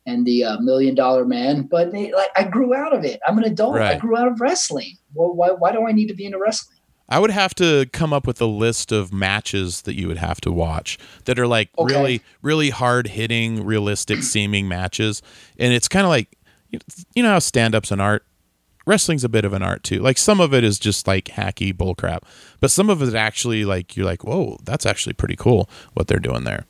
and 0.06 0.26
the 0.26 0.44
uh, 0.44 0.58
Million 0.60 0.94
Dollar 0.94 1.24
Man, 1.26 1.62
but 1.62 1.92
they, 1.92 2.12
like 2.12 2.30
I 2.36 2.44
grew 2.44 2.74
out 2.74 2.94
of 2.94 3.04
it. 3.04 3.20
I'm 3.26 3.36
an 3.38 3.44
adult. 3.44 3.76
I 3.76 3.96
grew 3.96 4.16
out 4.16 4.26
of 4.28 4.40
wrestling. 4.40 4.96
Well, 5.14 5.34
why 5.34 5.50
why 5.50 5.72
do 5.72 5.86
I 5.86 5.92
need 5.92 6.08
to 6.08 6.14
be 6.14 6.24
into 6.26 6.38
wrestling? 6.38 6.78
I 7.10 7.18
would 7.18 7.30
have 7.30 7.54
to 7.54 7.86
come 7.92 8.12
up 8.12 8.26
with 8.26 8.38
a 8.40 8.46
list 8.46 8.92
of 8.92 9.12
matches 9.14 9.82
that 9.82 9.94
you 9.94 10.08
would 10.08 10.18
have 10.18 10.40
to 10.42 10.52
watch 10.52 10.98
that 11.24 11.38
are 11.38 11.46
like 11.46 11.70
Okay. 11.78 11.94
really, 11.94 12.22
really 12.42 12.70
hard 12.70 13.06
hitting, 13.06 13.64
realistic 13.64 14.22
seeming 14.22 14.68
matches. 14.68 15.22
And 15.58 15.72
it's 15.72 15.88
kind 15.88 16.04
of 16.04 16.10
like, 16.10 16.36
you 17.14 17.22
know 17.22 17.30
how 17.30 17.38
stand 17.38 17.74
up's 17.74 17.90
an 17.90 18.00
art? 18.00 18.26
Wrestling's 18.88 19.22
a 19.22 19.28
bit 19.28 19.44
of 19.44 19.52
an 19.52 19.62
art 19.62 19.82
too. 19.84 19.98
Like 20.00 20.16
some 20.16 20.40
of 20.40 20.54
it 20.54 20.64
is 20.64 20.78
just 20.78 21.06
like 21.06 21.26
hacky 21.26 21.74
bullcrap, 21.74 22.20
but 22.60 22.70
some 22.70 22.88
of 22.88 23.02
it 23.02 23.14
actually 23.14 23.64
like 23.66 23.96
you're 23.96 24.06
like, 24.06 24.24
whoa, 24.24 24.56
that's 24.64 24.86
actually 24.86 25.12
pretty 25.12 25.36
cool 25.36 25.68
what 25.92 26.06
they're 26.08 26.18
doing 26.18 26.44
there. 26.44 26.64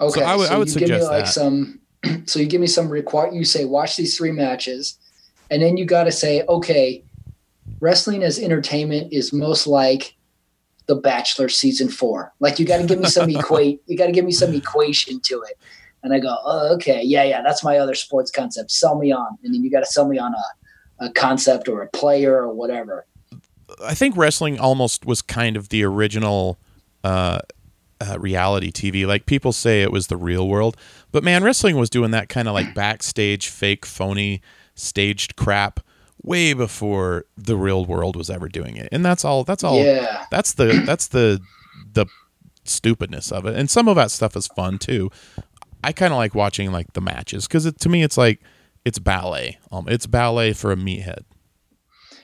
Okay, 0.00 0.22
I 0.22 0.34
would- 0.36 0.48
I 0.48 0.56
would 0.56 0.68
you 0.68 0.74
give 0.74 0.88
me 0.88 0.94
suggest 0.96 1.10
like 1.10 1.24
that. 1.26 1.30
some. 1.32 1.80
So 2.26 2.38
you 2.38 2.46
give 2.46 2.60
me 2.60 2.66
some 2.68 2.88
require. 2.88 3.30
You 3.32 3.44
say 3.44 3.64
watch 3.64 3.96
these 3.96 4.16
three 4.16 4.30
matches, 4.32 4.96
and 5.50 5.60
then 5.62 5.76
you 5.76 5.84
got 5.84 6.04
to 6.04 6.12
say, 6.12 6.42
okay, 6.48 7.02
wrestling 7.80 8.22
as 8.22 8.38
entertainment 8.38 9.12
is 9.12 9.32
most 9.32 9.66
like 9.66 10.14
The 10.86 10.94
Bachelor 10.94 11.48
season 11.48 11.88
four. 11.88 12.32
Like 12.40 12.58
you 12.58 12.64
got 12.66 12.78
to 12.78 12.86
give 12.86 13.00
me 13.00 13.08
some 13.08 13.28
equate. 13.36 13.82
You 13.86 13.98
got 13.98 14.06
to 14.06 14.12
give 14.12 14.24
me 14.24 14.32
some 14.32 14.54
equation 14.54 15.20
to 15.24 15.42
it. 15.42 15.58
And 16.04 16.14
I 16.14 16.20
go, 16.20 16.36
oh, 16.44 16.72
okay, 16.76 17.02
yeah, 17.02 17.24
yeah, 17.24 17.42
that's 17.42 17.64
my 17.64 17.78
other 17.78 17.94
sports 17.94 18.30
concept. 18.30 18.70
Sell 18.70 18.96
me 18.96 19.10
on, 19.12 19.36
and 19.42 19.52
then 19.52 19.64
you 19.64 19.70
got 19.70 19.80
to 19.80 19.86
sell 19.86 20.06
me 20.06 20.16
on 20.18 20.32
a, 20.32 20.42
a 20.98 21.10
concept 21.10 21.68
or 21.68 21.82
a 21.82 21.88
player 21.88 22.36
or 22.36 22.52
whatever. 22.52 23.06
I 23.84 23.94
think 23.94 24.16
wrestling 24.16 24.58
almost 24.58 25.04
was 25.04 25.22
kind 25.22 25.56
of 25.56 25.68
the 25.68 25.84
original 25.84 26.58
uh, 27.04 27.40
uh, 28.00 28.18
reality 28.18 28.72
TV. 28.72 29.06
Like 29.06 29.26
people 29.26 29.52
say 29.52 29.82
it 29.82 29.92
was 29.92 30.06
the 30.06 30.16
real 30.16 30.48
world, 30.48 30.76
but 31.12 31.22
man, 31.22 31.44
wrestling 31.44 31.76
was 31.76 31.90
doing 31.90 32.10
that 32.12 32.28
kind 32.28 32.48
of 32.48 32.54
like 32.54 32.74
backstage, 32.74 33.48
fake, 33.48 33.84
phony, 33.84 34.40
staged 34.74 35.36
crap 35.36 35.80
way 36.22 36.52
before 36.52 37.24
the 37.36 37.56
real 37.56 37.84
world 37.84 38.16
was 38.16 38.30
ever 38.30 38.48
doing 38.48 38.76
it. 38.76 38.88
And 38.92 39.04
that's 39.04 39.24
all. 39.24 39.44
That's 39.44 39.62
all. 39.62 39.82
Yeah. 39.82 40.26
That's 40.30 40.54
the 40.54 40.82
that's 40.86 41.08
the 41.08 41.40
the 41.92 42.06
stupidness 42.64 43.32
of 43.32 43.46
it. 43.46 43.56
And 43.56 43.70
some 43.70 43.88
of 43.88 43.96
that 43.96 44.10
stuff 44.10 44.36
is 44.36 44.46
fun 44.48 44.78
too. 44.78 45.10
I 45.82 45.92
kind 45.92 46.12
of 46.12 46.16
like 46.16 46.34
watching 46.34 46.72
like 46.72 46.92
the 46.94 47.00
matches 47.00 47.46
because 47.46 47.70
to 47.72 47.88
me 47.88 48.02
it's 48.02 48.18
like 48.18 48.40
it's 48.88 48.98
ballet. 48.98 49.58
Um, 49.70 49.86
it's 49.86 50.06
ballet 50.06 50.54
for 50.54 50.72
a 50.72 50.76
meathead. 50.76 51.24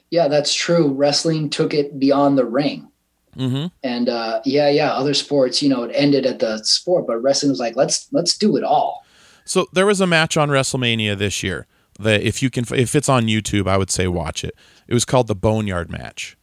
Yeah, 0.08 0.28
that's 0.28 0.54
true. 0.54 0.88
Wrestling 0.88 1.50
took 1.50 1.74
it 1.74 1.98
beyond 1.98 2.38
the 2.38 2.46
ring. 2.46 2.88
Mm-hmm. 3.36 3.66
And 3.82 4.08
uh, 4.08 4.40
yeah, 4.46 4.70
yeah, 4.70 4.92
other 4.92 5.12
sports, 5.12 5.62
you 5.62 5.68
know, 5.68 5.82
it 5.82 5.92
ended 5.94 6.24
at 6.24 6.38
the 6.38 6.64
sport, 6.64 7.06
but 7.06 7.18
wrestling 7.18 7.50
was 7.50 7.60
like, 7.60 7.76
let's 7.76 8.08
let's 8.12 8.38
do 8.38 8.56
it 8.56 8.64
all. 8.64 9.04
So 9.44 9.66
there 9.74 9.84
was 9.84 10.00
a 10.00 10.06
match 10.06 10.38
on 10.38 10.48
WrestleMania 10.48 11.18
this 11.18 11.42
year 11.42 11.66
that 12.00 12.22
if 12.22 12.42
you 12.42 12.48
can 12.48 12.64
if 12.74 12.94
it's 12.94 13.10
on 13.10 13.26
YouTube, 13.26 13.68
I 13.68 13.76
would 13.76 13.90
say 13.90 14.08
watch 14.08 14.42
it. 14.42 14.54
It 14.88 14.94
was 14.94 15.04
called 15.04 15.26
the 15.26 15.34
Boneyard 15.34 15.90
match. 15.90 16.38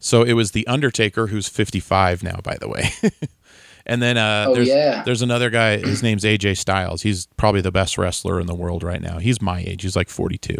So 0.00 0.22
it 0.22 0.32
was 0.32 0.52
the 0.52 0.66
Undertaker 0.66 1.26
who's 1.26 1.48
55 1.48 2.22
now 2.22 2.40
by 2.42 2.56
the 2.58 2.68
way. 2.68 2.90
and 3.86 4.02
then 4.02 4.16
uh 4.18 4.46
Oh, 4.48 4.54
there's 4.54 4.68
yeah. 4.68 5.02
there's 5.04 5.22
another 5.22 5.48
guy 5.50 5.78
his 5.78 6.02
name's 6.02 6.24
AJ 6.24 6.58
Styles. 6.58 7.02
He's 7.02 7.26
probably 7.36 7.60
the 7.60 7.72
best 7.72 7.96
wrestler 7.98 8.40
in 8.40 8.46
the 8.46 8.54
world 8.54 8.82
right 8.82 9.00
now. 9.00 9.18
He's 9.18 9.40
my 9.40 9.60
age. 9.60 9.82
He's 9.82 9.96
like 9.96 10.08
42. 10.08 10.56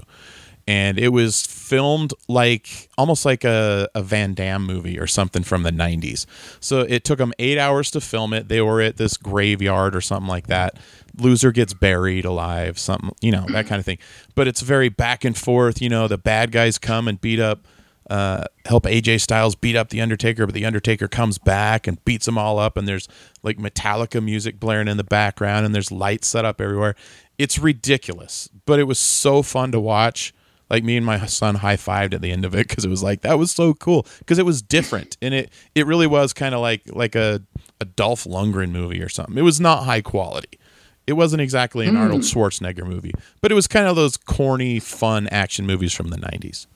And 0.68 0.98
it 0.98 1.10
was 1.10 1.46
filmed 1.46 2.12
like 2.26 2.88
almost 2.98 3.24
like 3.24 3.44
a, 3.44 3.88
a 3.94 4.02
Van 4.02 4.34
Damme 4.34 4.64
movie 4.66 4.98
or 4.98 5.06
something 5.06 5.44
from 5.44 5.62
the 5.62 5.70
90s. 5.70 6.26
So 6.58 6.80
it 6.80 7.04
took 7.04 7.18
them 7.18 7.32
eight 7.38 7.56
hours 7.56 7.88
to 7.92 8.00
film 8.00 8.32
it. 8.32 8.48
They 8.48 8.60
were 8.60 8.80
at 8.80 8.96
this 8.96 9.16
graveyard 9.16 9.94
or 9.94 10.00
something 10.00 10.26
like 10.26 10.48
that. 10.48 10.76
Loser 11.18 11.52
gets 11.52 11.72
buried 11.72 12.24
alive, 12.24 12.80
something, 12.80 13.12
you 13.20 13.30
know, 13.30 13.46
that 13.50 13.68
kind 13.68 13.78
of 13.78 13.84
thing. 13.84 13.98
But 14.34 14.48
it's 14.48 14.60
very 14.60 14.88
back 14.88 15.24
and 15.24 15.38
forth. 15.38 15.80
You 15.80 15.88
know, 15.88 16.08
the 16.08 16.18
bad 16.18 16.50
guys 16.50 16.78
come 16.78 17.06
and 17.06 17.20
beat 17.20 17.38
up, 17.38 17.60
uh, 18.08 18.44
help 18.64 18.84
AJ 18.84 19.20
Styles 19.20 19.54
beat 19.54 19.76
up 19.76 19.88
The 19.88 20.00
Undertaker, 20.00 20.46
but 20.46 20.54
The 20.54 20.64
Undertaker 20.64 21.08
comes 21.08 21.38
back 21.38 21.86
and 21.86 22.02
beats 22.04 22.26
them 22.26 22.38
all 22.38 22.58
up. 22.58 22.76
And 22.76 22.86
there's 22.86 23.08
like 23.42 23.58
Metallica 23.58 24.22
music 24.22 24.60
blaring 24.60 24.88
in 24.88 24.96
the 24.96 25.04
background 25.04 25.66
and 25.66 25.74
there's 25.74 25.90
lights 25.90 26.28
set 26.28 26.44
up 26.44 26.60
everywhere. 26.60 26.94
It's 27.38 27.58
ridiculous, 27.58 28.48
but 28.64 28.78
it 28.78 28.84
was 28.84 28.98
so 28.98 29.42
fun 29.42 29.72
to 29.72 29.80
watch 29.80 30.32
like 30.70 30.82
me 30.82 30.96
and 30.96 31.06
my 31.06 31.24
son 31.26 31.56
high 31.56 31.76
fived 31.76 32.14
at 32.14 32.22
the 32.22 32.32
end 32.32 32.44
of 32.44 32.54
it 32.54 32.68
because 32.68 32.84
it 32.84 32.88
was 32.88 33.02
like 33.02 33.20
that 33.20 33.38
was 33.38 33.52
so 33.52 33.74
cool 33.74 34.06
because 34.18 34.38
it 34.38 34.44
was 34.44 34.62
different 34.62 35.16
and 35.22 35.32
it 35.32 35.50
it 35.76 35.86
really 35.86 36.08
was 36.08 36.32
kind 36.32 36.56
of 36.56 36.60
like 36.60 36.82
like 36.86 37.14
a 37.14 37.42
a 37.80 37.84
Dolph 37.84 38.24
Lundgren 38.24 38.70
movie 38.70 39.02
or 39.02 39.08
something. 39.08 39.36
It 39.36 39.42
was 39.42 39.60
not 39.60 39.84
high 39.84 40.00
quality. 40.00 40.58
It 41.06 41.12
wasn't 41.12 41.40
exactly 41.40 41.86
an 41.86 41.96
Arnold 41.96 42.22
Schwarzenegger 42.22 42.84
movie, 42.84 43.12
but 43.40 43.52
it 43.52 43.54
was 43.54 43.68
kind 43.68 43.86
of 43.86 43.94
those 43.94 44.16
corny, 44.16 44.80
fun 44.80 45.28
action 45.28 45.64
movies 45.64 45.92
from 45.92 46.08
the 46.08 46.16
'90s. 46.16 46.66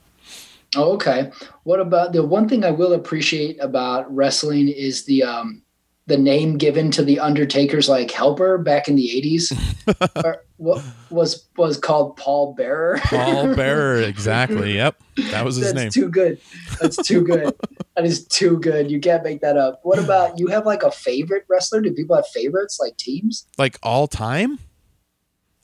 Oh, 0.77 0.93
okay. 0.93 1.31
What 1.65 1.81
about 1.81 2.13
the 2.13 2.25
one 2.25 2.49
thing 2.49 2.65
I 2.65 2.71
will 2.71 2.93
appreciate 2.93 3.59
about 3.61 4.13
wrestling 4.15 4.69
is 4.69 5.05
the 5.05 5.23
um 5.25 5.63
the 6.07 6.17
name 6.19 6.59
given 6.59 6.91
to 6.91 7.05
the 7.05 7.21
Undertaker's 7.21 7.89
like 7.89 8.11
helper 8.11 8.59
back 8.59 8.89
in 8.89 8.97
the 8.97 9.17
eighties. 9.17 9.53
what 10.57 10.83
was 11.09 11.47
was 11.57 11.77
called 11.77 12.17
Paul 12.17 12.55
Bearer. 12.55 12.99
Paul 13.05 13.55
Bearer, 13.55 14.01
exactly. 14.03 14.75
Yep, 14.75 15.01
that 15.31 15.45
was 15.45 15.57
his 15.57 15.73
That's 15.73 15.77
name. 15.77 15.91
too 15.91 16.09
good. 16.09 16.41
That's 16.81 16.97
too 16.97 17.23
good. 17.25 17.55
that 17.97 18.05
is 18.05 18.27
too 18.27 18.59
good. 18.59 18.91
You 18.91 19.01
can't 19.01 19.23
make 19.23 19.41
that 19.41 19.57
up. 19.57 19.81
What 19.85 19.99
about 19.99 20.39
you 20.39 20.49
have 20.49 20.67
like 20.67 20.83
a 20.83 20.91
favorite 20.91 21.45
wrestler? 21.49 21.81
Do 21.81 21.93
people 21.93 22.17
have 22.17 22.27
favorites 22.29 22.79
like 22.81 22.97
teams? 22.97 23.47
like 23.59 23.79
all 23.83 24.07
time. 24.09 24.59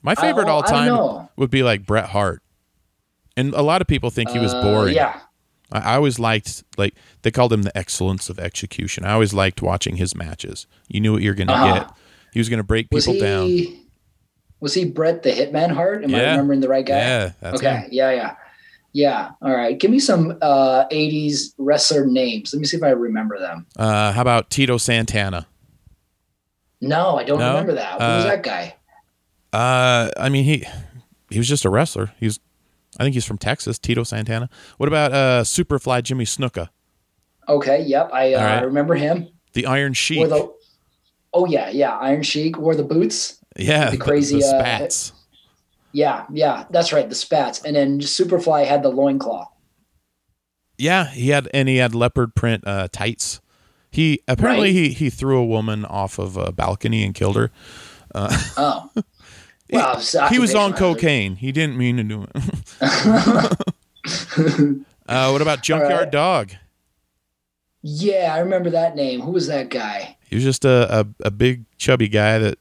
My 0.01 0.15
favorite 0.15 0.47
I- 0.47 0.51
all 0.51 0.63
time 0.63 1.27
would 1.35 1.49
be 1.49 1.63
like 1.63 1.85
Bret 1.85 2.05
Hart, 2.09 2.41
and 3.37 3.53
a 3.53 3.61
lot 3.61 3.81
of 3.81 3.87
people 3.87 4.09
think 4.09 4.29
he 4.31 4.39
was 4.39 4.53
Uh, 4.53 4.61
boring. 4.61 4.95
yeah. 4.95 5.21
I 5.71 5.95
always 5.95 6.17
liked 6.17 6.63
like 6.77 6.93
they 7.23 7.31
called 7.31 7.51
him 7.53 7.61
the 7.63 7.77
excellence 7.77 8.29
of 8.29 8.39
execution. 8.39 9.03
I 9.05 9.11
always 9.13 9.33
liked 9.33 9.61
watching 9.61 9.97
his 9.97 10.15
matches. 10.15 10.65
You 10.89 10.99
knew 11.01 11.11
what 11.13 11.21
you're 11.21 11.33
going 11.35 11.47
to 11.47 11.53
Uh-huh. 11.53 11.73
get. 11.79 11.91
He 12.33 12.39
was 12.39 12.47
going 12.49 12.59
to 12.59 12.63
break 12.63 12.87
Was 12.91 13.05
people 13.05 13.15
he 13.15 13.19
down. 13.65 13.77
was 14.61 14.73
he 14.73 14.85
Bret 14.85 15.23
the 15.23 15.31
Hitman 15.31 15.71
Hart? 15.71 16.03
Am 16.03 16.15
I 16.15 16.21
remembering 16.31 16.61
the 16.61 16.69
right 16.69 16.85
guy? 16.85 16.95
Yeah, 16.97 17.31
okay. 17.43 17.75
him. 17.81 17.89
Yeah, 17.91 18.11
yeah. 18.11 18.35
Yeah. 18.93 19.29
All 19.41 19.53
right. 19.55 19.77
Give 19.77 19.91
me 19.91 19.99
some 19.99 20.37
uh 20.41 20.85
80s 20.89 21.53
wrestler 21.57 22.05
names. 22.05 22.53
Let 22.53 22.59
me 22.61 22.65
see 22.65 22.77
if 22.77 22.83
I 22.83 22.89
remember 22.91 23.37
them. 23.37 23.65
Uh, 23.77 24.13
how 24.13 24.21
about 24.21 24.49
Tito 24.49 24.77
Santana? 24.77 25.47
No, 26.81 27.17
I 27.17 27.23
don't 27.23 27.39
No? 27.39 27.49
remember 27.49 27.73
that. 27.73 27.93
Who 28.01 28.07
was 28.07 28.25
Uh, 28.25 28.27
that 28.29 28.43
guy? 28.43 28.75
Uh, 29.53 30.11
I 30.17 30.29
mean 30.29 30.45
he 30.45 30.65
he 31.29 31.37
was 31.39 31.47
just 31.49 31.65
a 31.65 31.69
wrestler. 31.69 32.13
He's 32.19 32.39
I 32.99 33.03
think 33.03 33.13
he's 33.13 33.25
from 33.25 33.37
Texas. 33.37 33.77
Tito 33.79 34.03
Santana. 34.03 34.49
What 34.77 34.87
about 34.87 35.13
uh 35.13 35.43
Superfly 35.43 36.03
Jimmy 36.03 36.25
Snuka, 36.25 36.69
Okay, 37.47 37.83
yep. 37.83 38.09
I 38.11 38.33
uh, 38.33 38.43
right. 38.43 38.65
remember 38.65 38.95
him. 38.95 39.27
the 39.53 39.65
Iron 39.65 39.93
Sheik? 39.93 40.27
The 40.29 40.51
Oh 41.33 41.45
yeah, 41.45 41.69
yeah. 41.69 41.95
Iron 41.97 42.23
Sheik 42.23 42.57
wore 42.57 42.75
the 42.75 42.83
boots. 42.83 43.39
yeah, 43.57 43.89
the 43.91 43.97
crazy, 43.97 44.39
the, 44.39 44.45
uh, 44.45 44.49
spats. 44.59 45.13
Yeah, 45.91 46.25
yeah. 46.31 46.65
That's 46.69 46.91
right, 46.93 47.07
the 47.07 47.15
spats. 47.15 47.63
And 47.63 47.75
then 47.75 47.99
Superfly 47.99 48.65
had 48.65 48.81
the 48.83 48.89
loincloth. 48.89 49.47
Yeah, 50.77 51.05
he 51.09 51.29
had 51.29 51.47
and 51.53 51.67
he 51.69 51.77
had 51.77 51.95
leopard 51.95 52.35
print 52.35 52.63
uh, 52.67 52.87
tights. 52.91 53.41
He 53.91 54.19
apparently 54.27 54.67
Right. 54.67 54.75
he 54.75 54.89
he 54.89 55.09
threw 55.09 55.37
a 55.39 55.45
woman 55.45 55.85
off 55.85 56.19
of 56.19 56.37
a 56.37 56.51
balcony 56.51 57.03
and 57.03 57.13
killed 57.13 57.35
her. 57.35 57.51
Oh. 58.15 58.89
He- 59.69 59.75
Well, 59.75 59.97
it's 59.97 60.15
he 60.29 60.39
was 60.39 60.55
on 60.55 60.73
cocaine. 60.73 61.35
He 61.35 61.51
didn't 61.51 61.77
mean 61.77 61.97
to 61.97 62.03
do 62.03 62.25
it. 62.33 63.57
Uh, 65.09 65.29
what 65.29 65.41
about 65.41 65.63
Junkyard 65.63 65.91
right. 65.93 66.11
Dog? 66.11 66.51
yeah, 67.81 68.33
I 68.35 68.39
remember 68.39 68.69
that 68.71 68.95
name. 68.95 69.21
Who 69.21 69.31
was 69.31 69.47
that 69.47 69.69
guy? 69.69 70.17
He 70.29 70.35
was 70.35 70.43
just 70.43 70.65
a, 70.65 70.99
a, 70.99 71.27
a 71.27 71.31
big 71.31 71.63
chubby 71.77 72.09
guy 72.09 72.37
that 72.39 72.57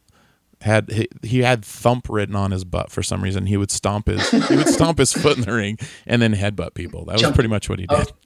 had 0.60 0.90
he, 0.90 1.08
he 1.22 1.40
had 1.40 1.64
thump 1.64 2.08
written 2.08 2.36
on 2.36 2.52
his 2.52 2.64
butt 2.64 2.90
for 2.92 3.02
some 3.02 3.22
reason. 3.22 3.46
He 3.46 3.56
would 3.56 3.70
stomp 3.72 4.06
his 4.06 4.30
he 4.30 4.56
would 4.56 4.68
stomp 4.68 4.98
his 4.98 5.12
foot 5.12 5.36
in 5.36 5.42
the 5.44 5.52
ring 5.52 5.78
and 6.06 6.22
then 6.22 6.34
headbutt 6.34 6.74
people. 6.74 7.04
That 7.06 7.20
was 7.20 7.32
pretty 7.32 7.48
much 7.48 7.68
what 7.68 7.80
he 7.80 7.86
did. 7.86 7.98
Oh. 7.98 8.16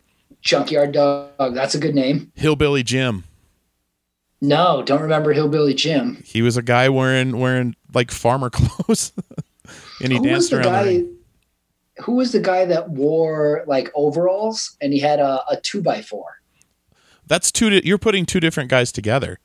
Junkyard 0.43 0.93
Dog. 0.93 1.55
That's 1.55 1.75
a 1.75 1.79
good 1.79 1.95
name. 1.95 2.33
Hillbilly 2.35 2.83
Jim. 2.83 3.25
No, 4.41 4.83
don't 4.83 5.03
remember 5.03 5.33
Hillbilly 5.33 5.75
Jim. 5.75 6.23
He 6.25 6.41
was 6.43 6.57
a 6.57 6.63
guy 6.63 6.89
wearing 6.89 7.39
wearing 7.39 7.77
like 7.93 8.11
farmer 8.11 8.51
clothes, 8.53 9.13
and 10.03 10.13
he 10.13 10.19
who 10.19 10.25
danced 10.25 10.53
around 10.53 10.65
guy? 10.65 11.03
Who 12.05 12.13
was 12.13 12.33
the 12.33 12.41
guy 12.41 12.65
that 12.65 12.89
wore 12.91 13.63
like 13.67 13.91
overalls 13.95 14.77
and 14.81 14.93
he 14.95 15.01
had 15.01 15.21
a, 15.21 15.43
a 15.51 15.61
two 15.61 15.83
by 15.83 16.01
four? 16.01 16.41
That's 17.27 17.53
two. 17.53 17.69
di- 17.71 17.83
You're 17.85 17.99
putting 17.99 18.25
two 18.25 18.41
different 18.41 18.71
guys 18.71 18.91
together. 18.93 19.39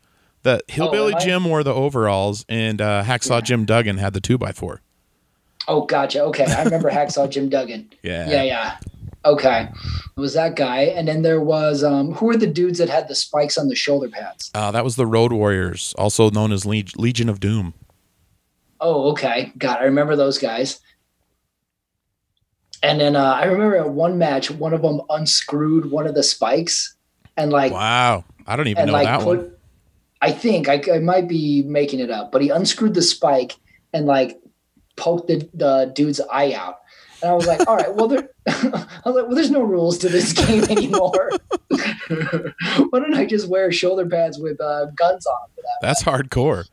The 0.44 0.62
Hillbilly 0.68 1.14
Oh. 1.16 1.20
Jim 1.20 1.44
wore 1.46 1.64
the 1.64 1.74
overalls, 1.74 2.46
and 2.48 2.80
uh, 2.80 3.04
Hacksaw 3.04 3.38
Yeah. 3.38 3.42
Jim 3.42 3.66
Duggan 3.66 3.98
had 3.98 4.14
the 4.14 4.22
two 4.22 4.38
by 4.38 4.52
four. 4.54 4.82
Oh, 5.68 5.82
gotcha. 5.86 6.22
Okay, 6.26 6.46
I 6.46 6.64
remember 6.64 6.90
Hacksaw 6.92 7.30
Jim 7.30 7.50
Duggan. 7.50 7.90
Yeah. 8.04 8.30
Yeah, 8.30 8.44
yeah. 8.44 8.78
Okay, 9.26 9.68
it 10.16 10.20
was 10.20 10.36
that 10.36 10.56
guy, 10.56 10.82
and 10.82 11.08
then 11.08 11.24
there 11.24 11.42
was 11.42 11.84
um, 11.84 12.14
who 12.14 12.28
were 12.28 12.38
the 12.38 12.46
dudes 12.48 12.78
that 12.78 12.90
had 12.90 13.08
the 13.08 13.16
spikes 13.16 13.58
on 13.58 13.68
the 13.70 13.76
shoulder 13.76 14.08
pads? 14.08 14.52
Uh, 14.54 14.70
that 14.72 14.84
was 14.84 14.96
the 14.96 15.08
Road 15.08 15.34
Warriors, 15.34 15.96
also 15.98 16.30
known 16.30 16.52
as 16.52 16.64
Leg- 16.66 16.92
Legion 16.96 17.28
of 17.28 17.40
Doom. 17.40 17.74
Oh, 18.80 19.10
okay, 19.12 19.52
got. 19.58 19.80
I 19.82 19.86
remember 19.86 20.16
those 20.16 20.38
guys. 20.38 20.80
And 22.84 23.02
then 23.02 23.16
uh, 23.16 23.24
I 23.34 23.46
remember 23.46 23.78
at 23.78 23.90
one 23.90 24.18
match, 24.20 24.52
one 24.52 24.74
of 24.74 24.84
them 24.84 25.02
unscrewed 25.10 25.90
one 25.90 26.06
of 26.06 26.14
the 26.14 26.22
spikes, 26.22 26.96
and 27.36 27.52
like 27.52 27.72
Wow, 27.72 28.26
I 28.46 28.56
don't 28.56 28.68
even 28.68 28.86
know 28.88 28.94
like 28.94 29.06
that 29.06 29.22
put. 29.22 29.38
one. 29.40 29.52
I 30.22 30.32
think 30.32 30.70
I, 30.70 30.82
I 30.94 31.00
might 31.00 31.28
be 31.28 31.64
making 31.64 32.00
it 32.00 32.12
up, 32.12 32.32
but 32.32 32.42
he 32.42 32.50
unscrewed 32.50 32.94
the 32.94 33.02
spike 33.02 33.54
and 33.94 34.06
like 34.06 34.40
poked 34.98 35.28
the, 35.28 35.50
the 35.54 35.92
dude's 35.96 36.22
eye 36.32 36.54
out. 36.54 36.80
And 37.26 37.32
I 37.32 37.36
was 37.36 37.48
like, 37.48 37.68
all 37.68 37.76
right, 37.76 37.92
well, 37.92 38.08
there, 38.08 38.30
I 38.48 38.52
was 39.04 39.16
like, 39.16 39.26
well, 39.26 39.34
there's 39.34 39.50
no 39.50 39.64
rules 39.64 39.98
to 40.00 40.10
this 40.10 40.32
game 40.32 40.64
anymore. 40.70 41.32
Why 42.08 43.00
don't 43.00 43.16
I 43.16 43.26
just 43.26 43.50
wear 43.50 43.72
shoulder 43.72 44.06
pads 44.08 44.38
with 44.38 44.62
uh, 44.62 44.86
guns 44.96 45.26
on 45.26 45.48
for 45.56 45.62
that? 45.62 45.80
That's 45.82 46.04
hardcore. 46.04 46.70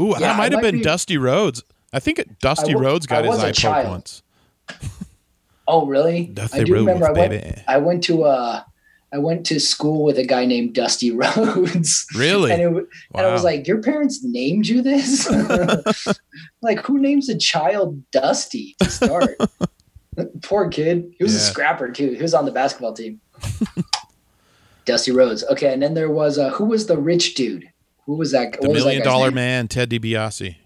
Ooh, 0.00 0.10
Yeah, 0.10 0.18
that 0.20 0.34
I 0.34 0.38
might 0.38 0.52
have 0.52 0.62
been 0.62 0.76
be- 0.76 0.82
Dusty 0.82 1.18
Rhodes. 1.18 1.64
I 1.92 1.98
think 1.98 2.24
Dusty 2.38 2.70
I 2.70 2.76
wa- 2.76 2.82
Rhodes 2.82 3.06
got 3.08 3.24
his 3.24 3.34
was 3.34 3.42
eye 3.42 3.50
poked 3.52 3.88
once. 3.88 4.22
Oh, 5.66 5.86
really? 5.86 6.26
Dusty 6.26 6.60
I 6.60 6.62
do 6.64 6.74
remember 6.74 7.08
I 7.08 7.10
went, 7.12 7.30
baby. 7.32 7.62
I 7.66 7.78
went 7.78 8.04
to 8.04 8.22
uh, 8.22 8.62
I 9.12 9.18
went 9.18 9.44
to 9.46 9.58
school 9.58 10.04
with 10.04 10.18
a 10.18 10.24
guy 10.24 10.44
named 10.44 10.72
Dusty 10.74 11.10
Rhodes. 11.10 12.06
Really? 12.16 12.52
And, 12.52 12.60
it, 12.60 12.64
w- 12.66 12.86
and 13.16 13.26
I 13.26 13.32
was 13.32 13.42
like, 13.42 13.66
"Your 13.66 13.82
parents 13.82 14.22
named 14.22 14.68
you 14.68 14.82
this? 14.82 15.28
like, 16.62 16.78
who 16.86 17.00
names 17.00 17.28
a 17.28 17.36
child 17.36 18.08
Dusty 18.12 18.76
to 18.80 18.88
start?" 18.88 19.36
Poor 20.42 20.68
kid. 20.68 21.14
He 21.16 21.24
was 21.24 21.34
a 21.34 21.38
scrapper 21.40 21.90
too. 21.90 22.10
He 22.12 22.22
was 22.22 22.34
on 22.34 22.44
the 22.44 22.50
basketball 22.50 22.92
team. 22.92 23.20
Dusty 24.84 25.12
Rhodes. 25.12 25.44
Okay, 25.44 25.72
and 25.72 25.82
then 25.82 25.94
there 25.94 26.10
was 26.10 26.38
uh, 26.38 26.50
who 26.50 26.64
was 26.64 26.86
the 26.86 26.96
rich 26.98 27.34
dude? 27.34 27.70
Who 28.06 28.14
was 28.16 28.32
that? 28.32 28.52
The 28.52 28.66
that 28.66 28.72
Million 28.72 28.98
guy's 29.02 29.04
Dollar 29.06 29.26
name? 29.26 29.34
Man, 29.36 29.68
Ted 29.68 29.90
DiBiase. 29.90 30.56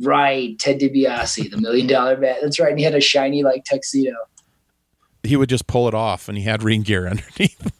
Right, 0.00 0.58
Ted 0.58 0.80
DiBiase, 0.80 1.50
the 1.50 1.60
Million 1.60 1.86
Dollar 1.86 2.16
Man. 2.16 2.36
That's 2.42 2.58
right. 2.58 2.70
And 2.70 2.78
he 2.78 2.84
had 2.84 2.94
a 2.94 3.00
shiny 3.00 3.42
like 3.44 3.64
tuxedo. 3.64 4.16
He 5.22 5.36
would 5.36 5.48
just 5.48 5.68
pull 5.68 5.86
it 5.86 5.94
off, 5.94 6.28
and 6.28 6.36
he 6.36 6.42
had 6.44 6.62
ring 6.64 6.82
gear 6.82 7.06
underneath. 7.08 7.70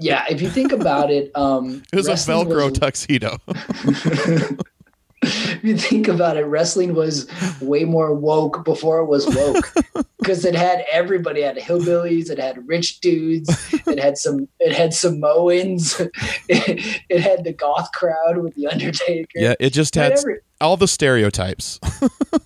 Yeah, 0.00 0.26
if 0.28 0.42
you 0.42 0.50
think 0.50 0.72
about 0.72 1.10
it, 1.10 1.30
um, 1.34 1.82
It 1.92 1.96
was 1.96 2.08
a 2.08 2.12
Velcro 2.12 2.70
was- 2.70 2.78
tuxedo. 2.78 3.38
If 5.22 5.64
you 5.64 5.76
think 5.76 6.08
about 6.08 6.36
it, 6.36 6.44
wrestling 6.44 6.94
was 6.94 7.28
way 7.60 7.84
more 7.84 8.14
woke 8.14 8.64
before 8.64 8.98
it 8.98 9.06
was 9.06 9.26
woke 9.26 9.72
because 10.18 10.44
it 10.44 10.54
had 10.54 10.84
everybody. 10.90 11.42
It 11.42 11.56
had 11.56 11.64
hillbillies, 11.64 12.30
it 12.30 12.38
had 12.38 12.66
rich 12.66 13.00
dudes, 13.00 13.48
it 13.86 13.98
had 13.98 14.18
some, 14.18 14.48
it 14.58 14.72
had 14.72 14.92
Samoans, 14.92 16.00
it, 16.00 16.10
it 17.08 17.20
had 17.20 17.44
the 17.44 17.52
goth 17.52 17.90
crowd 17.92 18.38
with 18.38 18.54
the 18.54 18.66
Undertaker. 18.66 19.28
yeah, 19.34 19.54
it 19.60 19.70
just 19.70 19.94
had 19.94 20.18
all 20.60 20.76
the 20.76 20.88
stereotypes. 20.88 21.78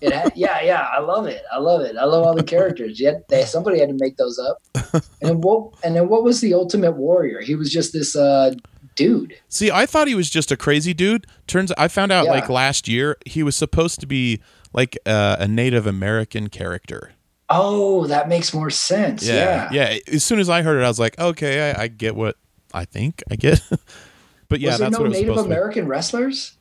it 0.01 0.11
had, 0.11 0.33
yeah, 0.35 0.61
yeah. 0.61 0.87
I 0.91 0.99
love 0.99 1.27
it. 1.27 1.43
I 1.51 1.59
love 1.59 1.81
it. 1.81 1.95
I 1.97 2.05
love 2.05 2.25
all 2.25 2.35
the 2.35 2.43
characters. 2.43 2.99
Yet 2.99 3.27
they, 3.29 3.45
somebody 3.45 3.79
had 3.79 3.89
to 3.89 3.97
make 3.99 4.17
those 4.17 4.39
up. 4.39 4.57
And 4.93 5.03
then 5.21 5.41
what? 5.41 5.73
And 5.83 5.95
then 5.95 6.09
what 6.09 6.23
was 6.23 6.41
the 6.41 6.53
Ultimate 6.53 6.93
Warrior? 6.93 7.41
He 7.41 7.55
was 7.55 7.71
just 7.71 7.93
this 7.93 8.15
uh, 8.15 8.55
dude. 8.97 9.37
See, 9.47 9.71
I 9.71 9.85
thought 9.85 10.07
he 10.09 10.15
was 10.15 10.29
just 10.29 10.51
a 10.51 10.57
crazy 10.57 10.93
dude. 10.93 11.25
Turns 11.47 11.71
I 11.77 11.87
found 11.87 12.11
out 12.11 12.25
Yeah. 12.25 12.31
like 12.31 12.49
last 12.49 12.87
year 12.89 13.15
he 13.25 13.43
was 13.43 13.55
supposed 13.55 14.01
to 14.01 14.05
be 14.07 14.41
like 14.73 14.97
uh, 15.05 15.37
a 15.39 15.47
Native 15.47 15.87
American 15.87 16.49
character. 16.49 17.13
Oh, 17.49 18.07
that 18.07 18.27
makes 18.27 18.53
more 18.53 18.69
sense. 18.69 19.25
Yeah. 19.25 19.69
yeah. 19.71 19.97
As 20.11 20.23
soon 20.25 20.39
as 20.39 20.49
I 20.49 20.61
heard 20.63 20.81
it, 20.81 20.83
I 20.83 20.89
was 20.89 20.99
like, 20.99 21.17
okay, 21.17 21.71
I, 21.71 21.83
I 21.83 21.87
get 21.87 22.13
what 22.15 22.35
I 22.73 22.83
think 22.83 23.23
I 23.31 23.37
get. 23.37 23.61
but 24.49 24.59
yeah, 24.59 24.71
was 24.71 24.79
there 24.79 24.89
that's 24.89 24.99
no 24.99 25.03
what 25.03 25.05
it 25.05 25.09
was 25.09 25.21
Native 25.21 25.45
American 25.45 25.87
wrestlers? 25.87 26.57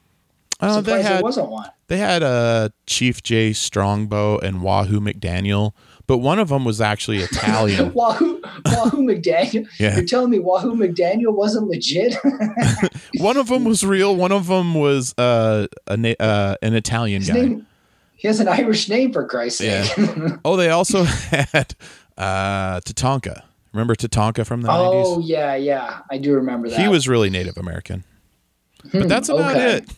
Oh, 0.60 0.80
they 0.80 0.92
Surprised 0.92 1.08
there 1.08 1.22
wasn't 1.22 1.50
one. 1.50 1.68
they 1.88 1.98
had 1.98 2.22
uh, 2.22 2.68
Chief 2.86 3.22
Jay 3.22 3.52
Strongbow 3.52 4.38
and 4.38 4.62
Wahoo 4.62 5.00
McDaniel, 5.00 5.72
but 6.06 6.18
one 6.18 6.38
of 6.38 6.48
them 6.48 6.64
was 6.64 6.80
actually 6.80 7.18
Italian. 7.30 7.92
Wahoo, 7.92 8.40
Wahoo 8.66 9.02
McDaniel. 9.02 9.66
Yeah. 9.78 9.96
You're 9.96 10.04
telling 10.06 10.30
me 10.30 10.38
Wahoo 10.38 10.74
McDaniel 10.74 11.34
wasn't 11.34 11.68
legit? 11.68 12.16
one 13.18 13.36
of 13.36 13.48
them 13.48 13.64
was 13.64 13.84
real. 13.84 14.14
One 14.16 14.32
of 14.32 14.46
them 14.46 14.74
was 14.74 15.14
uh, 15.18 15.66
a 15.86 15.96
na- 15.96 16.14
uh, 16.20 16.56
an 16.62 16.74
Italian 16.74 17.20
His 17.22 17.28
guy. 17.30 17.34
name, 17.34 17.66
he 18.14 18.28
has 18.28 18.40
an 18.40 18.48
Irish 18.48 18.88
name 18.88 19.12
for 19.12 19.26
Christ's 19.26 19.60
Yeah. 19.62 19.82
sake. 19.82 20.10
Oh, 20.44 20.56
they 20.56 20.70
also 20.70 21.02
had 21.04 21.74
uh, 22.16 22.80
Tatanka. 22.80 23.42
Remember 23.72 23.94
Tatanka 23.94 24.46
from 24.46 24.62
the 24.62 24.70
oh 24.70 25.18
90s? 25.18 25.22
yeah, 25.28 25.54
yeah, 25.54 25.98
I 26.10 26.16
do 26.16 26.32
remember 26.34 26.70
that. 26.70 26.80
He 26.80 26.88
was 26.88 27.06
really 27.08 27.28
Native 27.28 27.58
American. 27.58 28.04
But 28.92 29.08
that's 29.08 29.28
about 29.28 29.56
okay. 29.56 29.76
it. 29.78 29.90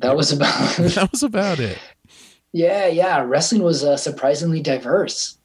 That 0.00 0.16
was 0.16 0.32
about. 0.32 0.76
That 0.76 1.08
was 1.12 1.22
about 1.22 1.60
it. 1.60 1.78
Yeah, 2.54 2.86
yeah. 2.86 3.18
Wrestling 3.22 3.62
was 3.62 3.84
uh, 3.84 3.96
surprisingly 3.98 4.60
diverse. 4.62 5.36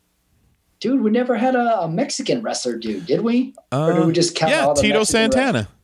Dude, 0.80 1.02
we 1.02 1.12
never 1.12 1.36
had 1.36 1.56
a, 1.56 1.82
a 1.82 1.90
Mexican 1.90 2.42
wrestler, 2.42 2.78
dude, 2.78 3.06
did 3.06 3.20
we? 3.22 3.54
Or 3.74 3.92
did 3.92 4.06
we 4.08 4.14
just 4.14 4.34
count 4.36 4.52
yeah, 4.54 4.66
all 4.66 4.74
the 4.76 4.82
Tito 4.82 5.00
Mexican 5.00 5.32
Santana. 5.32 5.58
wrestlers? 5.60 5.76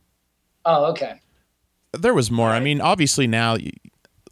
Oh, 0.64 0.84
okay. 0.92 1.20
There 1.92 2.14
was 2.14 2.30
more. 2.30 2.48
I 2.48 2.60
mean, 2.60 2.80
obviously 2.80 3.26
now, 3.26 3.58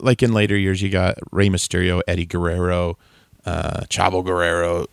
like 0.01 0.23
in 0.23 0.33
later 0.33 0.57
years, 0.57 0.81
you 0.81 0.89
got 0.89 1.17
Rey 1.33 1.49
Mysterio, 1.49 2.01
Eddie 2.09 2.25
Guerrero, 2.27 2.97
uh, 3.45 3.81
Chavo 3.91 4.25
Guerrero, 4.25 4.87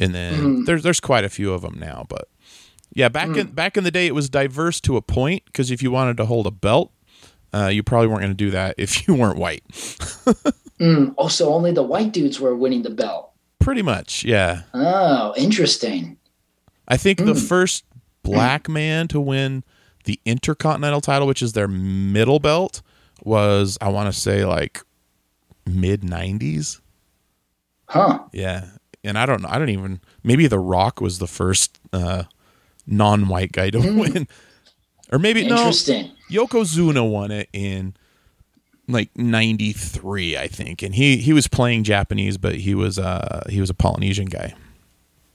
and 0.00 0.12
then 0.14 0.34
Mm-hmm. 0.34 0.64
there's 0.64 0.82
there's 0.82 1.00
quite 1.00 1.24
a 1.24 1.28
few 1.28 1.52
of 1.52 1.62
them 1.62 1.78
now. 1.78 2.04
But 2.08 2.28
yeah, 2.94 3.08
back 3.08 3.28
Mm. 3.28 3.36
in 3.38 3.46
back 3.52 3.76
in 3.76 3.84
the 3.84 3.90
day, 3.92 4.06
it 4.06 4.14
was 4.14 4.28
diverse 4.28 4.80
to 4.82 4.96
a 4.96 5.02
point 5.02 5.44
because 5.46 5.70
if 5.70 5.82
you 5.82 5.90
wanted 5.92 6.16
to 6.16 6.26
hold 6.26 6.46
a 6.46 6.50
belt, 6.50 6.90
uh, 7.54 7.68
you 7.72 7.82
probably 7.84 8.08
weren't 8.08 8.20
going 8.22 8.32
to 8.32 8.36
do 8.36 8.50
that 8.50 8.74
if 8.76 9.06
you 9.06 9.14
weren't 9.14 9.38
white. 9.38 9.62
Mm. 10.82 11.14
Oh, 11.16 11.28
so 11.28 11.54
only 11.54 11.70
the 11.72 11.82
white 11.82 12.12
dudes 12.12 12.40
were 12.40 12.56
winning 12.56 12.82
the 12.82 12.90
belt. 12.90 13.30
Pretty 13.60 13.82
much, 13.82 14.24
yeah. 14.24 14.62
Oh, 14.74 15.32
interesting. 15.36 16.16
I 16.88 16.96
think 16.96 17.18
the 17.18 17.34
Mm. 17.34 17.48
first 17.48 17.84
black 18.24 18.68
man 18.68 19.06
to 19.08 19.20
win 19.20 19.62
the 20.04 20.18
Intercontinental 20.24 21.00
title, 21.00 21.28
which 21.28 21.42
is 21.42 21.52
their 21.52 21.68
middle 21.68 22.40
belt, 22.40 22.82
was 23.22 23.78
I 23.80 23.88
want 23.88 24.12
to 24.12 24.20
say 24.20 24.44
like 24.44 24.80
mid 25.64 26.02
'90s. 26.02 26.80
Huh. 27.88 28.18
Yeah, 28.32 28.66
and 29.04 29.16
I 29.16 29.26
don't 29.26 29.42
know. 29.42 29.48
I 29.50 29.58
don't 29.58 29.68
even. 29.68 30.00
Maybe 30.24 30.46
The 30.48 30.58
Rock 30.58 31.00
was 31.00 31.18
the 31.20 31.28
first 31.28 31.78
uh, 31.92 32.24
non-white 32.86 33.52
guy 33.52 33.70
to 33.70 33.78
win, 33.98 34.26
or 35.12 35.18
maybe 35.20 35.46
no. 35.46 35.56
Interesting. 35.58 36.10
Yokozuna 36.30 37.08
won 37.08 37.30
it 37.30 37.48
in 37.52 37.94
like 38.92 39.10
'93, 39.16 40.36
I 40.36 40.46
think, 40.48 40.82
and 40.82 40.94
he 40.94 41.16
he 41.18 41.32
was 41.32 41.48
playing 41.48 41.84
Japanese, 41.84 42.38
but 42.38 42.54
he 42.56 42.74
was 42.74 42.98
uh 42.98 43.44
he 43.48 43.60
was 43.60 43.70
a 43.70 43.74
Polynesian 43.74 44.26
guy. 44.26 44.54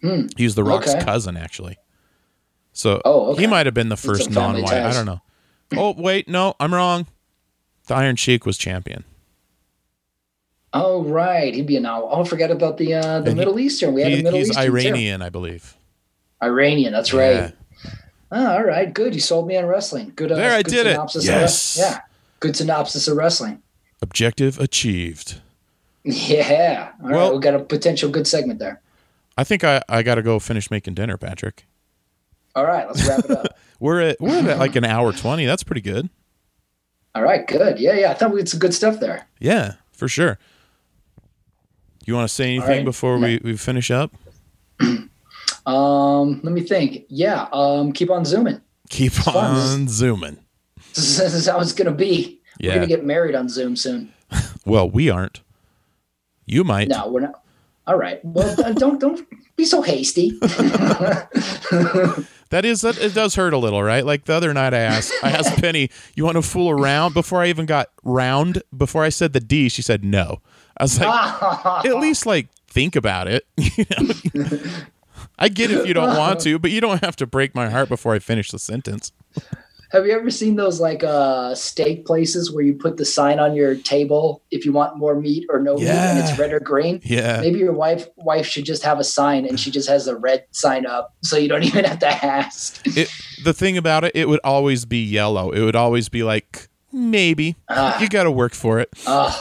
Hmm. 0.02 0.28
He 0.38 0.44
was 0.44 0.56
The 0.56 0.64
Rock's 0.64 0.94
Okay. 0.94 1.04
cousin, 1.04 1.36
actually. 1.38 1.78
So 2.74 3.02
Oh, 3.04 3.32
okay. 3.32 3.42
he 3.42 3.48
might 3.48 3.66
have 3.66 3.74
been 3.74 3.90
the 3.90 3.98
first 3.98 4.30
non-white. 4.30 4.72
I 4.72 4.94
don't 4.94 5.06
know. 5.08 5.22
Oh 5.76 5.94
wait, 5.98 6.28
no, 6.30 6.54
I'm 6.60 6.74
wrong. 6.74 7.08
The 7.88 7.96
Iron 7.96 8.16
Sheik 8.16 8.46
was 8.46 8.58
champion. 8.58 9.04
Oh, 10.74 11.04
right. 11.04 11.54
He'd 11.54 11.66
be 11.66 11.78
an 11.78 11.86
owl. 11.86 12.10
Oh, 12.12 12.22
I 12.22 12.28
forgot 12.28 12.52
about 12.52 12.78
the 12.78 12.94
uh, 12.96 13.02
the 13.02 13.18
And 13.18 13.28
he- 13.30 13.34
Middle 13.36 13.60
Eastern. 13.60 13.94
We 13.94 14.02
had 14.02 14.12
He- 14.12 14.20
a 14.20 14.24
Middle 14.24 14.40
he's 14.40 14.50
Eastern. 14.50 14.66
too. 14.66 14.72
Iranian, 14.72 15.22
I 15.22 15.30
believe. 15.30 15.76
Iranian. 16.44 16.94
That's 16.94 17.12
Yeah. 17.14 17.20
right. 17.42 17.54
Oh, 18.32 18.46
all 18.52 18.64
right. 18.64 18.94
Good. 18.94 19.16
You 19.16 19.22
sold 19.22 19.48
me 19.48 19.56
on 19.58 19.66
wrestling. 19.66 20.12
Good. 20.16 20.32
Uh, 20.32 20.36
There, 20.36 20.52
I 20.52 20.62
did 20.62 20.86
it. 20.86 21.00
Yes. 21.24 21.78
yeah. 21.80 22.00
Good 22.40 22.56
synopsis 22.56 23.08
of 23.08 23.18
wrestling. 23.18 23.62
Objective 24.02 24.60
achieved. 24.60 25.42
Yeah. 26.04 26.92
All 27.02 27.10
right. 27.10 27.16
Well- 27.16 27.34
We 27.36 27.40
got 27.42 27.54
a 27.56 27.60
potential 27.60 28.10
good 28.10 28.28
segment 28.28 28.60
there. 28.60 28.82
I 29.38 29.44
think 29.44 29.64
I, 29.64 29.82
I 29.88 30.02
got 30.04 30.16
to 30.16 30.24
go 30.24 30.40
finish 30.40 30.72
making 30.72 30.96
dinner, 30.96 31.16
Patrick. 31.16 31.66
All 32.56 32.66
right, 32.66 32.88
let's 32.88 33.08
wrap 33.08 33.20
it 33.20 33.30
up. 33.32 33.56
We're 33.80 34.02
at 34.02 34.20
we're 34.20 34.50
at 34.50 34.58
like 34.58 34.76
an 34.76 34.84
hour 34.84 35.14
twenty. 35.14 35.46
That's 35.46 35.62
pretty 35.62 35.82
good. 35.82 36.10
All 37.14 37.22
right, 37.22 37.46
good. 37.46 37.78
Yeah, 37.80 37.94
yeah. 37.94 38.10
I 38.10 38.16
thought 38.16 38.32
we 38.32 38.40
had 38.40 38.50
some 38.50 38.60
good 38.60 38.74
stuff 38.74 39.00
there. 39.00 39.28
Yeah, 39.40 39.74
for 39.92 40.08
sure. 40.08 40.40
You 42.08 42.16
want 42.16 42.28
to 42.28 42.34
say 42.34 42.46
anything 42.46 42.78
right. 42.78 42.86
before 42.86 43.20
we, 43.20 43.40
we 43.44 43.56
finish 43.56 43.92
up? 43.92 44.16
Um, 45.68 46.40
let 46.44 46.54
me 46.54 46.62
think. 46.62 47.04
Yeah. 47.10 47.48
Um, 47.52 47.92
keep 47.92 48.10
on 48.10 48.24
zooming. 48.24 48.62
Keep 48.90 49.12
fun. 49.12 49.56
This 49.56 49.74
on 49.74 49.88
zooming. 49.90 50.38
This 50.98 51.34
is 51.34 51.48
how 51.48 51.60
it's 51.60 51.74
gonna 51.74 51.92
be. 51.92 52.42
Yeah. 52.60 52.72
We're 52.72 52.76
gonna 52.76 52.88
get 52.88 53.06
married 53.06 53.36
on 53.36 53.50
Zoom 53.50 53.76
soon. 53.76 54.14
Well, 54.66 54.90
we 54.90 55.10
aren't. 55.10 55.40
You 56.46 56.66
might. 56.66 56.90
No, 56.90 57.08
we're 57.08 57.22
not. 57.22 57.42
All 57.88 57.98
right. 57.98 58.20
Well, 58.26 58.54
uh, 58.60 58.74
don't 58.74 59.00
don't 59.00 59.26
be 59.56 59.64
so 59.64 59.82
hasty. 59.82 60.38
That 62.50 62.64
is 62.64 62.80
that 62.82 62.98
it 62.98 63.14
does 63.14 63.36
hurt 63.36 63.54
a 63.54 63.58
little, 63.58 63.84
right? 63.84 64.06
Like 64.06 64.24
the 64.24 64.34
other 64.34 64.54
night 64.54 64.74
I 64.74 64.80
asked 64.80 65.14
I 65.22 65.32
asked 65.32 65.60
Penny, 65.60 65.90
"You 66.16 66.24
want 66.24 66.38
to 66.38 66.42
fool 66.42 66.70
around?" 66.70 67.14
Before 67.14 67.42
I 67.42 67.48
even 67.48 67.66
got 67.66 67.90
round, 68.06 68.64
before 68.76 69.04
I 69.04 69.10
said 69.10 69.34
the 69.34 69.42
D, 69.42 69.68
she 69.68 69.82
said 69.82 70.06
no. 70.06 70.40
I 70.78 70.84
was 70.84 70.98
like, 70.98 71.86
at 71.86 71.98
least 71.98 72.26
like 72.26 72.48
think 72.68 72.96
about 72.96 73.28
it. 73.28 73.46
You 73.58 73.86
know? 73.90 74.60
I 75.38 75.50
get 75.50 75.72
if 75.72 75.86
you 75.86 75.94
don't 75.94 76.18
want 76.18 76.40
to, 76.42 76.58
but 76.58 76.72
you 76.72 76.80
don't 76.80 77.04
have 77.04 77.16
to 77.18 77.28
break 77.28 77.54
my 77.54 77.70
heart 77.70 77.90
before 77.90 78.14
I 78.14 78.20
finish 78.20 78.50
the 78.50 78.60
sentence. 78.60 79.12
Have 79.92 80.06
you 80.06 80.12
ever 80.12 80.30
seen 80.30 80.56
those 80.58 80.80
like 80.80 81.04
uh 81.04 81.56
steak 81.56 82.06
places 82.06 82.52
where 82.52 82.64
you 82.64 82.74
put 82.74 82.98
the 82.98 83.06
sign 83.06 83.40
on 83.40 83.56
your 83.56 83.76
table 83.76 84.44
if 84.52 84.66
you 84.66 84.74
want 84.74 84.98
more 84.98 85.20
meat 85.20 85.46
or 85.50 85.60
no 85.60 85.76
meat 85.76 85.88
and 85.88 86.20
it's 86.20 86.38
red 86.38 86.52
or 86.54 86.60
green? 86.60 87.00
Yeah. 87.04 87.40
Maybe 87.42 87.60
your 87.60 87.74
wife 87.74 88.08
wife 88.18 88.46
should 88.46 88.66
just 88.66 88.84
have 88.84 89.00
a 89.00 89.04
sign 89.04 89.46
and 89.46 89.60
she 89.60 89.72
just 89.72 89.88
has 89.88 90.08
a 90.08 90.16
red 90.16 90.46
sign 90.52 90.86
up 90.86 91.14
so 91.24 91.38
you 91.38 91.48
don't 91.48 91.64
even 91.72 91.86
have 91.86 92.00
to 92.00 92.08
ask. 92.26 92.82
It, 92.98 93.10
the 93.44 93.54
thing 93.54 93.78
about 93.78 94.04
it, 94.04 94.12
it 94.16 94.28
would 94.28 94.42
always 94.44 94.86
be 94.86 95.04
yellow. 95.04 95.52
It 95.52 95.62
would 95.62 95.76
always 95.76 96.10
be 96.10 96.24
like 96.24 96.68
maybe. 96.92 97.56
Ah. 97.70 98.00
You 98.02 98.10
got 98.10 98.24
to 98.24 98.32
work 98.32 98.54
for 98.54 98.80
it. 98.80 98.90
Oh, 99.06 99.40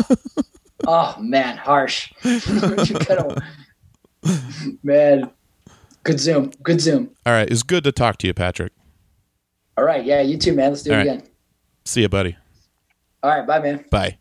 oh 0.87 1.17
man, 1.19 1.57
harsh. 1.57 2.13
Gotta- 2.23 3.43
man, 4.83 5.31
good 6.05 6.21
zoom, 6.21 6.51
good 6.63 6.81
zoom. 6.81 7.11
All 7.25 7.33
right, 7.33 7.49
it's 7.51 7.63
good 7.63 7.85
to 7.85 7.93
talk 7.93 8.19
to 8.19 8.27
you, 8.27 8.35
Patrick. 8.35 8.73
All 9.77 9.85
right, 9.85 10.05
yeah, 10.05 10.23
you 10.23 10.39
too, 10.39 10.55
man. 10.55 10.71
Let's 10.71 10.83
do 10.83 10.91
it 10.91 10.95
All 10.95 10.99
right. 10.99 11.07
again. 11.19 11.23
See 11.85 12.03
you, 12.03 12.09
buddy. 12.09 12.37
All 13.23 13.31
right, 13.31 13.47
bye, 13.47 13.59
man. 13.61 13.85
Bye. 13.91 14.19